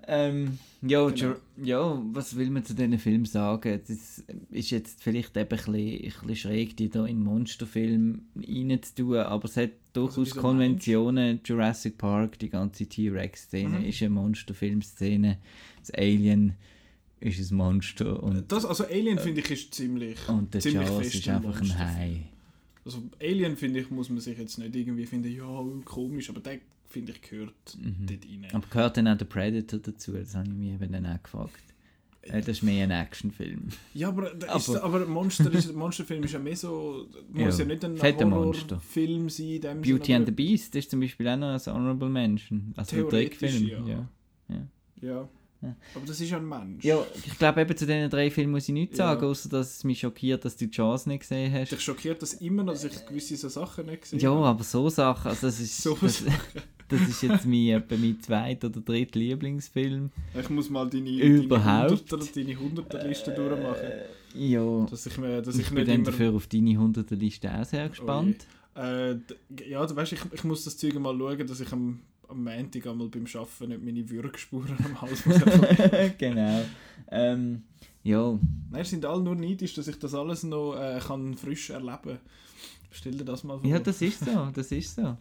Ähm, 0.08 0.58
ja, 0.82 1.08
Genau. 1.10 1.36
Ja, 1.64 2.01
was 2.12 2.36
will 2.36 2.49
man 2.49 2.66
zu 2.66 2.74
diesen 2.76 2.99
Filmen 2.99 3.26
sagen? 3.26 3.80
Das 3.88 4.24
ist 4.51 4.70
jetzt 4.72 5.01
vielleicht 5.01 5.38
eben 5.38 5.43
ein 5.43 5.47
bisschen, 5.47 5.76
ein 5.76 6.01
bisschen 6.01 6.36
schräg, 6.36 6.76
die 6.78 6.89
da 6.89 7.06
in 7.06 7.24
Monsterfilm 7.24 8.24
reinzutun, 8.36 9.18
aber 9.18 9.45
es 9.45 9.56
hat 9.58 9.72
durchaus 9.93 10.32
wieso 10.32 10.41
Konventionen. 10.41 11.39
Jurassic 11.45 11.97
Park, 11.97 12.39
die 12.39 12.49
ganze 12.49 12.86
T-Rex-Szene 12.88 13.80
Mhm. 13.80 13.86
ist 13.86 14.01
eine 14.01 14.10
Monsterfilm-Szene. 14.10 15.38
Das 15.80 15.91
Alien 15.91 16.56
ist 17.20 17.51
ein 17.51 17.56
Monster 17.58 18.22
und, 18.22 18.51
Das, 18.51 18.66
also 18.66 18.84
Alien 18.86 19.18
finde 19.20 19.39
ich 19.41 19.51
ist 19.51 19.74
ziemlich, 19.74 20.18
und 20.28 20.54
der 20.54 20.60
ziemlich 20.62 20.88
Jaws 20.89 21.04
fest 21.04 21.16
ist 21.16 21.30
ein 21.30 21.36
einfach 21.45 21.62
ein. 21.62 21.80
Hai. 21.80 22.20
Also 22.84 23.01
Alien 23.22 23.56
finde 23.56 23.80
ich, 23.80 23.89
muss 23.89 24.10
man 24.10 24.20
sich 24.20 24.38
jetzt 24.38 24.58
nicht 24.58 24.76
irgendwie 24.76 25.06
finden, 25.06 25.32
ja, 25.34 25.64
komisch, 25.86 26.30
aber 26.30 26.41
der 26.41 26.60
finde 26.94 27.12
ich 27.14 27.22
gehört 27.22 27.78
Mhm. 27.78 28.06
dort 28.08 28.24
rein. 28.26 28.48
Aber 28.54 28.68
gehört 28.70 28.98
dann 28.98 29.08
auch 29.08 29.18
der 29.18 29.26
Predator 29.26 29.80
dazu? 29.80 30.12
Das 30.14 30.36
habe 30.36 30.48
ich 30.48 30.54
mich 30.54 30.74
eben 30.74 30.91
dann 30.91 31.06
auch 31.06 31.22
gefragt. 31.22 31.60
Äh, 32.22 32.39
das 32.39 32.48
ist 32.50 32.64
mehr 32.64 32.86
ein 32.86 32.91
Actionfilm. 32.91 33.68
Ja, 33.94 34.08
aber, 34.08 34.32
ist, 34.56 34.70
Aber- 34.78 35.06
Monster 35.06 35.52
ist, 35.54 35.74
Monsterfilm 35.76 36.24
ist 36.24 36.32
ja 36.34 36.39
mehr 36.39 36.56
so, 36.56 37.08
muss 37.30 37.58
Ja, 37.60 37.66
ja, 37.66 37.74
nicht 37.74 37.84
ein. 37.84 38.32
Horrorfilm 38.32 39.30
sein. 39.30 39.46
in 39.48 39.62
dem 39.62 39.82
Beauty 39.82 40.06
Sinne, 40.06 40.18
and 40.20 40.26
the 40.28 40.32
Beast 40.32 40.74
ist 40.76 40.89
zum 40.89 41.02
Beispiel 41.02 41.28
auch 41.28 41.36
noch 41.36 41.48
ein 41.54 41.74
Honorable 41.74 42.10
Mention. 42.10 42.74
Also 42.78 42.96
ein 42.96 43.10
Trickfilm. 43.10 43.68
ja. 43.68 43.80
Ja. 43.86 44.08
Ja. 45.02 45.30
Ja. 45.62 45.76
Aber 45.96 46.06
das 46.06 46.20
ist 46.20 46.30
ja 46.30 46.38
ein 46.38 46.48
Mensch. 46.48 46.84
ja, 46.84 46.98
ich 47.26 47.38
glaube 47.38 47.62
eben 47.62 47.76
zu 47.78 47.86
diesen 47.86 48.10
drei 48.10 48.30
Filmen 48.30 48.52
muss 48.52 48.68
ich 48.68 48.74
nichts 48.74 48.98
Ja. 48.98 49.08
sagen, 49.14 49.26
außer 49.26 49.48
dass 49.50 49.78
es 49.78 49.84
mich 49.86 50.00
schockiert, 50.02 50.44
dass 50.44 50.58
du 50.58 50.66
die 50.68 50.72
Chance 50.72 51.08
nicht 51.10 51.22
gesehen 51.22 51.54
hast. 51.54 51.72
Dich 51.72 51.80
schockiert 51.82 52.22
das 52.22 52.34
immer 52.36 52.64
noch, 52.64 52.74
dass 52.74 52.84
ich 52.86 53.06
gewisse 53.06 53.36
so 53.38 53.48
Sachen 53.50 53.86
nicht 53.86 54.02
gesehen 54.04 54.20
Ja, 54.20 54.32
habe. 54.34 54.46
aber 54.46 54.64
so 54.64 54.89
Sachen, 54.89 55.30
also 55.30 55.48
das 55.48 55.60
ist, 55.62 55.82
So 55.82 55.98
das, 56.02 56.24
das 56.88 57.02
ist 57.02 57.22
jetzt 57.24 57.46
mein, 57.46 57.68
etwa 57.70 57.96
mein 57.96 58.20
zweiter 58.22 58.68
oder 58.68 58.82
dritter 58.82 59.20
Lieblingsfilm. 59.20 60.12
Ich 60.40 60.50
muss 60.50 60.70
mal 60.70 60.90
deine, 60.90 61.10
Überhaupt? 61.10 62.12
deine 62.12 62.24
100er, 62.24 62.36
deine 62.36 62.54
100er 62.54 63.08
Liste 63.08 63.32
durchmachen. 63.32 63.92
Ja, 64.36 64.86
Dass 64.90 65.06
ich, 65.06 65.18
mir, 65.18 65.42
dass 65.42 65.56
ich, 65.56 65.62
ich, 65.62 65.70
bin 65.74 65.86
dann 65.86 65.96
immer... 65.96 66.06
dafür 66.06 66.34
auf 66.34 66.48
deine 66.48 66.72
100er 66.72 67.16
Liste 67.16 67.54
auch 67.54 67.66
sehr 67.66 67.90
gespannt. 67.90 68.46
Äh, 68.76 69.16
ja, 69.70 69.86
du 69.86 69.96
weißt, 69.96 70.14
ich, 70.14 70.22
ich 70.32 70.44
muss 70.44 70.64
das 70.64 70.78
Zeug 70.78 70.96
mal 71.00 71.16
schauen, 71.16 71.46
dass 71.46 71.60
ich 71.60 71.72
am, 71.72 72.00
am 72.28 72.44
Montag 72.44 72.88
einmal 72.88 73.08
beim 73.08 73.26
Arbeiten 73.36 73.70
nicht 73.70 73.84
meine 73.84 74.10
Würgespuren 74.10 74.76
am 74.84 75.02
Hals 75.02 75.26
muss. 75.26 75.40
genau. 76.18 76.66
Ähm, 77.12 77.62
ja, 78.04 78.40
Nein, 78.72 78.84
sind 78.86 79.06
alle 79.06 79.22
nur 79.22 79.36
neidisch, 79.36 79.76
dass 79.76 79.88
ich 79.88 79.98
das 80.00 80.14
alles 80.14 80.44
noch 80.44 80.76
äh, 80.76 81.00
kann 81.00 81.36
frisch 81.36 81.70
erleben 81.70 82.18
Stell 82.92 83.14
dir 83.14 83.26
das 83.26 83.44
mal 83.44 83.60
vor. 83.60 83.70
ja, 83.70 83.80
das 83.80 84.02
ist 84.02 84.24
so, 84.24 84.50
das 84.54 84.72
ist 84.72 84.96
so. 84.96 85.18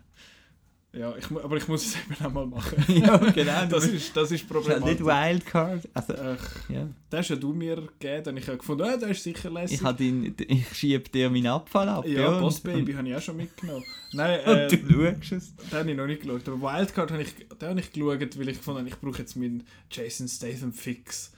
Ja, 0.95 1.17
ich, 1.17 1.31
aber 1.31 1.57
ich 1.57 1.67
muss 1.69 1.87
es 1.87 1.97
eben 2.11 2.27
auch 2.27 2.33
mal 2.33 2.47
machen. 2.47 2.85
ja, 2.95 3.17
genau. 3.17 3.65
Das 3.67 3.87
ist, 3.87 4.15
das 4.15 4.31
ist 4.31 4.51
Das 4.51 4.63
ist 4.63 4.69
halt 4.69 4.85
nicht 4.85 4.99
problematisch. 4.99 5.01
Wildcard. 5.41 5.89
Also, 5.95 6.15
Ach, 6.15 6.69
ja. 6.69 6.81
den 7.11 7.19
hast 7.19 7.29
ja 7.31 7.37
du 7.37 7.55
mir 7.55 7.77
gegeben, 7.77 8.25
dann 8.25 8.37
ich 8.37 8.47
habe 8.47 8.59
gefunden, 8.59 8.83
ah, 8.83 8.97
der 8.99 9.09
ist 9.09 9.23
sicher 9.23 9.49
lässig. 9.51 9.81
Ich, 9.83 10.01
ihn, 10.01 10.35
ich 10.49 10.69
schiebe 10.77 11.09
dir 11.09 11.31
meinen 11.31 11.47
Abfall 11.47 11.89
ab. 11.89 12.07
ja, 12.07 12.29
und- 12.29 12.41
Boss 12.41 12.61
Baby 12.61 12.93
habe 12.93 13.09
ich 13.09 13.17
auch 13.17 13.23
schon 13.23 13.39
mitgenommen. 13.39 13.85
Nein, 14.13 14.41
äh, 14.45 14.65
und 14.71 14.91
du 14.91 15.03
schaust 15.15 15.33
es. 15.33 15.57
den 15.57 15.79
habe 15.79 15.91
ich 15.91 15.97
noch 15.97 16.07
nicht 16.07 16.23
geschaut. 16.23 16.47
Aber 16.49 16.61
Wildcard 16.61 17.11
habe 17.11 17.23
ich, 17.23 17.35
den 17.59 17.69
habe 17.71 17.81
ich 17.81 17.91
geschaut, 17.91 18.39
weil 18.39 18.49
ich 18.51 18.59
gefunden 18.59 18.81
habe, 18.81 18.89
ich 18.91 19.01
brauche 19.01 19.19
jetzt 19.19 19.35
meinen 19.37 19.67
Jason 19.91 20.29
Statham 20.29 20.75
Fix. 20.75 21.33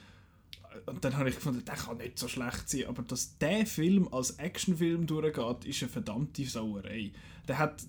Und 0.87 1.03
dann 1.05 1.15
habe 1.15 1.29
ich 1.29 1.35
gefunden, 1.35 1.63
der 1.65 1.75
kann 1.75 1.95
nicht 1.97 2.19
so 2.19 2.27
schlecht 2.27 2.69
sein. 2.69 2.87
Aber 2.89 3.03
dass 3.03 3.37
der 3.37 3.65
Film 3.65 4.09
als 4.11 4.31
Actionfilm 4.31 5.07
durchgeht, 5.07 5.63
ist 5.63 5.81
eine 5.81 5.89
verdammte 5.91 6.43
Sauerei. 6.45 7.11
Der 7.47 7.57
hat 7.57 7.83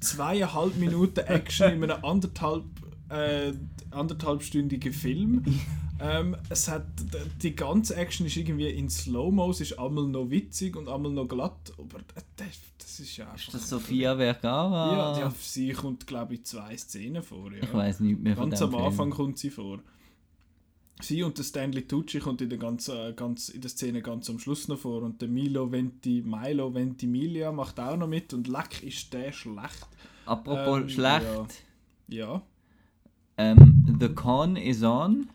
zweieinhalb 0.00 0.76
Minuten 0.76 1.20
Action 1.20 1.72
in 1.72 1.90
einem 1.90 2.04
anderthalb, 2.04 2.64
äh, 3.08 3.52
anderthalbstündigen 3.90 4.92
Film. 4.92 5.44
ähm, 6.00 6.36
es 6.48 6.68
hat, 6.68 6.86
die 7.42 7.56
ganze 7.56 7.96
Action 7.96 8.26
ist 8.26 8.36
irgendwie 8.36 8.68
in 8.68 8.88
Slow-Mo, 8.90 9.50
es 9.50 9.60
ist 9.60 9.78
einmal 9.78 10.04
noch 10.04 10.30
witzig 10.30 10.76
und 10.76 10.88
einmal 10.88 11.12
noch 11.12 11.26
glatt. 11.26 11.72
Aber 11.78 11.98
das, 12.36 12.46
das 12.78 13.00
ist 13.00 13.16
ja 13.16 13.32
Ist 13.34 13.52
das 13.52 13.68
Sofia 13.68 14.16
Vergara? 14.16 14.92
Ja, 14.92 15.18
ja, 15.20 15.34
sie 15.40 15.72
kommt, 15.72 16.06
glaube 16.06 16.34
ich, 16.34 16.44
zwei 16.44 16.76
Szenen 16.76 17.22
vor. 17.22 17.52
Ja. 17.52 17.62
Ich 17.62 17.72
weiß 17.72 18.00
nicht 18.00 18.20
mehr 18.20 18.36
von 18.36 18.50
Ganz 18.50 18.62
am 18.62 18.74
Anfang 18.74 19.08
Film. 19.08 19.10
kommt 19.10 19.38
sie 19.38 19.50
vor. 19.50 19.78
Sie 21.00 21.22
und 21.22 21.36
der 21.36 21.44
Stanley 21.44 21.86
Tucci 21.86 22.20
kommt 22.20 22.40
in 22.40 22.48
der, 22.48 22.58
ganzen, 22.58 23.14
ganz, 23.16 23.50
in 23.50 23.60
der 23.60 23.70
Szene 23.70 24.00
ganz 24.00 24.30
am 24.30 24.38
Schluss 24.38 24.66
noch 24.68 24.78
vor. 24.78 25.02
Und 25.02 25.20
der 25.20 25.28
Milo 25.28 25.70
Venti, 25.70 26.22
Milo 26.24 26.72
Ventimiglia 26.72 27.52
macht 27.52 27.78
auch 27.78 27.96
noch 27.96 28.08
mit. 28.08 28.32
Und 28.32 28.48
leck 28.48 28.82
ist 28.82 29.12
der 29.12 29.32
schlecht. 29.32 29.86
Apropos 30.24 30.80
Ähm, 30.80 30.88
schlecht. 30.88 31.64
Ja. 32.08 32.42
Ähm, 33.36 33.96
The 34.00 34.08
Con 34.08 34.56
is 34.56 34.82
on. 34.82 35.28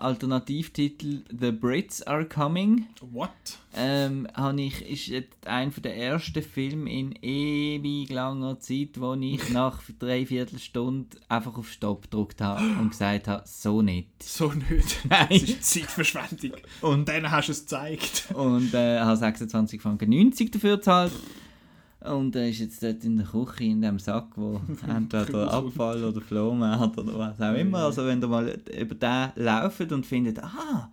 Alternativtitel 0.00 1.22
The 1.30 1.52
Brits 1.52 2.02
Are 2.02 2.24
Coming. 2.24 2.86
What? 3.00 3.30
Ähm, 3.74 4.26
ich, 4.56 4.88
ist 4.88 5.06
jetzt 5.08 5.46
einer 5.46 5.70
der 5.70 5.96
ersten 5.96 6.42
Filme 6.42 6.90
in 6.90 7.14
ewig 7.22 8.10
langer 8.10 8.58
Zeit, 8.58 8.98
wo 9.00 9.14
ich 9.14 9.48
nach 9.52 9.80
dreiviertel 9.98 10.58
Stunde 10.58 11.16
einfach 11.28 11.56
auf 11.56 11.70
Stopp 11.70 12.02
gedrückt 12.02 12.40
habe 12.40 12.64
und 12.80 12.90
gesagt 12.90 13.28
habe, 13.28 13.42
so 13.46 13.82
nicht. 13.82 14.22
So 14.22 14.52
nicht. 14.52 15.04
Nein. 15.08 15.28
Das 15.30 15.42
ist 15.42 15.64
Zeitverschwendung. 15.64 16.52
Und 16.80 17.08
dann 17.08 17.30
hast 17.30 17.48
du 17.48 17.52
es 17.52 17.60
gezeigt. 17.60 18.28
Und 18.34 18.74
äh, 18.74 19.00
habe 19.00 19.16
26 19.16 19.80
Franken 19.80 20.10
90 20.10 20.50
dafür 20.50 20.76
gezahlt. 20.76 21.12
Und 22.02 22.34
er 22.34 22.48
ist 22.48 22.60
jetzt 22.60 22.82
dort 22.82 23.04
in 23.04 23.18
der 23.18 23.26
Küche 23.26 23.64
in 23.64 23.82
dem 23.82 23.98
Sack, 23.98 24.28
wo 24.36 24.60
entweder 24.88 25.52
Abfall 25.52 26.02
oder 26.02 26.20
Flohmarkt 26.20 26.96
oder 26.98 27.18
was 27.18 27.40
auch 27.40 27.54
immer. 27.54 27.78
Also 27.80 28.06
wenn 28.06 28.22
ihr 28.22 28.28
mal 28.28 28.58
über 28.78 28.94
den 28.94 29.32
lauft 29.36 29.92
und 29.92 30.06
findet, 30.06 30.38
ah, 30.42 30.90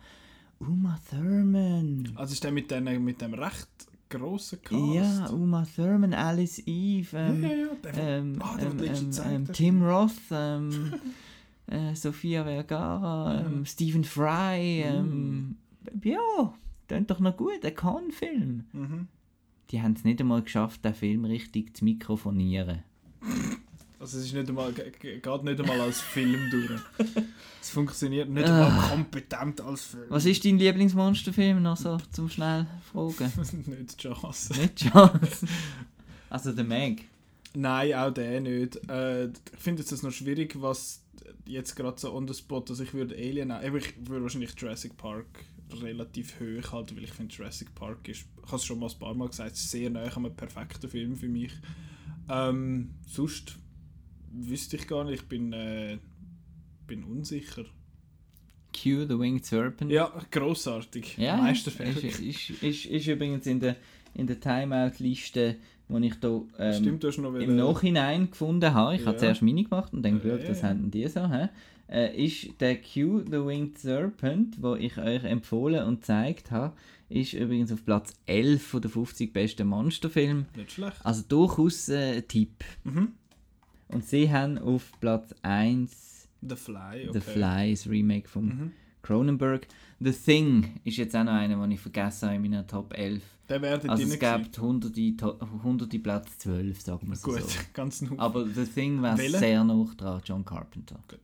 Uma 0.60 1.00
Thurman. 1.10 2.12
Also 2.16 2.34
ist 2.34 2.44
der 2.44 2.52
mit, 2.52 2.72
den, 2.72 3.04
mit 3.04 3.22
dem 3.22 3.34
recht 3.36 3.70
grossen 4.10 4.62
Cast? 4.62 4.94
Ja, 4.94 5.30
Uma 5.30 5.66
Thurman, 5.76 6.14
Alice 6.14 6.62
Eve, 6.66 7.16
ähm, 7.18 7.44
ja, 7.44 7.50
ja. 7.50 7.68
Der, 7.84 7.94
ähm, 7.98 8.40
Ah, 8.42 8.58
der 8.58 8.72
ähm, 8.72 8.80
ähm, 8.80 9.22
ähm. 9.26 9.54
Tim 9.54 9.84
Roth, 9.84 10.12
ähm, 10.32 10.94
äh, 11.68 11.94
Sophia 11.96 12.44
Vergara, 12.44 13.46
ähm, 13.46 13.66
Stephen 13.66 14.04
Fry, 14.04 14.82
ähm, 14.82 15.58
ja, 16.04 16.54
klingt 16.88 17.12
doch 17.12 17.20
noch 17.20 17.38
gut, 17.38 17.64
ein 17.64 17.76
Con-Film. 17.76 18.64
Mhm. 18.74 19.08
Die 19.72 19.82
haben 19.82 19.94
es 19.94 20.04
nicht 20.04 20.20
einmal 20.22 20.42
geschafft, 20.42 20.84
den 20.86 20.94
Film 20.94 21.26
richtig 21.26 21.76
zu 21.76 21.84
mikrofonieren. 21.84 22.84
Also 24.00 24.20
es 24.20 24.26
ist 24.26 24.34
nicht 24.34 24.48
einmal, 24.48 24.72
ge- 24.74 24.92
ge- 25.00 25.20
geht 25.20 25.44
nicht 25.44 25.60
einmal 25.60 25.82
als 25.82 26.00
Film 26.02 26.50
durch. 26.52 26.80
Es 27.62 27.72
funktioniert 27.72 28.30
nicht 28.30 28.48
Ah. 28.48 28.68
einmal 28.68 28.90
kompetent 28.92 29.60
als 29.60 29.84
Film. 29.88 30.06
Was 30.08 30.26
ist 30.26 30.46
dein 30.46 30.58
Lieblingsmonsterfilm 30.58 31.62
noch 31.62 31.76
so 31.76 31.98
zum 32.14 32.30
schnell 32.30 32.66
fragen? 32.94 33.30
nicht 33.66 33.98
Chance. 33.98 34.54
nicht 34.54 34.76
Chance. 34.78 35.46
Also 36.30 36.54
der 36.54 36.64
Meg. 36.64 37.04
Nein, 37.54 37.94
auch 37.96 38.12
der 38.14 38.40
nicht. 38.40 38.80
Äh, 38.90 39.26
ich 39.28 39.34
finde 39.58 39.84
es 39.84 40.02
noch 40.04 40.12
schwierig, 40.12 40.62
was 40.62 41.02
jetzt 41.46 41.76
gerade 41.76 42.00
so 42.00 42.14
on 42.14 42.26
the 42.28 42.34
spot, 42.34 42.62
dass 42.62 42.80
ich 42.80 42.94
würde 42.94 43.16
Alien, 43.16 43.52
ich 43.62 43.94
würde 44.08 44.24
wahrscheinlich 44.24 44.54
Jurassic 44.58 44.96
Park 44.96 45.26
relativ 45.82 46.40
hoch 46.40 46.72
halten, 46.72 46.96
weil 46.96 47.04
ich 47.04 47.12
finde 47.14 47.34
Jurassic 47.34 47.74
Park 47.76 48.08
ist, 48.08 48.26
ich 48.38 48.48
habe 48.48 48.56
es 48.56 48.66
schon 48.66 48.80
mal 48.80 48.90
ein 48.90 49.00
paar 49.00 49.14
Mal 49.14 49.28
gesagt, 49.28 49.56
sehr 49.56 49.90
nah 49.90 50.04
an 50.04 50.26
einem 50.26 50.36
perfekten 50.36 50.90
Film 50.90 51.16
für 51.16 51.28
mich. 51.28 51.52
Ähm, 52.30 52.92
sonst 53.06 53.58
wüsste 54.32 54.78
ich 54.78 54.88
gar 54.88 55.04
nicht, 55.04 55.22
ich 55.24 55.28
bin, 55.28 55.54
äh, 55.54 55.98
bin 56.88 57.04
unsicher. 57.04 57.64
Q, 58.74 59.06
The 59.08 59.18
Winged 59.20 59.46
Serpent. 59.46 59.92
Ja, 59.92 60.12
grossartig. 60.30 61.18
Ja, 61.18 61.38
Meisterwerk. 61.38 62.04
ist, 62.04 62.20
ist, 62.20 62.50
ist, 62.62 62.86
ist 62.86 63.08
übrigens 63.08 63.48
in 63.48 63.60
der, 63.60 63.76
in 64.14 64.28
der 64.28 64.40
Timeout-Liste, 64.40 65.56
die 65.90 66.06
ich 66.06 66.16
da 66.20 66.42
ähm, 66.60 66.74
Stimmt, 67.00 67.04
im 67.04 67.56
Nachhinein 67.56 68.30
gefunden 68.30 68.74
habe. 68.74 68.96
Ich 68.96 69.02
Ja. 69.02 69.08
habe 69.08 69.18
zuerst 69.18 69.42
meine 69.42 69.64
gemacht 69.64 69.94
und 69.94 70.04
dann 70.04 70.22
geschaut, 70.22 70.44
ja, 70.44 70.50
was 70.50 70.62
ja. 70.62 70.68
haben 70.70 70.92
die 70.92 71.08
so. 71.08 71.28
Hä? 71.30 71.50
Äh, 71.90 72.26
ist 72.26 72.60
der 72.60 72.76
Q, 72.82 73.24
The 73.26 73.46
Winged 73.46 73.78
Serpent, 73.78 74.62
wo 74.62 74.76
ich 74.76 74.98
euch 74.98 75.24
empfohlen 75.24 75.86
und 75.86 76.02
gezeigt 76.02 76.52
habe, 76.52 76.76
ist 77.10 77.34
übrigens 77.34 77.72
auf 77.72 77.86
Platz 77.86 78.14
11 78.26 78.62
von 78.62 78.82
der 78.82 78.92
50 78.92 79.32
besten 79.32 79.68
Monsterfilme. 79.68 80.46
Nicht 80.56 80.74
schlecht. 80.74 80.98
Also 81.06 81.24
durchaus 81.28 81.88
äh, 81.90 82.18
ein 82.18 82.28
Tipp. 82.28 82.66
Mhm. 82.84 83.14
Und 83.88 84.06
sie 84.06 84.30
haben 84.32 84.58
auf 84.58 84.92
Platz 85.00 85.34
1 85.44 86.28
The 86.42 86.56
Fly, 86.56 87.08
okay. 87.08 87.10
The 87.14 87.20
Fly, 87.22 87.72
das 87.72 87.88
Remake 87.90 88.28
von 88.28 88.46
Mhm. 88.46 88.72
Cronenberg. 89.02 89.68
The 90.02 90.12
Thing 90.12 90.82
ist 90.84 90.98
jetzt 90.98 91.16
auch 91.16 91.24
noch 91.24 91.32
einer, 91.34 91.56
den 91.62 91.72
ich 91.72 91.80
vergessen 91.80 92.26
habe 92.28 92.36
in 92.36 92.42
meiner 92.42 92.68
Top 92.68 92.94
11. 92.98 93.24
Der 93.48 93.62
wäre 93.62 93.90
Also 93.90 94.04
es 94.04 94.20
gibt 94.20 94.60
hunderte, 94.60 95.14
hunderte 95.64 96.00
Platz 96.00 96.38
12, 96.40 96.82
sagen 96.82 97.08
wir 97.08 97.14
es 97.14 97.22
Gut, 97.22 97.42
so. 97.42 97.60
ganz. 97.74 98.04
Aber 98.18 98.46
The 98.46 98.66
Thing 98.66 99.02
war 99.02 99.16
sehr 99.16 99.64
noch 99.64 99.94
dran, 99.94 100.22
John 100.26 100.44
Carpenter. 100.44 101.00
Gut. 101.08 101.22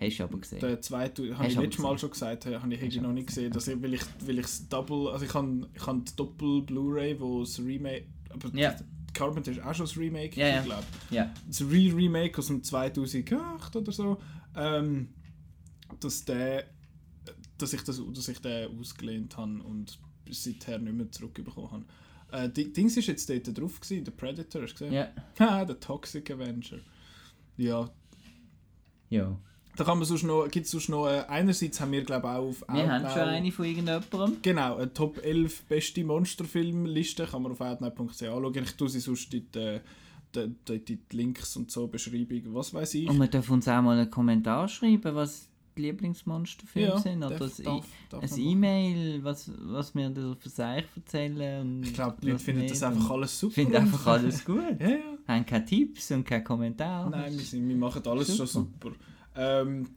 Hast 0.00 0.18
du 0.18 0.24
aber 0.24 0.38
gesehen. 0.38 0.60
Der 0.60 0.80
zweite, 0.80 1.36
habe 1.36 1.48
ich 1.48 1.56
letztes 1.56 1.82
Mal 1.82 1.98
schon 1.98 2.10
gesagt, 2.10 2.46
habe 2.46 2.74
ich 2.74 3.00
noch 3.00 3.12
nicht 3.12 3.26
gesehen, 3.26 3.52
dass 3.52 3.68
ich, 3.68 3.82
weil 3.82 3.94
ich 3.94 4.02
weil 4.24 4.42
Double, 4.70 5.08
also 5.08 5.24
ich 5.26 5.34
habe 5.34 5.68
ich 5.74 5.82
die 6.10 6.16
Doppel 6.16 6.62
Blu-ray, 6.62 7.20
wo 7.20 7.40
das 7.40 7.58
Remake, 7.58 8.06
aber 8.30 8.48
Ja. 8.56 8.74
Carpenter 9.12 9.50
ist 9.50 9.60
auch 9.62 9.74
schon 9.74 9.86
das 9.86 9.96
Remake, 9.98 10.38
Ja, 10.40 10.46
ja. 10.48 10.58
ich 10.60 10.64
glaube. 10.64 10.84
Ja, 11.10 11.34
Das 11.46 11.60
Re-Remake 11.60 12.38
aus 12.38 12.46
dem 12.46 12.62
2008 12.62 13.76
oder 13.76 13.92
so, 13.92 14.18
ähm, 14.56 15.08
dass 15.98 16.24
der, 16.24 16.64
dass 17.58 17.72
ich 17.72 17.82
das, 17.82 18.00
dass 18.14 18.28
ich 18.28 18.38
den 18.38 18.78
ausgelehnt 18.78 19.36
habe 19.36 19.62
und 19.62 19.98
seither 20.30 20.78
nicht 20.78 20.94
mehr 20.94 21.10
zurückbekommen 21.10 21.70
habe. 21.70 21.84
Äh, 22.32 22.48
die 22.48 22.72
Dings 22.72 22.96
ist 22.96 23.08
jetzt 23.08 23.28
dort 23.28 23.58
drauf 23.58 23.80
gewesen, 23.80 24.04
der 24.04 24.12
Predator, 24.12 24.62
hast 24.62 24.74
du 24.80 24.84
gesehen? 24.84 24.92
ja, 24.94 25.08
Ha, 25.40 25.64
der 25.64 25.78
Toxic 25.78 26.30
Avenger. 26.30 26.78
Ja, 27.56 27.90
ja. 29.10 29.38
Da 29.76 29.84
kann 29.84 29.98
man 29.98 30.06
sonst 30.06 30.24
noch, 30.24 30.48
gibt's 30.48 30.70
sonst 30.72 30.88
noch, 30.88 31.06
äh, 31.08 31.24
einerseits 31.28 31.80
haben 31.80 31.92
wir 31.92 32.02
glaube 32.04 32.28
auch 32.28 32.48
auf 32.48 32.64
Wir 32.72 32.90
haben 32.92 33.08
schon 33.10 33.22
eine 33.28 33.50
von 33.52 33.64
irgendjemandem. 33.64 34.36
Genau, 34.42 34.76
eine 34.76 34.92
Top 34.92 35.24
11 35.24 35.62
beste 35.62 36.04
Monsterfilmliste 36.04 37.24
kann 37.26 37.42
man 37.42 37.52
auf 37.52 37.60
outnow.ch 37.60 38.22
anschauen. 38.22 38.54
Ich 38.64 38.72
tue 38.76 38.88
sie 38.88 39.00
sonst 39.00 39.32
in 39.32 39.46
die, 39.54 39.80
die, 40.34 40.54
die, 40.68 40.84
die 40.84 41.16
Links 41.16 41.56
und 41.56 41.70
so, 41.70 41.86
Beschreibung, 41.86 42.42
was 42.54 42.72
weiß 42.74 42.94
ich. 42.94 43.08
Und 43.08 43.18
wir 43.18 43.28
dürfen 43.28 43.52
uns 43.54 43.68
auch 43.68 43.80
mal 43.82 43.98
einen 43.98 44.10
Kommentar 44.10 44.68
schreiben, 44.68 45.14
was 45.14 45.48
die 45.76 45.82
Lieblingsmonsterfilme 45.82 46.88
Ja, 46.88 46.98
sind. 46.98 47.22
Oder 47.22 47.38
darf- 47.38 47.58
ein, 47.58 47.64
darf- 47.64 47.86
darf 48.10 48.22
ein 48.22 48.30
man. 48.30 48.38
E-Mail, 48.40 49.24
was, 49.24 49.50
was 49.56 49.94
wir 49.94 50.10
da 50.10 50.34
für 50.38 50.48
sich 50.48 50.84
erzählen. 50.96 51.82
Ich 51.82 51.94
glaube, 51.94 52.16
die 52.20 52.26
Leute 52.30 52.38
finden 52.44 52.66
das 52.66 52.82
einfach 52.82 53.10
alles 53.10 53.38
super. 53.38 53.54
finden 53.54 53.76
einfach 53.76 54.06
alles 54.06 54.44
gut. 54.44 54.60
Ja, 54.80 54.88
ja. 54.88 54.98
Haben 55.28 55.46
keine 55.46 55.64
Tipps 55.64 56.10
und 56.10 56.24
keine 56.24 56.42
Kommentare. 56.42 57.08
Nein, 57.10 57.32
wir, 57.32 57.44
sind, 57.44 57.68
wir 57.68 57.76
machen 57.76 58.02
alles 58.04 58.36
schon 58.36 58.46
Super. 58.46 58.90
Ähm, 59.36 59.88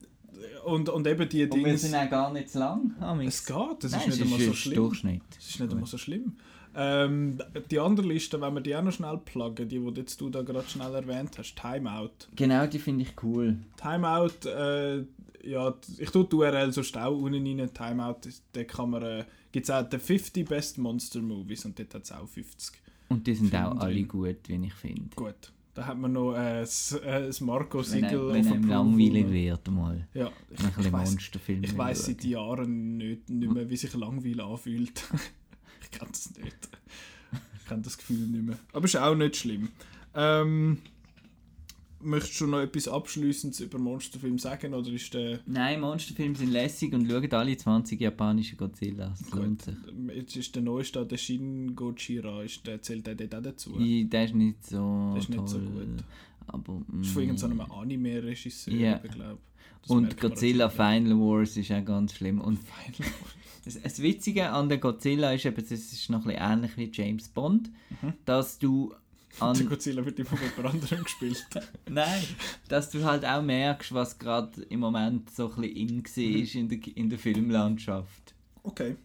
und, 0.66 0.90
und 0.90 1.08
eben 1.08 1.30
die 1.30 1.44
Und 1.44 1.56
wir 1.56 1.64
Dinge. 1.64 1.78
sind 1.78 1.96
auch 1.96 2.10
gar 2.10 2.32
nicht 2.32 2.50
zu 2.50 2.60
lang. 2.60 2.96
Es 3.26 3.46
geht, 3.46 3.56
das 3.84 3.92
Nein, 3.92 4.02
ist 4.02 4.08
nicht 4.08 4.20
es 4.20 4.28
immer 4.28 4.40
ist 4.40 4.46
so 4.46 4.54
schlimm. 4.54 4.76
Durchschnitt. 4.76 5.22
Das 5.36 5.48
ist 5.50 5.60
nicht 5.60 5.72
immer 5.72 5.86
so 5.86 5.98
schlimm. 5.98 6.38
Ähm, 6.76 7.38
die 7.70 7.80
andere 7.80 8.08
Liste, 8.08 8.42
wenn 8.42 8.54
wir 8.56 8.62
die 8.62 8.76
auch 8.76 8.82
noch 8.82 8.92
schnell 8.92 9.20
pluggen, 9.24 9.68
die, 9.70 9.80
die 9.80 10.00
jetzt 10.00 10.20
du 10.20 10.30
da 10.30 10.42
gerade 10.42 10.68
schnell 10.68 10.94
erwähnt 10.94 11.38
hast, 11.38 11.56
Timeout. 11.56 12.10
Genau, 12.36 12.66
die 12.66 12.80
finde 12.80 13.04
ich 13.04 13.14
cool. 13.22 13.58
Timeout, 13.80 14.48
äh, 14.50 15.06
ja, 15.44 15.74
ich 15.98 16.10
tue 16.10 16.26
die 16.26 16.36
URL 16.36 16.72
so 16.72 16.82
stau 16.82 17.16
unten 17.16 17.60
rein. 17.60 17.74
Timeout, 17.74 18.22
da 18.54 18.64
kann 18.64 18.90
man, 18.90 19.04
äh, 19.04 19.26
gibt 19.52 19.66
es 19.66 19.70
auch 19.70 19.88
die 19.88 20.00
50 20.00 20.48
Best 20.48 20.78
Monster 20.80 21.22
Movies 21.22 21.66
und 21.66 21.78
dort 21.78 21.94
hat 21.94 22.04
es 22.06 22.12
auch 22.12 22.28
50. 22.28 22.82
Und 23.10 23.28
die 23.28 23.36
sind 23.36 23.54
auch 23.54 23.78
alle 23.78 24.04
gut, 24.04 24.38
wie 24.48 24.66
ich 24.66 24.74
finde. 24.74 25.16
Gut, 25.16 25.53
da 25.74 25.86
hat 25.88 25.98
man 25.98 26.12
noch 26.14 26.34
äh, 26.36 26.60
das, 26.62 26.92
äh, 26.94 27.28
das 27.28 27.40
Wenn, 27.42 27.48
Marco-Siegel 27.48 28.08
einem- 28.10 28.28
wenn 28.34 28.48
einem 28.48 28.64
Approval. 28.64 28.70
langweilig 28.70 29.30
wird, 29.32 29.72
mal 29.72 30.08
Ja, 30.14 30.28
ein 30.28 30.34
ich, 30.52 30.58
bisschen 30.60 30.86
ich 30.86 30.92
weiss, 30.92 31.10
Monsterfilme 31.12 31.66
ich 31.66 31.72
schauen. 31.72 31.96
seit 31.96 32.24
Jahren 32.24 32.98
nicht, 32.98 33.30
nicht 33.30 33.52
mehr, 33.54 33.70
wie 33.70 33.78
sich 33.78 33.94
Langweil 33.94 34.40
anfühlt. 34.42 35.04
ich 35.82 35.92
kann 35.92 36.08
das 36.10 36.32
nicht. 36.38 36.70
Ich 37.58 37.66
kenne 37.70 37.82
das 37.82 37.98
Gefühl 37.98 38.28
nicht 38.28 38.44
mehr. 38.46 38.58
Aber 38.74 38.86
ist 38.86 38.96
auch 38.98 39.16
nicht 39.16 39.36
schlimm. 39.38 39.70
Ähm, 40.16 40.78
möchtest 42.04 42.40
du 42.42 42.48
noch 42.48 42.60
etwas 42.60 42.88
Abschließendes 42.88 43.60
über 43.62 43.80
Monsterfilm 43.80 44.38
sagen? 44.38 44.74
Oder 44.74 44.92
ist 44.92 45.14
der. 45.14 45.40
Nein, 45.46 45.82
Monsterfilme 45.82 46.36
sind 46.36 46.52
lässig 46.52 46.94
und 46.94 47.10
schaut 47.10 47.34
alle 47.34 47.56
20 47.58 48.00
japanische 48.00 48.56
Godzilla. 48.56 49.14
Das 49.20 49.32
lohnt 49.32 49.62
sich. 49.62 49.76
jetzt 50.16 50.36
ist 50.36 50.56
der 50.56 50.62
neueste, 50.64 51.06
der 51.06 51.18
Shin 51.18 51.76
Gojira, 51.76 52.44
ist 52.44 52.66
der, 52.68 52.82
zählt 52.82 53.08
der 53.08 53.16
dort 53.16 53.36
auch 53.36 53.42
dazu? 53.42 53.80
I- 53.80 54.06
Der 54.06 54.26
ist 54.26 54.36
nicht 54.36 54.66
so 54.66 55.12
Der 55.14 55.22
ist 55.22 55.30
nicht 55.30 55.38
toll. 55.40 55.48
so 55.48 55.60
gut. 55.60 56.04
Aber, 56.48 56.82
Das 56.90 57.08
ist 57.08 57.14
von 57.14 57.22
mm, 57.24 57.26
irgendeinem 57.26 57.62
Anime-Regisseur, 57.72 58.74
Ja. 58.74 59.00
ich 59.04 59.12
glaube. 59.12 59.38
und 59.88 60.20
Godzilla 60.20 60.70
Final 60.70 61.18
Wars 61.18 61.56
ist 61.58 61.72
auch 61.72 61.84
ganz 61.86 62.14
schlimm. 62.16 62.40
Und 62.42 62.60
Final. 62.60 63.12
das, 63.66 63.82
das 63.82 64.02
Witzige 64.02 64.50
an 64.50 64.68
der 64.70 64.78
Godzilla 64.80 65.32
ist 65.34 65.46
eben, 65.46 65.56
es 65.62 65.72
ist 65.72 66.10
noch 66.10 66.26
ein 66.26 66.34
bisschen 66.36 66.42
ähnlich 66.52 66.78
wie 66.78 66.90
James 66.94 67.30
Bond, 67.30 67.70
Mhm. 68.02 68.14
dass 68.26 68.60
du 68.60 68.94
Der 69.40 69.48
an 69.48 69.68
Godzilla 69.68 70.06
wird 70.06 70.20
immer 70.20 70.30
von 70.30 70.40
jemand 70.40 70.76
anderem 70.76 71.04
gespielt. 71.04 71.46
Nein, 71.90 72.24
dass 72.68 72.90
du 72.90 73.04
halt 73.04 73.26
auch 73.26 73.42
merkst, 73.42 73.94
was 73.94 74.20
gerade 74.20 74.62
im 74.64 74.80
Moment 74.80 75.30
so 75.32 75.52
ein 75.56 75.62
bisschen 75.62 75.76
in 75.76 76.04
war 76.04 76.56
in 76.62 76.70
der, 76.70 76.98
in 76.98 77.10
der 77.10 77.20
Filmlandschaft. 77.20 78.36
Okay. 78.64 78.96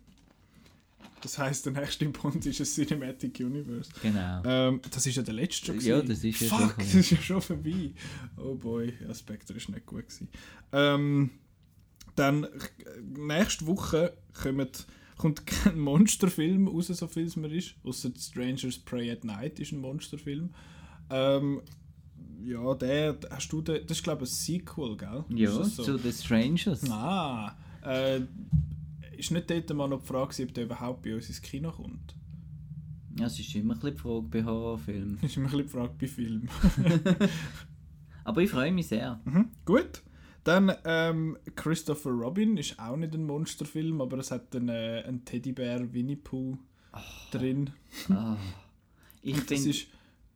Das 1.20 1.36
heisst, 1.38 1.66
der 1.66 1.72
nächste 1.72 2.08
Bond 2.10 2.46
ist 2.46 2.60
ein 2.60 2.66
Cinematic 2.66 3.40
Universe. 3.40 3.90
Genau. 4.02 4.42
Ähm, 4.44 4.80
das 4.88 5.04
ist 5.06 5.16
ja 5.16 5.22
der 5.22 5.34
letzte 5.34 5.66
schon. 5.66 5.80
Ja, 5.80 6.00
das 6.00 6.22
ist 6.22 6.40
ja 6.40 6.48
Fuck, 6.48 6.58
schon 6.58 6.68
das 6.68 6.86
vorbei. 6.86 7.00
ist 7.00 7.10
ja 7.10 7.16
schon 7.18 7.42
vorbei. 7.42 7.90
Oh 8.36 8.54
boy, 8.54 8.94
ja, 9.06 9.14
Spectre 9.14 9.54
ist 9.54 9.68
nicht 9.68 9.86
gut 9.86 10.06
gewesen. 10.06 10.28
Ähm, 10.72 11.30
dann, 12.14 12.44
äh, 12.44 12.48
nächste 13.16 13.66
Woche 13.66 14.16
kommt, 14.40 14.86
kommt 15.18 15.46
kein 15.46 15.78
Monsterfilm 15.78 16.68
raus, 16.68 16.86
so 16.86 17.06
viel 17.06 17.26
es 17.26 17.36
mir 17.36 17.52
ist. 17.52 17.74
Außer 17.84 18.10
Strangers 18.16 18.78
Prey 18.78 19.10
at 19.10 19.24
Night 19.24 19.60
ist 19.60 19.72
ein 19.72 19.80
Monsterfilm. 19.80 20.50
Ähm, 21.10 21.60
ja, 22.42 22.74
der, 22.74 23.18
hast 23.30 23.52
du 23.52 23.60
den, 23.60 23.86
das 23.86 23.98
ist 23.98 24.04
glaube 24.04 24.24
ich 24.24 24.30
ein 24.30 24.34
Sequel, 24.34 24.96
gell? 24.96 25.24
Ja, 25.28 25.50
so? 25.50 25.82
zu 25.82 25.98
The 25.98 26.12
Strangers. 26.12 26.88
Ah, 26.90 27.54
äh, 27.84 28.20
ist 29.16 29.30
nicht 29.30 29.50
dort 29.50 29.74
mal 29.74 29.88
noch 29.88 30.00
die 30.00 30.06
Frage, 30.06 30.42
ob 30.42 30.54
der 30.54 30.64
überhaupt 30.64 31.02
bei 31.02 31.14
uns 31.14 31.28
ins 31.28 31.42
Kino 31.42 31.72
kommt? 31.72 32.14
Ja, 33.18 33.26
es 33.26 33.38
ist 33.40 33.52
immer 33.56 33.74
ein 33.74 33.80
bisschen 33.80 33.96
die 33.96 34.00
Frage 34.00 34.26
bei 34.30 34.44
Horrorfilmen. 34.44 35.18
Das 35.20 35.30
ist 35.30 35.36
immer 35.36 35.46
ein 35.46 35.50
bisschen 35.50 35.66
die 35.66 35.72
Frage 35.72 35.94
bei 35.98 36.06
Filmen. 36.06 36.48
Aber 38.24 38.42
ich 38.42 38.50
freue 38.50 38.70
mich 38.70 38.86
sehr. 38.86 39.20
Mhm, 39.24 39.48
gut. 39.64 40.02
Dann 40.48 40.72
ähm, 40.86 41.36
Christopher 41.56 42.08
Robin 42.08 42.56
ist 42.56 42.78
auch 42.78 42.96
nicht 42.96 43.12
ein 43.12 43.26
Monsterfilm, 43.26 44.00
aber 44.00 44.16
es 44.16 44.30
hat 44.30 44.56
einen, 44.56 44.70
äh, 44.70 45.02
einen 45.06 45.22
Teddybär 45.22 45.92
Winnie 45.92 46.16
Pooh 46.16 46.56
drin. 47.30 47.68
Ah. 48.08 48.34
Ich 49.20 49.36
finde 49.42 49.68
ist 49.68 49.88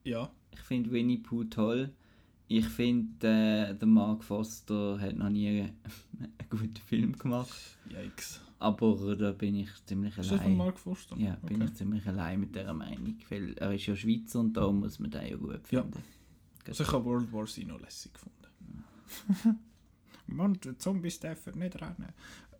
ja 0.04 0.30
ich 0.50 0.60
find 0.60 0.92
Winnie 0.92 1.16
Pooh 1.16 1.44
toll. 1.44 1.94
Ich 2.46 2.66
finde, 2.68 3.26
äh, 3.26 3.74
der 3.74 3.88
Mark 3.88 4.22
Foster 4.22 5.00
hat 5.00 5.16
noch 5.16 5.30
nie 5.30 5.48
einen 5.48 5.72
guten 6.50 6.76
Film 6.86 7.16
gemacht. 7.16 7.78
Yikes. 7.88 8.38
Aber 8.58 9.16
da 9.16 9.32
bin 9.32 9.54
ich 9.54 9.70
ziemlich 9.86 10.18
Ist 10.18 10.30
allein. 10.30 10.58
Mark 10.58 10.78
Foster? 10.78 11.16
Ja, 11.16 11.36
bin 11.36 11.62
okay. 11.62 11.70
ich 11.70 11.74
ziemlich 11.78 12.06
allein 12.06 12.38
mit 12.40 12.54
dieser 12.54 12.74
Meinung. 12.74 13.16
Weil 13.30 13.54
er 13.54 13.72
ist 13.72 13.86
ja 13.86 13.96
Schweizer 13.96 14.40
und 14.40 14.52
da 14.52 14.70
muss 14.70 14.98
man 14.98 15.10
den 15.10 15.26
ja 15.26 15.36
gut 15.36 15.62
Ja. 15.70 15.80
finden. 15.84 16.02
Also 16.68 16.84
ich 16.84 16.92
habe 16.92 17.02
World 17.06 17.32
War 17.32 17.46
Z 17.46 17.66
noch 17.66 17.80
lässig 17.80 18.12
gefunden. 18.12 19.64
Mann, 20.26 20.58
Zombies 20.78 21.20
dürfen 21.20 21.58
nicht 21.58 21.80
rennen. 21.80 22.08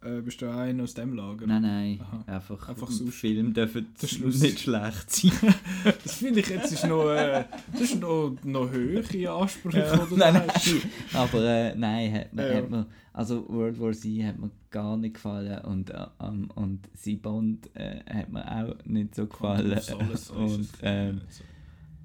Äh, 0.05 0.21
bist 0.21 0.43
du 0.43 0.51
auch 0.51 0.57
einer 0.57 0.83
aus 0.83 0.95
dem 0.95 1.15
Lager? 1.15 1.47
Nein, 1.47 1.63
nein, 1.63 2.01
Aha. 2.01 2.25
einfach, 2.35 2.69
Einfach 2.69 2.91
sonst. 2.91 3.15
Film 3.15 3.55
dürfen 3.55 3.87
Der 4.03 4.07
Schluss. 4.09 4.41
nicht 4.41 4.59
schlecht 4.59 5.09
sein. 5.11 5.31
Das 6.03 6.15
finde 6.17 6.41
ich 6.41 6.49
jetzt 6.49 6.73
ist 6.73 6.85
noch, 6.87 7.09
äh, 7.11 7.45
das 7.73 7.83
ist 7.83 8.01
noch, 8.01 8.37
noch 8.43 8.69
höhere 8.71 9.31
Ansprüche, 9.33 9.79
Ja, 9.79 10.03
oder? 10.03 10.17
nein, 10.17 10.35
nein. 10.35 10.51
Aber 11.15 11.45
äh, 11.45 11.75
nein, 11.77 12.13
hat, 12.15 12.33
mir- 12.35 12.49
Ja. 12.51 12.57
hat 12.57 12.71
mir, 12.71 12.87
also 13.13 13.49
World 13.49 13.79
War 13.79 13.93
Z 13.93 14.25
hat 14.25 14.39
mir 14.41 14.51
gar 14.73 14.97
nicht 14.97 15.15
gefallen 15.15 15.65
und, 15.67 15.91
äh, 15.91 16.07
ähm, 16.21 16.51
und 16.57 16.81
sie 16.95 17.15
Bond 17.17 17.71
äh, 17.77 18.01
hat 18.13 18.29
mir 18.33 18.45
auch 18.51 18.85
nicht 18.85 19.15
so 19.15 19.27
gefallen. 19.29 19.71
Alles, 19.73 19.93
alles, 19.93 20.31
und 20.31 20.69
ähm, 20.83 21.21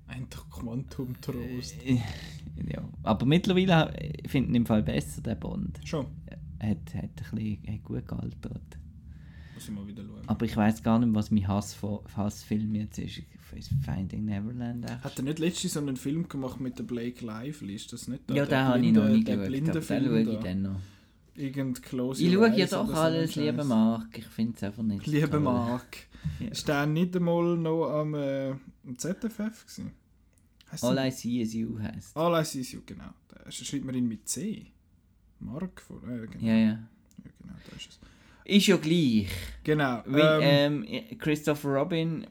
Ein 0.07 0.27
Quantum 0.29 1.19
Trost. 1.21 1.75
Äh, 1.85 1.99
ja. 2.73 2.83
Aber 3.03 3.25
mittlerweile 3.25 3.93
finde 4.27 4.51
ich 4.51 4.55
im 4.55 4.65
Fall 4.65 4.83
besser, 4.83 5.21
der 5.21 5.35
Bond. 5.35 5.79
Schon. 5.85 6.07
Er 6.59 6.71
hat, 6.71 6.95
hat, 6.95 7.03
ein 7.03 7.35
bisschen, 7.35 7.73
hat 7.73 7.83
gut 7.83 8.07
gealtert. 8.07 8.77
Muss 9.53 9.67
ich 9.67 9.71
mal 9.73 9.87
wieder 9.87 10.03
schauen. 10.03 10.21
Aber 10.27 10.45
ich 10.45 10.55
weiß 10.55 10.83
gar 10.83 10.99
nicht, 10.99 11.13
was 11.13 11.31
mein 11.31 11.47
Hass 11.47 11.77
Hassfilm 12.15 12.75
jetzt 12.75 12.99
ist. 12.99 13.21
Finding 13.83 14.25
Neverland. 14.25 14.85
echt. 14.85 15.03
Hat 15.03 15.17
er 15.17 15.23
nicht 15.23 15.39
letztens 15.39 15.73
so 15.73 15.79
einen 15.79 15.95
Film 15.95 16.27
gemacht 16.27 16.59
mit 16.59 16.77
der 16.77 16.83
Blake 16.83 17.25
Lively? 17.25 17.75
Ist 17.75 17.91
das 17.93 18.07
nicht 18.07 18.29
ja, 18.29 18.45
der 18.45 18.45
den 18.45 18.57
habe 18.59 18.85
ich 18.85 18.91
noch 18.91 19.07
nie 19.07 19.23
geschaut. 19.23 19.47
Den 19.47 19.83
schaue 19.83 20.21
ich 20.21 20.27
da? 20.27 20.43
dann 20.43 20.61
noch. 20.61 20.79
Irgend 21.35 21.83
Close 21.83 22.23
Ich 22.23 22.33
schaue 22.33 22.57
ja 22.57 22.65
doch 22.65 22.93
alles, 22.93 23.33
Scheiß. 23.33 23.65
Marc. 23.65 24.17
Ich 24.17 24.25
finde 24.25 24.53
es 24.55 24.63
einfach 24.63 24.83
nicht 24.83 25.05
Lieber 25.05 25.43
toll. 25.43 25.79
Ja. 26.39 26.47
Ist 26.49 26.67
der 26.67 26.85
nicht 26.85 27.15
einmal 27.15 27.57
noch 27.57 27.89
am, 27.89 28.13
äh, 28.13 28.49
am 28.85 28.97
ZFF 28.97 29.65
gewesen? 29.65 29.91
Heisst 30.71 30.83
All 30.83 30.97
I 31.07 31.11
See 31.11 31.41
Is 31.41 31.53
You 31.53 31.79
heisst. 31.79 32.15
All 32.15 32.39
I 32.41 32.43
See 32.45 32.59
Is 32.61 32.71
You, 32.73 32.81
genau. 32.85 33.09
Da 33.29 33.49
schreibt 33.51 33.85
man 33.85 33.95
ihn 33.95 34.07
mit 34.07 34.27
C. 34.27 34.67
Mark 35.39 35.81
vor. 35.81 36.01
Äh, 36.03 36.27
genau. 36.27 36.45
Ja, 36.45 36.53
ja. 36.55 36.59
Ja, 36.69 37.31
genau, 37.41 37.53
da 37.69 37.75
ist 37.75 37.89
es. 37.89 37.99
Ist 38.45 38.67
ja 38.67 38.77
gleich. 38.77 39.27
Genau. 39.63 40.01
Weil, 40.05 40.39
ähm, 40.41 40.85
ähm, 40.87 41.17
Christopher 41.17 41.69
Robin, 41.69 42.25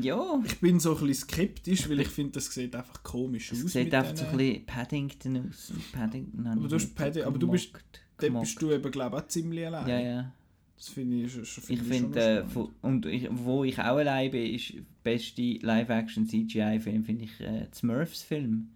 ja, 0.00 0.40
ich 0.44 0.58
bin 0.60 0.80
so 0.80 0.96
ein 0.96 1.06
bisschen 1.06 1.28
skeptisch, 1.28 1.88
weil 1.88 2.00
ich 2.00 2.08
finde, 2.08 2.32
das 2.32 2.46
sieht 2.52 2.74
einfach 2.74 3.02
komisch 3.02 3.52
aus. 3.52 3.58
es 3.58 3.72
sieht 3.72 3.92
einfach 3.94 4.16
so 4.16 4.24
ein 4.26 4.36
bisschen 4.36 4.66
Paddington 4.66 5.48
aus. 5.48 5.72
Paddington 5.92 6.46
Aber 6.46 6.68
du 6.68 6.74
hast 6.76 6.82
nicht 6.84 6.98
so 6.98 7.04
Paddi- 7.04 7.22
aber 7.24 7.38
du 7.38 7.48
bist- 7.50 7.72
Dort 8.18 8.40
bist 8.40 8.62
du 8.62 8.70
eben, 8.72 8.90
glaube 8.92 9.16
ich, 9.16 9.22
auch 9.22 9.28
ziemlich 9.28 9.66
allein. 9.66 9.88
Ja, 9.88 9.98
ja. 10.00 10.32
Das 10.76 10.88
finde 10.88 11.16
ich, 11.18 11.36
Ich 11.36 11.48
find 11.48 11.78
schon 11.78 11.86
finde, 11.86 12.46
noch 12.54 12.64
äh, 12.66 12.68
und 12.82 13.06
ich, 13.06 13.28
wo 13.30 13.64
ich 13.64 13.78
auch 13.78 13.96
allein 13.96 14.30
bin, 14.30 14.54
ist 14.54 14.74
der 14.74 14.82
beste 15.02 15.42
Live-Action-CGI-Film, 15.60 17.04
finde 17.04 17.24
ich, 17.24 17.40
äh, 17.40 17.66
Smurfs-Film. 17.72 18.68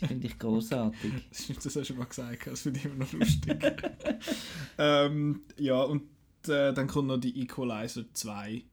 Die 0.00 0.06
finde 0.06 0.26
ich 0.26 0.38
großartig. 0.38 1.12
Das 1.30 1.44
stimmt, 1.44 1.64
das 1.64 1.76
hast 1.76 1.90
du 1.90 1.94
mal 1.94 2.04
gesagt, 2.04 2.46
das 2.46 2.62
finde 2.62 2.78
ich 2.78 2.84
immer 2.86 2.96
noch 2.96 3.12
lustig. 3.12 3.58
ähm, 4.78 5.40
ja, 5.58 5.82
und 5.82 6.02
äh, 6.48 6.72
dann 6.72 6.86
kommt 6.86 7.08
noch 7.08 7.18
die 7.18 7.40
Equalizer 7.42 8.04
2 8.12 8.64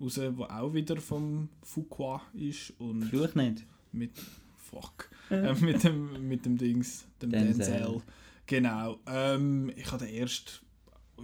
raus, 0.00 0.20
wo 0.32 0.44
auch 0.44 0.74
wieder 0.74 0.96
vom 0.96 1.48
Fuqua 1.62 2.22
ist 2.34 2.72
und 2.78 3.04
Fluch 3.04 3.34
nicht. 3.34 3.64
mit 3.92 4.12
fuck 4.56 5.10
äh, 5.30 5.54
mit 5.54 5.84
dem 5.84 6.28
mit 6.28 6.46
dem 6.46 6.56
Dings 6.56 7.06
dem 7.20 7.30
Denzel. 7.30 7.56
Denzel, 7.56 8.02
genau 8.46 9.00
ähm, 9.06 9.72
ich 9.76 9.90
habe 9.90 10.04
den 10.04 10.14
erst 10.14 10.62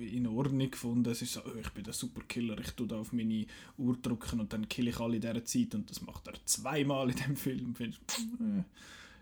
in 0.01 0.27
Ordnung 0.27 0.70
gefunden 0.70 1.10
es 1.10 1.23
ist 1.23 1.32
so 1.35 1.40
oh, 1.47 1.59
ich 1.60 1.68
bin 1.70 1.85
der 1.85 1.93
Superkiller 1.93 2.59
ich 2.59 2.70
tue 2.73 2.86
da 2.86 2.97
auf 2.98 3.12
meine 3.12 3.47
Uhr 3.78 3.97
drücken 3.97 4.40
und 4.40 4.52
dann 4.52 4.68
kill 4.68 4.89
ich 4.89 4.98
alle 5.01 5.16
in 5.16 5.20
dieser 5.23 5.44
Zeit 5.44 5.74
und 5.74 5.89
das 5.90 6.02
macht 6.02 6.27
er 6.28 6.35
zweimal 6.44 7.10
in 7.10 7.16
dem 7.16 7.36
Film 7.36 7.74
Find 7.74 7.94
ich, 7.94 8.01
pff, 8.06 8.18
äh. 8.40 8.62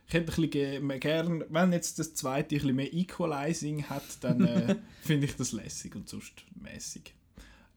ich 0.06 0.14
hätte 0.14 0.32
ein 0.32 0.48
bisschen 0.86 1.00
gern 1.00 1.44
wenn 1.48 1.72
jetzt 1.72 1.98
das 1.98 2.14
zweite 2.14 2.54
ein 2.54 2.58
bisschen 2.60 2.76
mehr 2.76 2.92
Equalizing 2.92 3.84
hat 3.84 4.04
dann 4.22 4.44
äh, 4.44 4.76
finde 5.02 5.26
ich 5.26 5.36
das 5.36 5.52
lässig 5.52 5.94
und 5.96 6.08
sonst 6.08 6.44
mäßig 6.60 7.14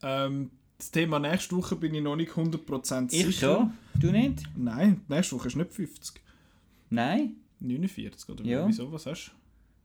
ähm, 0.01 0.51
das 0.77 0.91
Thema 0.91 1.19
nächste 1.19 1.55
Woche 1.57 1.75
bin 1.75 1.93
ich 1.95 2.03
noch 2.03 2.15
nicht 2.15 2.31
100% 2.33 3.09
sicher. 3.09 3.29
Ich 3.29 3.39
schon. 3.39 3.73
Du 3.99 4.11
nicht? 4.11 4.43
Nein, 4.55 5.01
nächste 5.07 5.35
Woche 5.35 5.47
ist 5.47 5.55
nicht 5.55 5.73
50. 5.73 6.21
Nein. 6.91 7.37
49, 7.59 8.29
oder 8.29 8.43
Ja. 8.45 8.67
wieso? 8.67 8.91
Was 8.91 9.07
hast 9.07 9.31
du? 9.33 9.36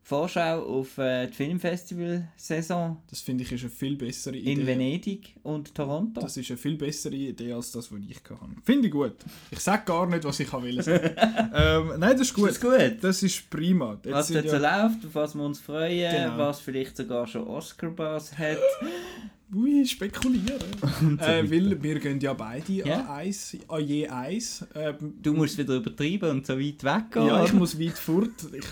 Vorschau 0.05 0.63
auf 0.81 0.99
äh, 0.99 1.29
die 1.29 1.33
Filmfestival-Saison 1.33 3.01
Das 3.09 3.21
finde 3.21 3.45
ich 3.45 3.53
ist 3.53 3.61
eine 3.63 3.71
viel 3.71 3.97
bessere 3.97 4.37
Idee. 4.37 4.53
in 4.53 4.67
Venedig 4.67 5.35
und 5.45 5.73
Toronto. 5.75 6.21
Das 6.21 6.37
ist 6.37 6.51
eine 6.51 6.57
viel 6.59 6.77
bessere 6.77 7.15
Idee 7.15 7.53
als 7.53 7.71
das, 7.71 7.91
was 7.93 8.01
ich 8.09 8.17
hatte. 8.17 8.37
Finde 8.65 8.89
ich 8.89 8.93
gut. 8.93 9.15
Ich 9.51 9.61
sage 9.61 9.85
gar 9.85 10.07
nicht, 10.07 10.25
was 10.25 10.41
ich 10.41 10.53
will 10.53 10.83
sagen. 10.83 11.11
ähm, 11.55 11.93
nein, 11.99 12.13
das 12.13 12.23
ist 12.23 12.35
gut. 12.35 12.51
Ist 12.51 12.63
das 12.63 12.71
gut? 12.71 12.99
Das 13.05 13.23
ist 13.23 13.49
prima. 13.49 13.99
Jetzt 14.05 14.13
was 14.13 14.29
dort 14.29 14.49
so 14.51 14.57
ja, 14.57 14.83
läuft, 14.85 15.07
auf 15.07 15.15
was 15.15 15.35
wir 15.37 15.45
uns 15.45 15.61
freuen, 15.61 16.11
Genau. 16.13 16.39
was 16.39 16.61
vielleicht 16.61 16.97
sogar 16.97 17.27
schon 17.27 17.47
Oscar-Buzz 17.47 18.33
hat. 18.37 18.59
ui, 19.55 19.85
spekulieren. 19.87 20.61
äh, 21.21 21.51
weil 21.51 21.83
wir 21.83 21.99
gehen 22.01 22.21
ja 22.21 22.33
beide 22.33 22.73
Ja. 22.73 23.01
an, 23.01 23.07
eins, 23.09 23.57
an 23.69 23.87
je 23.87 24.09
eins. 24.09 24.65
Ähm, 24.75 25.15
Du 25.23 25.33
musst 25.35 25.59
wieder 25.59 25.77
übertreiben 25.77 26.31
und 26.31 26.47
so 26.47 26.55
weit 26.59 26.83
weggehen. 26.85 27.27
ja, 27.27 27.45
ich 27.45 27.53
muss 27.53 27.79
weit 27.79 27.99
fort. 27.99 28.31
Ich, 28.53 28.65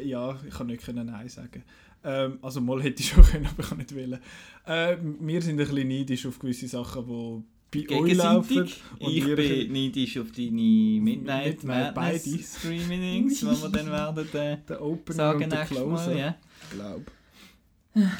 ich, 0.00 0.06
ja, 0.06 0.38
ich 0.46 0.54
kann 0.54 0.66
nicht 0.68 0.84
können 0.84 1.06
Nein 1.06 1.28
sagen. 1.28 1.62
Ähm, 2.04 2.38
also 2.42 2.60
mal 2.60 2.80
hätte 2.82 3.02
ich 3.02 3.08
schon 3.10 3.24
können, 3.24 3.46
aber 3.46 3.62
ich 3.62 3.68
kann 3.68 3.78
nicht 3.78 3.94
wollen. 3.94 4.18
Ähm, 4.66 5.16
wir 5.20 5.42
sind 5.42 5.58
ein 5.60 5.66
bisschen 5.66 5.88
neidisch 5.88 6.26
auf 6.26 6.38
gewisse 6.38 6.68
Sachen, 6.68 7.44
die 7.74 7.82
bei 7.82 7.96
euch 7.96 8.14
laufen. 8.14 8.60
Und 8.98 9.10
Ich 9.10 9.26
wir- 9.26 9.36
bin 9.36 9.72
neidisch 9.72 10.16
auf 10.18 10.30
deine 10.32 10.50
Midnight, 10.52 11.64
Midnight 11.64 11.96
Madness. 11.96 12.54
Screamings, 12.54 13.40
die 13.40 13.46
wir 13.46 13.68
dann 13.70 13.86
werden 13.90 14.28
äh, 14.34 14.58
Der 14.68 14.82
Opener 14.82 15.16
sagen 15.16 15.42
und 15.44 15.50
der 15.52 15.58
nächstes 15.58 15.76
Closer. 15.78 16.06
Mal. 16.10 16.18
Ja. 16.18 16.36
glaube. 16.72 17.04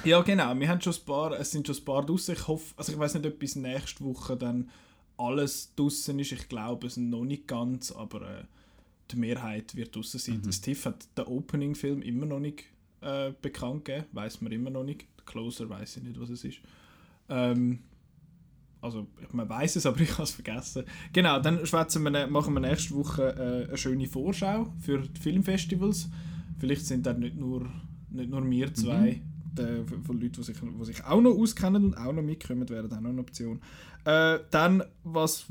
Ja, 0.05 0.23
genau. 0.23 0.59
Wir 0.59 0.69
haben 0.69 0.81
schon 0.81 0.95
ein 0.95 1.05
paar, 1.05 1.33
es 1.39 1.51
sind 1.51 1.67
schon 1.67 1.77
ein 1.77 1.85
paar 1.85 2.05
draussen. 2.05 2.35
Ich 2.35 2.47
hoffe, 2.47 2.75
also 2.77 2.93
ich 2.93 2.99
weiß 2.99 3.15
nicht, 3.15 3.27
ob 3.27 3.39
bis 3.39 3.57
nächste 3.57 4.05
Woche 4.05 4.37
dann 4.37 4.71
alles 5.17 5.75
draussen 5.75 6.19
ist. 6.19 6.33
Ich 6.33 6.49
glaube 6.49 6.87
es 6.87 6.97
noch 6.97 7.25
nicht 7.25 7.47
ganz, 7.47 7.93
aber 7.93 8.23
äh, 8.23 8.45
die 9.11 9.17
Mehrheit 9.17 9.75
wird 9.75 9.95
draussen 9.95 10.19
sein. 10.19 10.43
Mhm. 10.45 10.53
Steve 10.53 10.85
hat 10.85 11.07
den 11.17 11.27
Opening-Film 11.27 12.03
immer 12.03 12.27
noch 12.27 12.41
nicht 12.41 12.65
äh, 13.01 13.33
bekannt 13.43 13.85
gegeben. 13.85 14.07
Weiß 14.13 14.41
man 14.41 14.53
immer 14.53 14.71
noch 14.71 14.85
nicht. 14.85 15.07
Closer 15.27 15.69
weiß 15.69 15.99
ich 15.99 16.03
nicht, 16.05 16.21
was 16.21 16.31
es 16.31 16.45
ist. 16.45 16.59
Ähm, 17.29 17.81
also 18.81 19.09
man 19.33 19.49
weiß 19.49 19.77
es, 19.77 19.87
aber 19.87 20.01
ich 20.01 20.13
habe 20.13 20.23
es 20.23 20.31
vergessen. 20.31 20.85
Genau, 21.13 21.41
dann 21.41 21.59
wir, 21.61 22.27
machen 22.29 22.55
wir 22.55 22.61
nächste 22.61 22.95
Woche 22.95 23.35
äh, 23.35 23.69
eine 23.69 23.77
schöne 23.77 24.07
Vorschau 24.07 24.73
für 24.81 25.01
die 25.01 25.21
Filmfestivals. 25.21 26.09
Vielleicht 26.59 26.87
sind 26.87 27.07
dann 27.07 27.21
nicht 27.21 27.37
nur, 27.37 27.71
nicht 28.11 28.31
nur 28.31 28.49
wir 28.49 28.75
zwei, 28.75 29.21
der, 29.59 29.85
von 30.05 30.21
Leuten, 30.21 30.33
die 30.33 30.43
sich, 30.43 30.57
die 30.59 30.85
sich 30.85 31.05
auch 31.05 31.21
noch 31.21 31.37
auskennen 31.37 31.85
und 31.85 31.95
auch 31.97 32.13
noch 32.13 32.23
mitkommen, 32.23 32.69
wäre 32.69 32.89
dann 32.89 33.05
auch 33.05 33.11
eine 33.11 33.21
Option. 33.21 33.61
Äh, 34.05 34.39
dann, 34.51 34.83
was. 35.05 35.47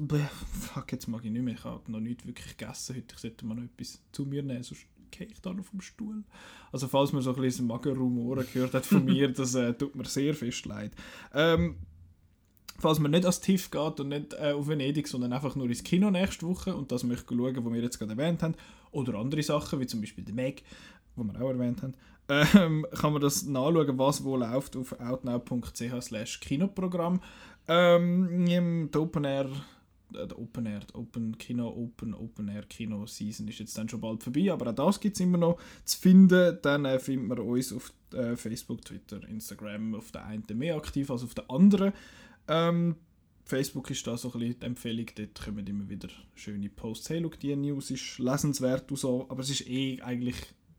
Fuck, 0.62 0.92
jetzt 0.92 1.08
mag 1.08 1.24
ich 1.26 1.32
nicht 1.32 1.44
mehr. 1.44 1.54
Ich 1.54 1.64
habe 1.64 1.92
noch 1.92 2.00
nicht 2.00 2.26
wirklich 2.26 2.58
gegessen 2.58 2.96
heute. 2.96 3.14
Ich 3.14 3.20
sollte 3.20 3.46
mal 3.46 3.56
noch 3.56 3.64
etwas 3.64 4.02
zu 4.12 4.26
mir 4.26 4.42
nehmen, 4.42 4.64
sonst 4.64 4.86
gehe 5.12 5.28
ich 5.28 5.42
da 5.42 5.54
noch 5.54 5.66
vom 5.66 5.82
Stuhl. 5.82 6.24
Also, 6.72 6.88
falls 6.88 7.14
man 7.14 7.22
so 7.22 7.34
ein 7.34 7.42
bisschen 7.42 7.68
Magenrumoren 7.68 8.46
gehört 8.52 8.74
hat 8.74 8.86
von 8.86 9.06
mir, 9.06 9.32
das 9.32 9.56
äh, 9.56 9.74
tut 9.74 9.96
mir 9.96 10.06
sehr 10.06 10.34
fest 10.34 10.66
leid. 10.66 10.92
Ähm, 11.34 11.76
falls 12.80 13.00
man 13.00 13.12
nicht 13.12 13.24
ans 13.24 13.42
TIFF 13.42 13.72
geht 13.72 14.00
und 14.00 14.10
nicht 14.10 14.34
äh, 14.34 14.52
auf 14.52 14.68
Venedig, 14.68 15.08
sondern 15.08 15.34
einfach 15.34 15.56
nur 15.56 15.68
ins 15.68 15.84
Kino 15.84 16.12
nächste 16.12 16.48
Woche 16.48 16.76
und 16.76 16.92
das 16.92 17.04
möchte 17.04 17.36
schauen, 17.36 17.66
was 17.66 17.74
wir 17.74 17.82
jetzt 17.82 18.00
gerade 18.00 18.12
erwähnt 18.12 18.44
haben, 18.44 18.56
oder 18.92 19.16
andere 19.16 19.44
Sachen, 19.44 19.80
wie 19.80 19.88
zum 19.88 20.02
Beispiel 20.02 20.24
der 20.24 20.34
Meg, 20.34 20.64
wo 21.18 21.24
wir 21.24 21.42
auch 21.42 21.50
erwähnt 21.50 21.82
haben, 21.82 21.94
ähm, 22.30 22.86
kann 22.92 23.14
man 23.14 23.22
das 23.22 23.44
nachschauen, 23.46 23.98
was 23.98 24.24
wo 24.24 24.36
läuft 24.36 24.76
auf 24.76 25.00
outnow.ch 25.00 26.02
slash 26.02 26.40
Kinoprogramm. 26.40 27.22
Ähm, 27.68 28.48
im 28.48 28.92
der 28.92 29.02
Open 29.02 29.24
Air, 29.26 29.50
äh, 30.14 30.34
Open 30.34 30.66
Air, 30.66 30.82
Open 30.94 31.38
Kino, 31.38 31.68
Open, 31.68 32.14
Open 32.14 32.48
Air 32.50 32.64
Kino 32.64 33.06
Season 33.06 33.48
ist 33.48 33.60
jetzt 33.60 33.78
dann 33.78 33.90
schon 33.90 34.02
bald 34.02 34.24
vorbei, 34.24 34.52
aber 34.52 34.70
auch 34.70 34.76
das 34.76 35.00
gibt 35.00 35.16
es 35.16 35.22
immer 35.22 35.38
noch 35.38 35.58
zu 35.84 36.00
finden. 36.00 36.58
Dann 36.62 36.86
äh, 36.86 37.00
findet 37.00 37.28
man 37.28 37.40
uns 37.40 37.74
auf 37.74 37.92
äh, 38.14 38.36
Facebook, 38.36 38.84
Twitter, 38.86 39.22
Instagram, 39.28 39.96
auf 39.96 40.12
der 40.12 40.26
einen 40.26 40.46
mehr 40.54 40.76
aktiv 40.76 41.10
als 41.12 41.24
auf 41.24 41.34
der 41.34 41.50
anderen. 41.50 41.94
Ähm, 42.48 42.96
Facebook 43.44 43.90
ist 43.90 44.06
da 44.06 44.18
so 44.18 44.32
ein 44.34 44.40
bisschen 44.40 44.60
die 44.60 44.66
Empfehlung, 44.66 45.06
dort 45.16 45.42
kommen 45.44 45.66
immer 45.66 45.90
wieder 45.90 46.10
schöne 46.36 46.70
Posts. 46.70 47.10
Hey, 47.10 47.22
schau, 47.22 47.30
die 47.30 47.56
News 47.56 47.92
ist 47.92 48.20
lesenswert 48.20 48.92
und 48.92 48.98
so, 48.98 49.26
aber 49.30 49.42
es 49.42 49.50
ist 49.50 49.68
eh 49.70 50.02
eigentlich 50.02 50.36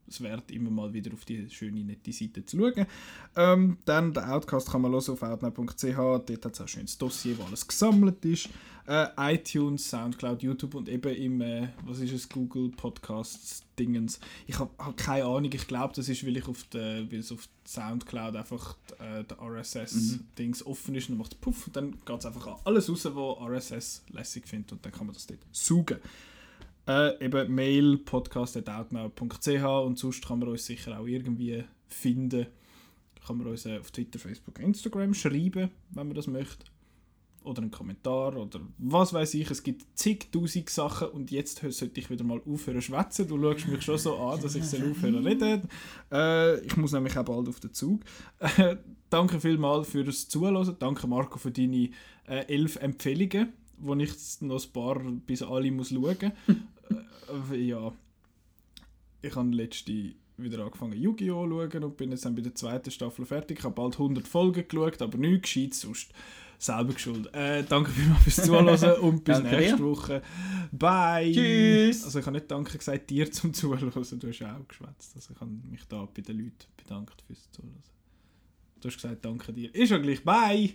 es 0.09 0.21
wert, 0.21 0.51
immer 0.51 0.69
mal 0.69 0.93
wieder 0.93 1.13
auf 1.13 1.25
die 1.25 1.49
schöne, 1.49 1.83
nette 1.83 2.11
Seite 2.11 2.45
zu 2.45 2.57
schauen. 2.57 2.85
Ähm, 3.35 3.77
dann, 3.85 4.13
den 4.13 4.23
Outcast 4.23 4.71
kann 4.71 4.81
man 4.81 4.91
hören 4.91 5.09
auf 5.09 5.21
outnow.ch, 5.21 5.95
dort 5.95 6.29
hat 6.29 6.53
es 6.53 6.59
auch 6.59 6.65
ein 6.65 6.67
schönes 6.67 6.97
Dossier, 6.97 7.37
wo 7.37 7.43
alles 7.43 7.67
gesammelt 7.67 8.23
ist. 8.25 8.49
Äh, 8.87 9.07
iTunes, 9.35 9.87
Soundcloud, 9.87 10.41
YouTube 10.41 10.73
und 10.73 10.89
eben 10.89 11.15
im, 11.15 11.41
äh, 11.41 11.67
was 11.85 11.99
ist 11.99 12.11
es, 12.11 12.27
Google 12.27 12.69
Podcasts 12.69 13.63
Dingens. 13.77 14.19
Ich 14.47 14.59
habe 14.59 14.71
hab 14.77 14.97
keine 14.97 15.25
Ahnung, 15.25 15.51
ich 15.53 15.67
glaube, 15.67 15.93
das 15.95 16.09
ist, 16.09 16.25
weil 16.25 16.35
ich 16.37 16.47
auf 16.47 16.63
der, 16.65 17.09
weil 17.11 17.19
es 17.19 17.31
auf 17.31 17.47
Soundcloud 17.65 18.35
einfach 18.35 18.75
äh, 18.99 19.23
der 19.23 19.39
RSS-Dings 19.39 20.65
offen 20.65 20.95
ist 20.95 21.07
und 21.07 21.13
dann 21.13 21.19
macht 21.19 21.33
es 21.33 21.39
puff 21.39 21.67
und 21.67 21.75
dann 21.75 21.91
geht 21.91 22.19
es 22.19 22.25
einfach 22.25 22.47
an 22.47 22.55
alles 22.65 22.89
raus, 22.89 23.07
wo 23.13 23.33
RSS 23.33 24.03
lässig 24.09 24.47
findet 24.47 24.71
und 24.71 24.85
dann 24.85 24.91
kann 24.91 25.05
man 25.05 25.13
das 25.13 25.27
dort 25.27 25.39
saugen. 25.51 25.99
Äh, 26.89 27.23
eben 27.23 27.53
Mail 27.53 27.99
podcast.outnow.ch 27.99 29.63
und 29.85 29.99
sonst 29.99 30.27
kann 30.27 30.39
man 30.39 30.49
uns 30.49 30.65
sicher 30.65 30.99
auch 30.99 31.05
irgendwie 31.05 31.63
finden. 31.87 32.47
Kann 33.27 33.37
man 33.37 33.45
uns 33.45 33.67
äh, 33.67 33.77
auf 33.77 33.91
Twitter, 33.91 34.17
Facebook, 34.17 34.57
Instagram 34.57 35.13
schreiben, 35.13 35.69
wenn 35.91 36.07
man 36.07 36.15
das 36.15 36.25
möchte. 36.25 36.65
Oder 37.43 37.61
einen 37.61 37.69
Kommentar 37.69 38.35
oder 38.35 38.59
was 38.79 39.13
weiß 39.13 39.35
ich. 39.35 39.51
Es 39.51 39.61
gibt 39.61 39.85
zigtausend 39.93 40.67
Sachen 40.71 41.09
und 41.09 41.29
jetzt 41.29 41.59
sollte 41.59 41.99
ich 41.99 42.09
wieder 42.09 42.23
mal 42.23 42.41
aufhören 42.43 42.81
schwätzen. 42.81 43.27
Du 43.27 43.39
schaust 43.39 43.67
mich 43.67 43.83
schon 43.83 43.99
so 43.99 44.17
an, 44.17 44.41
dass 44.41 44.55
ich 44.55 44.63
soll 44.63 44.89
aufhören 44.89 45.23
reden. 45.27 45.69
Äh, 46.11 46.59
ich 46.61 46.75
muss 46.75 46.93
nämlich 46.93 47.15
auch 47.15 47.25
bald 47.25 47.49
auf 47.49 47.59
den 47.59 47.71
Zug. 47.71 48.01
Äh, 48.39 48.77
danke 49.11 49.39
vielmals 49.39 49.89
für 49.89 50.03
das 50.03 50.27
Zuhören. 50.27 50.75
Danke 50.79 51.05
Marco 51.05 51.37
für 51.37 51.51
deine 51.51 51.91
äh, 52.27 52.47
elf 52.47 52.77
Empfehlungen, 52.77 53.53
wo 53.77 53.93
ich 53.93 54.11
noch 54.41 54.65
ein 54.65 54.71
paar 54.73 54.99
bis 55.27 55.43
alle 55.43 55.71
muss 55.71 55.89
schauen. 55.89 56.31
Äh, 57.51 57.57
ja, 57.57 57.93
ich 59.21 59.35
habe 59.35 59.49
letzte 59.49 60.13
wieder 60.37 60.63
angefangen 60.63 60.93
Yu-Gi-Oh! 60.93 61.47
schauen 61.47 61.83
und 61.83 61.97
bin 61.97 62.11
jetzt 62.11 62.25
dann 62.25 62.35
bei 62.35 62.41
der 62.41 62.55
zweiten 62.55 62.91
Staffel 62.91 63.25
fertig. 63.25 63.59
Ich 63.59 63.65
habe 63.65 63.75
bald 63.75 63.93
100 63.95 64.27
Folgen 64.27 64.65
geschaut, 64.67 65.01
aber 65.01 65.17
nichts 65.17 65.53
gescheit 65.53 65.73
sonst. 65.73 66.11
Selber 66.57 66.93
geschuld. 66.93 67.33
Äh, 67.33 67.63
danke 67.63 67.89
vielmals 67.89 68.23
fürs 68.23 68.45
Zuhören 68.45 68.99
und 69.01 69.23
bis 69.23 69.37
Danke 69.37 69.55
nächste 69.55 69.77
dir. 69.77 69.83
Woche. 69.85 70.21
Bye! 70.73 71.31
Tschüss. 71.31 72.03
Also 72.03 72.19
ich 72.19 72.25
habe 72.25 72.35
nicht 72.35 72.51
Danke 72.51 72.77
gesagt 72.77 73.09
dir 73.09 73.31
zum 73.31 73.53
Zuhören, 73.53 73.89
du 73.89 73.95
hast 73.95 74.13
auch 74.43 74.67
geschwätzt. 74.67 75.15
Also 75.15 75.33
ich 75.33 75.39
habe 75.39 75.51
mich 75.51 75.85
da 75.87 76.05
bei 76.13 76.21
den 76.21 76.37
Leuten 76.37 76.57
bedankt 76.75 77.21
fürs 77.25 77.49
Zuhören. 77.51 77.81
Du 78.81 78.89
hast 78.89 78.95
gesagt 78.95 79.23
Danke 79.23 79.53
dir. 79.53 79.73
Ist 79.73 79.89
ja 79.89 79.97
gleich. 79.99 80.21
Bye! 80.23 80.73